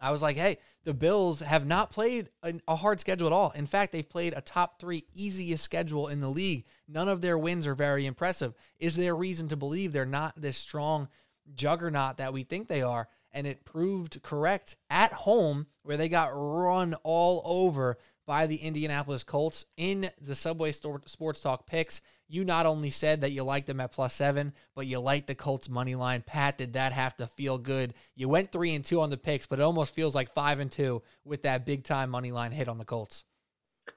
I 0.00 0.10
was 0.10 0.22
like, 0.22 0.36
hey, 0.36 0.58
the 0.84 0.94
Bills 0.94 1.40
have 1.40 1.66
not 1.66 1.90
played 1.90 2.30
a, 2.42 2.76
hard 2.76 3.00
schedule 3.00 3.26
at 3.26 3.32
all. 3.32 3.50
In 3.50 3.66
fact, 3.66 3.92
they've 3.92 4.08
played 4.08 4.32
a 4.34 4.40
top 4.40 4.80
three 4.80 5.04
easiest 5.14 5.62
schedule 5.62 6.08
in 6.08 6.20
the 6.20 6.28
league. 6.28 6.64
None 6.88 7.08
of 7.08 7.20
their 7.20 7.36
wins 7.36 7.66
are 7.66 7.74
very 7.74 8.06
impressive. 8.06 8.54
Is 8.78 8.96
there 8.96 9.14
reason 9.14 9.48
to 9.48 9.56
believe 9.56 9.92
they're 9.92 10.06
not 10.06 10.40
this 10.40 10.56
strong 10.56 11.08
juggernaut 11.54 12.16
that 12.16 12.32
we 12.32 12.44
think 12.44 12.68
they 12.68 12.82
are? 12.82 13.08
And 13.32 13.46
it 13.46 13.64
proved 13.64 14.22
correct 14.22 14.76
at 14.88 15.12
home 15.12 15.66
where 15.82 15.96
they 15.96 16.08
got 16.08 16.30
run 16.32 16.94
all 17.04 17.42
over 17.44 17.98
by 18.26 18.46
the 18.46 18.56
Indianapolis 18.56 19.22
Colts 19.22 19.66
in 19.76 20.10
the 20.20 20.34
Subway 20.34 20.72
Sports 20.72 21.40
Talk 21.40 21.66
picks. 21.66 22.00
You 22.32 22.44
not 22.44 22.64
only 22.64 22.90
said 22.90 23.22
that 23.22 23.32
you 23.32 23.42
liked 23.42 23.66
them 23.66 23.80
at 23.80 23.90
plus 23.90 24.14
seven, 24.14 24.52
but 24.76 24.86
you 24.86 25.00
liked 25.00 25.26
the 25.26 25.34
Colts 25.34 25.68
money 25.68 25.96
line. 25.96 26.22
Pat, 26.24 26.58
did 26.58 26.74
that 26.74 26.92
have 26.92 27.16
to 27.16 27.26
feel 27.26 27.58
good? 27.58 27.92
You 28.14 28.28
went 28.28 28.52
three 28.52 28.72
and 28.76 28.84
two 28.84 29.00
on 29.00 29.10
the 29.10 29.16
picks, 29.16 29.46
but 29.46 29.58
it 29.58 29.62
almost 29.62 29.92
feels 29.92 30.14
like 30.14 30.32
five 30.32 30.60
and 30.60 30.70
two 30.70 31.02
with 31.24 31.42
that 31.42 31.66
big 31.66 31.82
time 31.82 32.08
money 32.08 32.30
line 32.30 32.52
hit 32.52 32.68
on 32.68 32.78
the 32.78 32.84
Colts. 32.84 33.24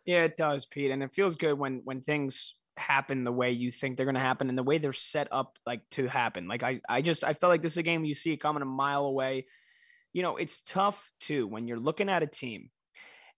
Yeah, 0.04 0.24
it 0.24 0.36
does, 0.36 0.66
Pete, 0.66 0.90
and 0.90 1.04
it 1.04 1.14
feels 1.14 1.36
good 1.36 1.60
when 1.60 1.82
when 1.84 2.02
things 2.02 2.56
happen 2.76 3.24
the 3.24 3.32
way 3.32 3.52
you 3.52 3.70
think 3.70 3.98
they're 3.98 4.06
going 4.08 4.16
to 4.16 4.20
happen 4.20 4.50
and 4.50 4.58
the 4.58 4.64
way 4.64 4.80
they're 4.80 4.94
set 4.94 5.28
up 5.32 5.60
like 5.68 5.88
to 5.92 6.08
happen. 6.08 6.48
Like 6.48 6.64
I, 6.64 6.82
I 6.90 7.04
just 7.04 7.24
I 7.24 7.36
felt 7.36 7.52
like 7.52 7.62
this 7.62 7.74
is 7.74 7.78
a 7.78 7.84
game 7.84 8.04
you 8.04 8.16
see 8.16 8.36
coming 8.36 8.64
a 8.64 8.66
mile 8.66 9.06
away. 9.06 9.46
You 10.12 10.24
know, 10.24 10.38
it's 10.38 10.62
tough 10.62 11.12
too 11.20 11.46
when 11.46 11.68
you're 11.68 11.80
looking 11.80 12.10
at 12.10 12.24
a 12.24 12.28
team 12.28 12.72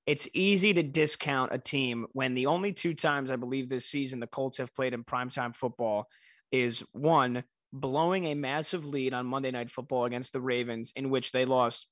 it's 0.05 0.29
easy 0.33 0.73
to 0.73 0.83
discount 0.83 1.53
a 1.53 1.57
team 1.57 2.05
when 2.13 2.35
the 2.35 2.45
only 2.45 2.71
two 2.73 2.93
times 2.93 3.31
I 3.31 3.37
believe 3.37 3.69
this 3.69 3.87
season 3.87 4.19
the 4.19 4.27
Colts 4.27 4.59
have 4.59 4.75
played 4.75 4.93
in 4.93 5.03
primetime 5.03 5.55
football 5.55 6.07
is 6.51 6.83
one 6.91 7.43
blowing 7.73 8.25
a 8.25 8.35
massive 8.35 8.85
lead 8.85 9.13
on 9.13 9.25
Monday 9.25 9.51
Night 9.51 9.71
Football 9.71 10.05
against 10.05 10.31
the 10.31 10.41
Ravens, 10.41 10.93
in 10.95 11.09
which 11.09 11.31
they 11.31 11.45
lost 11.45 11.87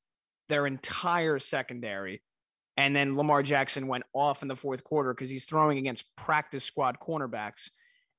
their 0.48 0.68
entire 0.68 1.40
secondary. 1.40 2.22
And 2.77 2.95
then 2.95 3.15
Lamar 3.15 3.44
Jackson 3.44 3.88
went 3.88 4.03
off 4.14 4.41
in 4.41 4.48
the 4.48 4.56
fourth 4.56 4.84
quarter 4.84 5.14
because 5.14 5.30
he's 5.30 5.45
throwing 5.45 5.77
against 5.77 6.06
practice 6.15 6.64
squad 6.64 6.98
cornerbacks. 6.99 7.69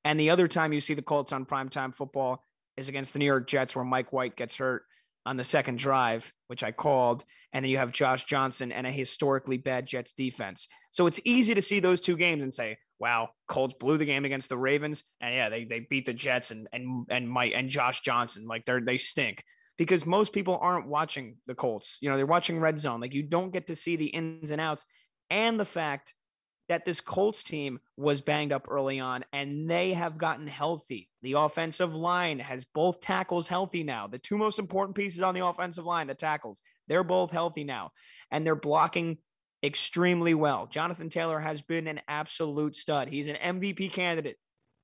And 0.04 0.18
the 0.18 0.30
other 0.30 0.48
time 0.48 0.72
you 0.72 0.80
see 0.80 0.94
the 0.94 1.02
Colts 1.02 1.32
on 1.32 1.46
primetime 1.46 1.94
football 1.94 2.44
is 2.76 2.88
against 2.88 3.12
the 3.12 3.20
New 3.20 3.24
York 3.24 3.46
Jets, 3.46 3.74
where 3.74 3.84
Mike 3.84 4.12
White 4.12 4.36
gets 4.36 4.56
hurt 4.56 4.82
on 5.26 5.36
the 5.36 5.44
second 5.44 5.78
drive, 5.78 6.32
which 6.48 6.62
I 6.62 6.72
called. 6.72 7.24
And 7.52 7.64
then 7.64 7.70
you 7.70 7.78
have 7.78 7.92
Josh 7.92 8.24
Johnson 8.24 8.72
and 8.72 8.86
a 8.86 8.90
historically 8.90 9.56
bad 9.56 9.86
Jets 9.86 10.12
defense. 10.12 10.68
So 10.90 11.06
it's 11.06 11.20
easy 11.24 11.55
to 11.55 11.62
see 11.62 11.80
those 11.80 12.01
two 12.01 12.16
games 12.16 12.42
and 12.42 12.52
say, 12.52 12.76
wow, 12.98 13.30
Colts 13.48 13.74
blew 13.78 13.98
the 13.98 14.05
game 14.05 14.24
against 14.24 14.48
the 14.48 14.59
Ravens. 14.59 15.05
And 15.20 15.34
yeah, 15.34 15.48
they, 15.48 15.64
they 15.64 15.86
beat 15.88 16.06
the 16.06 16.12
Jets 16.12 16.51
and 16.51 16.68
and 16.72 17.06
and 17.10 17.28
Mike 17.28 17.52
and 17.55 17.68
Josh 17.68 18.01
Johnson. 18.01 18.46
Like 18.46 18.64
they're 18.64 18.80
they 18.80 18.96
stink. 18.96 19.42
Because 19.76 20.06
most 20.06 20.32
people 20.32 20.56
aren't 20.60 20.86
watching 20.86 21.36
the 21.48 21.55
Colts. 21.55 21.98
You 22.01 22.09
know, 22.09 22.16
they're 22.16 22.26
watching 22.26 22.60
red 22.60 22.78
zone. 22.78 23.01
Like 23.01 23.12
you 23.12 23.24
don't 23.24 23.52
get 23.52 23.66
to 23.68 23.74
see 23.74 23.96
the 23.96 24.06
ins 24.06 24.52
and 24.52 24.60
outs 24.60 24.84
and 25.30 25.59
the 25.59 25.64
fact 25.64 26.14
that 26.68 26.84
this 26.84 27.00
Colts 27.00 27.42
team 27.42 27.78
was 27.96 28.20
banged 28.20 28.52
up 28.52 28.66
early 28.70 28.98
on 28.98 29.24
and 29.32 29.68
they 29.68 29.92
have 29.92 30.16
gotten 30.16 30.46
healthy. 30.46 31.08
The 31.22 31.34
offensive 31.34 31.94
line 31.94 32.38
has 32.38 32.64
both 32.64 33.00
tackles 33.00 33.48
healthy 33.48 33.82
now. 33.82 34.06
The 34.06 34.18
two 34.18 34.38
most 34.38 34.58
important 34.58 34.96
pieces 34.96 35.20
on 35.20 35.34
the 35.34 35.46
offensive 35.46 35.84
line, 35.84 36.06
the 36.06 36.14
tackles, 36.14 36.62
they're 36.88 37.04
both 37.04 37.30
healthy 37.30 37.64
now 37.64 37.90
and 38.30 38.46
they're 38.46 38.54
blocking 38.54 39.18
extremely 39.62 40.34
well. 40.34 40.66
Jonathan 40.66 41.10
Taylor 41.10 41.38
has 41.38 41.62
been 41.62 41.86
an 41.86 42.00
absolute 42.08 42.76
stud. 42.76 43.08
He's 43.08 43.28
an 43.28 43.36
MVP 43.36 43.92
candidate. 43.92 44.36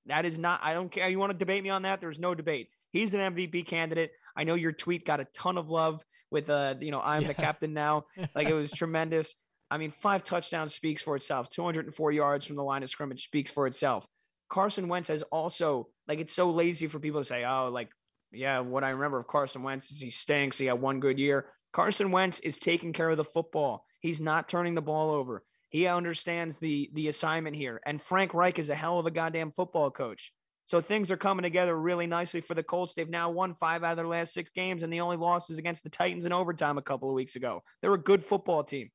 That 0.07 0.25
is 0.25 0.39
not, 0.39 0.61
I 0.63 0.75
don't 0.75 0.91
care. 0.91 1.09
You 1.09 1.19
want 1.19 1.33
to 1.33 1.39
debate 1.39 1.63
me 1.63 1.71
on 1.71 1.83
that? 1.83 2.01
There's 2.01 2.19
no 2.19 2.35
debate. 2.35 2.69
He's 2.91 3.15
an 3.15 3.35
MVP 3.35 3.67
candidate. 3.67 4.11
I 4.37 4.45
know 4.45 4.55
your 4.55 4.73
tweet 4.73 5.07
got 5.07 5.21
a 5.21 5.27
ton 5.27 5.59
of 5.59 5.71
love 5.71 6.05
with, 6.31 6.51
uh, 6.51 6.75
you 6.81 6.91
know, 6.91 7.01
I'm 7.01 7.23
yeah. 7.23 7.29
the 7.29 7.35
captain 7.35 7.73
now. 7.73 8.05
Like 8.35 8.49
it 8.49 8.55
was 8.55 8.71
tremendous. 8.71 9.35
I 9.71 9.79
mean, 9.79 9.93
five 9.93 10.25
touchdowns 10.25 10.75
speaks 10.75 11.03
for 11.03 11.15
itself. 11.17 11.49
204 11.51 12.13
yards 12.13 12.45
from 12.47 12.57
the 12.57 12.65
line 12.65 12.83
of 12.83 12.91
scrimmage 12.91 13.25
speaks 13.25 13.51
for 13.51 13.67
itself. 13.67 14.07
Carson 14.49 14.89
Wentz 14.89 15.09
has 15.09 15.23
also 15.23 15.89
like 16.09 16.19
it's 16.19 16.35
so 16.35 16.51
lazy 16.51 16.89
for 16.89 16.99
people 16.99 17.21
to 17.21 17.25
say, 17.25 17.45
oh, 17.45 17.71
like, 17.73 17.91
yeah, 18.33 18.61
what 18.61 18.83
I 18.83 18.91
remember 18.91 19.21
of 19.21 19.29
Carson 19.29 19.63
Wentz 19.63 19.91
is 19.93 20.01
he 20.01 20.11
stinks. 20.11 20.59
He 20.59 20.67
had 20.67 20.81
one 20.81 20.99
good 20.99 21.19
year. 21.19 21.47
Carson 21.73 22.11
Wentz 22.11 22.41
is 22.41 22.59
taking 22.59 22.93
care 22.93 23.11
of 23.11 23.17
the 23.17 23.25
football. 23.25 23.85
He's 24.01 24.21
not 24.21 24.49
turning 24.49 24.75
the 24.75 24.83
ball 24.83 25.11
over. 25.13 25.45
He 25.69 25.87
understands 25.87 26.59
the 26.59 26.91
the 26.93 27.07
assignment 27.07 27.55
here. 27.55 27.81
And 27.87 28.03
Frank 28.03 28.35
Reich 28.35 28.59
is 28.59 28.71
a 28.71 28.75
hell 28.75 28.99
of 28.99 29.07
a 29.07 29.11
goddamn 29.11 29.53
football 29.53 29.91
coach. 29.93 30.33
So 30.67 30.81
things 30.81 31.11
are 31.11 31.17
coming 31.17 31.43
together 31.43 31.77
really 31.77 32.07
nicely 32.07 32.41
for 32.41 32.55
the 32.55 32.63
Colts. 32.63 32.95
They've 32.95 33.09
now 33.09 33.31
won 33.31 33.55
five 33.55 33.83
out 33.83 33.93
of 33.93 33.97
their 33.97 34.07
last 34.07 34.33
six 34.33 34.51
games, 34.51 34.83
and 34.83 34.93
the 34.93 35.01
only 35.01 35.17
loss 35.17 35.51
is 35.51 35.59
against 35.59 35.83
the 35.85 35.91
Titans 35.91 36.27
in 36.27 36.33
overtime 36.33 36.79
a 36.79 36.83
couple 36.83 37.09
of 37.09 37.15
weeks 37.15 37.35
ago. 37.35 37.63
They're 37.83 37.95
a 37.95 37.99
good 37.99 38.25
football 38.25 38.63
team 38.63 38.91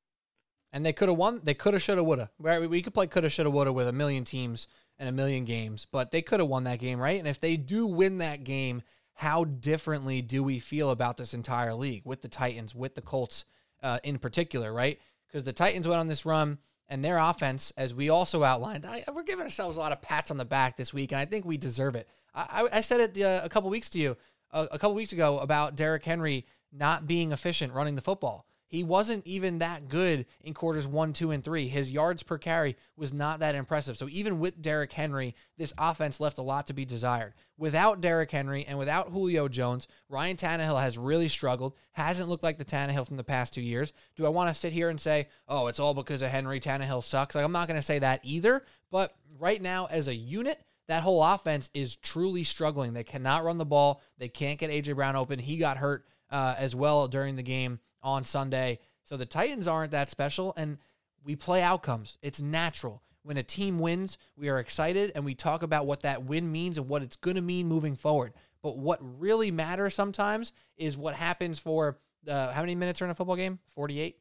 and 0.76 0.84
they 0.84 0.92
could 0.92 1.08
have 1.08 1.16
won. 1.16 1.40
They 1.42 1.54
could 1.54 1.72
have, 1.72 1.82
should 1.82 1.96
have, 1.96 2.06
would 2.06 2.18
have. 2.18 2.28
Right? 2.38 2.68
We 2.68 2.82
could 2.82 2.92
play 2.92 3.06
could 3.06 3.24
have, 3.24 3.32
should 3.32 3.46
have, 3.46 3.54
would 3.54 3.66
have 3.66 3.74
with 3.74 3.88
a 3.88 3.92
million 3.92 4.24
teams 4.24 4.66
and 4.98 5.08
a 5.08 5.12
million 5.12 5.46
games, 5.46 5.86
but 5.90 6.10
they 6.10 6.20
could 6.20 6.38
have 6.38 6.50
won 6.50 6.64
that 6.64 6.80
game, 6.80 7.00
right? 7.00 7.18
And 7.18 7.26
if 7.26 7.40
they 7.40 7.56
do 7.56 7.86
win 7.86 8.18
that 8.18 8.44
game, 8.44 8.82
how 9.14 9.44
differently 9.44 10.20
do 10.20 10.42
we 10.42 10.58
feel 10.58 10.90
about 10.90 11.16
this 11.16 11.32
entire 11.32 11.72
league 11.72 12.02
with 12.04 12.20
the 12.20 12.28
Titans, 12.28 12.74
with 12.74 12.94
the 12.94 13.00
Colts 13.00 13.46
uh, 13.82 14.00
in 14.04 14.18
particular, 14.18 14.70
right? 14.70 15.00
Because 15.26 15.44
the 15.44 15.52
Titans 15.54 15.88
went 15.88 15.98
on 15.98 16.08
this 16.08 16.26
run 16.26 16.58
and 16.90 17.02
their 17.02 17.16
offense, 17.16 17.72
as 17.78 17.94
we 17.94 18.10
also 18.10 18.44
outlined, 18.44 18.84
I, 18.84 19.02
we're 19.14 19.22
giving 19.22 19.44
ourselves 19.44 19.78
a 19.78 19.80
lot 19.80 19.92
of 19.92 20.02
pats 20.02 20.30
on 20.30 20.36
the 20.36 20.44
back 20.44 20.76
this 20.76 20.92
week, 20.92 21.10
and 21.10 21.18
I 21.18 21.24
think 21.24 21.46
we 21.46 21.56
deserve 21.56 21.96
it. 21.96 22.06
I, 22.34 22.68
I 22.70 22.80
said 22.82 23.00
it 23.00 23.22
uh, 23.22 23.40
a 23.42 23.48
couple 23.48 23.70
weeks 23.70 23.88
to 23.90 23.98
you, 23.98 24.18
uh, 24.52 24.66
a 24.70 24.78
couple 24.78 24.94
weeks 24.94 25.14
ago 25.14 25.38
about 25.38 25.74
Derrick 25.74 26.04
Henry 26.04 26.44
not 26.70 27.06
being 27.06 27.32
efficient 27.32 27.72
running 27.72 27.94
the 27.94 28.02
football. 28.02 28.46
He 28.68 28.82
wasn't 28.82 29.26
even 29.26 29.58
that 29.58 29.88
good 29.88 30.26
in 30.40 30.52
quarters 30.52 30.88
one, 30.88 31.12
two, 31.12 31.30
and 31.30 31.42
three. 31.42 31.68
His 31.68 31.92
yards 31.92 32.22
per 32.22 32.36
carry 32.36 32.76
was 32.96 33.12
not 33.12 33.38
that 33.38 33.54
impressive. 33.54 33.96
So 33.96 34.08
even 34.10 34.40
with 34.40 34.60
Derrick 34.60 34.92
Henry, 34.92 35.36
this 35.56 35.72
offense 35.78 36.18
left 36.18 36.38
a 36.38 36.42
lot 36.42 36.66
to 36.66 36.72
be 36.72 36.84
desired. 36.84 37.34
Without 37.56 38.00
Derrick 38.00 38.30
Henry 38.30 38.64
and 38.66 38.76
without 38.76 39.10
Julio 39.10 39.48
Jones, 39.48 39.86
Ryan 40.08 40.36
Tannehill 40.36 40.80
has 40.80 40.98
really 40.98 41.28
struggled, 41.28 41.74
hasn't 41.92 42.28
looked 42.28 42.42
like 42.42 42.58
the 42.58 42.64
Tannehill 42.64 43.06
from 43.06 43.16
the 43.16 43.24
past 43.24 43.54
two 43.54 43.62
years. 43.62 43.92
Do 44.16 44.26
I 44.26 44.30
want 44.30 44.52
to 44.52 44.60
sit 44.60 44.72
here 44.72 44.90
and 44.90 45.00
say, 45.00 45.28
oh, 45.48 45.68
it's 45.68 45.80
all 45.80 45.94
because 45.94 46.22
of 46.22 46.30
Henry? 46.30 46.58
Tannehill 46.58 47.04
sucks? 47.04 47.34
Like, 47.34 47.44
I'm 47.44 47.52
not 47.52 47.68
going 47.68 47.78
to 47.78 47.86
say 47.86 48.00
that 48.00 48.20
either. 48.24 48.62
But 48.90 49.14
right 49.38 49.62
now, 49.62 49.86
as 49.86 50.08
a 50.08 50.14
unit, 50.14 50.60
that 50.88 51.02
whole 51.02 51.22
offense 51.22 51.70
is 51.72 51.96
truly 51.96 52.44
struggling. 52.44 52.92
They 52.92 53.04
cannot 53.04 53.44
run 53.44 53.58
the 53.58 53.64
ball. 53.64 54.02
They 54.18 54.28
can't 54.28 54.58
get 54.58 54.70
A.J. 54.70 54.92
Brown 54.92 55.16
open. 55.16 55.38
He 55.38 55.56
got 55.56 55.76
hurt 55.76 56.04
uh, 56.30 56.54
as 56.58 56.74
well 56.74 57.08
during 57.08 57.36
the 57.36 57.42
game 57.42 57.78
on 58.06 58.24
Sunday. 58.24 58.78
So 59.02 59.16
the 59.16 59.26
Titans 59.26 59.68
aren't 59.68 59.90
that 59.90 60.08
special, 60.08 60.54
and 60.56 60.78
we 61.24 61.36
play 61.36 61.60
outcomes. 61.60 62.18
It's 62.22 62.40
natural. 62.40 63.02
When 63.22 63.36
a 63.36 63.42
team 63.42 63.80
wins, 63.80 64.16
we 64.36 64.48
are 64.48 64.60
excited 64.60 65.10
and 65.16 65.24
we 65.24 65.34
talk 65.34 65.64
about 65.64 65.84
what 65.84 66.02
that 66.02 66.24
win 66.24 66.52
means 66.52 66.78
and 66.78 66.88
what 66.88 67.02
it's 67.02 67.16
going 67.16 67.34
to 67.34 67.42
mean 67.42 67.66
moving 67.66 67.96
forward. 67.96 68.32
But 68.62 68.78
what 68.78 69.00
really 69.02 69.50
matters 69.50 69.96
sometimes 69.96 70.52
is 70.76 70.96
what 70.96 71.16
happens 71.16 71.58
for 71.58 71.98
uh, 72.28 72.52
how 72.52 72.60
many 72.60 72.76
minutes 72.76 73.02
are 73.02 73.04
in 73.04 73.10
a 73.10 73.16
football 73.16 73.34
game? 73.34 73.58
48? 73.74 74.16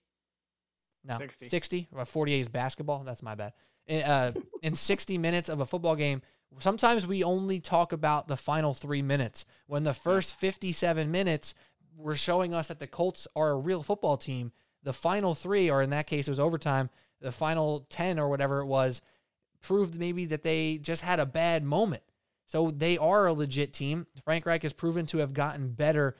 No, 1.04 1.20
60. 1.20 1.50
60? 1.50 1.90
48 2.04 2.40
is 2.40 2.48
basketball. 2.48 3.04
That's 3.04 3.22
my 3.22 3.36
bad. 3.36 3.54
In, 3.86 4.02
uh, 4.02 4.32
in 4.64 4.74
60 4.74 5.20
minutes 5.20 5.50
of 5.50 5.60
a 5.60 5.68
football 5.68 5.96
game, 5.96 6.24
sometimes 6.58 7.06
we 7.06 7.24
only 7.24 7.60
talk 7.60 7.92
about 7.92 8.28
the 8.28 8.38
final 8.38 8.74
three 8.74 9.04
minutes. 9.04 9.46
When 9.68 9.84
the 9.84 9.94
first 9.94 10.34
57 10.34 11.12
minutes 11.12 11.54
were 11.98 12.16
showing 12.16 12.54
us 12.54 12.68
that 12.68 12.80
the 12.80 12.88
Colts 12.88 13.28
are 13.36 13.52
a 13.52 13.58
real 13.58 13.84
football 13.84 14.18
team. 14.18 14.52
The 14.84 14.94
final 14.94 15.34
three, 15.36 15.70
or 15.70 15.82
in 15.82 15.90
that 15.92 16.08
case, 16.08 16.28
it 16.28 16.32
was 16.32 16.40
overtime, 16.40 16.90
the 17.22 17.32
final 17.32 17.88
10 17.90 18.20
or 18.20 18.30
whatever 18.30 18.60
it 18.62 18.68
was, 18.68 19.02
proved 19.62 19.98
maybe 19.98 20.26
that 20.26 20.44
they 20.44 20.78
just 20.78 21.02
had 21.02 21.20
a 21.20 21.26
bad 21.26 21.64
moment. 21.64 22.04
So 22.46 22.70
they 22.70 22.98
are 22.98 23.26
a 23.26 23.34
legit 23.34 23.74
team. 23.74 24.06
Frank 24.24 24.46
Reich 24.46 24.62
has 24.62 24.74
proven 24.74 25.06
to 25.08 25.18
have 25.20 25.34
gotten 25.34 25.72
better 25.72 26.16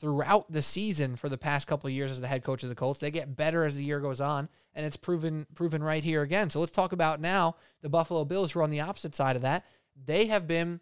throughout 0.00 0.50
the 0.50 0.62
season 0.62 1.14
for 1.14 1.28
the 1.28 1.38
past 1.38 1.66
couple 1.66 1.86
of 1.86 1.92
years 1.92 2.10
as 2.10 2.20
the 2.20 2.26
head 2.26 2.42
coach 2.42 2.62
of 2.62 2.68
the 2.68 2.74
Colts. 2.74 3.00
They 3.00 3.10
get 3.10 3.36
better 3.36 3.64
as 3.64 3.76
the 3.76 3.84
year 3.84 4.00
goes 4.00 4.20
on, 4.20 4.48
and 4.74 4.84
it's 4.84 4.96
proven 4.96 5.46
proven 5.54 5.82
right 5.82 6.02
here 6.02 6.22
again. 6.22 6.50
So 6.50 6.58
let's 6.58 6.72
talk 6.72 6.92
about 6.92 7.20
now 7.20 7.56
the 7.82 7.88
Buffalo 7.88 8.24
Bills, 8.24 8.52
who 8.52 8.60
are 8.60 8.64
on 8.64 8.70
the 8.70 8.80
opposite 8.80 9.14
side 9.14 9.36
of 9.36 9.42
that. 9.42 9.64
They 10.04 10.26
have 10.26 10.48
been 10.48 10.80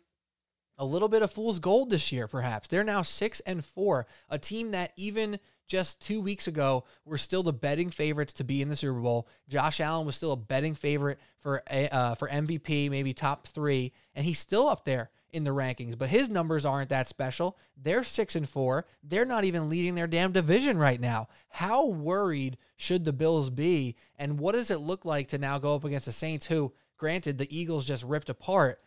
a 0.79 0.85
little 0.85 1.09
bit 1.09 1.23
of 1.23 1.33
fool's 1.33 1.59
gold 1.59 1.91
this 1.91 2.13
year, 2.13 2.29
perhaps. 2.29 2.69
They're 2.69 2.85
now 2.85 3.03
six 3.03 3.41
and 3.41 3.65
four, 3.65 4.07
a 4.31 4.39
team 4.39 4.71
that 4.71 4.93
even 4.97 5.41
just 5.67 6.01
two 6.01 6.21
weeks 6.21 6.47
ago 6.47 6.85
were 7.05 7.19
still 7.19 7.43
the 7.43 7.53
betting 7.53 7.91
favorites 7.91 8.33
to 8.35 8.45
be 8.45 8.63
in 8.63 8.69
the 8.69 8.77
Super 8.77 9.01
Bowl. 9.01 9.29
Josh 9.49 9.81
Allen 9.81 10.07
was 10.07 10.17
still 10.17 10.33
a 10.33 10.37
betting 10.37 10.75
favorite 10.75 11.19
for 11.39 11.63
uh, 11.71 12.15
for 12.15 12.29
MVP, 12.29 12.91
maybe 12.91 13.13
top 13.13 13.47
three, 13.47 13.93
and 14.15 14.25
he's 14.25 14.39
still 14.39 14.69
up 14.69 14.85
there 14.85 15.11
in 15.31 15.45
the 15.45 15.51
rankings. 15.51 15.99
But 15.99 16.09
his 16.09 16.29
numbers 16.29 16.65
aren't 16.65 16.89
that 16.89 17.09
special. 17.09 17.59
They're 17.77 18.05
six 18.05 18.35
and 18.35 18.49
four. 18.49 18.87
They're 19.03 19.27
not 19.27 19.45
even 19.45 19.69
leading 19.69 19.95
their 19.95 20.07
damn 20.07 20.33
division 20.33 20.79
right 20.79 21.01
now. 21.01 21.29
How 21.51 21.87
worried 21.87 22.57
should 22.77 23.05
the 23.05 23.13
Bills 23.13 23.51
be? 23.51 23.97
And 24.17 24.39
what 24.39 24.53
does 24.53 24.71
it 24.71 24.79
look 24.79 25.05
like 25.05 25.29
to 25.29 25.39
now 25.39 25.59
go 25.59 25.75
up 25.75 25.85
against 25.85 26.07
the 26.07 26.13
Saints, 26.13 26.47
who, 26.47 26.73
granted, 26.97 27.37
the 27.37 27.57
Eagles 27.57 27.87
just 27.87 28.05
ripped 28.05 28.31
apart? 28.31 28.81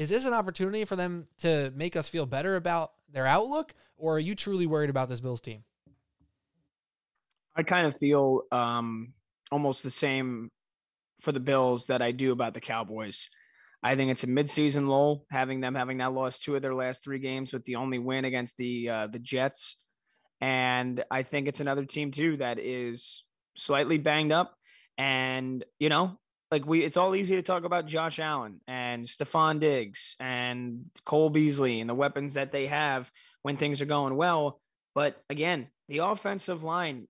Is 0.00 0.08
this 0.08 0.24
an 0.24 0.32
opportunity 0.32 0.86
for 0.86 0.96
them 0.96 1.28
to 1.42 1.70
make 1.76 1.94
us 1.94 2.08
feel 2.08 2.24
better 2.24 2.56
about 2.56 2.92
their 3.12 3.26
outlook, 3.26 3.74
or 3.98 4.16
are 4.16 4.18
you 4.18 4.34
truly 4.34 4.66
worried 4.66 4.88
about 4.88 5.10
this 5.10 5.20
Bills 5.20 5.42
team? 5.42 5.62
I 7.54 7.64
kind 7.64 7.86
of 7.86 7.94
feel 7.94 8.44
um, 8.50 9.12
almost 9.52 9.82
the 9.82 9.90
same 9.90 10.50
for 11.20 11.32
the 11.32 11.40
Bills 11.40 11.88
that 11.88 12.00
I 12.00 12.12
do 12.12 12.32
about 12.32 12.54
the 12.54 12.62
Cowboys. 12.62 13.28
I 13.82 13.94
think 13.94 14.10
it's 14.10 14.24
a 14.24 14.26
midseason 14.26 14.88
lull, 14.88 15.26
having 15.30 15.60
them 15.60 15.74
having 15.74 15.98
now 15.98 16.10
lost 16.10 16.44
two 16.44 16.56
of 16.56 16.62
their 16.62 16.74
last 16.74 17.04
three 17.04 17.18
games 17.18 17.52
with 17.52 17.66
the 17.66 17.76
only 17.76 17.98
win 17.98 18.24
against 18.24 18.56
the 18.56 18.88
uh, 18.88 19.06
the 19.06 19.18
Jets, 19.18 19.76
and 20.40 21.04
I 21.10 21.24
think 21.24 21.46
it's 21.46 21.60
another 21.60 21.84
team 21.84 22.10
too 22.10 22.38
that 22.38 22.58
is 22.58 23.26
slightly 23.54 23.98
banged 23.98 24.32
up, 24.32 24.54
and 24.96 25.62
you 25.78 25.90
know 25.90 26.18
like 26.50 26.66
we 26.66 26.82
it's 26.82 26.96
all 26.96 27.14
easy 27.14 27.36
to 27.36 27.42
talk 27.42 27.64
about 27.64 27.86
Josh 27.86 28.18
Allen 28.18 28.60
and 28.66 29.06
Stefon 29.06 29.60
Diggs 29.60 30.16
and 30.18 30.86
Cole 31.04 31.30
Beasley 31.30 31.80
and 31.80 31.88
the 31.88 31.94
weapons 31.94 32.34
that 32.34 32.52
they 32.52 32.66
have 32.66 33.10
when 33.42 33.56
things 33.56 33.80
are 33.80 33.86
going 33.86 34.16
well. 34.16 34.60
But 34.94 35.22
again, 35.30 35.68
the 35.88 35.98
offensive 35.98 36.64
line, 36.64 37.06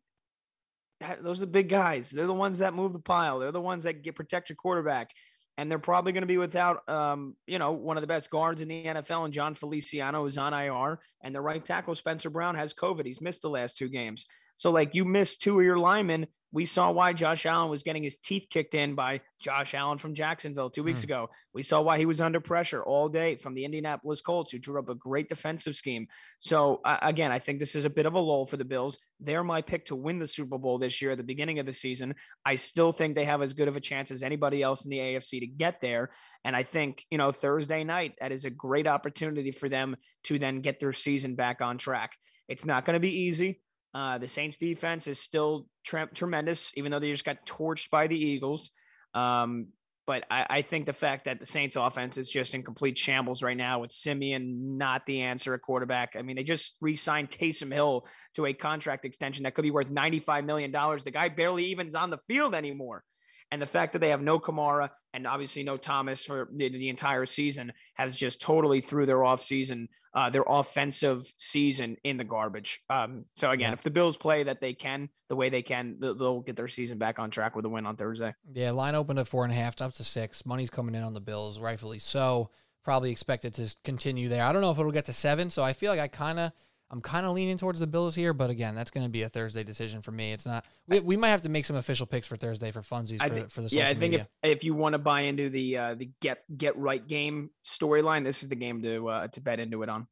those 1.22 1.38
are 1.38 1.46
the 1.46 1.52
big 1.52 1.68
guys. 1.68 2.10
They're 2.10 2.26
the 2.26 2.34
ones 2.34 2.58
that 2.58 2.74
move 2.74 2.92
the 2.92 2.98
pile. 2.98 3.38
They're 3.38 3.52
the 3.52 3.60
ones 3.60 3.84
that 3.84 4.02
get 4.02 4.14
protect 4.14 4.50
your 4.50 4.56
quarterback. 4.56 5.10
And 5.56 5.70
they're 5.70 5.78
probably 5.78 6.12
going 6.12 6.22
to 6.22 6.26
be 6.26 6.38
without, 6.38 6.88
um, 6.88 7.36
you 7.46 7.58
know, 7.58 7.72
one 7.72 7.98
of 7.98 8.00
the 8.00 8.06
best 8.06 8.30
guards 8.30 8.62
in 8.62 8.68
the 8.68 8.84
NFL, 8.84 9.26
and 9.26 9.34
Jon 9.34 9.54
Feliciano 9.54 10.24
is 10.24 10.38
on 10.38 10.54
IR, 10.54 11.00
and 11.22 11.34
the 11.34 11.40
right 11.40 11.62
tackle 11.62 11.94
Spencer 11.94 12.30
Brown 12.30 12.54
has 12.54 12.72
COVID. 12.72 13.04
He's 13.04 13.20
missed 13.20 13.42
the 13.42 13.50
last 13.50 13.76
two 13.76 13.90
games. 13.90 14.24
So 14.60 14.70
like 14.70 14.94
you 14.94 15.06
missed 15.06 15.40
two 15.40 15.58
of 15.58 15.64
your 15.64 15.78
linemen. 15.78 16.26
We 16.52 16.66
saw 16.66 16.90
why 16.90 17.14
Josh 17.14 17.46
Allen 17.46 17.70
was 17.70 17.82
getting 17.82 18.02
his 18.02 18.18
teeth 18.18 18.48
kicked 18.50 18.74
in 18.74 18.94
by 18.94 19.22
Josh 19.40 19.72
Allen 19.72 19.96
from 19.96 20.12
Jacksonville 20.12 20.68
two 20.68 20.82
weeks 20.82 21.00
Hmm. 21.00 21.06
ago. 21.06 21.30
We 21.54 21.62
saw 21.62 21.80
why 21.80 21.96
he 21.96 22.04
was 22.04 22.20
under 22.20 22.40
pressure 22.40 22.82
all 22.82 23.08
day 23.08 23.36
from 23.36 23.54
the 23.54 23.64
Indianapolis 23.64 24.20
Colts, 24.20 24.50
who 24.50 24.58
drew 24.58 24.78
up 24.78 24.90
a 24.90 24.94
great 24.94 25.30
defensive 25.30 25.76
scheme. 25.76 26.08
So 26.40 26.82
uh, 26.84 26.98
again, 27.00 27.32
I 27.32 27.38
think 27.38 27.58
this 27.58 27.74
is 27.74 27.86
a 27.86 27.90
bit 27.90 28.04
of 28.04 28.12
a 28.12 28.18
lull 28.18 28.44
for 28.44 28.58
the 28.58 28.66
Bills. 28.66 28.98
They're 29.18 29.42
my 29.42 29.62
pick 29.62 29.86
to 29.86 29.96
win 29.96 30.18
the 30.18 30.26
Super 30.26 30.58
Bowl 30.58 30.76
this 30.76 31.00
year 31.00 31.12
at 31.12 31.16
the 31.16 31.24
beginning 31.24 31.58
of 31.58 31.64
the 31.64 31.72
season. 31.72 32.14
I 32.44 32.56
still 32.56 32.92
think 32.92 33.14
they 33.14 33.24
have 33.24 33.40
as 33.40 33.54
good 33.54 33.68
of 33.68 33.76
a 33.76 33.80
chance 33.80 34.10
as 34.10 34.22
anybody 34.22 34.62
else 34.62 34.84
in 34.84 34.90
the 34.90 34.98
AFC 34.98 35.40
to 35.40 35.46
get 35.46 35.80
there. 35.80 36.10
And 36.44 36.54
I 36.54 36.64
think, 36.64 37.06
you 37.10 37.16
know, 37.16 37.32
Thursday 37.32 37.82
night, 37.82 38.12
that 38.20 38.30
is 38.30 38.44
a 38.44 38.50
great 38.50 38.86
opportunity 38.86 39.52
for 39.52 39.70
them 39.70 39.96
to 40.24 40.38
then 40.38 40.60
get 40.60 40.80
their 40.80 40.92
season 40.92 41.34
back 41.34 41.62
on 41.62 41.78
track. 41.78 42.12
It's 42.46 42.66
not 42.66 42.84
going 42.84 42.94
to 42.94 43.00
be 43.00 43.20
easy. 43.20 43.62
Uh, 43.92 44.18
the 44.18 44.28
Saints 44.28 44.56
defense 44.56 45.06
is 45.06 45.18
still 45.20 45.66
tre- 45.84 46.06
tremendous, 46.14 46.70
even 46.76 46.92
though 46.92 47.00
they 47.00 47.10
just 47.10 47.24
got 47.24 47.44
torched 47.46 47.90
by 47.90 48.06
the 48.06 48.16
Eagles. 48.16 48.70
Um, 49.14 49.68
but 50.06 50.24
I, 50.30 50.46
I 50.50 50.62
think 50.62 50.86
the 50.86 50.92
fact 50.92 51.26
that 51.26 51.38
the 51.38 51.46
Saints 51.46 51.76
offense 51.76 52.18
is 52.18 52.30
just 52.30 52.54
in 52.54 52.62
complete 52.62 52.98
shambles 52.98 53.42
right 53.42 53.56
now 53.56 53.80
with 53.80 53.92
Siemian 53.92 54.76
not 54.76 55.06
the 55.06 55.22
answer 55.22 55.54
at 55.54 55.60
quarterback. 55.60 56.16
I 56.16 56.22
mean, 56.22 56.36
they 56.36 56.42
just 56.42 56.76
re-signed 56.80 57.30
Taysom 57.30 57.72
Hill 57.72 58.06
to 58.34 58.46
a 58.46 58.52
contract 58.52 59.04
extension 59.04 59.44
that 59.44 59.54
could 59.54 59.62
be 59.62 59.70
worth 59.70 59.88
$95 59.88 60.44
million. 60.44 60.72
The 60.72 61.10
guy 61.12 61.28
barely 61.28 61.66
even's 61.66 61.94
on 61.94 62.10
the 62.10 62.18
field 62.28 62.54
anymore. 62.54 63.04
And 63.52 63.60
the 63.60 63.66
fact 63.66 63.92
that 63.94 63.98
they 63.98 64.10
have 64.10 64.22
no 64.22 64.38
Kamara 64.38 64.90
and 65.12 65.26
obviously 65.26 65.64
no 65.64 65.76
Thomas 65.76 66.24
for 66.24 66.48
the, 66.54 66.68
the 66.68 66.88
entire 66.88 67.26
season 67.26 67.72
has 67.94 68.14
just 68.16 68.40
totally 68.40 68.80
threw 68.80 69.06
their 69.06 69.24
off 69.24 69.42
season, 69.42 69.88
uh, 70.14 70.30
their 70.30 70.44
offensive 70.46 71.32
season 71.36 71.96
in 72.04 72.16
the 72.16 72.22
garbage. 72.24 72.80
Um, 72.88 73.24
so 73.34 73.50
again, 73.50 73.70
Yeah. 73.70 73.74
if 73.74 73.82
the 73.82 73.90
Bills 73.90 74.16
play 74.16 74.44
that 74.44 74.60
they 74.60 74.72
can, 74.72 75.08
the 75.28 75.34
way 75.36 75.48
they 75.50 75.62
can, 75.62 75.96
they'll, 75.98 76.14
they'll 76.14 76.40
get 76.40 76.54
their 76.54 76.68
season 76.68 76.96
back 76.98 77.18
on 77.18 77.30
track 77.30 77.56
with 77.56 77.64
a 77.64 77.68
win 77.68 77.86
on 77.86 77.96
Thursday. 77.96 78.32
Yeah, 78.52 78.70
line 78.70 78.94
opened 78.94 79.18
at 79.18 79.26
four 79.26 79.42
and 79.44 79.52
a 79.52 79.56
half, 79.56 79.80
up 79.80 79.94
to 79.94 80.04
six. 80.04 80.46
Money's 80.46 80.70
coming 80.70 80.94
in 80.94 81.02
on 81.02 81.12
the 81.14 81.20
Bills, 81.20 81.58
rightfully 81.58 81.98
so. 81.98 82.50
Probably 82.84 83.10
expected 83.10 83.52
to 83.54 83.74
continue 83.84 84.28
there. 84.28 84.44
I 84.44 84.52
don't 84.52 84.62
know 84.62 84.70
if 84.70 84.78
it'll 84.78 84.92
get 84.92 85.04
to 85.06 85.12
seven, 85.12 85.50
so 85.50 85.62
I 85.62 85.72
feel 85.74 85.90
like 85.90 86.00
I 86.00 86.08
kind 86.08 86.38
of, 86.38 86.52
I'm 86.90 87.00
kind 87.00 87.24
of 87.24 87.32
leaning 87.32 87.56
towards 87.56 87.78
the 87.78 87.86
Bills 87.86 88.14
here. 88.14 88.32
But 88.32 88.50
again, 88.50 88.74
that's 88.74 88.90
going 88.90 89.06
to 89.06 89.10
be 89.10 89.22
a 89.22 89.28
Thursday 89.28 89.62
decision 89.62 90.02
for 90.02 90.10
me. 90.10 90.32
It's 90.32 90.46
not. 90.46 90.64
We, 90.88 91.00
we 91.00 91.16
might 91.16 91.28
have 91.28 91.42
to 91.42 91.48
make 91.48 91.64
some 91.64 91.76
official 91.76 92.06
picks 92.06 92.26
for 92.26 92.36
Thursday 92.36 92.70
for 92.72 92.82
funsies 92.82 93.18
I 93.20 93.28
for, 93.28 93.48
for 93.48 93.62
the 93.62 93.68
social 93.68 93.84
yeah, 93.84 93.88
I 93.88 93.94
think 93.94 94.12
media. 94.12 94.26
if 94.42 94.58
if 94.58 94.64
you 94.64 94.74
want 94.74 94.94
to 94.94 94.98
buy 94.98 95.22
into 95.22 95.48
the 95.48 95.76
uh, 95.76 95.94
the 95.94 96.10
get 96.20 96.44
get 96.56 96.76
right 96.76 97.06
game 97.06 97.50
storyline, 97.64 98.24
this 98.24 98.42
is 98.42 98.48
the 98.48 98.56
game 98.56 98.82
to 98.82 99.08
uh, 99.08 99.28
to 99.28 99.40
bet 99.40 99.60
into 99.60 99.82
it 99.82 99.88
on. 99.88 100.06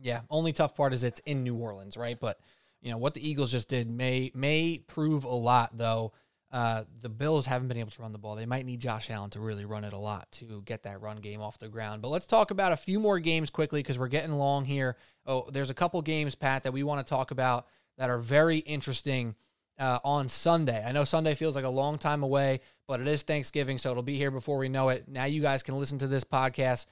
Yeah, 0.00 0.20
only 0.28 0.52
tough 0.52 0.74
part 0.74 0.92
is 0.92 1.04
it's 1.04 1.20
in 1.20 1.42
New 1.42 1.56
Orleans, 1.56 1.96
right? 1.96 2.18
But 2.20 2.38
you 2.82 2.90
know 2.90 2.98
what 2.98 3.14
the 3.14 3.26
Eagles 3.26 3.52
just 3.52 3.68
did 3.68 3.88
may 3.88 4.32
may 4.34 4.78
prove 4.78 5.24
a 5.24 5.28
lot, 5.28 5.76
though. 5.76 6.12
Uh, 6.52 6.84
the 7.02 7.08
Bills 7.08 7.44
haven't 7.44 7.68
been 7.68 7.76
able 7.76 7.90
to 7.90 8.02
run 8.02 8.12
the 8.12 8.18
ball. 8.18 8.36
They 8.36 8.46
might 8.46 8.64
need 8.64 8.80
Josh 8.80 9.10
Allen 9.10 9.30
to 9.30 9.40
really 9.40 9.64
run 9.64 9.84
it 9.84 9.92
a 9.92 9.98
lot 9.98 10.30
to 10.32 10.62
get 10.64 10.84
that 10.84 11.00
run 11.00 11.18
game 11.18 11.40
off 11.40 11.58
the 11.58 11.68
ground. 11.68 12.02
But 12.02 12.08
let's 12.08 12.26
talk 12.26 12.50
about 12.50 12.72
a 12.72 12.76
few 12.76 13.00
more 13.00 13.18
games 13.18 13.50
quickly 13.50 13.80
because 13.80 13.98
we're 13.98 14.08
getting 14.08 14.32
long 14.32 14.64
here. 14.64 14.96
Oh, 15.26 15.48
there's 15.50 15.70
a 15.70 15.74
couple 15.74 16.00
games, 16.02 16.34
Pat, 16.34 16.62
that 16.62 16.72
we 16.72 16.82
want 16.82 17.04
to 17.04 17.08
talk 17.10 17.30
about 17.30 17.66
that 17.98 18.10
are 18.10 18.18
very 18.18 18.58
interesting 18.58 19.34
uh, 19.78 19.98
on 20.04 20.28
Sunday. 20.28 20.84
I 20.84 20.92
know 20.92 21.04
Sunday 21.04 21.34
feels 21.34 21.56
like 21.56 21.64
a 21.64 21.70
long 21.70 21.98
time 21.98 22.22
away, 22.22 22.60
but 22.86 23.00
it 23.00 23.06
is 23.06 23.22
Thanksgiving, 23.22 23.78
so 23.78 23.90
it'll 23.90 24.02
be 24.02 24.16
here 24.16 24.30
before 24.30 24.58
we 24.58 24.68
know 24.68 24.88
it. 24.90 25.08
Now 25.08 25.24
you 25.24 25.42
guys 25.42 25.62
can 25.62 25.76
listen 25.76 25.98
to 25.98 26.06
this 26.06 26.24
podcast 26.24 26.86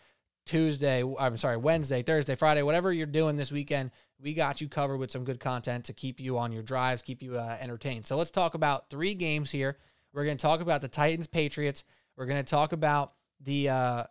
Tuesday, 0.46 1.02
I'm 1.18 1.36
sorry, 1.38 1.56
Wednesday, 1.56 2.02
Thursday, 2.02 2.34
Friday, 2.34 2.62
whatever 2.62 2.92
you're 2.92 3.06
doing 3.06 3.36
this 3.36 3.50
weekend, 3.50 3.90
we 4.20 4.34
got 4.34 4.60
you 4.60 4.68
covered 4.68 4.98
with 4.98 5.10
some 5.10 5.24
good 5.24 5.40
content 5.40 5.86
to 5.86 5.92
keep 5.92 6.20
you 6.20 6.38
on 6.38 6.52
your 6.52 6.62
drives, 6.62 7.02
keep 7.02 7.22
you 7.22 7.38
uh, 7.38 7.56
entertained. 7.60 8.06
So 8.06 8.16
let's 8.16 8.30
talk 8.30 8.54
about 8.54 8.90
three 8.90 9.14
games 9.14 9.50
here. 9.50 9.78
We're 10.12 10.24
going 10.24 10.36
to 10.36 10.42
talk 10.42 10.60
about 10.60 10.80
the 10.80 10.88
Titans, 10.88 11.26
Patriots. 11.26 11.84
We're 12.16 12.26
going 12.26 12.44
to 12.44 12.48
talk 12.48 12.72
about 12.72 13.14
the 13.40 13.70
uh, 13.70 14.04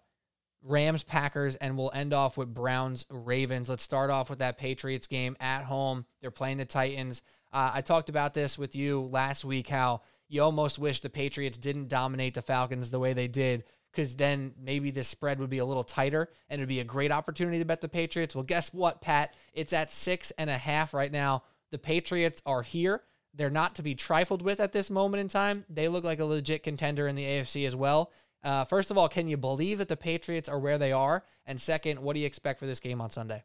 Rams, 0.64 1.04
Packers, 1.04 1.56
and 1.58 1.78
we'll 1.78 1.92
end 1.94 2.14
off 2.14 2.38
with 2.38 2.54
Browns, 2.54 3.06
Ravens. 3.10 3.70
Let's 3.70 3.84
start 3.84 4.10
off 4.10 4.30
with 4.30 4.40
that 4.40 4.58
Patriots 4.58 5.08
game 5.08 5.36
at 5.40 5.64
home. 5.64 6.06
They're 6.22 6.32
playing 6.32 6.58
the 6.58 6.66
Titans. 6.66 7.22
Uh, 7.52 7.72
I 7.74 7.82
talked 7.82 8.10
about 8.10 8.34
this 8.34 8.58
with 8.58 8.76
you 8.76 9.02
last 9.02 9.46
week 9.46 9.68
how 9.68 10.02
you 10.30 10.42
almost 10.42 10.80
wish 10.80 11.02
the 11.02 11.10
Patriots 11.10 11.58
didn't 11.58 11.90
dominate 11.90 12.34
the 12.34 12.42
Falcons 12.42 12.90
the 12.90 13.00
way 13.00 13.14
they 13.14 13.28
did 13.28 13.66
because 13.92 14.16
then 14.16 14.54
maybe 14.60 14.90
this 14.90 15.08
spread 15.08 15.40
would 15.40 15.50
be 15.50 15.60
a 15.60 15.66
little 15.66 15.84
tighter 15.84 16.30
and 16.50 16.60
it'd 16.60 16.70
be 16.70 16.80
a 16.80 16.86
great 16.86 17.12
opportunity 17.12 17.60
to 17.60 17.66
bet 17.66 17.82
the 17.82 17.90
Patriots. 17.90 18.34
Well, 18.34 18.44
guess 18.44 18.74
what, 18.74 19.02
Pat? 19.02 19.36
It's 19.54 19.74
at 19.74 19.92
six 19.92 20.32
and 20.32 20.50
a 20.50 20.58
half 20.58 20.94
right 20.94 21.12
now. 21.12 21.44
The 21.72 21.78
Patriots 21.78 22.42
are 22.46 22.64
here. 22.64 23.04
They're 23.36 23.50
not 23.50 23.76
to 23.76 23.84
be 23.84 23.96
trifled 23.96 24.42
with 24.42 24.60
at 24.60 24.74
this 24.74 24.90
moment 24.90 25.22
in 25.22 25.28
time. 25.28 25.66
They 25.70 25.88
look 25.88 26.04
like 26.04 26.20
a 26.20 26.26
legit 26.26 26.64
contender 26.64 27.08
in 27.08 27.16
the 27.16 27.26
AFC 27.26 27.68
as 27.68 27.76
well. 27.76 28.12
Uh, 28.44 28.66
first 28.66 28.92
of 28.92 28.98
all, 28.98 29.08
can 29.08 29.28
you 29.28 29.38
believe 29.38 29.78
that 29.78 29.88
the 29.88 29.98
Patriots 29.98 30.50
are 30.50 30.60
where 30.60 30.78
they 30.78 30.92
are? 30.92 31.24
And 31.46 31.60
second, 31.60 32.00
what 32.00 32.14
do 32.14 32.20
you 32.20 32.26
expect 32.26 32.60
for 32.60 32.66
this 32.66 32.80
game 32.80 33.02
on 33.02 33.10
Sunday? 33.10 33.44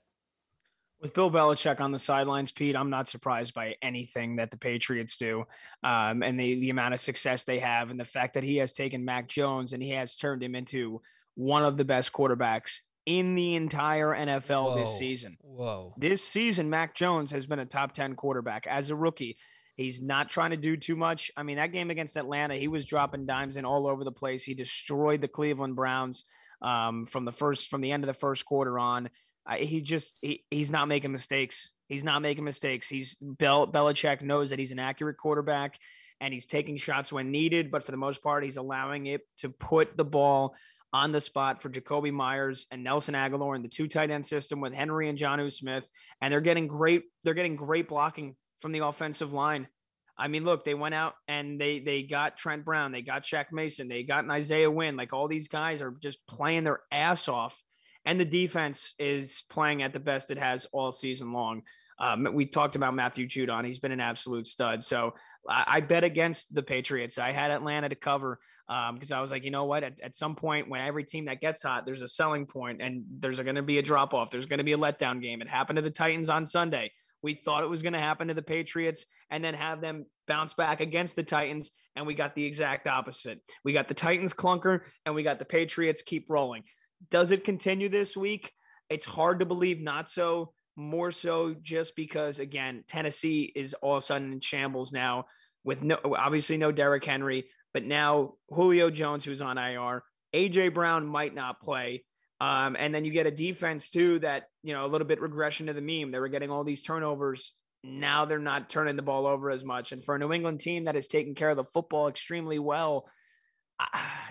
With 1.00 1.14
Bill 1.14 1.30
Belichick 1.30 1.80
on 1.80 1.92
the 1.92 1.98
sidelines, 1.98 2.50
Pete, 2.50 2.74
I'm 2.74 2.90
not 2.90 3.08
surprised 3.08 3.54
by 3.54 3.76
anything 3.82 4.36
that 4.36 4.50
the 4.50 4.56
Patriots 4.56 5.16
do, 5.16 5.44
um, 5.84 6.24
and 6.24 6.40
the 6.40 6.58
the 6.58 6.70
amount 6.70 6.92
of 6.92 6.98
success 6.98 7.44
they 7.44 7.60
have, 7.60 7.90
and 7.90 8.00
the 8.00 8.04
fact 8.04 8.34
that 8.34 8.42
he 8.42 8.56
has 8.56 8.72
taken 8.72 9.04
Mac 9.04 9.28
Jones 9.28 9.72
and 9.72 9.80
he 9.80 9.90
has 9.90 10.16
turned 10.16 10.42
him 10.42 10.56
into 10.56 11.00
one 11.36 11.64
of 11.64 11.76
the 11.76 11.84
best 11.84 12.12
quarterbacks 12.12 12.80
in 13.06 13.36
the 13.36 13.54
entire 13.54 14.08
NFL 14.08 14.74
this 14.74 14.98
season. 14.98 15.38
Whoa. 15.40 15.94
This 15.96 16.22
season, 16.22 16.68
Mac 16.68 16.94
Jones 16.94 17.30
has 17.30 17.46
been 17.46 17.58
a 17.58 17.64
top 17.64 17.92
10 17.92 18.16
quarterback 18.16 18.66
as 18.66 18.90
a 18.90 18.96
rookie. 18.96 19.38
He's 19.78 20.02
not 20.02 20.28
trying 20.28 20.50
to 20.50 20.56
do 20.56 20.76
too 20.76 20.96
much. 20.96 21.30
I 21.36 21.44
mean, 21.44 21.56
that 21.56 21.70
game 21.70 21.90
against 21.90 22.16
Atlanta, 22.16 22.56
he 22.56 22.66
was 22.66 22.84
dropping 22.84 23.26
dimes 23.26 23.56
in 23.56 23.64
all 23.64 23.86
over 23.86 24.02
the 24.02 24.10
place. 24.10 24.42
He 24.42 24.52
destroyed 24.52 25.20
the 25.20 25.28
Cleveland 25.28 25.76
Browns 25.76 26.24
um, 26.60 27.06
from 27.06 27.24
the 27.24 27.30
first 27.30 27.68
from 27.68 27.80
the 27.80 27.92
end 27.92 28.02
of 28.02 28.08
the 28.08 28.14
first 28.14 28.44
quarter 28.44 28.76
on. 28.76 29.08
Uh, 29.46 29.54
he 29.54 29.80
just 29.80 30.18
he, 30.20 30.42
he's 30.50 30.72
not 30.72 30.88
making 30.88 31.12
mistakes. 31.12 31.70
He's 31.86 32.02
not 32.02 32.22
making 32.22 32.42
mistakes. 32.42 32.88
He's 32.88 33.16
Bel, 33.20 33.68
Belichick 33.68 34.20
knows 34.20 34.50
that 34.50 34.58
he's 34.58 34.72
an 34.72 34.80
accurate 34.80 35.16
quarterback 35.16 35.78
and 36.20 36.34
he's 36.34 36.46
taking 36.46 36.76
shots 36.76 37.12
when 37.12 37.30
needed, 37.30 37.70
but 37.70 37.84
for 37.84 37.92
the 37.92 37.96
most 37.96 38.20
part, 38.20 38.42
he's 38.42 38.56
allowing 38.56 39.06
it 39.06 39.20
to 39.38 39.48
put 39.48 39.96
the 39.96 40.04
ball 40.04 40.56
on 40.92 41.12
the 41.12 41.20
spot 41.20 41.62
for 41.62 41.70
Jakobi 41.70 42.12
Meyers 42.12 42.66
and 42.72 42.82
Nelson 42.82 43.14
Agholor 43.14 43.54
in 43.54 43.62
the 43.62 43.68
two 43.68 43.86
tight 43.86 44.10
end 44.10 44.26
system 44.26 44.60
with 44.60 44.74
Henry 44.74 45.08
and 45.08 45.16
Jonnu 45.16 45.52
Smith, 45.52 45.88
and 46.20 46.32
they're 46.32 46.40
getting 46.40 46.66
great. 46.66 47.04
They're 47.22 47.34
getting 47.34 47.54
great 47.54 47.88
blocking 47.88 48.34
from 48.60 48.72
the 48.72 48.84
offensive 48.84 49.32
line. 49.32 49.68
I 50.16 50.26
mean, 50.26 50.44
look, 50.44 50.64
they 50.64 50.74
went 50.74 50.94
out 50.94 51.14
and 51.28 51.60
they 51.60 51.78
they 51.78 52.02
got 52.02 52.36
Trent 52.36 52.64
Brown, 52.64 52.90
they 52.90 53.02
got 53.02 53.22
Shaq 53.22 53.52
Mason, 53.52 53.88
they 53.88 54.02
got 54.02 54.24
an 54.24 54.30
Isaiah 54.30 54.70
Wynn. 54.70 54.96
Like 54.96 55.12
all 55.12 55.28
these 55.28 55.48
guys 55.48 55.80
are 55.80 55.94
just 56.02 56.26
playing 56.26 56.64
their 56.64 56.80
ass 56.90 57.28
off, 57.28 57.62
and 58.04 58.18
the 58.18 58.24
defense 58.24 58.94
is 58.98 59.42
playing 59.48 59.82
at 59.82 59.92
the 59.92 60.00
best 60.00 60.30
it 60.30 60.38
has 60.38 60.66
all 60.72 60.90
season 60.90 61.32
long. 61.32 61.62
Um, 62.00 62.28
we 62.32 62.46
talked 62.46 62.74
about 62.74 62.94
Matthew 62.94 63.28
Judon; 63.28 63.64
he's 63.64 63.78
been 63.78 63.92
an 63.92 64.00
absolute 64.00 64.48
stud. 64.48 64.82
So 64.82 65.14
I, 65.48 65.64
I 65.66 65.80
bet 65.80 66.02
against 66.02 66.52
the 66.52 66.62
Patriots. 66.62 67.18
I 67.18 67.30
had 67.30 67.52
Atlanta 67.52 67.88
to 67.88 67.94
cover 67.94 68.40
because 68.68 69.12
um, 69.12 69.18
I 69.18 69.22
was 69.22 69.30
like, 69.30 69.44
you 69.44 69.50
know 69.50 69.64
what? 69.64 69.82
At, 69.82 70.00
at 70.00 70.14
some 70.14 70.36
point, 70.36 70.68
when 70.68 70.82
every 70.82 71.02
team 71.02 71.24
that 71.24 71.40
gets 71.40 71.62
hot, 71.62 71.86
there's 71.86 72.02
a 72.02 72.08
selling 72.08 72.44
point, 72.44 72.82
and 72.82 73.04
there's 73.18 73.40
going 73.40 73.56
to 73.56 73.62
be 73.62 73.78
a 73.78 73.82
drop 73.82 74.12
off. 74.12 74.30
There's 74.30 74.46
going 74.46 74.58
to 74.58 74.64
be 74.64 74.74
a 74.74 74.78
letdown 74.78 75.22
game. 75.22 75.40
It 75.40 75.48
happened 75.48 75.76
to 75.76 75.82
the 75.82 75.90
Titans 75.90 76.28
on 76.28 76.44
Sunday. 76.44 76.92
We 77.22 77.34
thought 77.34 77.64
it 77.64 77.70
was 77.70 77.82
going 77.82 77.94
to 77.94 77.98
happen 77.98 78.28
to 78.28 78.34
the 78.34 78.42
Patriots 78.42 79.06
and 79.30 79.42
then 79.42 79.54
have 79.54 79.80
them 79.80 80.06
bounce 80.26 80.54
back 80.54 80.80
against 80.80 81.16
the 81.16 81.22
Titans. 81.22 81.72
And 81.96 82.06
we 82.06 82.14
got 82.14 82.34
the 82.34 82.44
exact 82.44 82.86
opposite. 82.86 83.40
We 83.64 83.72
got 83.72 83.88
the 83.88 83.94
Titans 83.94 84.34
clunker 84.34 84.82
and 85.04 85.14
we 85.14 85.22
got 85.22 85.38
the 85.38 85.44
Patriots 85.44 86.02
keep 86.02 86.26
rolling. 86.28 86.62
Does 87.10 87.30
it 87.30 87.44
continue 87.44 87.88
this 87.88 88.16
week? 88.16 88.52
It's 88.88 89.06
hard 89.06 89.40
to 89.40 89.46
believe 89.46 89.80
not 89.80 90.08
so. 90.08 90.52
More 90.76 91.10
so 91.10 91.56
just 91.60 91.96
because, 91.96 92.38
again, 92.38 92.84
Tennessee 92.86 93.52
is 93.54 93.74
all 93.74 93.96
of 93.96 94.02
a 94.04 94.06
sudden 94.06 94.32
in 94.32 94.40
shambles 94.40 94.92
now 94.92 95.24
with 95.64 95.82
no, 95.82 95.98
obviously 96.16 96.56
no 96.56 96.70
Derrick 96.70 97.04
Henry, 97.04 97.46
but 97.74 97.84
now 97.84 98.34
Julio 98.48 98.88
Jones, 98.88 99.24
who's 99.24 99.42
on 99.42 99.58
IR, 99.58 100.04
AJ 100.32 100.74
Brown 100.74 101.06
might 101.06 101.34
not 101.34 101.60
play. 101.60 102.04
Um, 102.40 102.76
and 102.78 102.94
then 102.94 103.04
you 103.04 103.10
get 103.10 103.26
a 103.26 103.32
defense 103.32 103.90
too 103.90 104.20
that, 104.20 104.44
you 104.62 104.72
know, 104.72 104.86
a 104.86 104.88
little 104.88 105.06
bit 105.06 105.20
regression 105.20 105.66
to 105.66 105.72
the 105.72 105.80
meme. 105.80 106.12
They 106.12 106.20
were 106.20 106.28
getting 106.28 106.50
all 106.50 106.64
these 106.64 106.82
turnovers. 106.82 107.52
Now 107.82 108.24
they're 108.24 108.38
not 108.38 108.68
turning 108.68 108.96
the 108.96 109.02
ball 109.02 109.26
over 109.26 109.50
as 109.50 109.64
much. 109.64 109.92
And 109.92 110.04
for 110.04 110.14
a 110.14 110.18
New 110.18 110.32
England 110.32 110.60
team 110.60 110.84
that 110.84 110.96
is 110.96 111.08
taking 111.08 111.34
care 111.34 111.50
of 111.50 111.56
the 111.56 111.64
football 111.64 112.08
extremely 112.08 112.58
well, 112.58 113.08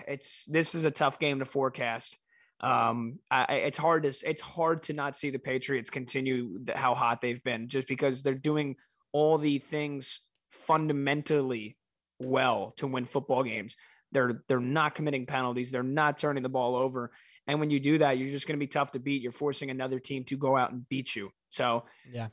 it's 0.06 0.44
this 0.44 0.74
is 0.74 0.84
a 0.84 0.90
tough 0.90 1.18
game 1.18 1.38
to 1.38 1.44
forecast. 1.44 2.18
Um, 2.60 3.20
I, 3.30 3.54
it's 3.66 3.78
hard 3.78 4.02
to 4.02 4.08
it's 4.08 4.42
hard 4.42 4.84
to 4.84 4.92
not 4.92 5.16
see 5.16 5.30
the 5.30 5.38
Patriots 5.38 5.90
continue 5.90 6.58
how 6.74 6.94
hot 6.94 7.20
they've 7.20 7.42
been 7.42 7.68
just 7.68 7.86
because 7.86 8.22
they're 8.22 8.34
doing 8.34 8.76
all 9.12 9.38
the 9.38 9.58
things 9.58 10.20
fundamentally 10.50 11.76
well 12.18 12.74
to 12.78 12.86
win 12.86 13.04
football 13.04 13.44
games. 13.44 13.76
They're 14.12 14.42
they're 14.48 14.60
not 14.60 14.94
committing 14.94 15.26
penalties. 15.26 15.70
They're 15.70 15.82
not 15.82 16.18
turning 16.18 16.42
the 16.42 16.48
ball 16.48 16.74
over. 16.74 17.12
And 17.48 17.58
when 17.58 17.70
you 17.70 17.80
do 17.80 17.98
that, 17.98 18.18
you're 18.18 18.28
just 18.28 18.46
going 18.46 18.58
to 18.58 18.64
be 18.64 18.68
tough 18.68 18.92
to 18.92 19.00
beat. 19.00 19.22
You're 19.22 19.32
forcing 19.32 19.70
another 19.70 19.98
team 19.98 20.22
to 20.24 20.36
go 20.36 20.56
out 20.56 20.70
and 20.70 20.88
beat 20.88 21.16
you. 21.16 21.30
So 21.50 21.84
Yeah. 22.08 22.28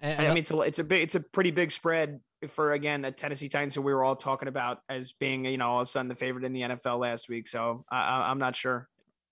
And, 0.00 0.26
I 0.26 0.28
mean, 0.28 0.38
it's 0.38 0.50
a 0.50 0.60
it's 0.60 0.78
a 0.78 0.84
big 0.84 1.02
it's 1.02 1.14
a 1.16 1.20
pretty 1.20 1.50
big 1.50 1.70
spread 1.70 2.20
for 2.48 2.72
again 2.72 3.02
the 3.02 3.10
Tennessee 3.10 3.48
Titans 3.48 3.74
who 3.74 3.82
we 3.82 3.92
were 3.92 4.04
all 4.04 4.14
talking 4.14 4.48
about 4.48 4.78
as 4.88 5.12
being 5.12 5.44
you 5.44 5.58
know 5.58 5.70
all 5.70 5.80
of 5.80 5.82
a 5.82 5.86
sudden 5.86 6.08
the 6.08 6.14
favorite 6.14 6.44
in 6.44 6.52
the 6.52 6.60
NFL 6.62 7.00
last 7.00 7.28
week. 7.28 7.48
So 7.48 7.84
I, 7.90 7.98
I, 7.98 8.30
I'm 8.30 8.38
not 8.38 8.54
sure. 8.54 8.88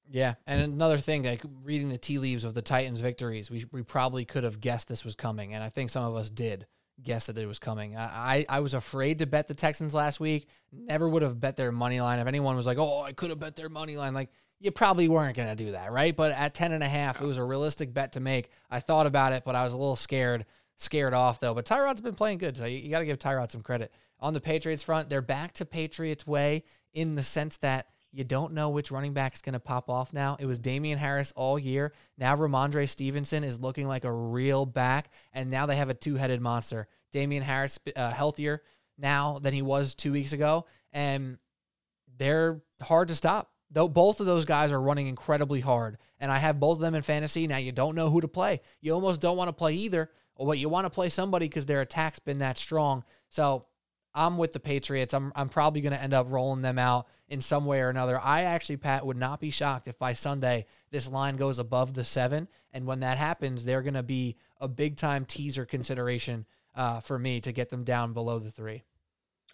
Yeah, 0.09 0.35
and 0.47 0.61
another 0.61 0.99
thing, 0.99 1.25
like 1.25 1.43
reading 1.65 1.89
the 1.89 1.99
tea 1.99 2.19
leaves 2.19 2.45
of 2.45 2.55
the 2.55 2.63
Titans' 2.63 3.01
victories, 3.01 3.51
we 3.51 3.65
we 3.73 3.83
probably 3.83 4.25
could 4.25 4.45
have 4.45 4.61
guessed 4.61 4.89
this 4.89 5.05
was 5.05 5.15
coming, 5.15 5.55
and 5.55 5.65
I 5.65 5.69
think 5.69 5.91
some 5.91 6.05
of 6.05 6.15
us 6.15 6.31
did 6.31 6.67
guess 7.03 7.27
that 7.27 7.39
it 7.39 7.47
was 7.47 7.59
coming. 7.59 7.97
I 7.97 8.05
I, 8.05 8.47
I 8.49 8.61
was 8.61 8.75
afraid 8.75 9.19
to 9.19 9.27
bet 9.27 9.49
the 9.49 9.55
Texans 9.55 9.95
last 9.95 10.21
week. 10.21 10.49
Never 10.73 11.09
would 11.09 11.23
have 11.23 11.41
bet 11.41 11.57
their 11.57 11.73
money 11.73 12.01
line. 12.01 12.19
If 12.21 12.27
anyone 12.27 12.57
was 12.57 12.67
like, 12.67 12.79
"Oh, 12.79 13.03
I 13.03 13.13
could 13.13 13.31
have 13.31 13.41
bet 13.41 13.57
their 13.57 13.69
money 13.69 13.97
line," 13.97 14.15
like 14.15 14.31
you 14.59 14.71
probably 14.71 15.09
weren't 15.09 15.37
going 15.37 15.49
to 15.49 15.65
do 15.65 15.73
that, 15.73 15.93
right? 15.93 16.17
But 16.17 16.33
at 16.33 16.55
10 16.55 16.73
and 16.73 16.83
a 16.83 16.89
half, 16.89 17.21
it 17.21 17.27
was 17.27 17.39
a 17.39 17.45
realistic 17.45 17.93
bet 17.93 18.13
to 18.13 18.21
make. 18.21 18.51
I 18.71 18.81
thought 18.81 19.07
about 19.07 19.33
it, 19.33 19.45
but 19.45 19.55
I 19.55 19.65
was 19.65 19.75
a 19.75 19.77
little 19.77 19.97
scared, 19.97 20.47
scared 20.77 21.15
off 21.15 21.41
though. 21.41 21.55
But 21.55 21.67
Tyrod's 21.67 22.01
been 22.01 22.15
playing 22.15 22.39
good, 22.39 22.57
so 22.57 22.65
you, 22.65 22.79
you 22.79 22.91
got 22.91 23.01
to 23.01 23.07
give 23.07 23.19
Tyrod 23.19 23.51
some 23.51 23.63
credit. 23.63 23.93
On 24.19 24.33
the 24.33 24.41
Patriots 24.41 24.83
front, 24.83 25.11
they're 25.11 25.21
back 25.21 25.53
to 25.55 25.67
Patriots 25.67 26.27
way 26.27 26.65
in 26.95 27.15
the 27.15 27.23
sense 27.23 27.59
that 27.59 27.89
you 28.13 28.25
don't 28.25 28.55
know 28.55 28.71
which 28.71 28.91
running 28.91 29.13
back 29.13 29.35
is 29.35 29.43
going 29.43 29.53
to 29.53 29.61
pop 29.61 29.91
off 29.91 30.15
now. 30.15 30.39
It 30.41 30.47
was 30.47 30.59
Damien 30.59 30.99
Harris 30.99 31.35
all 31.37 31.59
year. 31.59 31.93
Now 32.17 32.35
Rhamondre 32.35 32.89
Stevenson 32.89 33.45
is 33.45 33.61
looking 33.61 33.87
like 33.87 34.05
a 34.05 34.13
real 34.13 34.65
back, 34.65 35.11
and 35.35 35.51
now 35.51 35.67
they 35.67 35.77
have 35.77 35.91
a 35.91 35.95
two-headed 35.95 36.41
monster. 36.41 36.89
Damien 37.13 37.43
Harris 37.43 37.79
uh, 37.95 38.11
healthier 38.11 38.63
now 38.97 39.39
than 39.39 39.53
he 39.53 39.61
was 39.61 39.95
two 39.95 40.13
weeks 40.13 40.33
ago, 40.33 40.65
and 40.95 41.37
they're 42.17 42.63
hard 42.81 43.09
to 43.09 43.15
stop. 43.15 43.51
Though 43.77 43.89
both 43.89 44.21
of 44.21 44.27
those 44.27 44.47
guys 44.47 44.73
are 44.73 44.81
running 44.81 45.07
incredibly 45.07 45.61
hard, 45.61 45.99
and 46.19 46.33
I 46.33 46.39
have 46.39 46.59
both 46.59 46.77
of 46.77 46.81
them 46.81 46.95
in 46.95 47.03
fantasy. 47.03 47.47
Now 47.47 47.59
you 47.59 47.73
don't 47.73 47.95
know 47.95 48.09
who 48.09 48.23
to 48.23 48.27
play. 48.27 48.63
You 48.81 48.95
almost 48.95 49.21
don't 49.21 49.37
want 49.37 49.49
to 49.49 49.53
play 49.53 49.75
either, 49.75 50.11
what 50.37 50.57
you 50.57 50.71
want 50.71 50.87
to 50.87 50.91
play 50.91 51.11
somebody 51.11 51.47
because 51.47 51.67
their 51.67 51.83
attack's 51.83 52.19
been 52.19 52.39
that 52.39 52.57
strong. 52.57 53.05
So 53.29 53.67
I'm 54.15 54.39
with 54.39 54.55
the 54.55 54.61
Patriots. 54.61 55.13
I'm 55.13 55.31
I'm 55.37 55.51
probably 55.51 55.83
going 55.83 55.93
to 55.93 56.03
end 56.03 56.15
up 56.15 56.27
rolling 56.31 56.63
them 56.63 56.79
out 56.79 57.07
in 57.29 57.43
some 57.43 57.67
way 57.67 57.81
or 57.81 57.91
another. 57.91 58.19
I 58.19 58.45
actually, 58.45 58.79
Pat, 58.79 59.05
would 59.05 59.19
not 59.19 59.41
be 59.41 59.51
shocked 59.51 59.89
if 59.89 59.99
by 59.99 60.15
Sunday 60.15 60.65
this 60.91 61.07
line 61.07 61.37
goes 61.37 61.59
above 61.59 61.93
the 61.93 62.03
seven, 62.07 62.49
and 62.73 62.87
when 62.87 63.01
that 63.01 63.19
happens, 63.19 63.63
they're 63.63 63.83
going 63.83 63.93
to 63.93 64.03
be 64.03 64.39
a 64.59 64.69
big 64.69 64.97
time 64.97 65.27
teaser 65.27 65.67
consideration 65.67 66.47
uh, 66.77 67.01
for 67.01 67.19
me 67.19 67.43
to 67.43 67.53
get 67.53 67.69
them 67.69 67.85
down 67.85 68.15
below 68.15 68.39
the 68.39 68.51
three. 68.51 68.85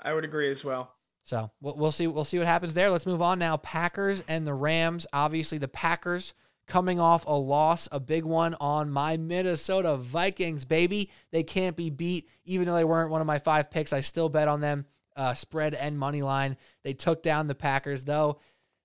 I 0.01 0.15
would 0.15 0.25
agree 0.25 0.49
as 0.49 0.65
well. 0.65 0.93
So 1.25 1.51
we'll, 1.61 1.77
we'll 1.77 1.93
see. 1.93 2.07
We'll 2.07 2.25
see 2.25 2.39
what 2.39 2.47
happens 2.47 2.75
there. 2.75 2.91
Let's 2.91 3.07
move 3.07 3.23
on 3.23 3.39
now. 3.39 3.57
Packers 3.57 4.23
and 4.29 4.47
the 4.47 4.55
Rams. 4.55 5.07
Obviously, 5.13 5.59
the 5.59 5.69
Packers 5.69 6.35
coming 6.67 7.01
off 7.01 7.25
a 7.27 7.33
loss, 7.33 7.89
a 7.93 8.01
big 8.01 8.25
one 8.25 8.55
on 8.61 8.91
my 8.91 9.17
Minnesota 9.17 9.97
Vikings, 9.97 10.65
baby. 10.65 11.11
They 11.31 11.43
can't 11.43 11.77
be 11.77 11.91
beat, 11.91 12.29
even 12.45 12.67
though 12.67 12.75
they 12.75 12.85
weren't 12.85 13.11
one 13.11 13.21
of 13.21 13.27
my 13.27 13.39
five 13.39 13.71
picks. 13.71 13.93
I 13.93 14.01
still 14.01 14.29
bet 14.29 14.49
on 14.49 14.61
them, 14.61 14.87
uh, 15.17 15.35
spread 15.35 15.75
and 15.75 15.99
money 15.99 16.23
line. 16.23 16.57
They 16.83 16.95
took 16.95 17.23
down 17.23 17.47
the 17.47 17.55
Packers, 17.55 18.05
though. 18.05 18.41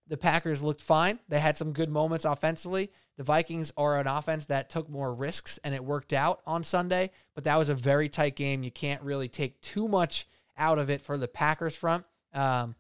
The 0.08 0.18
Packers 0.18 0.64
looked 0.64 0.82
fine. 0.82 1.20
They 1.28 1.40
had 1.40 1.58
some 1.58 1.74
good 1.74 1.90
moments 1.90 2.26
offensively. 2.26 2.92
The 3.18 3.24
Vikings 3.24 3.74
are 3.78 4.00
an 4.00 4.08
offense 4.08 4.46
that 4.46 4.70
took 4.70 4.90
more 4.90 5.14
risks, 5.14 5.60
and 5.64 5.74
it 5.74 5.84
worked 5.84 6.14
out 6.14 6.42
on 6.46 6.64
Sunday. 6.64 7.12
But 7.36 7.44
that 7.46 7.58
was 7.58 7.70
a 7.70 7.76
very 7.76 8.10
tight 8.10 8.36
game. 8.36 8.64
You 8.64 8.72
can't 8.72 9.02
really 9.02 9.28
take 9.28 9.60
too 9.62 9.88
much 9.88 10.28
out 10.58 10.80
of 10.80 10.90
it 10.90 11.02
for 11.02 11.18
the 11.18 11.28
Packers 11.28 11.76
front 11.76 12.06
um, 12.38 12.76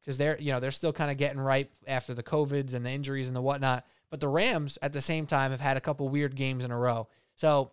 because 0.00 0.18
they're 0.18 0.38
you 0.40 0.52
know 0.52 0.60
they're 0.60 0.70
still 0.70 0.92
kind 0.92 1.10
of 1.10 1.16
getting 1.16 1.40
right 1.40 1.70
after 1.86 2.14
the 2.14 2.22
covids 2.22 2.74
and 2.74 2.84
the 2.84 2.90
injuries 2.90 3.28
and 3.28 3.36
the 3.36 3.42
whatnot. 3.42 3.86
But 4.10 4.20
the 4.20 4.28
Rams 4.28 4.78
at 4.82 4.92
the 4.92 5.00
same 5.00 5.26
time 5.26 5.50
have 5.50 5.60
had 5.60 5.76
a 5.76 5.80
couple 5.80 6.08
weird 6.08 6.36
games 6.36 6.64
in 6.64 6.70
a 6.70 6.78
row. 6.78 7.08
So 7.36 7.72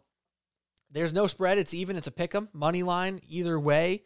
there's 0.92 1.14
no 1.14 1.28
spread. 1.28 1.58
It's 1.58 1.74
even. 1.74 1.96
It's 1.96 2.08
a 2.08 2.12
pick 2.12 2.34
'em 2.34 2.50
money 2.54 2.84
line 2.84 3.22
either 3.28 3.60
way. 3.60 4.04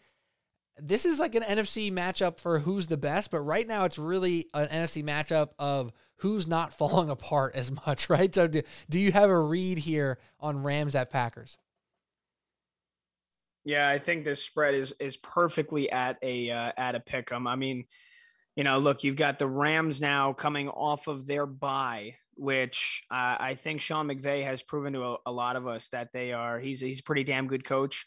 This 0.79 1.05
is 1.05 1.19
like 1.19 1.35
an 1.35 1.43
NFC 1.43 1.91
matchup 1.91 2.39
for 2.39 2.59
who's 2.59 2.87
the 2.87 2.97
best, 2.97 3.29
but 3.29 3.41
right 3.41 3.67
now 3.67 3.85
it's 3.85 3.99
really 3.99 4.47
an 4.53 4.67
NFC 4.69 5.03
matchup 5.03 5.49
of 5.59 5.91
who's 6.17 6.47
not 6.47 6.73
falling 6.77 7.09
apart 7.09 7.55
as 7.55 7.71
much, 7.71 8.09
right? 8.09 8.33
So 8.33 8.47
do, 8.47 8.63
do 8.89 8.99
you 8.99 9.11
have 9.11 9.29
a 9.29 9.39
read 9.39 9.77
here 9.77 10.17
on 10.39 10.63
Rams 10.63 10.95
at 10.95 11.11
Packers? 11.11 11.57
Yeah, 13.65 13.87
I 13.87 13.99
think 13.99 14.25
this 14.25 14.43
spread 14.43 14.75
is 14.75 14.93
is 14.99 15.17
perfectly 15.17 15.89
at 15.89 16.17
a 16.21 16.51
uh, 16.51 16.71
at 16.75 16.95
a 16.95 16.99
pick 16.99 17.31
'em. 17.31 17.47
I 17.47 17.55
mean, 17.55 17.85
you 18.55 18.63
know, 18.63 18.77
look, 18.77 19.03
you've 19.03 19.15
got 19.15 19.39
the 19.39 19.47
Rams 19.47 20.01
now 20.01 20.33
coming 20.33 20.67
off 20.67 21.07
of 21.07 21.25
their 21.25 21.45
bye, 21.45 22.15
which 22.35 23.03
uh, 23.09 23.37
I 23.39 23.55
think 23.55 23.81
Sean 23.81 24.07
McVay 24.07 24.43
has 24.43 24.61
proven 24.61 24.93
to 24.93 25.03
a, 25.03 25.17
a, 25.27 25.31
lot 25.31 25.55
of 25.55 25.65
us 25.65 25.89
that 25.89 26.09
they 26.13 26.33
are. 26.33 26.59
He's 26.59 26.81
he's 26.81 26.99
a 26.99 27.03
pretty 27.03 27.23
damn 27.23 27.47
good 27.47 27.63
coach. 27.63 28.05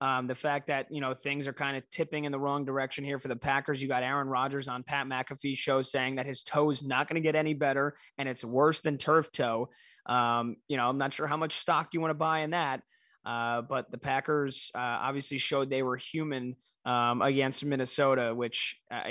Um, 0.00 0.26
the 0.28 0.34
fact 0.34 0.68
that 0.68 0.92
you 0.92 1.00
know 1.00 1.14
things 1.14 1.48
are 1.48 1.54
kind 1.54 1.76
of 1.76 1.88
tipping 1.90 2.24
in 2.24 2.32
the 2.32 2.38
wrong 2.38 2.66
direction 2.66 3.02
here 3.02 3.18
for 3.18 3.28
the 3.28 3.36
Packers. 3.36 3.82
You 3.82 3.88
got 3.88 4.02
Aaron 4.02 4.28
Rodgers 4.28 4.68
on 4.68 4.82
Pat 4.82 5.06
McAfee's 5.06 5.58
show 5.58 5.80
saying 5.80 6.16
that 6.16 6.26
his 6.26 6.42
toe 6.42 6.70
is 6.70 6.84
not 6.84 7.08
going 7.08 7.20
to 7.20 7.26
get 7.26 7.34
any 7.34 7.54
better 7.54 7.96
and 8.18 8.28
it's 8.28 8.44
worse 8.44 8.82
than 8.82 8.98
turf 8.98 9.32
toe. 9.32 9.70
Um, 10.06 10.56
you 10.68 10.76
know, 10.76 10.88
I'm 10.88 10.98
not 10.98 11.14
sure 11.14 11.26
how 11.26 11.36
much 11.36 11.54
stock 11.54 11.88
you 11.92 12.00
want 12.00 12.10
to 12.10 12.14
buy 12.14 12.40
in 12.40 12.50
that. 12.50 12.82
Uh, 13.24 13.62
but 13.62 13.90
the 13.90 13.98
Packers 13.98 14.70
uh, 14.74 14.78
obviously 14.78 15.38
showed 15.38 15.70
they 15.70 15.82
were 15.82 15.96
human 15.96 16.56
um, 16.84 17.20
against 17.20 17.64
Minnesota, 17.64 18.34
which 18.34 18.80
uh, 18.90 19.02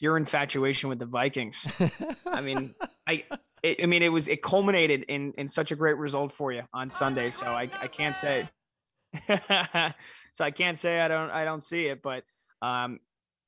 your 0.00 0.16
infatuation 0.16 0.88
with 0.88 0.98
the 0.98 1.06
Vikings. 1.06 1.66
I 2.26 2.40
mean, 2.40 2.74
I, 3.06 3.24
it, 3.62 3.82
I 3.82 3.86
mean, 3.86 4.02
it 4.02 4.12
was 4.12 4.28
it 4.28 4.42
culminated 4.42 5.04
in 5.08 5.32
in 5.36 5.48
such 5.48 5.72
a 5.72 5.76
great 5.76 5.98
result 5.98 6.32
for 6.32 6.52
you 6.52 6.62
on 6.72 6.90
Sunday. 6.90 7.30
So 7.30 7.46
I, 7.46 7.68
I 7.80 7.88
can't 7.88 8.16
say. 8.16 8.48
so 10.32 10.44
I 10.44 10.50
can't 10.50 10.78
say 10.78 11.00
I 11.00 11.08
don't 11.08 11.30
I 11.30 11.44
don't 11.44 11.62
see 11.62 11.86
it, 11.86 12.02
but 12.02 12.24
um, 12.62 13.00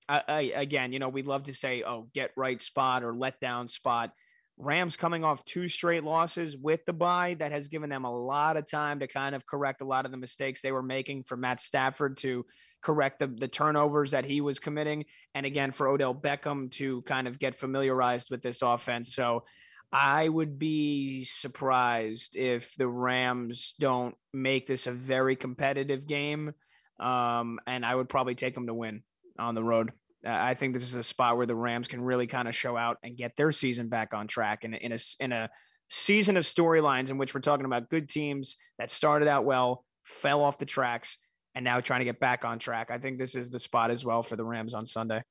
I, 0.09 0.23
I, 0.27 0.41
again, 0.57 0.93
you 0.93 0.99
know, 0.99 1.09
we'd 1.09 1.27
love 1.27 1.45
to 1.45 1.55
say, 1.55 1.83
oh, 1.83 2.09
get 2.15 2.31
right 2.37 2.61
spot 2.61 3.05
or 3.05 3.15
let 3.15 3.41
down 3.41 3.69
spot. 3.69 4.13
Rams 4.61 4.97
coming 4.97 5.23
off 5.23 5.45
two 5.45 5.69
straight 5.69 6.03
losses 6.03 6.57
with 6.57 6.85
the 6.85 6.93
bye 6.93 7.37
that 7.39 7.53
has 7.53 7.69
given 7.69 7.89
them 7.89 8.05
a 8.05 8.13
lot 8.13 8.57
of 8.57 8.69
time 8.69 8.99
to 9.01 9.07
kind 9.07 9.37
of 9.37 9.47
correct 9.47 9.81
a 9.81 9.85
lot 9.85 10.05
of 10.05 10.11
the 10.11 10.17
mistakes 10.17 10.61
they 10.61 10.73
were 10.73 10.83
making 10.83 11.23
for 11.23 11.37
Matt 11.37 11.61
Stafford 11.61 12.17
to 12.19 12.45
correct 12.83 13.21
the, 13.21 13.29
the 13.29 13.47
turnovers 13.47 14.11
that 14.11 14.25
he 14.25 14.41
was 14.41 14.59
committing. 14.59 15.05
And 15.35 15.47
again, 15.47 15.71
for 15.71 15.87
Odell 15.87 16.15
Beckham 16.15 16.73
to 16.73 17.03
kind 17.03 17.29
of 17.29 17.39
get 17.39 17.55
familiarized 17.55 18.31
with 18.31 18.43
this 18.43 18.61
offense. 18.63 19.15
So 19.15 19.45
I 19.93 20.29
would 20.29 20.59
be 20.59 21.25
surprised 21.25 22.37
if 22.37 22.75
the 22.75 22.89
Rams 22.89 23.75
don't 23.79 24.17
make 24.35 24.67
this 24.67 24.89
a 24.89 24.93
very 24.93 25.37
competitive 25.37 26.07
game. 26.07 26.53
Um, 26.99 27.61
and 27.67 27.87
I 27.87 27.95
would 27.95 28.09
probably 28.09 28.35
take 28.35 28.55
them 28.55 28.67
to 28.67 28.75
win 28.75 29.03
on 29.39 29.55
the 29.55 29.63
road. 29.63 29.93
I 30.27 30.55
think 30.55 30.75
this 30.75 30.83
is 30.83 30.95
a 30.95 31.03
spot 31.03 31.37
where 31.37 31.47
the 31.47 31.55
Rams 31.55 31.87
can 31.87 32.01
really 32.01 32.27
kind 32.27 32.49
of 32.49 32.55
show 32.55 32.77
out 32.77 32.97
and 33.03 33.17
get 33.17 33.37
their 33.37 33.53
season 33.53 33.89
back 33.89 34.15
on 34.15 34.27
track 34.27 34.65
in, 34.65 34.75
in 34.75 34.93
a 34.93 34.99
in 35.21 35.33
a 35.33 35.49
season 35.89 36.37
of 36.37 36.45
storylines 36.45 37.11
in 37.11 37.19
which 37.19 37.35
we're 37.35 37.41
talking 37.41 37.67
about 37.67 37.89
good 37.89 38.09
teams 38.09 38.57
that 38.79 38.91
started 38.91 39.29
out 39.29 39.45
well, 39.45 39.85
fell 40.05 40.43
off 40.43 40.59
the 40.59 40.67
tracks, 40.67 41.19
and 41.55 41.65
now 41.65 41.81
trying 41.81 42.01
to 42.01 42.05
get 42.05 42.21
back 42.21 42.45
on 42.45 42.59
track. 42.59 42.91
I 42.91 42.99
think 42.99 43.19
this 43.19 43.35
is 43.35 43.49
the 43.49 43.59
spot 43.59 43.91
as 43.91 44.05
well 44.05 44.23
for 44.23 44.37
the 44.37 44.45
Rams 44.45 44.75
on 44.75 44.87
Sunday. 44.87 45.23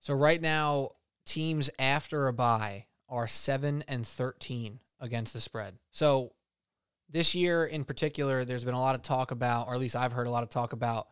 So 0.00 0.14
right 0.14 0.40
now, 0.40 0.90
teams 1.26 1.68
after 1.78 2.28
a 2.28 2.32
bye 2.32 2.86
are 3.08 3.26
seven 3.26 3.84
and 3.88 4.06
thirteen 4.06 4.78
against 5.00 5.32
the 5.32 5.40
spread. 5.40 5.74
So 5.90 6.32
this 7.10 7.34
year 7.34 7.66
in 7.66 7.84
particular, 7.84 8.44
there's 8.44 8.64
been 8.64 8.74
a 8.74 8.80
lot 8.80 8.94
of 8.94 9.02
talk 9.02 9.30
about, 9.30 9.66
or 9.66 9.74
at 9.74 9.80
least 9.80 9.96
I've 9.96 10.12
heard 10.12 10.26
a 10.26 10.30
lot 10.30 10.42
of 10.42 10.50
talk 10.50 10.72
about 10.72 11.08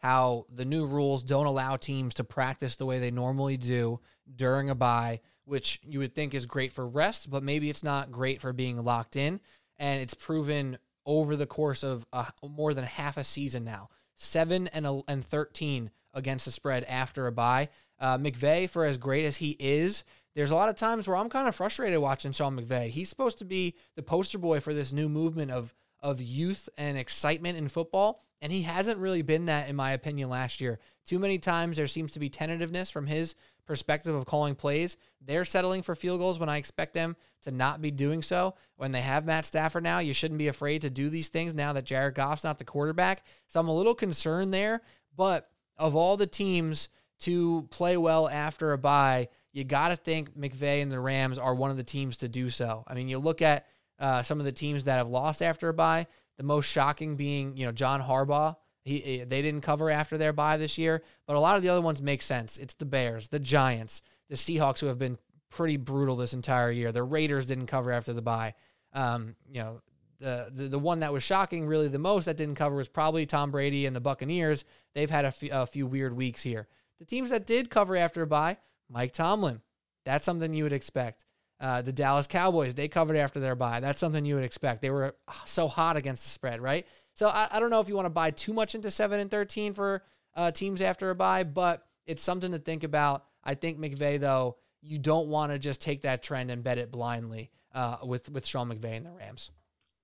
how 0.00 0.46
the 0.52 0.64
new 0.64 0.86
rules 0.86 1.22
don't 1.22 1.46
allow 1.46 1.76
teams 1.76 2.14
to 2.14 2.24
practice 2.24 2.76
the 2.76 2.86
way 2.86 2.98
they 2.98 3.10
normally 3.10 3.56
do 3.56 4.00
during 4.34 4.70
a 4.70 4.74
bye, 4.74 5.20
which 5.44 5.80
you 5.82 5.98
would 5.98 6.14
think 6.14 6.34
is 6.34 6.46
great 6.46 6.72
for 6.72 6.86
rest, 6.86 7.30
but 7.30 7.42
maybe 7.42 7.70
it's 7.70 7.84
not 7.84 8.10
great 8.10 8.40
for 8.40 8.52
being 8.52 8.82
locked 8.82 9.16
in. 9.16 9.40
And 9.78 10.00
it's 10.00 10.14
proven 10.14 10.78
over 11.06 11.36
the 11.36 11.46
course 11.46 11.82
of 11.82 12.06
uh, 12.12 12.26
more 12.46 12.74
than 12.74 12.84
half 12.84 13.16
a 13.16 13.24
season 13.24 13.64
now, 13.64 13.88
seven 14.16 14.68
and 14.68 14.86
and 15.08 15.24
thirteen 15.24 15.90
against 16.14 16.44
the 16.44 16.52
spread 16.52 16.84
after 16.84 17.26
a 17.26 17.32
bye. 17.32 17.68
Uh, 17.98 18.18
McVay, 18.18 18.68
for 18.68 18.84
as 18.84 18.98
great 18.98 19.24
as 19.24 19.38
he 19.38 19.56
is, 19.58 20.04
there's 20.34 20.50
a 20.50 20.54
lot 20.54 20.68
of 20.68 20.76
times 20.76 21.08
where 21.08 21.16
I'm 21.16 21.30
kind 21.30 21.48
of 21.48 21.54
frustrated 21.54 21.98
watching 21.98 22.32
Sean 22.32 22.58
McVay. 22.58 22.88
He's 22.90 23.08
supposed 23.08 23.38
to 23.38 23.44
be 23.44 23.74
the 23.96 24.02
poster 24.02 24.38
boy 24.38 24.60
for 24.60 24.72
this 24.72 24.92
new 24.92 25.08
movement 25.08 25.50
of 25.50 25.74
of 26.02 26.20
youth 26.20 26.68
and 26.78 26.96
excitement 26.96 27.58
in 27.58 27.68
football. 27.68 28.22
And 28.42 28.50
he 28.50 28.62
hasn't 28.62 28.98
really 28.98 29.22
been 29.22 29.46
that, 29.46 29.68
in 29.68 29.76
my 29.76 29.92
opinion, 29.92 30.30
last 30.30 30.60
year. 30.60 30.78
Too 31.04 31.18
many 31.18 31.38
times 31.38 31.76
there 31.76 31.86
seems 31.86 32.12
to 32.12 32.18
be 32.18 32.30
tentativeness 32.30 32.90
from 32.90 33.06
his 33.06 33.34
perspective 33.66 34.14
of 34.14 34.26
calling 34.26 34.54
plays. 34.54 34.96
They're 35.20 35.44
settling 35.44 35.82
for 35.82 35.94
field 35.94 36.20
goals 36.20 36.38
when 36.38 36.48
I 36.48 36.56
expect 36.56 36.94
them 36.94 37.16
to 37.42 37.50
not 37.50 37.82
be 37.82 37.90
doing 37.90 38.22
so. 38.22 38.54
When 38.76 38.92
they 38.92 39.02
have 39.02 39.26
Matt 39.26 39.44
Stafford 39.44 39.82
now, 39.82 39.98
you 39.98 40.14
shouldn't 40.14 40.38
be 40.38 40.48
afraid 40.48 40.80
to 40.82 40.90
do 40.90 41.10
these 41.10 41.28
things 41.28 41.54
now 41.54 41.74
that 41.74 41.84
Jared 41.84 42.14
Goff's 42.14 42.44
not 42.44 42.58
the 42.58 42.64
quarterback. 42.64 43.24
So 43.46 43.60
I'm 43.60 43.68
a 43.68 43.76
little 43.76 43.94
concerned 43.94 44.54
there. 44.54 44.80
But 45.16 45.50
of 45.76 45.94
all 45.94 46.16
the 46.16 46.26
teams 46.26 46.88
to 47.20 47.68
play 47.70 47.96
well 47.96 48.26
after 48.28 48.72
a 48.72 48.78
bye, 48.78 49.28
you 49.52 49.64
got 49.64 49.88
to 49.88 49.96
think 49.96 50.36
McVay 50.36 50.82
and 50.82 50.90
the 50.90 51.00
Rams 51.00 51.38
are 51.38 51.54
one 51.54 51.70
of 51.70 51.76
the 51.76 51.84
teams 51.84 52.18
to 52.18 52.28
do 52.28 52.50
so. 52.50 52.84
I 52.86 52.94
mean, 52.94 53.08
you 53.08 53.18
look 53.18 53.42
at 53.42 53.66
uh, 54.00 54.22
some 54.22 54.38
of 54.38 54.44
the 54.44 54.52
teams 54.52 54.84
that 54.84 54.96
have 54.96 55.08
lost 55.08 55.42
after 55.42 55.68
a 55.68 55.74
bye. 55.74 56.06
The 56.38 56.44
most 56.44 56.66
shocking 56.66 57.16
being, 57.16 57.56
you 57.56 57.66
know, 57.66 57.72
John 57.72 58.00
Harbaugh. 58.00 58.56
He, 58.82 59.24
they 59.24 59.42
didn't 59.42 59.60
cover 59.60 59.90
after 59.90 60.16
their 60.16 60.32
bye 60.32 60.56
this 60.56 60.78
year, 60.78 61.02
but 61.26 61.36
a 61.36 61.40
lot 61.40 61.56
of 61.56 61.62
the 61.62 61.68
other 61.68 61.82
ones 61.82 62.00
make 62.00 62.22
sense. 62.22 62.56
It's 62.56 62.74
the 62.74 62.86
Bears, 62.86 63.28
the 63.28 63.38
Giants, 63.38 64.00
the 64.30 64.36
Seahawks, 64.36 64.78
who 64.80 64.86
have 64.86 64.98
been 64.98 65.18
pretty 65.50 65.76
brutal 65.76 66.16
this 66.16 66.32
entire 66.32 66.70
year. 66.70 66.90
The 66.90 67.02
Raiders 67.02 67.46
didn't 67.46 67.66
cover 67.66 67.92
after 67.92 68.14
the 68.14 68.22
bye. 68.22 68.54
Um, 68.94 69.36
you 69.50 69.60
know, 69.60 69.82
the, 70.18 70.50
the, 70.52 70.64
the 70.64 70.78
one 70.78 71.00
that 71.00 71.12
was 71.12 71.22
shocking 71.22 71.66
really 71.66 71.88
the 71.88 71.98
most 71.98 72.24
that 72.24 72.36
didn't 72.36 72.54
cover 72.54 72.76
was 72.76 72.88
probably 72.88 73.26
Tom 73.26 73.50
Brady 73.50 73.86
and 73.86 73.94
the 73.94 74.00
Buccaneers. 74.00 74.64
They've 74.94 75.10
had 75.10 75.24
a, 75.24 75.28
f- 75.28 75.42
a 75.50 75.66
few 75.66 75.86
weird 75.86 76.16
weeks 76.16 76.42
here. 76.42 76.66
The 76.98 77.04
teams 77.04 77.30
that 77.30 77.46
did 77.46 77.70
cover 77.70 77.96
after 77.96 78.22
a 78.22 78.26
bye, 78.26 78.58
Mike 78.88 79.12
Tomlin. 79.12 79.60
That's 80.04 80.24
something 80.24 80.52
you 80.54 80.64
would 80.64 80.72
expect. 80.72 81.24
Uh, 81.60 81.82
the 81.82 81.92
Dallas 81.92 82.26
Cowboys, 82.26 82.74
they 82.74 82.88
covered 82.88 83.16
after 83.16 83.38
their 83.38 83.54
bye. 83.54 83.80
That's 83.80 84.00
something 84.00 84.24
you 84.24 84.34
would 84.36 84.44
expect. 84.44 84.80
They 84.80 84.90
were 84.90 85.14
so 85.44 85.68
hot 85.68 85.96
against 85.96 86.24
the 86.24 86.30
spread, 86.30 86.60
right? 86.60 86.86
So 87.14 87.28
I, 87.28 87.48
I 87.52 87.60
don't 87.60 87.70
know 87.70 87.80
if 87.80 87.88
you 87.88 87.96
want 87.96 88.06
to 88.06 88.10
buy 88.10 88.30
too 88.30 88.54
much 88.54 88.74
into 88.74 88.90
7 88.90 89.20
and 89.20 89.30
13 89.30 89.74
for 89.74 90.02
uh, 90.34 90.52
teams 90.52 90.80
after 90.80 91.10
a 91.10 91.14
bye, 91.14 91.44
but 91.44 91.86
it's 92.06 92.22
something 92.22 92.52
to 92.52 92.58
think 92.58 92.82
about. 92.82 93.24
I 93.44 93.54
think 93.54 93.78
McVay, 93.78 94.18
though, 94.18 94.56
you 94.80 94.98
don't 94.98 95.28
want 95.28 95.52
to 95.52 95.58
just 95.58 95.82
take 95.82 96.02
that 96.02 96.22
trend 96.22 96.50
and 96.50 96.64
bet 96.64 96.78
it 96.78 96.90
blindly 96.90 97.50
uh, 97.74 97.98
with, 98.04 98.30
with 98.30 98.46
Sean 98.46 98.70
McVay 98.70 98.96
and 98.96 99.04
the 99.04 99.10
Rams. 99.10 99.50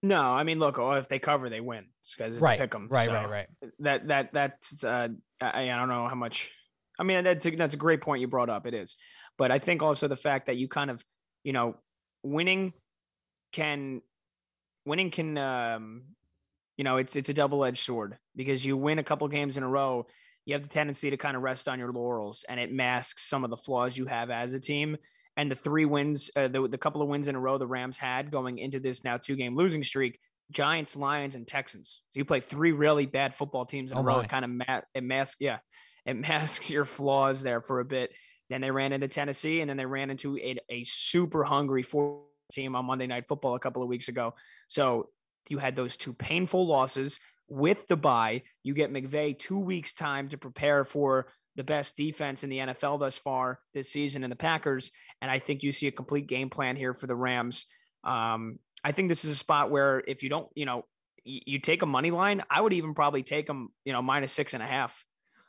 No, 0.02 0.20
I 0.20 0.44
mean, 0.44 0.58
look, 0.58 0.78
oh, 0.78 0.92
if 0.92 1.08
they 1.08 1.18
cover, 1.18 1.48
they 1.48 1.60
win. 1.60 1.86
Because 2.16 2.36
right, 2.38 2.58
pick 2.58 2.70
them. 2.70 2.88
right, 2.90 3.08
so 3.08 3.14
right, 3.14 3.28
right. 3.28 3.46
That 3.80 4.06
that 4.08 4.32
that's 4.32 4.84
uh, 4.84 5.08
I, 5.40 5.70
I 5.70 5.76
don't 5.78 5.88
know 5.88 6.06
how 6.06 6.14
much. 6.14 6.52
I 6.98 7.02
mean, 7.02 7.24
that's 7.24 7.44
a, 7.44 7.50
that's 7.50 7.74
a 7.74 7.78
great 7.78 8.00
point 8.00 8.20
you 8.20 8.28
brought 8.28 8.48
up. 8.48 8.66
It 8.66 8.74
is, 8.74 8.96
but 9.36 9.50
I 9.50 9.58
think 9.58 9.82
also 9.82 10.06
the 10.06 10.16
fact 10.16 10.46
that 10.46 10.56
you 10.56 10.68
kind 10.68 10.90
of, 10.90 11.04
you 11.46 11.52
know, 11.52 11.76
winning 12.24 12.72
can, 13.52 14.02
winning 14.84 15.12
can, 15.12 15.38
um, 15.38 16.02
you 16.76 16.82
know, 16.82 16.96
it's 16.96 17.14
it's 17.14 17.28
a 17.28 17.34
double 17.34 17.64
edged 17.64 17.84
sword 17.84 18.18
because 18.34 18.66
you 18.66 18.76
win 18.76 18.98
a 18.98 19.04
couple 19.04 19.28
games 19.28 19.56
in 19.56 19.62
a 19.62 19.68
row, 19.68 20.08
you 20.44 20.54
have 20.54 20.62
the 20.62 20.68
tendency 20.68 21.10
to 21.10 21.16
kind 21.16 21.36
of 21.36 21.42
rest 21.42 21.68
on 21.68 21.78
your 21.78 21.92
laurels, 21.92 22.44
and 22.48 22.58
it 22.58 22.72
masks 22.72 23.28
some 23.30 23.44
of 23.44 23.50
the 23.50 23.56
flaws 23.56 23.96
you 23.96 24.06
have 24.06 24.28
as 24.30 24.54
a 24.54 24.58
team 24.58 24.96
and 25.36 25.48
the 25.48 25.54
three 25.54 25.84
wins, 25.84 26.30
uh, 26.34 26.48
the, 26.48 26.66
the 26.66 26.78
couple 26.78 27.00
of 27.00 27.08
wins 27.08 27.28
in 27.28 27.36
a 27.36 27.40
row 27.40 27.58
the 27.58 27.66
Rams 27.66 27.98
had 27.98 28.30
going 28.30 28.58
into 28.58 28.80
this 28.80 29.04
now 29.04 29.18
two 29.18 29.36
game 29.36 29.54
losing 29.54 29.84
streak, 29.84 30.18
Giants, 30.50 30.96
Lions, 30.96 31.36
and 31.36 31.46
Texans. 31.46 32.02
So 32.10 32.18
you 32.18 32.24
play 32.24 32.40
three 32.40 32.72
really 32.72 33.06
bad 33.06 33.34
football 33.34 33.66
teams 33.66 33.92
in 33.92 33.98
oh 33.98 34.00
a 34.00 34.04
row. 34.04 34.18
It 34.20 34.28
kind 34.28 34.44
of 34.44 34.50
ma- 34.50 34.80
it 34.94 35.04
masks, 35.04 35.36
yeah, 35.38 35.58
it 36.04 36.14
masks 36.16 36.70
your 36.70 36.84
flaws 36.84 37.42
there 37.42 37.60
for 37.60 37.80
a 37.80 37.84
bit. 37.84 38.10
Then 38.48 38.60
they 38.60 38.70
ran 38.70 38.92
into 38.92 39.08
Tennessee, 39.08 39.60
and 39.60 39.68
then 39.68 39.76
they 39.76 39.86
ran 39.86 40.10
into 40.10 40.36
a, 40.38 40.56
a 40.70 40.84
super 40.84 41.44
hungry 41.44 41.82
four 41.82 42.22
team 42.52 42.76
on 42.76 42.84
Monday 42.84 43.06
Night 43.06 43.26
Football 43.26 43.54
a 43.54 43.60
couple 43.60 43.82
of 43.82 43.88
weeks 43.88 44.08
ago. 44.08 44.34
So 44.68 45.08
you 45.48 45.58
had 45.58 45.76
those 45.76 45.96
two 45.96 46.12
painful 46.12 46.66
losses 46.66 47.18
with 47.48 47.86
the 47.88 47.96
bye. 47.96 48.42
You 48.62 48.74
get 48.74 48.92
McVay 48.92 49.38
two 49.38 49.58
weeks 49.58 49.92
time 49.92 50.28
to 50.30 50.38
prepare 50.38 50.84
for 50.84 51.28
the 51.56 51.64
best 51.64 51.96
defense 51.96 52.44
in 52.44 52.50
the 52.50 52.58
NFL 52.58 53.00
thus 53.00 53.16
far 53.16 53.60
this 53.72 53.90
season 53.90 54.24
in 54.24 54.30
the 54.30 54.36
Packers. 54.36 54.90
And 55.22 55.30
I 55.30 55.38
think 55.38 55.62
you 55.62 55.72
see 55.72 55.86
a 55.86 55.92
complete 55.92 56.26
game 56.26 56.50
plan 56.50 56.76
here 56.76 56.92
for 56.92 57.06
the 57.06 57.16
Rams. 57.16 57.66
Um, 58.04 58.58
I 58.84 58.92
think 58.92 59.08
this 59.08 59.24
is 59.24 59.32
a 59.32 59.36
spot 59.36 59.70
where 59.70 60.02
if 60.06 60.22
you 60.22 60.28
don't, 60.28 60.48
you 60.54 60.66
know, 60.66 60.84
you, 61.24 61.40
you 61.46 61.58
take 61.58 61.82
a 61.82 61.86
money 61.86 62.10
line, 62.10 62.42
I 62.50 62.60
would 62.60 62.74
even 62.74 62.94
probably 62.94 63.22
take 63.22 63.46
them, 63.46 63.70
you 63.84 63.92
know, 63.92 64.02
minus 64.02 64.32
six 64.32 64.54
and 64.54 64.62
a 64.62 64.66
half. 64.66 65.04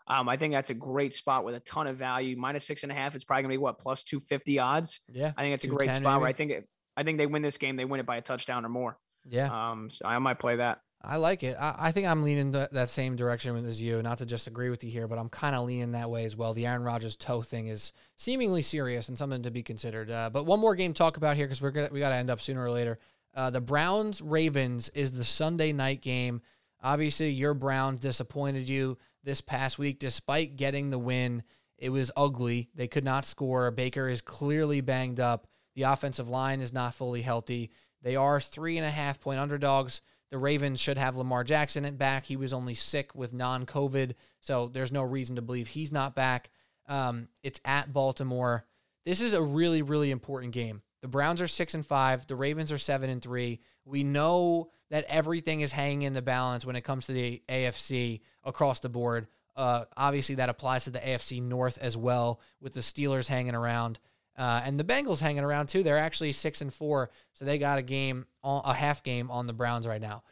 Um, 0.07 0.29
I 0.29 0.37
think 0.37 0.53
that's 0.53 0.69
a 0.69 0.73
great 0.73 1.13
spot 1.13 1.43
with 1.43 1.55
a 1.55 1.59
ton 1.59 1.87
of 1.87 1.97
value. 1.97 2.35
Minus 2.37 2.65
six 2.65 2.83
and 2.83 2.91
a 2.91 2.95
half, 2.95 3.15
it's 3.15 3.25
probably 3.25 3.43
gonna 3.43 3.53
be 3.53 3.57
what 3.57 3.79
plus 3.79 4.03
two 4.03 4.19
fifty 4.19 4.59
odds. 4.59 5.01
Yeah, 5.11 5.33
I 5.35 5.41
think 5.41 5.55
it's 5.55 5.65
a 5.65 5.67
great 5.67 5.89
spot 5.89 6.01
maybe. 6.01 6.19
where 6.19 6.29
I 6.29 6.33
think 6.33 6.51
it, 6.51 6.69
I 6.95 7.03
think 7.03 7.17
they 7.17 7.25
win 7.25 7.41
this 7.41 7.57
game, 7.57 7.75
they 7.75 7.85
win 7.85 7.99
it 7.99 8.05
by 8.05 8.17
a 8.17 8.21
touchdown 8.21 8.65
or 8.65 8.69
more. 8.69 8.97
Yeah. 9.29 9.71
Um, 9.71 9.89
so 9.89 10.05
I 10.05 10.17
might 10.19 10.39
play 10.39 10.55
that. 10.57 10.79
I 11.01 11.17
like 11.17 11.43
it. 11.43 11.55
I, 11.59 11.75
I 11.77 11.91
think 11.91 12.07
I'm 12.07 12.23
leaning 12.23 12.51
th- 12.51 12.69
that 12.71 12.89
same 12.89 13.15
direction 13.15 13.55
as 13.65 13.81
you. 13.81 14.01
Not 14.01 14.17
to 14.17 14.25
just 14.25 14.47
agree 14.47 14.69
with 14.69 14.83
you 14.83 14.89
here, 14.89 15.07
but 15.07 15.19
I'm 15.19 15.29
kind 15.29 15.55
of 15.55 15.65
leaning 15.65 15.91
that 15.91 16.09
way 16.09 16.25
as 16.25 16.35
well. 16.35 16.53
The 16.53 16.65
Aaron 16.65 16.83
Rodgers 16.83 17.15
toe 17.15 17.41
thing 17.41 17.67
is 17.67 17.93
seemingly 18.15 18.61
serious 18.61 19.07
and 19.07 19.17
something 19.17 19.43
to 19.43 19.51
be 19.51 19.61
considered. 19.61 20.09
Uh, 20.09 20.29
but 20.31 20.45
one 20.45 20.59
more 20.59 20.75
game 20.75 20.93
to 20.93 20.97
talk 20.97 21.17
about 21.17 21.35
here 21.35 21.45
because 21.45 21.61
we're 21.61 21.71
gonna 21.71 21.89
we 21.91 21.99
got 21.99 22.09
to 22.09 22.15
end 22.15 22.29
up 22.29 22.41
sooner 22.41 22.63
or 22.63 22.71
later. 22.71 22.97
Uh, 23.35 23.51
the 23.51 23.61
Browns 23.61 24.21
Ravens 24.21 24.89
is 24.89 25.11
the 25.11 25.23
Sunday 25.23 25.71
night 25.71 26.01
game. 26.01 26.41
Obviously, 26.81 27.31
your 27.31 27.53
Browns 27.53 27.99
disappointed 27.99 28.67
you 28.67 28.97
this 29.23 29.41
past 29.41 29.79
week, 29.79 29.99
despite 29.99 30.55
getting 30.55 30.89
the 30.89 30.99
win. 30.99 31.43
It 31.77 31.89
was 31.89 32.11
ugly. 32.17 32.69
They 32.75 32.87
could 32.87 33.03
not 33.03 33.25
score. 33.25 33.69
Baker 33.71 34.09
is 34.09 34.21
clearly 34.21 34.81
banged 34.81 35.19
up. 35.19 35.47
The 35.75 35.83
offensive 35.83 36.29
line 36.29 36.59
is 36.59 36.73
not 36.73 36.95
fully 36.95 37.21
healthy. 37.21 37.71
They 38.01 38.15
are 38.15 38.39
three 38.39 38.77
and 38.77 38.85
a 38.85 38.91
half 38.91 39.19
point 39.19 39.39
underdogs. 39.39 40.01
The 40.31 40.37
Ravens 40.37 40.79
should 40.79 40.97
have 40.97 41.15
Lamar 41.15 41.43
Jackson 41.43 41.95
back. 41.95 42.25
He 42.25 42.35
was 42.35 42.51
only 42.51 42.73
sick 42.73 43.15
with 43.15 43.33
non 43.33 43.65
COVID, 43.65 44.13
so 44.41 44.67
there's 44.67 44.91
no 44.91 45.03
reason 45.03 45.35
to 45.37 45.41
believe 45.41 45.67
he's 45.67 45.91
not 45.91 46.15
back. 46.15 46.49
Um, 46.87 47.27
it's 47.43 47.61
at 47.63 47.93
Baltimore. 47.93 48.65
This 49.05 49.21
is 49.21 49.33
a 49.33 49.41
really, 49.41 49.81
really 49.81 50.11
important 50.11 50.53
game. 50.53 50.81
The 51.01 51.07
Browns 51.07 51.41
are 51.41 51.47
six 51.47 51.73
and 51.75 51.85
five. 51.85 52.27
The 52.27 52.35
Ravens 52.35 52.71
are 52.71 52.77
seven 52.77 53.09
and 53.09 53.21
three. 53.21 53.61
We 53.87 54.03
know 54.03 54.69
that 54.89 55.05
everything 55.07 55.61
is 55.61 55.71
hanging 55.71 56.01
in 56.03 56.13
the 56.13 56.21
balance 56.21 56.65
when 56.65 56.75
it 56.75 56.81
comes 56.81 57.05
to 57.05 57.13
the 57.13 57.41
AFC 57.47 58.21
across 58.43 58.81
the 58.81 58.89
board. 58.89 59.27
Uh, 59.55 59.85
obviously, 59.95 60.35
that 60.35 60.49
applies 60.49 60.83
to 60.83 60.91
the 60.91 60.99
AFC 60.99 61.41
North 61.41 61.77
as 61.79 61.95
well, 61.95 62.41
with 62.61 62.73
the 62.73 62.81
Steelers 62.81 63.27
hanging 63.27 63.55
around. 63.55 63.99
Uh, 64.37 64.61
and 64.63 64.79
the 64.79 64.83
Bengals 64.83 65.19
hanging 65.19 65.43
around 65.43 65.67
too. 65.67 65.83
They're 65.83 65.97
actually 65.97 66.31
six 66.33 66.61
and 66.61 66.71
four, 66.71 67.09
so 67.33 67.45
they 67.45 67.57
got 67.57 67.79
a 67.79 67.81
game, 67.81 68.25
a 68.43 68.73
half 68.73 69.03
game 69.03 69.31
on 69.31 69.47
the 69.47 69.53
Browns 69.53 69.87
right 69.87 70.01
now. 70.01 70.23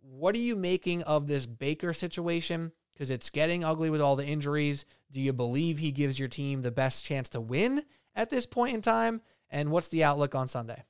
What 0.00 0.34
are 0.34 0.38
you 0.38 0.56
making 0.56 1.02
of 1.04 1.26
this 1.26 1.46
Baker 1.46 1.94
situation? 1.94 2.72
Because 2.92 3.10
it's 3.10 3.30
getting 3.30 3.64
ugly 3.64 3.88
with 3.88 4.00
all 4.00 4.16
the 4.16 4.26
injuries. 4.26 4.84
Do 5.10 5.20
you 5.20 5.32
believe 5.32 5.78
he 5.78 5.92
gives 5.92 6.18
your 6.18 6.28
team 6.28 6.60
the 6.60 6.70
best 6.70 7.04
chance 7.04 7.28
to 7.30 7.40
win 7.40 7.84
at 8.14 8.30
this 8.30 8.46
point 8.46 8.74
in 8.74 8.82
time? 8.82 9.22
And 9.50 9.70
what's 9.70 9.88
the 9.88 10.04
outlook 10.04 10.34
on 10.34 10.48
Sunday? 10.48 10.82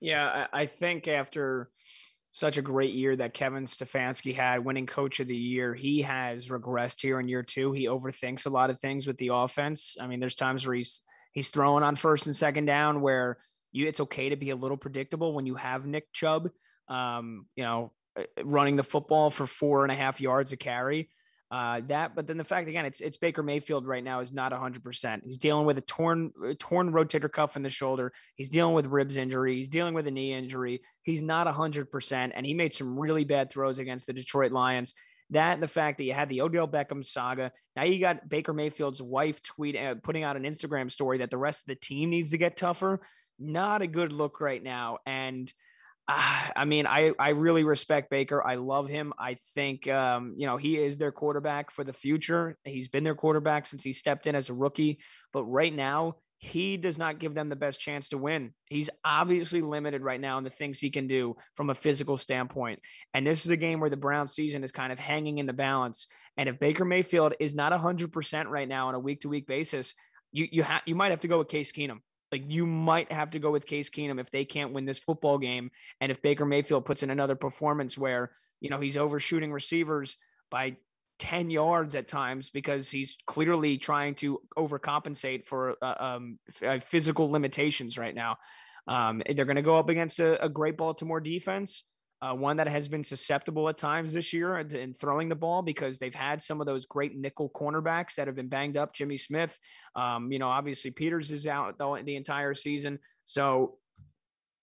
Yeah, 0.00 0.46
I 0.52 0.66
think 0.66 1.08
after 1.08 1.70
such 2.36 2.58
a 2.58 2.62
great 2.62 2.92
year 2.92 3.16
that 3.16 3.32
Kevin 3.32 3.64
Stefanski 3.64 4.34
had, 4.34 4.62
winning 4.62 4.84
coach 4.84 5.20
of 5.20 5.26
the 5.26 5.34
year. 5.34 5.72
He 5.72 6.02
has 6.02 6.48
regressed 6.48 7.00
here 7.00 7.18
in 7.18 7.28
year 7.28 7.42
two. 7.42 7.72
He 7.72 7.86
overthinks 7.86 8.44
a 8.44 8.50
lot 8.50 8.68
of 8.68 8.78
things 8.78 9.06
with 9.06 9.16
the 9.16 9.30
offense. 9.32 9.96
I 9.98 10.06
mean, 10.06 10.20
there's 10.20 10.34
times 10.34 10.66
where 10.66 10.76
he's 10.76 11.00
he's 11.32 11.48
throwing 11.48 11.82
on 11.82 11.96
first 11.96 12.26
and 12.26 12.36
second 12.36 12.66
down 12.66 13.00
where 13.00 13.38
you 13.72 13.88
it's 13.88 14.00
okay 14.00 14.28
to 14.28 14.36
be 14.36 14.50
a 14.50 14.56
little 14.56 14.76
predictable 14.76 15.32
when 15.32 15.46
you 15.46 15.54
have 15.54 15.86
Nick 15.86 16.12
Chubb, 16.12 16.50
um, 16.88 17.46
you 17.56 17.64
know, 17.64 17.92
uh, 18.18 18.24
running 18.44 18.76
the 18.76 18.82
football 18.84 19.30
for 19.30 19.46
four 19.46 19.84
and 19.84 19.90
a 19.90 19.96
half 19.96 20.20
yards 20.20 20.52
a 20.52 20.58
carry. 20.58 21.08
Uh, 21.50 21.80
that, 21.86 22.16
but 22.16 22.26
then 22.26 22.36
the 22.36 22.44
fact 22.44 22.68
again, 22.68 22.86
it's 22.86 23.00
it's 23.00 23.18
Baker 23.18 23.42
Mayfield 23.42 23.86
right 23.86 24.02
now 24.02 24.20
is 24.20 24.32
not 24.32 24.50
100. 24.50 24.82
percent 24.82 25.22
He's 25.24 25.38
dealing 25.38 25.64
with 25.64 25.78
a 25.78 25.82
torn 25.82 26.32
torn 26.58 26.92
rotator 26.92 27.30
cuff 27.30 27.56
in 27.56 27.62
the 27.62 27.70
shoulder. 27.70 28.12
He's 28.34 28.48
dealing 28.48 28.74
with 28.74 28.86
ribs 28.86 29.16
injury. 29.16 29.56
He's 29.56 29.68
dealing 29.68 29.94
with 29.94 30.08
a 30.08 30.10
knee 30.10 30.32
injury. 30.32 30.82
He's 31.02 31.22
not 31.22 31.46
100, 31.46 31.90
percent 31.90 32.32
and 32.34 32.44
he 32.44 32.52
made 32.52 32.74
some 32.74 32.98
really 32.98 33.24
bad 33.24 33.50
throws 33.50 33.78
against 33.78 34.06
the 34.06 34.12
Detroit 34.12 34.50
Lions. 34.50 34.94
That 35.30 35.54
and 35.54 35.62
the 35.62 35.68
fact 35.68 35.98
that 35.98 36.04
you 36.04 36.12
had 36.12 36.28
the 36.28 36.42
Odell 36.42 36.68
Beckham 36.68 37.04
saga. 37.04 37.52
Now 37.76 37.84
you 37.84 38.00
got 38.00 38.28
Baker 38.28 38.52
Mayfield's 38.52 39.02
wife 39.02 39.40
tweet 39.42 39.76
uh, 39.76 39.96
putting 40.02 40.24
out 40.24 40.36
an 40.36 40.42
Instagram 40.42 40.90
story 40.90 41.18
that 41.18 41.30
the 41.30 41.38
rest 41.38 41.62
of 41.62 41.66
the 41.66 41.74
team 41.76 42.10
needs 42.10 42.30
to 42.32 42.38
get 42.38 42.56
tougher. 42.56 43.00
Not 43.38 43.82
a 43.82 43.86
good 43.86 44.12
look 44.12 44.40
right 44.40 44.62
now, 44.62 44.98
and 45.04 45.52
I 46.08 46.64
mean, 46.66 46.86
I, 46.86 47.12
I 47.18 47.30
really 47.30 47.64
respect 47.64 48.10
Baker. 48.10 48.44
I 48.44 48.54
love 48.54 48.88
him. 48.88 49.12
I 49.18 49.36
think, 49.54 49.88
um, 49.88 50.34
you 50.36 50.46
know, 50.46 50.56
he 50.56 50.78
is 50.78 50.96
their 50.96 51.10
quarterback 51.10 51.72
for 51.72 51.82
the 51.82 51.92
future. 51.92 52.56
He's 52.64 52.88
been 52.88 53.02
their 53.02 53.16
quarterback 53.16 53.66
since 53.66 53.82
he 53.82 53.92
stepped 53.92 54.26
in 54.26 54.36
as 54.36 54.48
a 54.48 54.54
rookie. 54.54 55.00
But 55.32 55.44
right 55.44 55.74
now, 55.74 56.16
he 56.38 56.76
does 56.76 56.98
not 56.98 57.18
give 57.18 57.34
them 57.34 57.48
the 57.48 57.56
best 57.56 57.80
chance 57.80 58.10
to 58.10 58.18
win. 58.18 58.52
He's 58.66 58.90
obviously 59.04 59.62
limited 59.62 60.02
right 60.02 60.20
now 60.20 60.38
in 60.38 60.44
the 60.44 60.50
things 60.50 60.78
he 60.78 60.90
can 60.90 61.08
do 61.08 61.34
from 61.54 61.70
a 61.70 61.74
physical 61.74 62.16
standpoint. 62.16 62.80
And 63.14 63.26
this 63.26 63.44
is 63.44 63.50
a 63.50 63.56
game 63.56 63.80
where 63.80 63.90
the 63.90 63.96
Brown 63.96 64.28
season 64.28 64.62
is 64.62 64.70
kind 64.70 64.92
of 64.92 64.98
hanging 64.98 65.38
in 65.38 65.46
the 65.46 65.52
balance. 65.52 66.06
And 66.36 66.48
if 66.48 66.60
Baker 66.60 66.84
Mayfield 66.84 67.34
is 67.40 67.54
not 67.54 67.72
100% 67.72 68.46
right 68.46 68.68
now 68.68 68.88
on 68.88 68.94
a 68.94 69.00
week 69.00 69.22
to 69.22 69.28
week 69.28 69.46
basis, 69.46 69.94
you, 70.30 70.46
you, 70.50 70.62
ha- 70.62 70.82
you 70.86 70.94
might 70.94 71.10
have 71.10 71.20
to 71.20 71.28
go 71.28 71.38
with 71.38 71.48
Case 71.48 71.72
Keenum. 71.72 72.00
Like 72.32 72.50
you 72.50 72.66
might 72.66 73.10
have 73.12 73.30
to 73.30 73.38
go 73.38 73.50
with 73.50 73.66
Case 73.66 73.90
Keenum 73.90 74.20
if 74.20 74.30
they 74.30 74.44
can't 74.44 74.72
win 74.72 74.84
this 74.84 74.98
football 74.98 75.38
game. 75.38 75.70
And 76.00 76.10
if 76.10 76.22
Baker 76.22 76.44
Mayfield 76.44 76.84
puts 76.84 77.02
in 77.02 77.10
another 77.10 77.36
performance 77.36 77.96
where, 77.96 78.32
you 78.60 78.70
know, 78.70 78.80
he's 78.80 78.96
overshooting 78.96 79.52
receivers 79.52 80.16
by 80.50 80.76
10 81.18 81.50
yards 81.50 81.94
at 81.94 82.08
times 82.08 82.50
because 82.50 82.90
he's 82.90 83.16
clearly 83.26 83.78
trying 83.78 84.14
to 84.16 84.40
overcompensate 84.58 85.46
for 85.46 85.76
uh, 85.80 85.94
um, 85.98 86.38
uh, 86.66 86.78
physical 86.80 87.30
limitations 87.30 87.96
right 87.96 88.14
now. 88.14 88.36
Um, 88.88 89.22
they're 89.34 89.44
going 89.44 89.56
to 89.56 89.62
go 89.62 89.76
up 89.76 89.88
against 89.88 90.20
a, 90.20 90.42
a 90.44 90.48
great 90.48 90.76
Baltimore 90.76 91.20
defense 91.20 91.84
uh, 92.22 92.34
one 92.34 92.56
that 92.56 92.68
has 92.68 92.88
been 92.88 93.04
susceptible 93.04 93.68
at 93.68 93.76
times 93.76 94.12
this 94.12 94.32
year 94.32 94.58
in 94.58 94.94
throwing 94.94 95.28
the 95.28 95.34
ball 95.34 95.62
because 95.62 95.98
they've 95.98 96.14
had 96.14 96.42
some 96.42 96.60
of 96.60 96.66
those 96.66 96.86
great 96.86 97.16
nickel 97.16 97.50
cornerbacks 97.50 98.14
that 98.14 98.26
have 98.26 98.36
been 98.36 98.48
banged 98.48 98.76
up. 98.76 98.94
Jimmy 98.94 99.16
Smith, 99.16 99.58
um, 99.94 100.32
you 100.32 100.38
know, 100.38 100.48
obviously 100.48 100.90
Peters 100.90 101.30
is 101.30 101.46
out 101.46 101.78
the, 101.78 102.02
the 102.04 102.16
entire 102.16 102.54
season. 102.54 102.98
So 103.26 103.76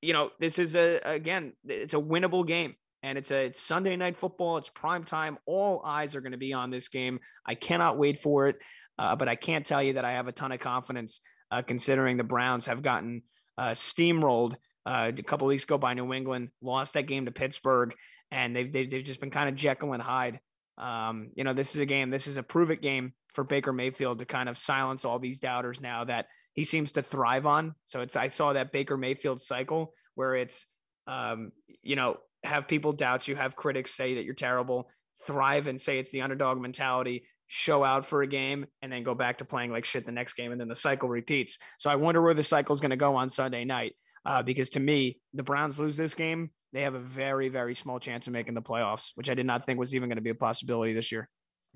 you 0.03 0.11
know, 0.11 0.31
this 0.37 0.59
is 0.59 0.75
a 0.75 0.99
again, 1.05 1.53
it's 1.65 1.93
a 1.93 1.97
winnable 1.97 2.45
game. 2.45 2.75
And 3.01 3.17
it's 3.17 3.31
a 3.31 3.45
it's 3.45 3.61
Sunday 3.61 3.95
night 3.95 4.17
football. 4.17 4.57
It's 4.57 4.69
prime 4.69 5.03
time. 5.03 5.37
All 5.45 5.81
eyes 5.85 6.15
are 6.15 6.21
going 6.21 6.33
to 6.33 6.37
be 6.37 6.53
on 6.53 6.71
this 6.71 6.89
game. 6.89 7.19
I 7.45 7.55
cannot 7.55 7.97
wait 7.97 8.17
for 8.17 8.47
it. 8.47 8.57
Uh, 8.99 9.15
but 9.15 9.27
I 9.27 9.35
can't 9.35 9.65
tell 9.65 9.81
you 9.81 9.93
that 9.93 10.05
I 10.05 10.11
have 10.11 10.27
a 10.27 10.31
ton 10.31 10.51
of 10.51 10.59
confidence, 10.59 11.21
uh, 11.51 11.63
considering 11.63 12.17
the 12.17 12.23
Browns 12.23 12.65
have 12.67 12.81
gotten 12.81 13.23
uh, 13.57 13.71
steamrolled 13.71 14.55
uh, 14.85 15.11
a 15.17 15.23
couple 15.23 15.47
weeks 15.47 15.63
ago 15.63 15.77
by 15.77 15.93
New 15.93 16.13
England, 16.13 16.49
lost 16.61 16.93
that 16.95 17.07
game 17.07 17.25
to 17.25 17.31
Pittsburgh, 17.31 17.93
and 18.31 18.55
they've 18.55 18.71
they've, 18.71 18.89
they've 18.89 19.03
just 19.03 19.19
been 19.19 19.31
kind 19.31 19.49
of 19.49 19.55
Jekyll 19.55 19.93
and 19.93 20.01
Hyde. 20.01 20.39
Um, 20.77 21.29
you 21.35 21.43
know, 21.43 21.53
this 21.53 21.75
is 21.75 21.81
a 21.81 21.85
game. 21.85 22.09
This 22.09 22.27
is 22.27 22.37
a 22.37 22.43
prove 22.43 22.71
it 22.71 22.81
game 22.81 23.13
for 23.33 23.43
Baker 23.43 23.73
Mayfield 23.73 24.19
to 24.19 24.25
kind 24.25 24.49
of 24.49 24.57
silence 24.57 25.05
all 25.05 25.19
these 25.19 25.39
doubters 25.39 25.81
now 25.81 26.03
that 26.05 26.27
he 26.53 26.63
seems 26.63 26.93
to 26.93 27.01
thrive 27.01 27.45
on. 27.45 27.75
So 27.85 28.01
it's 28.01 28.15
I 28.15 28.27
saw 28.27 28.53
that 28.53 28.71
Baker 28.71 28.97
Mayfield 28.97 29.41
cycle 29.41 29.93
where 30.15 30.35
it's 30.35 30.67
um, 31.07 31.51
you 31.81 31.95
know 31.95 32.17
have 32.43 32.67
people 32.67 32.91
doubt 32.91 33.27
you, 33.27 33.35
have 33.35 33.55
critics 33.55 33.95
say 33.95 34.15
that 34.15 34.25
you're 34.25 34.33
terrible, 34.33 34.89
thrive 35.25 35.67
and 35.67 35.79
say 35.79 35.99
it's 35.99 36.11
the 36.11 36.21
underdog 36.21 36.59
mentality, 36.59 37.25
show 37.47 37.83
out 37.83 38.05
for 38.05 38.21
a 38.21 38.27
game, 38.27 38.65
and 38.81 38.91
then 38.91 39.03
go 39.03 39.15
back 39.15 39.37
to 39.37 39.45
playing 39.45 39.71
like 39.71 39.85
shit 39.85 40.05
the 40.05 40.11
next 40.11 40.33
game, 40.33 40.51
and 40.51 40.59
then 40.59 40.67
the 40.67 40.75
cycle 40.75 41.09
repeats. 41.09 41.57
So 41.77 41.89
I 41.89 41.95
wonder 41.95 42.21
where 42.21 42.33
the 42.33 42.43
cycle 42.43 42.73
is 42.73 42.81
going 42.81 42.91
to 42.91 42.97
go 42.97 43.15
on 43.15 43.29
Sunday 43.29 43.65
night. 43.65 43.93
Uh, 44.25 44.41
because 44.41 44.69
to 44.69 44.79
me, 44.79 45.19
the 45.33 45.43
Browns 45.43 45.79
lose 45.79 45.97
this 45.97 46.13
game, 46.13 46.51
they 46.71 46.81
have 46.81 46.95
a 46.95 46.99
very, 46.99 47.49
very 47.49 47.75
small 47.75 47.99
chance 47.99 48.27
of 48.27 48.33
making 48.33 48.53
the 48.53 48.61
playoffs, 48.61 49.11
which 49.15 49.29
I 49.29 49.33
did 49.33 49.45
not 49.45 49.65
think 49.65 49.79
was 49.79 49.93
even 49.93 50.09
going 50.09 50.17
to 50.17 50.23
be 50.23 50.29
a 50.29 50.35
possibility 50.35 50.93
this 50.93 51.11
year. 51.11 51.29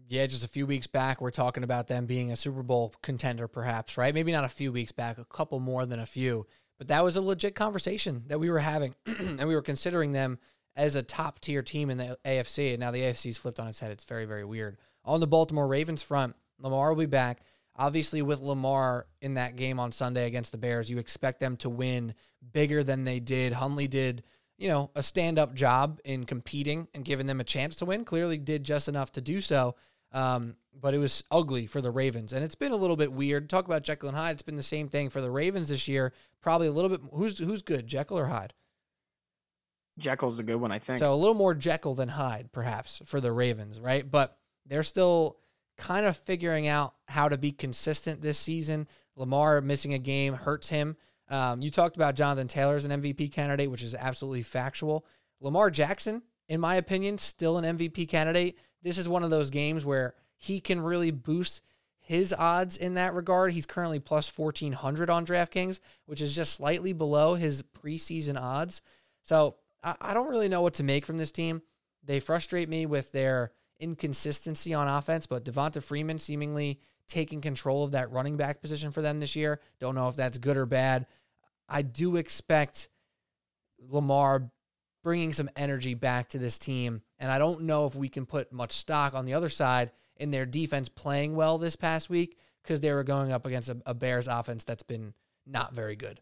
Yeah, 0.08 0.28
just 0.28 0.46
a 0.46 0.48
few 0.48 0.68
weeks 0.68 0.88
back, 0.88 1.22
we're 1.22 1.32
talking 1.32 1.64
about 1.64 1.88
them 1.88 2.06
being 2.06 2.32
a 2.32 2.36
Super 2.36 2.64
Bowl 2.64 2.94
contender, 3.02 3.48
perhaps, 3.48 3.98
right? 3.98 4.14
Maybe 4.14 4.32
not 4.32 4.44
a 4.44 4.50
few 4.50 4.72
weeks 4.72 4.92
back, 4.92 5.18
a 5.18 5.26
couple 5.26 5.60
more 5.60 5.86
than 5.86 6.00
a 6.00 6.06
few, 6.06 6.46
but 6.78 6.88
that 6.90 7.04
was 7.04 7.16
a 7.16 7.22
legit 7.22 7.56
conversation 7.56 8.24
that 8.28 8.40
we 8.40 8.50
were 8.50 8.60
having, 8.60 8.96
and 9.06 9.48
we 9.48 9.56
were 9.56 9.62
considering 9.62 10.12
them 10.12 10.38
as 10.76 10.96
a 10.96 11.04
top 11.04 11.40
tier 11.40 11.64
team 11.64 11.90
in 11.90 11.98
the 11.98 12.18
AFC. 12.24 12.72
And 12.72 12.80
now 12.80 12.92
the 12.92 13.02
AFC's 13.02 13.38
flipped 13.38 13.60
on 13.60 13.68
its 13.68 13.80
head. 13.80 13.92
It's 13.92 14.04
very, 14.04 14.26
very 14.26 14.46
weird. 14.46 14.78
On 15.04 15.20
the 15.20 15.28
Baltimore 15.28 15.68
Ravens 15.68 16.04
front, 16.04 16.36
Lamar 16.60 16.90
will 16.90 17.00
be 17.00 17.06
back. 17.08 17.42
Obviously, 17.78 18.22
with 18.22 18.42
Lamar 18.42 19.06
in 19.22 19.36
that 19.36 19.56
game 19.56 19.80
on 19.80 19.92
Sunday 19.92 20.26
against 20.26 20.52
the 20.52 20.58
Bears, 20.58 20.90
you 20.90 20.98
expect 20.98 21.40
them 21.40 21.58
to 21.58 21.70
win 21.70 22.16
bigger 22.52 22.84
than 22.84 23.04
they 23.04 23.20
did. 23.20 23.54
Huntley 23.54 23.88
did, 23.88 24.24
you 24.58 24.68
know, 24.68 24.90
a 24.96 25.04
stand 25.04 25.38
up 25.38 25.54
job 25.54 26.00
in 26.04 26.26
competing 26.26 26.88
and 26.94 27.06
giving 27.06 27.28
them 27.28 27.40
a 27.40 27.44
chance 27.44 27.76
to 27.78 27.86
win. 27.86 28.04
Clearly, 28.04 28.38
did 28.38 28.64
just 28.64 28.88
enough 28.88 29.12
to 29.14 29.22
do 29.22 29.42
so. 29.42 29.76
Um, 30.12 30.56
but 30.80 30.94
it 30.94 31.00
was 31.00 31.24
ugly 31.32 31.66
for 31.66 31.82
the 31.82 31.92
Ravens. 31.92 32.34
And 32.34 32.44
it's 32.44 32.56
been 32.56 32.72
a 32.72 32.78
little 32.78 32.96
bit 32.96 33.12
weird. 33.12 33.50
Talk 33.50 33.66
about 33.66 33.84
Jekyll 33.84 34.10
and 34.10 34.18
Hyde. 34.18 34.34
It's 34.34 34.42
been 34.42 34.56
the 34.56 34.64
same 34.64 34.90
thing 34.90 35.10
for 35.10 35.22
the 35.22 35.32
Ravens 35.32 35.70
this 35.70 35.88
year. 35.88 36.14
Probably 36.42 36.68
a 36.68 36.72
little 36.72 36.90
bit. 36.90 37.02
Who's 37.14 37.38
who's 37.38 37.62
good, 37.62 37.88
Jekyll 37.88 38.18
or 38.18 38.28
Hyde? 38.28 38.54
Jekyll's 39.98 40.40
a 40.40 40.44
good 40.44 40.58
one, 40.58 40.72
I 40.72 40.80
think. 40.80 41.00
So 41.00 41.12
a 41.12 41.16
little 41.16 41.34
more 41.34 41.56
Jekyll 41.56 41.96
than 41.96 42.10
Hyde, 42.10 42.52
perhaps, 42.52 43.02
for 43.06 43.20
the 43.20 43.32
Ravens, 43.32 43.80
right? 43.80 44.10
But 44.10 44.36
they're 44.66 44.84
still 44.84 45.38
kind 45.78 46.06
of 46.06 46.18
figuring 46.18 46.68
out 46.68 46.94
how 47.08 47.30
to 47.30 47.38
be 47.38 47.52
consistent 47.52 48.22
this 48.22 48.38
season. 48.38 48.88
Lamar 49.16 49.62
missing 49.62 49.94
a 49.94 50.00
game 50.00 50.34
hurts 50.34 50.70
him. 50.70 50.98
Um, 51.30 51.62
you 51.62 51.70
talked 51.70 51.96
about 51.96 52.16
Jonathan 52.16 52.48
Taylor 52.48 52.76
as 52.76 52.86
an 52.86 53.02
MVP 53.02 53.32
candidate, 53.32 53.70
which 53.70 53.84
is 53.84 53.94
absolutely 53.94 54.44
factual. 54.44 55.06
Lamar 55.40 55.70
Jackson, 55.70 56.24
in 56.48 56.60
my 56.60 56.76
opinion, 56.76 57.18
still 57.18 57.58
an 57.58 57.78
MVP 57.78 58.08
candidate. 58.08 58.58
This 58.82 58.98
is 58.98 59.10
one 59.10 59.24
of 59.24 59.30
those 59.30 59.50
games 59.50 59.86
where 59.86 60.16
he 60.36 60.60
can 60.60 60.80
really 60.80 61.12
boost 61.12 61.62
his 62.00 62.32
odds 62.32 62.78
in 62.78 62.94
that 62.94 63.14
regard. 63.14 63.52
He's 63.52 63.66
currently 63.66 64.00
plus 64.00 64.36
1400 64.36 65.10
on 65.10 65.26
DraftKings, 65.26 65.80
which 66.06 66.22
is 66.22 66.34
just 66.34 66.54
slightly 66.54 66.94
below 66.94 67.36
his 67.36 67.62
preseason 67.64 68.40
odds. 68.40 68.82
So 69.24 69.58
I, 69.84 69.96
I 70.00 70.14
don't 70.14 70.30
really 70.30 70.48
know 70.48 70.62
what 70.62 70.76
to 70.76 70.84
make 70.84 71.06
from 71.06 71.18
this 71.18 71.34
team. 71.34 71.62
They 72.04 72.22
frustrate 72.22 72.70
me 72.70 72.86
with 72.86 73.12
their 73.12 73.52
inconsistency 73.80 74.74
on 74.74 74.88
offense, 74.88 75.28
but 75.28 75.46
Devonta 75.46 75.82
Freeman 75.82 76.20
seemingly 76.20 76.80
taking 77.08 77.42
control 77.42 77.84
of 77.84 77.92
that 77.92 78.12
running 78.12 78.38
back 78.38 78.62
position 78.62 78.92
for 78.92 79.02
them 79.02 79.20
this 79.20 79.36
year. 79.36 79.62
Don't 79.80 79.96
know 79.96 80.10
if 80.10 80.16
that's 80.16 80.38
good 80.38 80.58
or 80.58 80.66
bad. 80.66 81.06
I 81.70 81.82
do 81.82 82.16
expect 82.18 82.90
Lamar 83.80 84.52
bringing 85.04 85.32
some 85.32 85.50
energy 85.56 85.94
back 85.94 86.30
to 86.30 86.38
this 86.38 86.60
team, 86.60 87.02
and 87.20 87.32
I 87.32 87.40
don't 87.40 87.62
know 87.62 87.86
if 87.86 87.96
we 87.96 88.10
can 88.10 88.26
put 88.26 88.52
much 88.52 88.74
stock 88.74 89.14
on 89.14 89.26
the 89.26 89.34
other 89.34 89.50
side 89.50 89.92
in 90.18 90.32
their 90.32 90.46
defense 90.46 90.90
playing 90.90 91.36
well 91.36 91.58
this 91.58 91.76
past 91.76 92.10
week 92.10 92.38
because 92.64 92.82
they 92.82 92.92
were 92.92 93.04
going 93.04 93.32
up 93.32 93.46
against 93.46 93.70
a, 93.70 93.78
a 93.86 93.94
Bears 93.94 94.28
offense 94.28 94.64
that's 94.64 94.84
been 94.84 95.14
not 95.46 95.74
very 95.74 95.96
good. 95.96 96.20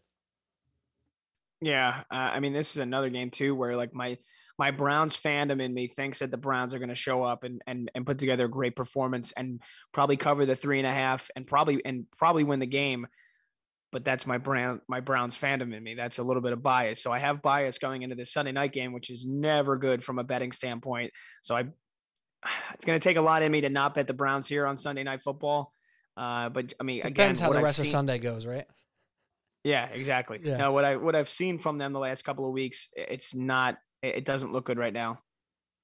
Yeah, 1.60 2.02
uh, 2.10 2.14
I 2.14 2.40
mean, 2.40 2.52
this 2.52 2.72
is 2.72 2.76
another 2.78 3.08
game 3.08 3.30
too 3.30 3.54
where 3.54 3.76
like 3.76 3.94
my 3.94 4.18
my 4.58 4.70
Browns 4.70 5.18
fandom 5.18 5.60
in 5.60 5.72
me 5.72 5.86
thinks 5.86 6.20
that 6.20 6.30
the 6.30 6.36
Browns 6.36 6.74
are 6.74 6.78
going 6.78 6.90
to 6.90 6.94
show 6.94 7.22
up 7.22 7.44
and 7.44 7.62
and 7.66 7.90
and 7.94 8.06
put 8.06 8.18
together 8.18 8.44
a 8.46 8.50
great 8.50 8.76
performance 8.76 9.32
and 9.36 9.60
probably 9.92 10.16
cover 10.16 10.46
the 10.46 10.56
three 10.56 10.78
and 10.78 10.86
a 10.86 10.92
half 10.92 11.30
and 11.34 11.46
probably 11.46 11.84
and 11.84 12.06
probably 12.18 12.44
win 12.44 12.60
the 12.60 12.66
game. 12.66 13.06
But 13.92 14.04
that's 14.04 14.26
my 14.26 14.36
Brown 14.36 14.80
my 14.88 15.00
Browns 15.00 15.36
fandom 15.36 15.74
in 15.74 15.82
me. 15.82 15.94
That's 15.94 16.18
a 16.18 16.22
little 16.22 16.42
bit 16.42 16.52
of 16.52 16.62
bias. 16.62 17.02
So 17.02 17.10
I 17.10 17.18
have 17.18 17.40
bias 17.40 17.78
going 17.78 18.02
into 18.02 18.16
this 18.16 18.32
Sunday 18.32 18.52
night 18.52 18.72
game, 18.72 18.92
which 18.92 19.10
is 19.10 19.24
never 19.26 19.76
good 19.78 20.04
from 20.04 20.18
a 20.18 20.24
betting 20.24 20.52
standpoint. 20.52 21.12
So 21.42 21.56
I 21.56 21.64
it's 22.74 22.84
going 22.84 22.98
to 22.98 23.02
take 23.02 23.16
a 23.16 23.22
lot 23.22 23.42
in 23.42 23.50
me 23.50 23.62
to 23.62 23.70
not 23.70 23.94
bet 23.94 24.06
the 24.06 24.14
Browns 24.14 24.46
here 24.46 24.66
on 24.66 24.76
Sunday 24.76 25.04
night 25.04 25.22
football. 25.22 25.72
Uh, 26.16 26.48
but 26.48 26.72
I 26.80 26.84
mean, 26.84 27.02
depends 27.02 27.40
again, 27.40 27.48
how 27.48 27.52
the 27.52 27.62
rest 27.62 27.78
seen, 27.78 27.86
of 27.86 27.90
Sunday 27.90 28.18
goes, 28.18 28.46
right? 28.46 28.66
Yeah, 29.66 29.86
exactly. 29.86 30.38
Yeah. 30.44 30.58
Now, 30.58 30.72
what 30.72 30.84
I 30.84 30.94
what 30.94 31.16
I've 31.16 31.28
seen 31.28 31.58
from 31.58 31.76
them 31.76 31.92
the 31.92 31.98
last 31.98 32.22
couple 32.22 32.46
of 32.46 32.52
weeks, 32.52 32.88
it's 32.94 33.34
not. 33.34 33.78
It 34.00 34.24
doesn't 34.24 34.52
look 34.52 34.64
good 34.64 34.78
right 34.78 34.92
now. 34.92 35.18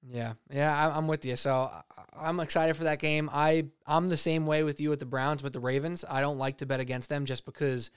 Yeah, 0.08 0.34
yeah, 0.52 0.92
I'm 0.94 1.08
with 1.08 1.24
you. 1.24 1.34
So 1.34 1.68
I'm 2.16 2.38
excited 2.38 2.76
for 2.76 2.84
that 2.84 3.00
game. 3.00 3.28
I 3.32 3.66
I'm 3.84 4.06
the 4.06 4.16
same 4.16 4.46
way 4.46 4.62
with 4.62 4.80
you 4.80 4.88
with 4.88 5.00
the 5.00 5.06
Browns, 5.06 5.42
with 5.42 5.52
the 5.52 5.58
Ravens. 5.58 6.04
I 6.08 6.20
don't 6.20 6.38
like 6.38 6.58
to 6.58 6.66
bet 6.66 6.78
against 6.78 7.08
them 7.08 7.24
just 7.24 7.44
because 7.44 7.90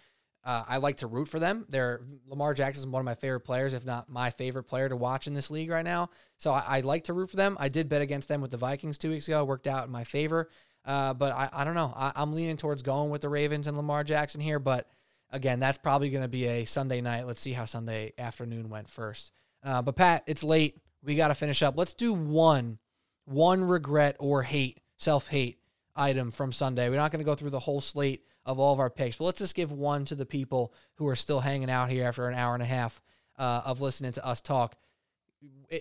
uh, 0.44 0.64
I 0.68 0.78
like 0.78 0.98
to 0.98 1.08
root 1.08 1.28
for 1.28 1.38
them. 1.38 1.68
They're 1.70 2.02
Lamar 2.26 2.56
Jackson 2.56 2.82
is 2.82 2.88
one 2.88 3.00
of 3.00 3.06
my 3.06 3.14
favorite 3.14 3.42
players, 3.42 3.76
if 3.76 3.86
not 3.86 4.10
my 4.10 4.32
favorite 4.32 4.64
player 4.64 4.90
to 4.90 4.96
watch 4.96 5.28
in 5.28 5.36
this 5.36 5.52
league 5.52 5.70
right 5.70 5.86
now. 5.86 6.10
So 6.38 6.52
I, 6.52 6.64
I 6.68 6.80
like 6.80 7.04
to 7.06 7.14
root 7.14 7.30
for 7.30 7.38
them. 7.38 7.58
I 7.60 7.70
did 7.70 7.90
bet 7.90 8.02
against 8.02 8.28
them 8.28 8.42
with 8.42 8.50
the 8.50 8.58
Vikings 8.58 8.98
two 8.98 9.12
weeks 9.12 9.28
ago. 9.28 9.42
It 9.42 9.48
worked 9.48 9.68
out 9.68 9.86
in 9.86 9.92
my 9.92 10.04
favor. 10.04 10.50
Uh, 10.84 11.14
but 11.14 11.32
I, 11.32 11.50
I 11.54 11.64
don't 11.64 11.76
know. 11.76 11.94
I, 11.96 12.12
I'm 12.16 12.34
leaning 12.34 12.58
towards 12.58 12.82
going 12.82 13.12
with 13.12 13.22
the 13.22 13.30
Ravens 13.30 13.68
and 13.68 13.78
Lamar 13.78 14.04
Jackson 14.04 14.42
here, 14.42 14.60
but 14.60 14.88
again, 15.32 15.60
that's 15.60 15.78
probably 15.78 16.10
going 16.10 16.24
to 16.24 16.30
be 16.30 16.46
a 16.46 16.66
Sunday 16.66 17.02
night. 17.02 17.28
Let's 17.28 17.42
see 17.42 17.54
how 17.54 17.66
Sunday 17.66 18.14
afternoon 18.18 18.70
went 18.70 18.90
first. 18.90 19.32
Uh, 19.64 19.82
but 19.82 19.96
Pat, 19.96 20.24
it's 20.28 20.44
late. 20.44 20.78
We 21.04 21.16
got 21.16 21.30
to 21.30 21.36
finish 21.36 21.62
up. 21.62 21.78
Let's 21.78 21.94
do 21.94 22.14
one, 22.14 22.80
one 23.26 23.64
regret 23.64 24.16
or 24.20 24.44
hate, 24.44 24.80
self 24.98 25.28
hate 25.28 25.60
item 25.96 26.32
from 26.32 26.52
Sunday. 26.52 26.90
We're 26.90 26.98
not 26.98 27.12
going 27.12 27.20
to 27.20 27.26
go 27.26 27.36
through 27.36 27.52
the 27.52 27.60
whole 27.60 27.82
slate 27.82 28.26
of 28.46 28.60
all 28.60 28.74
of 28.74 28.80
our 28.80 28.90
picks, 28.90 29.18
but 29.18 29.26
let's 29.26 29.40
just 29.40 29.56
give 29.56 29.72
one 29.72 30.06
to 30.06 30.16
the 30.16 30.26
people 30.26 30.74
who 30.96 31.08
are 31.08 31.16
still 31.16 31.40
hanging 31.40 31.70
out 31.70 31.90
here 31.90 32.06
after 32.06 32.28
an 32.28 32.36
hour 32.36 32.54
and 32.54 32.62
a 32.62 32.68
half 32.68 33.02
uh, 33.38 33.62
of 33.66 33.82
listening 33.82 34.12
to 34.14 34.26
us 34.26 34.42
talk. 34.42 34.76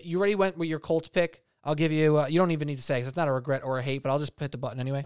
You 0.03 0.17
already 0.17 0.35
went 0.35 0.57
with 0.57 0.69
your 0.69 0.79
Colts 0.79 1.07
pick. 1.07 1.43
I'll 1.63 1.75
give 1.75 1.91
you. 1.91 2.17
Uh, 2.17 2.27
you 2.27 2.39
don't 2.39 2.51
even 2.51 2.67
need 2.67 2.77
to 2.77 2.83
say 2.83 2.95
because 2.95 3.09
it's 3.09 3.17
not 3.17 3.27
a 3.27 3.31
regret 3.31 3.63
or 3.63 3.79
a 3.79 3.83
hate, 3.83 4.03
but 4.03 4.09
I'll 4.09 4.19
just 4.19 4.33
hit 4.39 4.51
the 4.51 4.57
button 4.57 4.79
anyway 4.79 5.05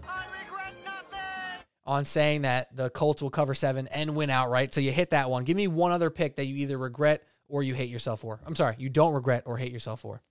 on 1.86 2.04
saying 2.04 2.42
that 2.42 2.74
the 2.76 2.90
Colts 2.90 3.22
will 3.22 3.30
cover 3.30 3.54
seven 3.54 3.86
and 3.88 4.14
win 4.14 4.30
outright. 4.30 4.74
So 4.74 4.80
you 4.80 4.92
hit 4.92 5.10
that 5.10 5.30
one. 5.30 5.44
Give 5.44 5.56
me 5.56 5.68
one 5.68 5.92
other 5.92 6.10
pick 6.10 6.36
that 6.36 6.46
you 6.46 6.56
either 6.56 6.78
regret 6.78 7.22
or 7.48 7.62
you 7.62 7.74
hate 7.74 7.90
yourself 7.90 8.20
for. 8.20 8.40
I'm 8.46 8.54
sorry, 8.54 8.76
you 8.78 8.88
don't 8.88 9.14
regret 9.14 9.44
or 9.46 9.56
hate 9.56 9.72
yourself 9.72 10.00
for. 10.00 10.22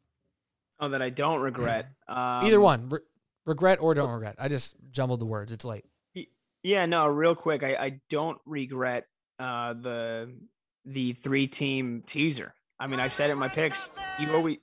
Oh, 0.79 0.89
that 0.89 1.01
I 1.01 1.09
don't 1.09 1.41
regret. 1.41 1.87
Um, 2.07 2.17
either 2.45 2.61
one, 2.61 2.89
Re- 2.89 2.99
regret 3.45 3.79
or 3.81 3.93
don't 3.93 4.11
regret. 4.11 4.35
I 4.39 4.47
just 4.47 4.75
jumbled 4.91 5.19
the 5.19 5.25
words. 5.25 5.51
It's 5.51 5.65
late. 5.65 5.85
Yeah, 6.61 6.85
no, 6.85 7.07
real 7.07 7.35
quick. 7.35 7.63
I, 7.63 7.75
I 7.75 8.01
don't 8.09 8.37
regret 8.45 9.05
uh, 9.39 9.73
the 9.73 10.33
the 10.85 11.13
three 11.13 11.47
team 11.47 12.03
teaser. 12.05 12.53
I 12.79 12.87
mean, 12.87 12.99
I 12.99 13.07
said 13.07 13.29
it 13.29 13.33
in 13.33 13.39
my 13.39 13.47
picks. 13.47 13.91
You 14.19 14.33
always, 14.33 14.57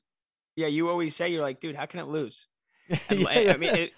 yeah, 0.56 0.66
you 0.66 0.88
always 0.88 1.14
say 1.14 1.28
you're 1.28 1.42
like, 1.42 1.60
dude, 1.60 1.76
how 1.76 1.86
can 1.86 2.00
it 2.00 2.08
lose? 2.08 2.46
yeah, 3.10 3.52
I 3.52 3.56
mean, 3.56 3.74
it, 3.74 3.92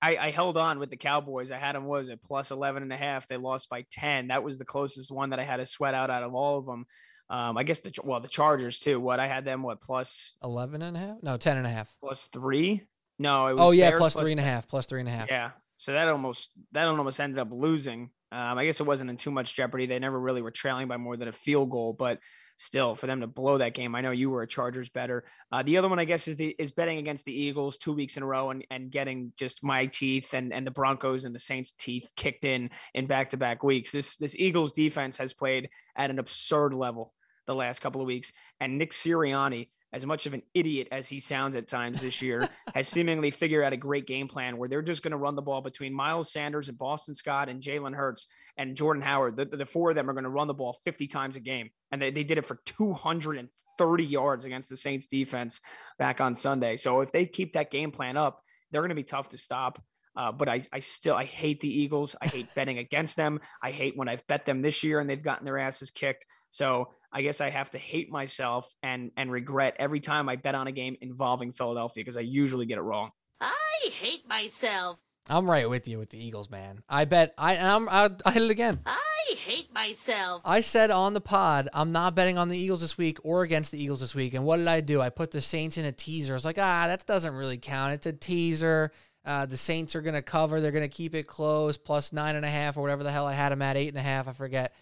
I, 0.00 0.16
I, 0.16 0.30
held 0.30 0.56
on 0.56 0.78
with 0.78 0.90
the 0.90 0.96
Cowboys. 0.96 1.50
I 1.50 1.58
had 1.58 1.74
them, 1.74 1.84
was 1.84 2.08
it 2.08 2.22
plus 2.22 2.50
11 2.50 2.82
and 2.82 2.92
a 2.92 2.96
half? 2.96 3.26
They 3.26 3.36
lost 3.36 3.68
by 3.68 3.84
10. 3.90 4.28
That 4.28 4.44
was 4.44 4.58
the 4.58 4.64
closest 4.64 5.10
one 5.10 5.30
that 5.30 5.40
I 5.40 5.44
had 5.44 5.56
to 5.56 5.66
sweat 5.66 5.94
out 5.94 6.10
out 6.10 6.22
of 6.22 6.34
all 6.34 6.58
of 6.58 6.66
them. 6.66 6.86
Um, 7.30 7.58
I 7.58 7.64
guess 7.64 7.80
the, 7.80 7.92
well, 8.04 8.20
the 8.20 8.28
Chargers 8.28 8.78
too. 8.78 9.00
What 9.00 9.20
I 9.20 9.26
had 9.26 9.44
them, 9.44 9.62
what 9.62 9.80
plus 9.80 10.34
11 10.42 10.82
and 10.82 10.96
a 10.96 11.00
half? 11.00 11.16
No, 11.22 11.36
10 11.36 11.58
and 11.58 11.66
a 11.66 11.70
half. 11.70 11.94
Plus 12.00 12.24
three? 12.26 12.82
No. 13.18 13.54
oh 13.58 13.70
yeah. 13.72 13.90
Plus, 13.90 14.14
plus 14.14 14.22
three 14.22 14.30
and 14.30 14.40
a 14.40 14.44
half, 14.44 14.68
plus 14.68 14.86
three 14.86 15.00
and 15.00 15.08
a 15.08 15.12
half. 15.12 15.28
Yeah. 15.28 15.50
So 15.78 15.92
that 15.92 16.08
almost, 16.08 16.52
that 16.72 16.86
almost 16.86 17.20
ended 17.20 17.38
up 17.38 17.48
losing. 17.50 18.10
Um, 18.30 18.58
I 18.58 18.64
guess 18.64 18.80
it 18.80 18.86
wasn't 18.86 19.10
in 19.10 19.16
too 19.16 19.30
much 19.30 19.54
jeopardy. 19.54 19.86
They 19.86 19.98
never 19.98 20.18
really 20.18 20.42
were 20.42 20.50
trailing 20.50 20.88
by 20.88 20.96
more 20.96 21.16
than 21.16 21.28
a 21.28 21.32
field 21.32 21.70
goal, 21.70 21.92
but 21.92 22.18
still 22.58 22.94
for 22.94 23.06
them 23.06 23.20
to 23.20 23.26
blow 23.26 23.58
that 23.58 23.72
game. 23.72 23.94
I 23.94 24.00
know 24.00 24.10
you 24.10 24.28
were 24.28 24.42
a 24.42 24.46
Chargers 24.46 24.90
better. 24.90 25.24
Uh, 25.50 25.62
the 25.62 25.78
other 25.78 25.88
one, 25.88 25.98
I 25.98 26.04
guess, 26.04 26.28
is 26.28 26.36
the 26.36 26.54
is 26.58 26.72
betting 26.72 26.98
against 26.98 27.24
the 27.24 27.32
Eagles 27.32 27.78
two 27.78 27.94
weeks 27.94 28.16
in 28.16 28.22
a 28.22 28.26
row 28.26 28.50
and, 28.50 28.64
and 28.70 28.90
getting 28.90 29.32
just 29.38 29.62
my 29.62 29.86
teeth 29.86 30.34
and, 30.34 30.52
and 30.52 30.66
the 30.66 30.70
Broncos 30.70 31.24
and 31.24 31.34
the 31.34 31.38
Saints 31.38 31.72
teeth 31.72 32.10
kicked 32.16 32.44
in 32.44 32.70
in 32.94 33.06
back 33.06 33.30
to 33.30 33.36
back 33.36 33.62
weeks. 33.62 33.92
This 33.92 34.16
this 34.16 34.36
Eagles 34.36 34.72
defense 34.72 35.16
has 35.16 35.32
played 35.32 35.70
at 35.96 36.10
an 36.10 36.18
absurd 36.18 36.74
level 36.74 37.14
the 37.46 37.54
last 37.54 37.80
couple 37.80 38.00
of 38.00 38.06
weeks. 38.06 38.32
And 38.60 38.76
Nick 38.76 38.92
Sirianni, 38.92 39.68
as 39.92 40.04
much 40.04 40.26
of 40.26 40.34
an 40.34 40.42
idiot 40.54 40.88
as 40.92 41.08
he 41.08 41.20
sounds 41.20 41.56
at 41.56 41.68
times 41.68 42.00
this 42.00 42.20
year, 42.20 42.48
has 42.74 42.88
seemingly 42.88 43.30
figured 43.30 43.64
out 43.64 43.72
a 43.72 43.76
great 43.76 44.06
game 44.06 44.28
plan 44.28 44.56
where 44.56 44.68
they're 44.68 44.82
just 44.82 45.02
going 45.02 45.12
to 45.12 45.16
run 45.16 45.34
the 45.34 45.42
ball 45.42 45.60
between 45.60 45.94
Miles 45.94 46.30
Sanders 46.30 46.68
and 46.68 46.78
Boston 46.78 47.14
Scott 47.14 47.48
and 47.48 47.62
Jalen 47.62 47.94
Hurts 47.94 48.26
and 48.56 48.76
Jordan 48.76 49.02
Howard. 49.02 49.36
The, 49.36 49.44
the 49.44 49.66
four 49.66 49.90
of 49.90 49.96
them 49.96 50.08
are 50.10 50.12
going 50.14 50.24
to 50.24 50.30
run 50.30 50.46
the 50.46 50.54
ball 50.54 50.76
50 50.84 51.06
times 51.06 51.36
a 51.36 51.40
game. 51.40 51.70
And 51.90 52.02
they, 52.02 52.10
they 52.10 52.24
did 52.24 52.38
it 52.38 52.44
for 52.44 52.60
230 52.66 54.04
yards 54.04 54.44
against 54.44 54.68
the 54.68 54.76
Saints 54.76 55.06
defense 55.06 55.60
back 55.98 56.20
on 56.20 56.34
Sunday. 56.34 56.76
So 56.76 57.00
if 57.00 57.12
they 57.12 57.26
keep 57.26 57.54
that 57.54 57.70
game 57.70 57.90
plan 57.90 58.16
up, 58.16 58.42
they're 58.70 58.82
going 58.82 58.90
to 58.90 58.94
be 58.94 59.04
tough 59.04 59.30
to 59.30 59.38
stop. 59.38 59.82
Uh, 60.14 60.32
but 60.32 60.48
I, 60.48 60.62
I 60.72 60.80
still 60.80 61.14
I 61.14 61.24
hate 61.24 61.60
the 61.60 61.72
Eagles. 61.72 62.16
I 62.20 62.26
hate 62.26 62.52
betting 62.54 62.78
against 62.78 63.16
them. 63.16 63.40
I 63.62 63.70
hate 63.70 63.96
when 63.96 64.08
I've 64.08 64.26
bet 64.26 64.44
them 64.44 64.62
this 64.62 64.82
year 64.82 64.98
and 64.98 65.08
they've 65.08 65.22
gotten 65.22 65.44
their 65.44 65.58
asses 65.58 65.90
kicked. 65.90 66.26
So 66.50 66.88
I 67.12 67.22
guess 67.22 67.40
I 67.40 67.50
have 67.50 67.70
to 67.70 67.78
hate 67.78 68.10
myself 68.10 68.74
and 68.82 69.10
and 69.16 69.30
regret 69.30 69.76
every 69.78 70.00
time 70.00 70.28
I 70.28 70.36
bet 70.36 70.54
on 70.54 70.66
a 70.66 70.72
game 70.72 70.96
involving 71.00 71.52
Philadelphia 71.52 72.02
because 72.02 72.16
I 72.16 72.20
usually 72.22 72.66
get 72.66 72.78
it 72.78 72.82
wrong. 72.82 73.10
I 73.40 73.90
hate 73.90 74.28
myself. 74.28 75.00
I'm 75.30 75.50
right 75.50 75.68
with 75.68 75.86
you 75.88 75.98
with 75.98 76.10
the 76.10 76.24
Eagles, 76.24 76.50
man. 76.50 76.82
I 76.88 77.04
bet 77.04 77.34
I 77.38 77.56
I'm 77.56 77.88
I, 77.88 78.10
I 78.24 78.30
hit 78.32 78.42
it 78.42 78.50
again. 78.50 78.80
I 78.86 79.34
hate 79.36 79.72
myself. 79.72 80.42
I 80.44 80.60
said 80.62 80.90
on 80.90 81.14
the 81.14 81.20
pod, 81.20 81.68
I'm 81.72 81.92
not 81.92 82.14
betting 82.14 82.38
on 82.38 82.48
the 82.48 82.58
Eagles 82.58 82.80
this 82.80 82.96
week 82.96 83.18
or 83.22 83.42
against 83.42 83.72
the 83.72 83.82
Eagles 83.82 84.00
this 84.00 84.14
week. 84.14 84.34
And 84.34 84.44
what 84.44 84.56
did 84.56 84.68
I 84.68 84.80
do? 84.80 85.00
I 85.00 85.10
put 85.10 85.30
the 85.30 85.40
Saints 85.40 85.76
in 85.76 85.84
a 85.84 85.92
teaser. 85.92 86.32
I 86.32 86.36
was 86.36 86.44
like, 86.44 86.58
ah, 86.58 86.86
that 86.86 87.04
doesn't 87.06 87.34
really 87.34 87.58
count. 87.58 87.94
It's 87.94 88.06
a 88.06 88.12
teaser. 88.12 88.92
Uh, 89.24 89.44
the 89.44 89.56
Saints 89.56 89.94
are 89.94 90.00
going 90.00 90.14
to 90.14 90.22
cover. 90.22 90.60
They're 90.60 90.72
going 90.72 90.88
to 90.88 90.94
keep 90.94 91.14
it 91.14 91.26
close, 91.26 91.76
plus 91.76 92.12
nine 92.14 92.36
and 92.36 92.46
a 92.46 92.50
half 92.50 92.78
or 92.78 92.80
whatever 92.80 93.02
the 93.02 93.12
hell 93.12 93.26
I 93.26 93.34
had 93.34 93.52
them 93.52 93.60
at, 93.60 93.76
eight 93.76 93.88
and 93.88 93.98
a 93.98 94.02
half. 94.02 94.28
I 94.28 94.32
forget. 94.32 94.72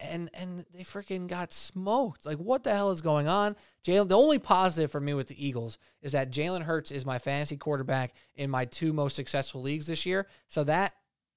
And 0.00 0.30
and 0.32 0.64
they 0.72 0.84
freaking 0.84 1.26
got 1.26 1.52
smoked. 1.52 2.24
Like, 2.24 2.38
what 2.38 2.62
the 2.62 2.72
hell 2.72 2.90
is 2.92 3.00
going 3.00 3.26
on? 3.26 3.56
Jalen. 3.84 4.08
The 4.08 4.16
only 4.16 4.38
positive 4.38 4.90
for 4.90 5.00
me 5.00 5.12
with 5.14 5.28
the 5.28 5.44
Eagles 5.46 5.78
is 6.02 6.12
that 6.12 6.30
Jalen 6.30 6.62
Hurts 6.62 6.90
is 6.90 7.04
my 7.04 7.18
fantasy 7.18 7.56
quarterback 7.56 8.14
in 8.36 8.48
my 8.48 8.64
two 8.64 8.92
most 8.92 9.16
successful 9.16 9.60
leagues 9.60 9.86
this 9.86 10.06
year. 10.06 10.28
So 10.48 10.64
that 10.64 10.94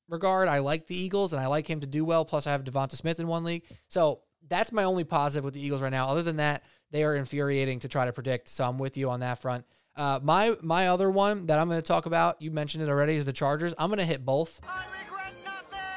regard, 0.07 0.47
I 0.47 0.59
like 0.59 0.85
the 0.85 0.95
Eagles 0.95 1.33
and 1.33 1.41
I 1.41 1.47
like 1.47 1.67
him 1.67 1.79
to 1.79 1.87
do 1.87 2.05
well. 2.05 2.23
Plus, 2.23 2.45
I 2.45 2.51
have 2.51 2.63
Devonta 2.63 2.95
Smith 2.95 3.19
in 3.19 3.27
one 3.27 3.43
league. 3.43 3.63
So 3.87 4.21
that's 4.47 4.71
my 4.71 4.83
only 4.83 5.03
positive 5.03 5.43
with 5.43 5.55
the 5.55 5.61
Eagles 5.61 5.81
right 5.81 5.91
now. 5.91 6.07
Other 6.07 6.23
than 6.23 6.37
that, 6.37 6.63
they 6.91 7.03
are 7.03 7.15
infuriating 7.15 7.79
to 7.79 7.87
try 7.87 8.05
to 8.05 8.13
predict. 8.13 8.47
So 8.47 8.63
I'm 8.63 8.77
with 8.77 8.95
you 8.95 9.09
on 9.09 9.21
that 9.21 9.41
front. 9.41 9.65
Uh, 9.95 10.19
my 10.21 10.55
my 10.61 10.89
other 10.89 11.09
one 11.09 11.45
that 11.47 11.57
I'm 11.57 11.67
going 11.69 11.81
to 11.81 11.87
talk 11.87 12.05
about, 12.05 12.41
you 12.41 12.51
mentioned 12.51 12.83
it 12.83 12.89
already, 12.89 13.15
is 13.15 13.25
the 13.25 13.33
Chargers. 13.33 13.73
I'm 13.77 13.89
going 13.89 13.99
to 13.99 14.05
hit 14.05 14.25
both 14.25 14.59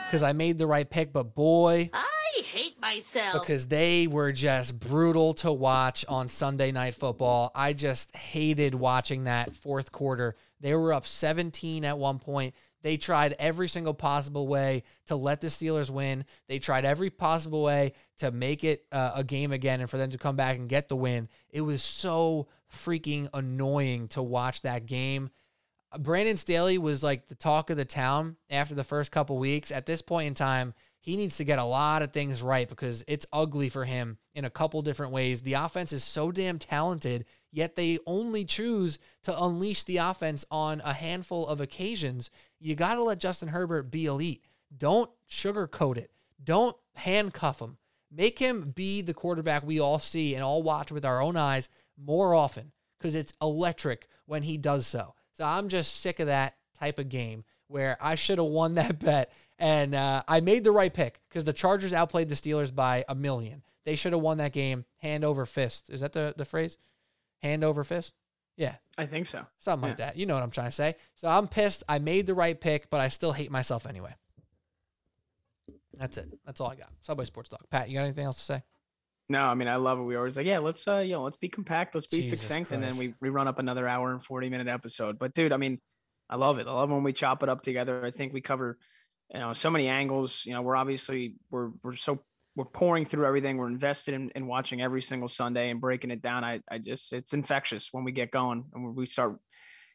because 0.06 0.22
I 0.22 0.32
made 0.32 0.56
the 0.56 0.66
right 0.66 0.88
pick, 0.88 1.12
but 1.12 1.34
boy, 1.34 1.90
I 1.92 2.06
hate 2.42 2.80
myself. 2.80 3.40
because 3.40 3.66
they 3.66 4.06
were 4.06 4.32
just 4.32 4.78
brutal 4.78 5.34
to 5.34 5.52
watch 5.52 6.04
on 6.08 6.28
Sunday 6.28 6.72
Night 6.72 6.94
Football. 6.94 7.50
I 7.54 7.72
just 7.72 8.14
hated 8.16 8.74
watching 8.74 9.24
that 9.24 9.56
fourth 9.56 9.92
quarter. 9.92 10.36
They 10.60 10.74
were 10.74 10.92
up 10.92 11.06
17 11.06 11.84
at 11.84 11.98
one 11.98 12.18
point. 12.18 12.54
They 12.82 12.96
tried 12.96 13.34
every 13.38 13.68
single 13.68 13.94
possible 13.94 14.46
way 14.46 14.84
to 15.06 15.16
let 15.16 15.40
the 15.40 15.48
Steelers 15.48 15.90
win. 15.90 16.24
They 16.48 16.58
tried 16.58 16.84
every 16.84 17.10
possible 17.10 17.62
way 17.62 17.92
to 18.18 18.30
make 18.30 18.62
it 18.62 18.84
uh, 18.92 19.12
a 19.16 19.24
game 19.24 19.52
again 19.52 19.80
and 19.80 19.90
for 19.90 19.98
them 19.98 20.10
to 20.10 20.18
come 20.18 20.36
back 20.36 20.56
and 20.56 20.68
get 20.68 20.88
the 20.88 20.96
win. 20.96 21.28
It 21.50 21.62
was 21.62 21.82
so 21.82 22.46
freaking 22.72 23.28
annoying 23.34 24.08
to 24.08 24.22
watch 24.22 24.62
that 24.62 24.86
game. 24.86 25.30
Brandon 25.98 26.36
Staley 26.36 26.78
was 26.78 27.02
like 27.02 27.26
the 27.26 27.34
talk 27.34 27.70
of 27.70 27.76
the 27.76 27.84
town 27.84 28.36
after 28.50 28.74
the 28.74 28.84
first 28.84 29.10
couple 29.10 29.38
weeks. 29.38 29.72
At 29.72 29.86
this 29.86 30.02
point 30.02 30.28
in 30.28 30.34
time, 30.34 30.74
he 31.08 31.16
needs 31.16 31.38
to 31.38 31.44
get 31.44 31.58
a 31.58 31.64
lot 31.64 32.02
of 32.02 32.12
things 32.12 32.42
right 32.42 32.68
because 32.68 33.02
it's 33.08 33.24
ugly 33.32 33.70
for 33.70 33.86
him 33.86 34.18
in 34.34 34.44
a 34.44 34.50
couple 34.50 34.82
different 34.82 35.10
ways. 35.10 35.40
The 35.40 35.54
offense 35.54 35.90
is 35.94 36.04
so 36.04 36.30
damn 36.30 36.58
talented, 36.58 37.24
yet 37.50 37.76
they 37.76 37.98
only 38.04 38.44
choose 38.44 38.98
to 39.22 39.42
unleash 39.42 39.84
the 39.84 39.96
offense 39.96 40.44
on 40.50 40.82
a 40.84 40.92
handful 40.92 41.46
of 41.46 41.62
occasions. 41.62 42.28
You 42.60 42.74
got 42.74 42.96
to 42.96 43.02
let 43.02 43.20
Justin 43.20 43.48
Herbert 43.48 43.90
be 43.90 44.04
elite. 44.04 44.44
Don't 44.76 45.10
sugarcoat 45.30 45.96
it. 45.96 46.10
Don't 46.44 46.76
handcuff 46.94 47.58
him. 47.58 47.78
Make 48.12 48.38
him 48.38 48.72
be 48.76 49.00
the 49.00 49.14
quarterback 49.14 49.64
we 49.66 49.80
all 49.80 49.98
see 49.98 50.34
and 50.34 50.44
all 50.44 50.62
watch 50.62 50.92
with 50.92 51.06
our 51.06 51.22
own 51.22 51.38
eyes 51.38 51.70
more 51.96 52.34
often 52.34 52.70
because 52.98 53.14
it's 53.14 53.32
electric 53.40 54.08
when 54.26 54.42
he 54.42 54.58
does 54.58 54.86
so. 54.86 55.14
So 55.32 55.44
I'm 55.44 55.70
just 55.70 56.02
sick 56.02 56.20
of 56.20 56.26
that 56.26 56.56
type 56.78 56.98
of 56.98 57.08
game 57.08 57.44
where 57.68 57.96
I 57.98 58.14
should 58.16 58.36
have 58.36 58.48
won 58.48 58.74
that 58.74 58.98
bet. 59.02 59.32
And 59.58 59.94
uh, 59.94 60.22
I 60.28 60.40
made 60.40 60.64
the 60.64 60.70
right 60.70 60.92
pick 60.92 61.20
because 61.28 61.44
the 61.44 61.52
Chargers 61.52 61.92
outplayed 61.92 62.28
the 62.28 62.34
Steelers 62.34 62.72
by 62.74 63.04
a 63.08 63.14
million. 63.14 63.62
They 63.84 63.96
should 63.96 64.12
have 64.12 64.22
won 64.22 64.38
that 64.38 64.52
game 64.52 64.84
hand 64.98 65.24
over 65.24 65.46
fist. 65.46 65.90
Is 65.90 66.00
that 66.00 66.12
the, 66.12 66.34
the 66.36 66.44
phrase? 66.44 66.76
Hand 67.42 67.64
over 67.64 67.82
fist? 67.84 68.14
Yeah, 68.56 68.74
I 68.98 69.06
think 69.06 69.28
so. 69.28 69.46
something 69.60 69.88
like 69.88 69.98
that. 69.98 70.16
You 70.16 70.26
know 70.26 70.34
what 70.34 70.42
I'm 70.42 70.50
trying 70.50 70.66
to 70.66 70.72
say. 70.72 70.96
So 71.14 71.28
I'm 71.28 71.46
pissed. 71.46 71.84
I 71.88 72.00
made 72.00 72.26
the 72.26 72.34
right 72.34 72.60
pick, 72.60 72.90
but 72.90 73.00
I 73.00 73.08
still 73.08 73.32
hate 73.32 73.52
myself 73.52 73.86
anyway. 73.86 74.14
That's 75.96 76.16
it. 76.18 76.28
That's 76.44 76.60
all 76.60 76.70
I 76.70 76.74
got. 76.74 76.90
Subway 77.02 77.24
Sports 77.24 77.50
Talk. 77.50 77.70
Pat, 77.70 77.88
you 77.88 77.96
got 77.96 78.04
anything 78.04 78.24
else 78.24 78.36
to 78.38 78.42
say? 78.42 78.62
No, 79.28 79.42
I 79.42 79.54
mean 79.54 79.68
I 79.68 79.76
love 79.76 79.98
it. 79.98 80.02
We 80.02 80.16
always 80.16 80.36
like, 80.36 80.46
yeah, 80.46 80.58
let's 80.58 80.88
uh, 80.88 80.98
you 80.98 81.12
know, 81.12 81.22
let's 81.22 81.36
be 81.36 81.48
compact, 81.48 81.94
let's 81.94 82.06
be 82.06 82.22
Jesus 82.22 82.40
succinct, 82.40 82.72
and 82.72 82.82
then 82.82 82.96
we 82.96 83.14
we 83.20 83.28
run 83.28 83.46
up 83.46 83.58
another 83.58 83.86
hour 83.86 84.10
and 84.10 84.24
forty 84.24 84.48
minute 84.48 84.68
episode. 84.68 85.18
But 85.18 85.34
dude, 85.34 85.52
I 85.52 85.56
mean, 85.56 85.80
I 86.30 86.36
love 86.36 86.58
it. 86.58 86.66
I 86.66 86.72
love 86.72 86.90
when 86.90 87.02
we 87.02 87.12
chop 87.12 87.42
it 87.42 87.48
up 87.48 87.62
together. 87.62 88.04
I 88.04 88.10
think 88.10 88.32
we 88.32 88.40
cover, 88.40 88.78
you 89.32 89.40
know, 89.40 89.52
so 89.52 89.70
many 89.70 89.88
angles. 89.88 90.44
You 90.46 90.54
know, 90.54 90.62
we're 90.62 90.76
obviously 90.76 91.34
we're 91.50 91.70
we're 91.82 91.94
so 91.94 92.20
we're 92.56 92.64
pouring 92.64 93.04
through 93.06 93.26
everything. 93.26 93.56
We're 93.56 93.68
invested 93.68 94.14
in, 94.14 94.30
in 94.30 94.46
watching 94.46 94.80
every 94.80 95.02
single 95.02 95.28
Sunday 95.28 95.70
and 95.70 95.80
breaking 95.80 96.10
it 96.10 96.22
down. 96.22 96.44
I 96.44 96.60
I 96.70 96.78
just 96.78 97.12
it's 97.12 97.32
infectious 97.32 97.88
when 97.92 98.04
we 98.04 98.12
get 98.12 98.30
going 98.30 98.64
and 98.74 98.96
we 98.96 99.06
start, 99.06 99.38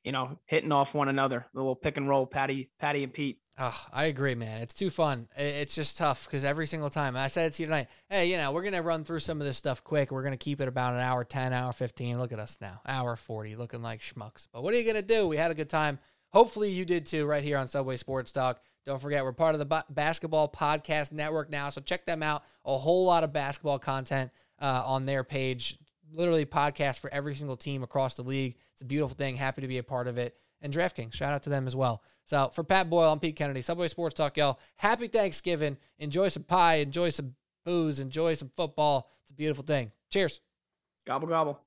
you 0.04 0.12
know, 0.12 0.40
hitting 0.46 0.72
off 0.72 0.94
one 0.94 1.10
another. 1.10 1.46
The 1.54 1.60
little 1.60 1.76
pick 1.76 1.98
and 1.98 2.08
roll, 2.08 2.26
Patty, 2.26 2.70
Patty 2.80 3.04
and 3.04 3.14
Pete. 3.14 3.40
Oh, 3.60 3.86
I 3.92 4.06
agree, 4.06 4.34
man. 4.34 4.62
It's 4.62 4.74
too 4.74 4.90
fun. 4.90 5.28
It's 5.38 5.76
just 5.76 5.98
tough 5.98 6.26
because 6.26 6.44
every 6.44 6.66
single 6.66 6.90
time 6.90 7.16
I 7.16 7.28
said 7.28 7.48
it 7.48 7.54
to 7.56 7.64
you 7.64 7.68
tonight. 7.68 7.88
Hey, 8.10 8.32
you 8.32 8.38
know, 8.38 8.52
we're 8.52 8.64
gonna 8.64 8.82
run 8.82 9.04
through 9.04 9.20
some 9.20 9.40
of 9.40 9.46
this 9.46 9.58
stuff 9.58 9.84
quick. 9.84 10.12
We're 10.12 10.24
gonna 10.24 10.38
keep 10.38 10.60
it 10.60 10.68
about 10.68 10.94
an 10.94 11.02
hour, 11.02 11.24
ten, 11.24 11.54
hour 11.54 11.72
fifteen. 11.74 12.18
Look 12.18 12.32
at 12.32 12.40
us 12.40 12.58
now, 12.62 12.82
hour 12.88 13.16
forty, 13.16 13.56
looking 13.56 13.84
like 13.84 14.02
schmucks. 14.02 14.48
But 14.52 14.64
what 14.64 14.74
are 14.74 14.78
you 14.78 14.86
gonna 14.86 15.04
do? 15.04 15.28
We 15.28 15.38
had 15.38 15.52
a 15.52 15.56
good 15.56 15.70
time. 15.70 16.00
Hopefully, 16.32 16.72
you 16.72 16.84
did 16.84 17.06
too, 17.06 17.28
right 17.28 17.44
here 17.44 17.58
on 17.58 17.68
Subway 17.68 17.98
Sports 17.98 18.32
Talk. 18.32 18.60
Don't 18.86 19.02
forget, 19.02 19.24
we're 19.24 19.32
part 19.32 19.56
of 19.56 19.60
the 19.60 19.66
ba- 19.66 19.86
Basketball 19.90 20.50
Podcast 20.50 21.12
Network 21.12 21.50
now, 21.50 21.70
so 21.70 21.80
check 21.82 22.06
them 22.06 22.22
out. 22.22 22.44
A 22.66 22.78
whole 22.78 23.06
lot 23.06 23.24
of 23.24 23.32
basketball 23.32 23.80
content 23.80 24.32
uh, 24.60 24.84
on 24.86 25.06
their 25.06 25.24
page. 25.24 25.78
Literally, 26.12 26.46
podcast 26.46 27.00
for 27.00 27.12
every 27.14 27.36
single 27.36 27.58
team 27.58 27.82
across 27.82 28.16
the 28.16 28.24
league. 28.24 28.56
It's 28.74 28.82
a 28.82 28.86
beautiful 28.86 29.16
thing. 29.16 29.36
Happy 29.36 29.62
to 29.62 29.68
be 29.68 29.78
a 29.78 29.84
part 29.84 30.08
of 30.08 30.18
it. 30.18 30.36
And 30.62 30.74
DraftKings, 30.74 31.14
shout 31.14 31.34
out 31.34 31.44
to 31.44 31.50
them 31.50 31.68
as 31.68 31.76
well. 31.76 32.04
So 32.26 32.50
for 32.54 32.64
Pat 32.64 32.90
Boyle, 32.90 33.12
I'm 33.12 33.20
Pete 33.20 33.36
Kennedy, 33.36 33.62
Subway 33.62 33.88
Sports 33.88 34.16
Talk, 34.16 34.38
y'all. 34.38 34.60
Happy 34.76 35.08
Thanksgiving. 35.08 35.78
Enjoy 36.00 36.30
some 36.30 36.44
pie. 36.44 36.76
Enjoy 36.76 37.10
some 37.10 37.36
booze. 37.66 38.00
Enjoy 38.00 38.34
some 38.36 38.50
football. 38.50 39.10
It's 39.24 39.32
a 39.32 39.34
beautiful 39.34 39.64
thing. 39.64 39.92
Cheers. 40.10 40.40
Gobble 41.06 41.28
gobble. 41.28 41.60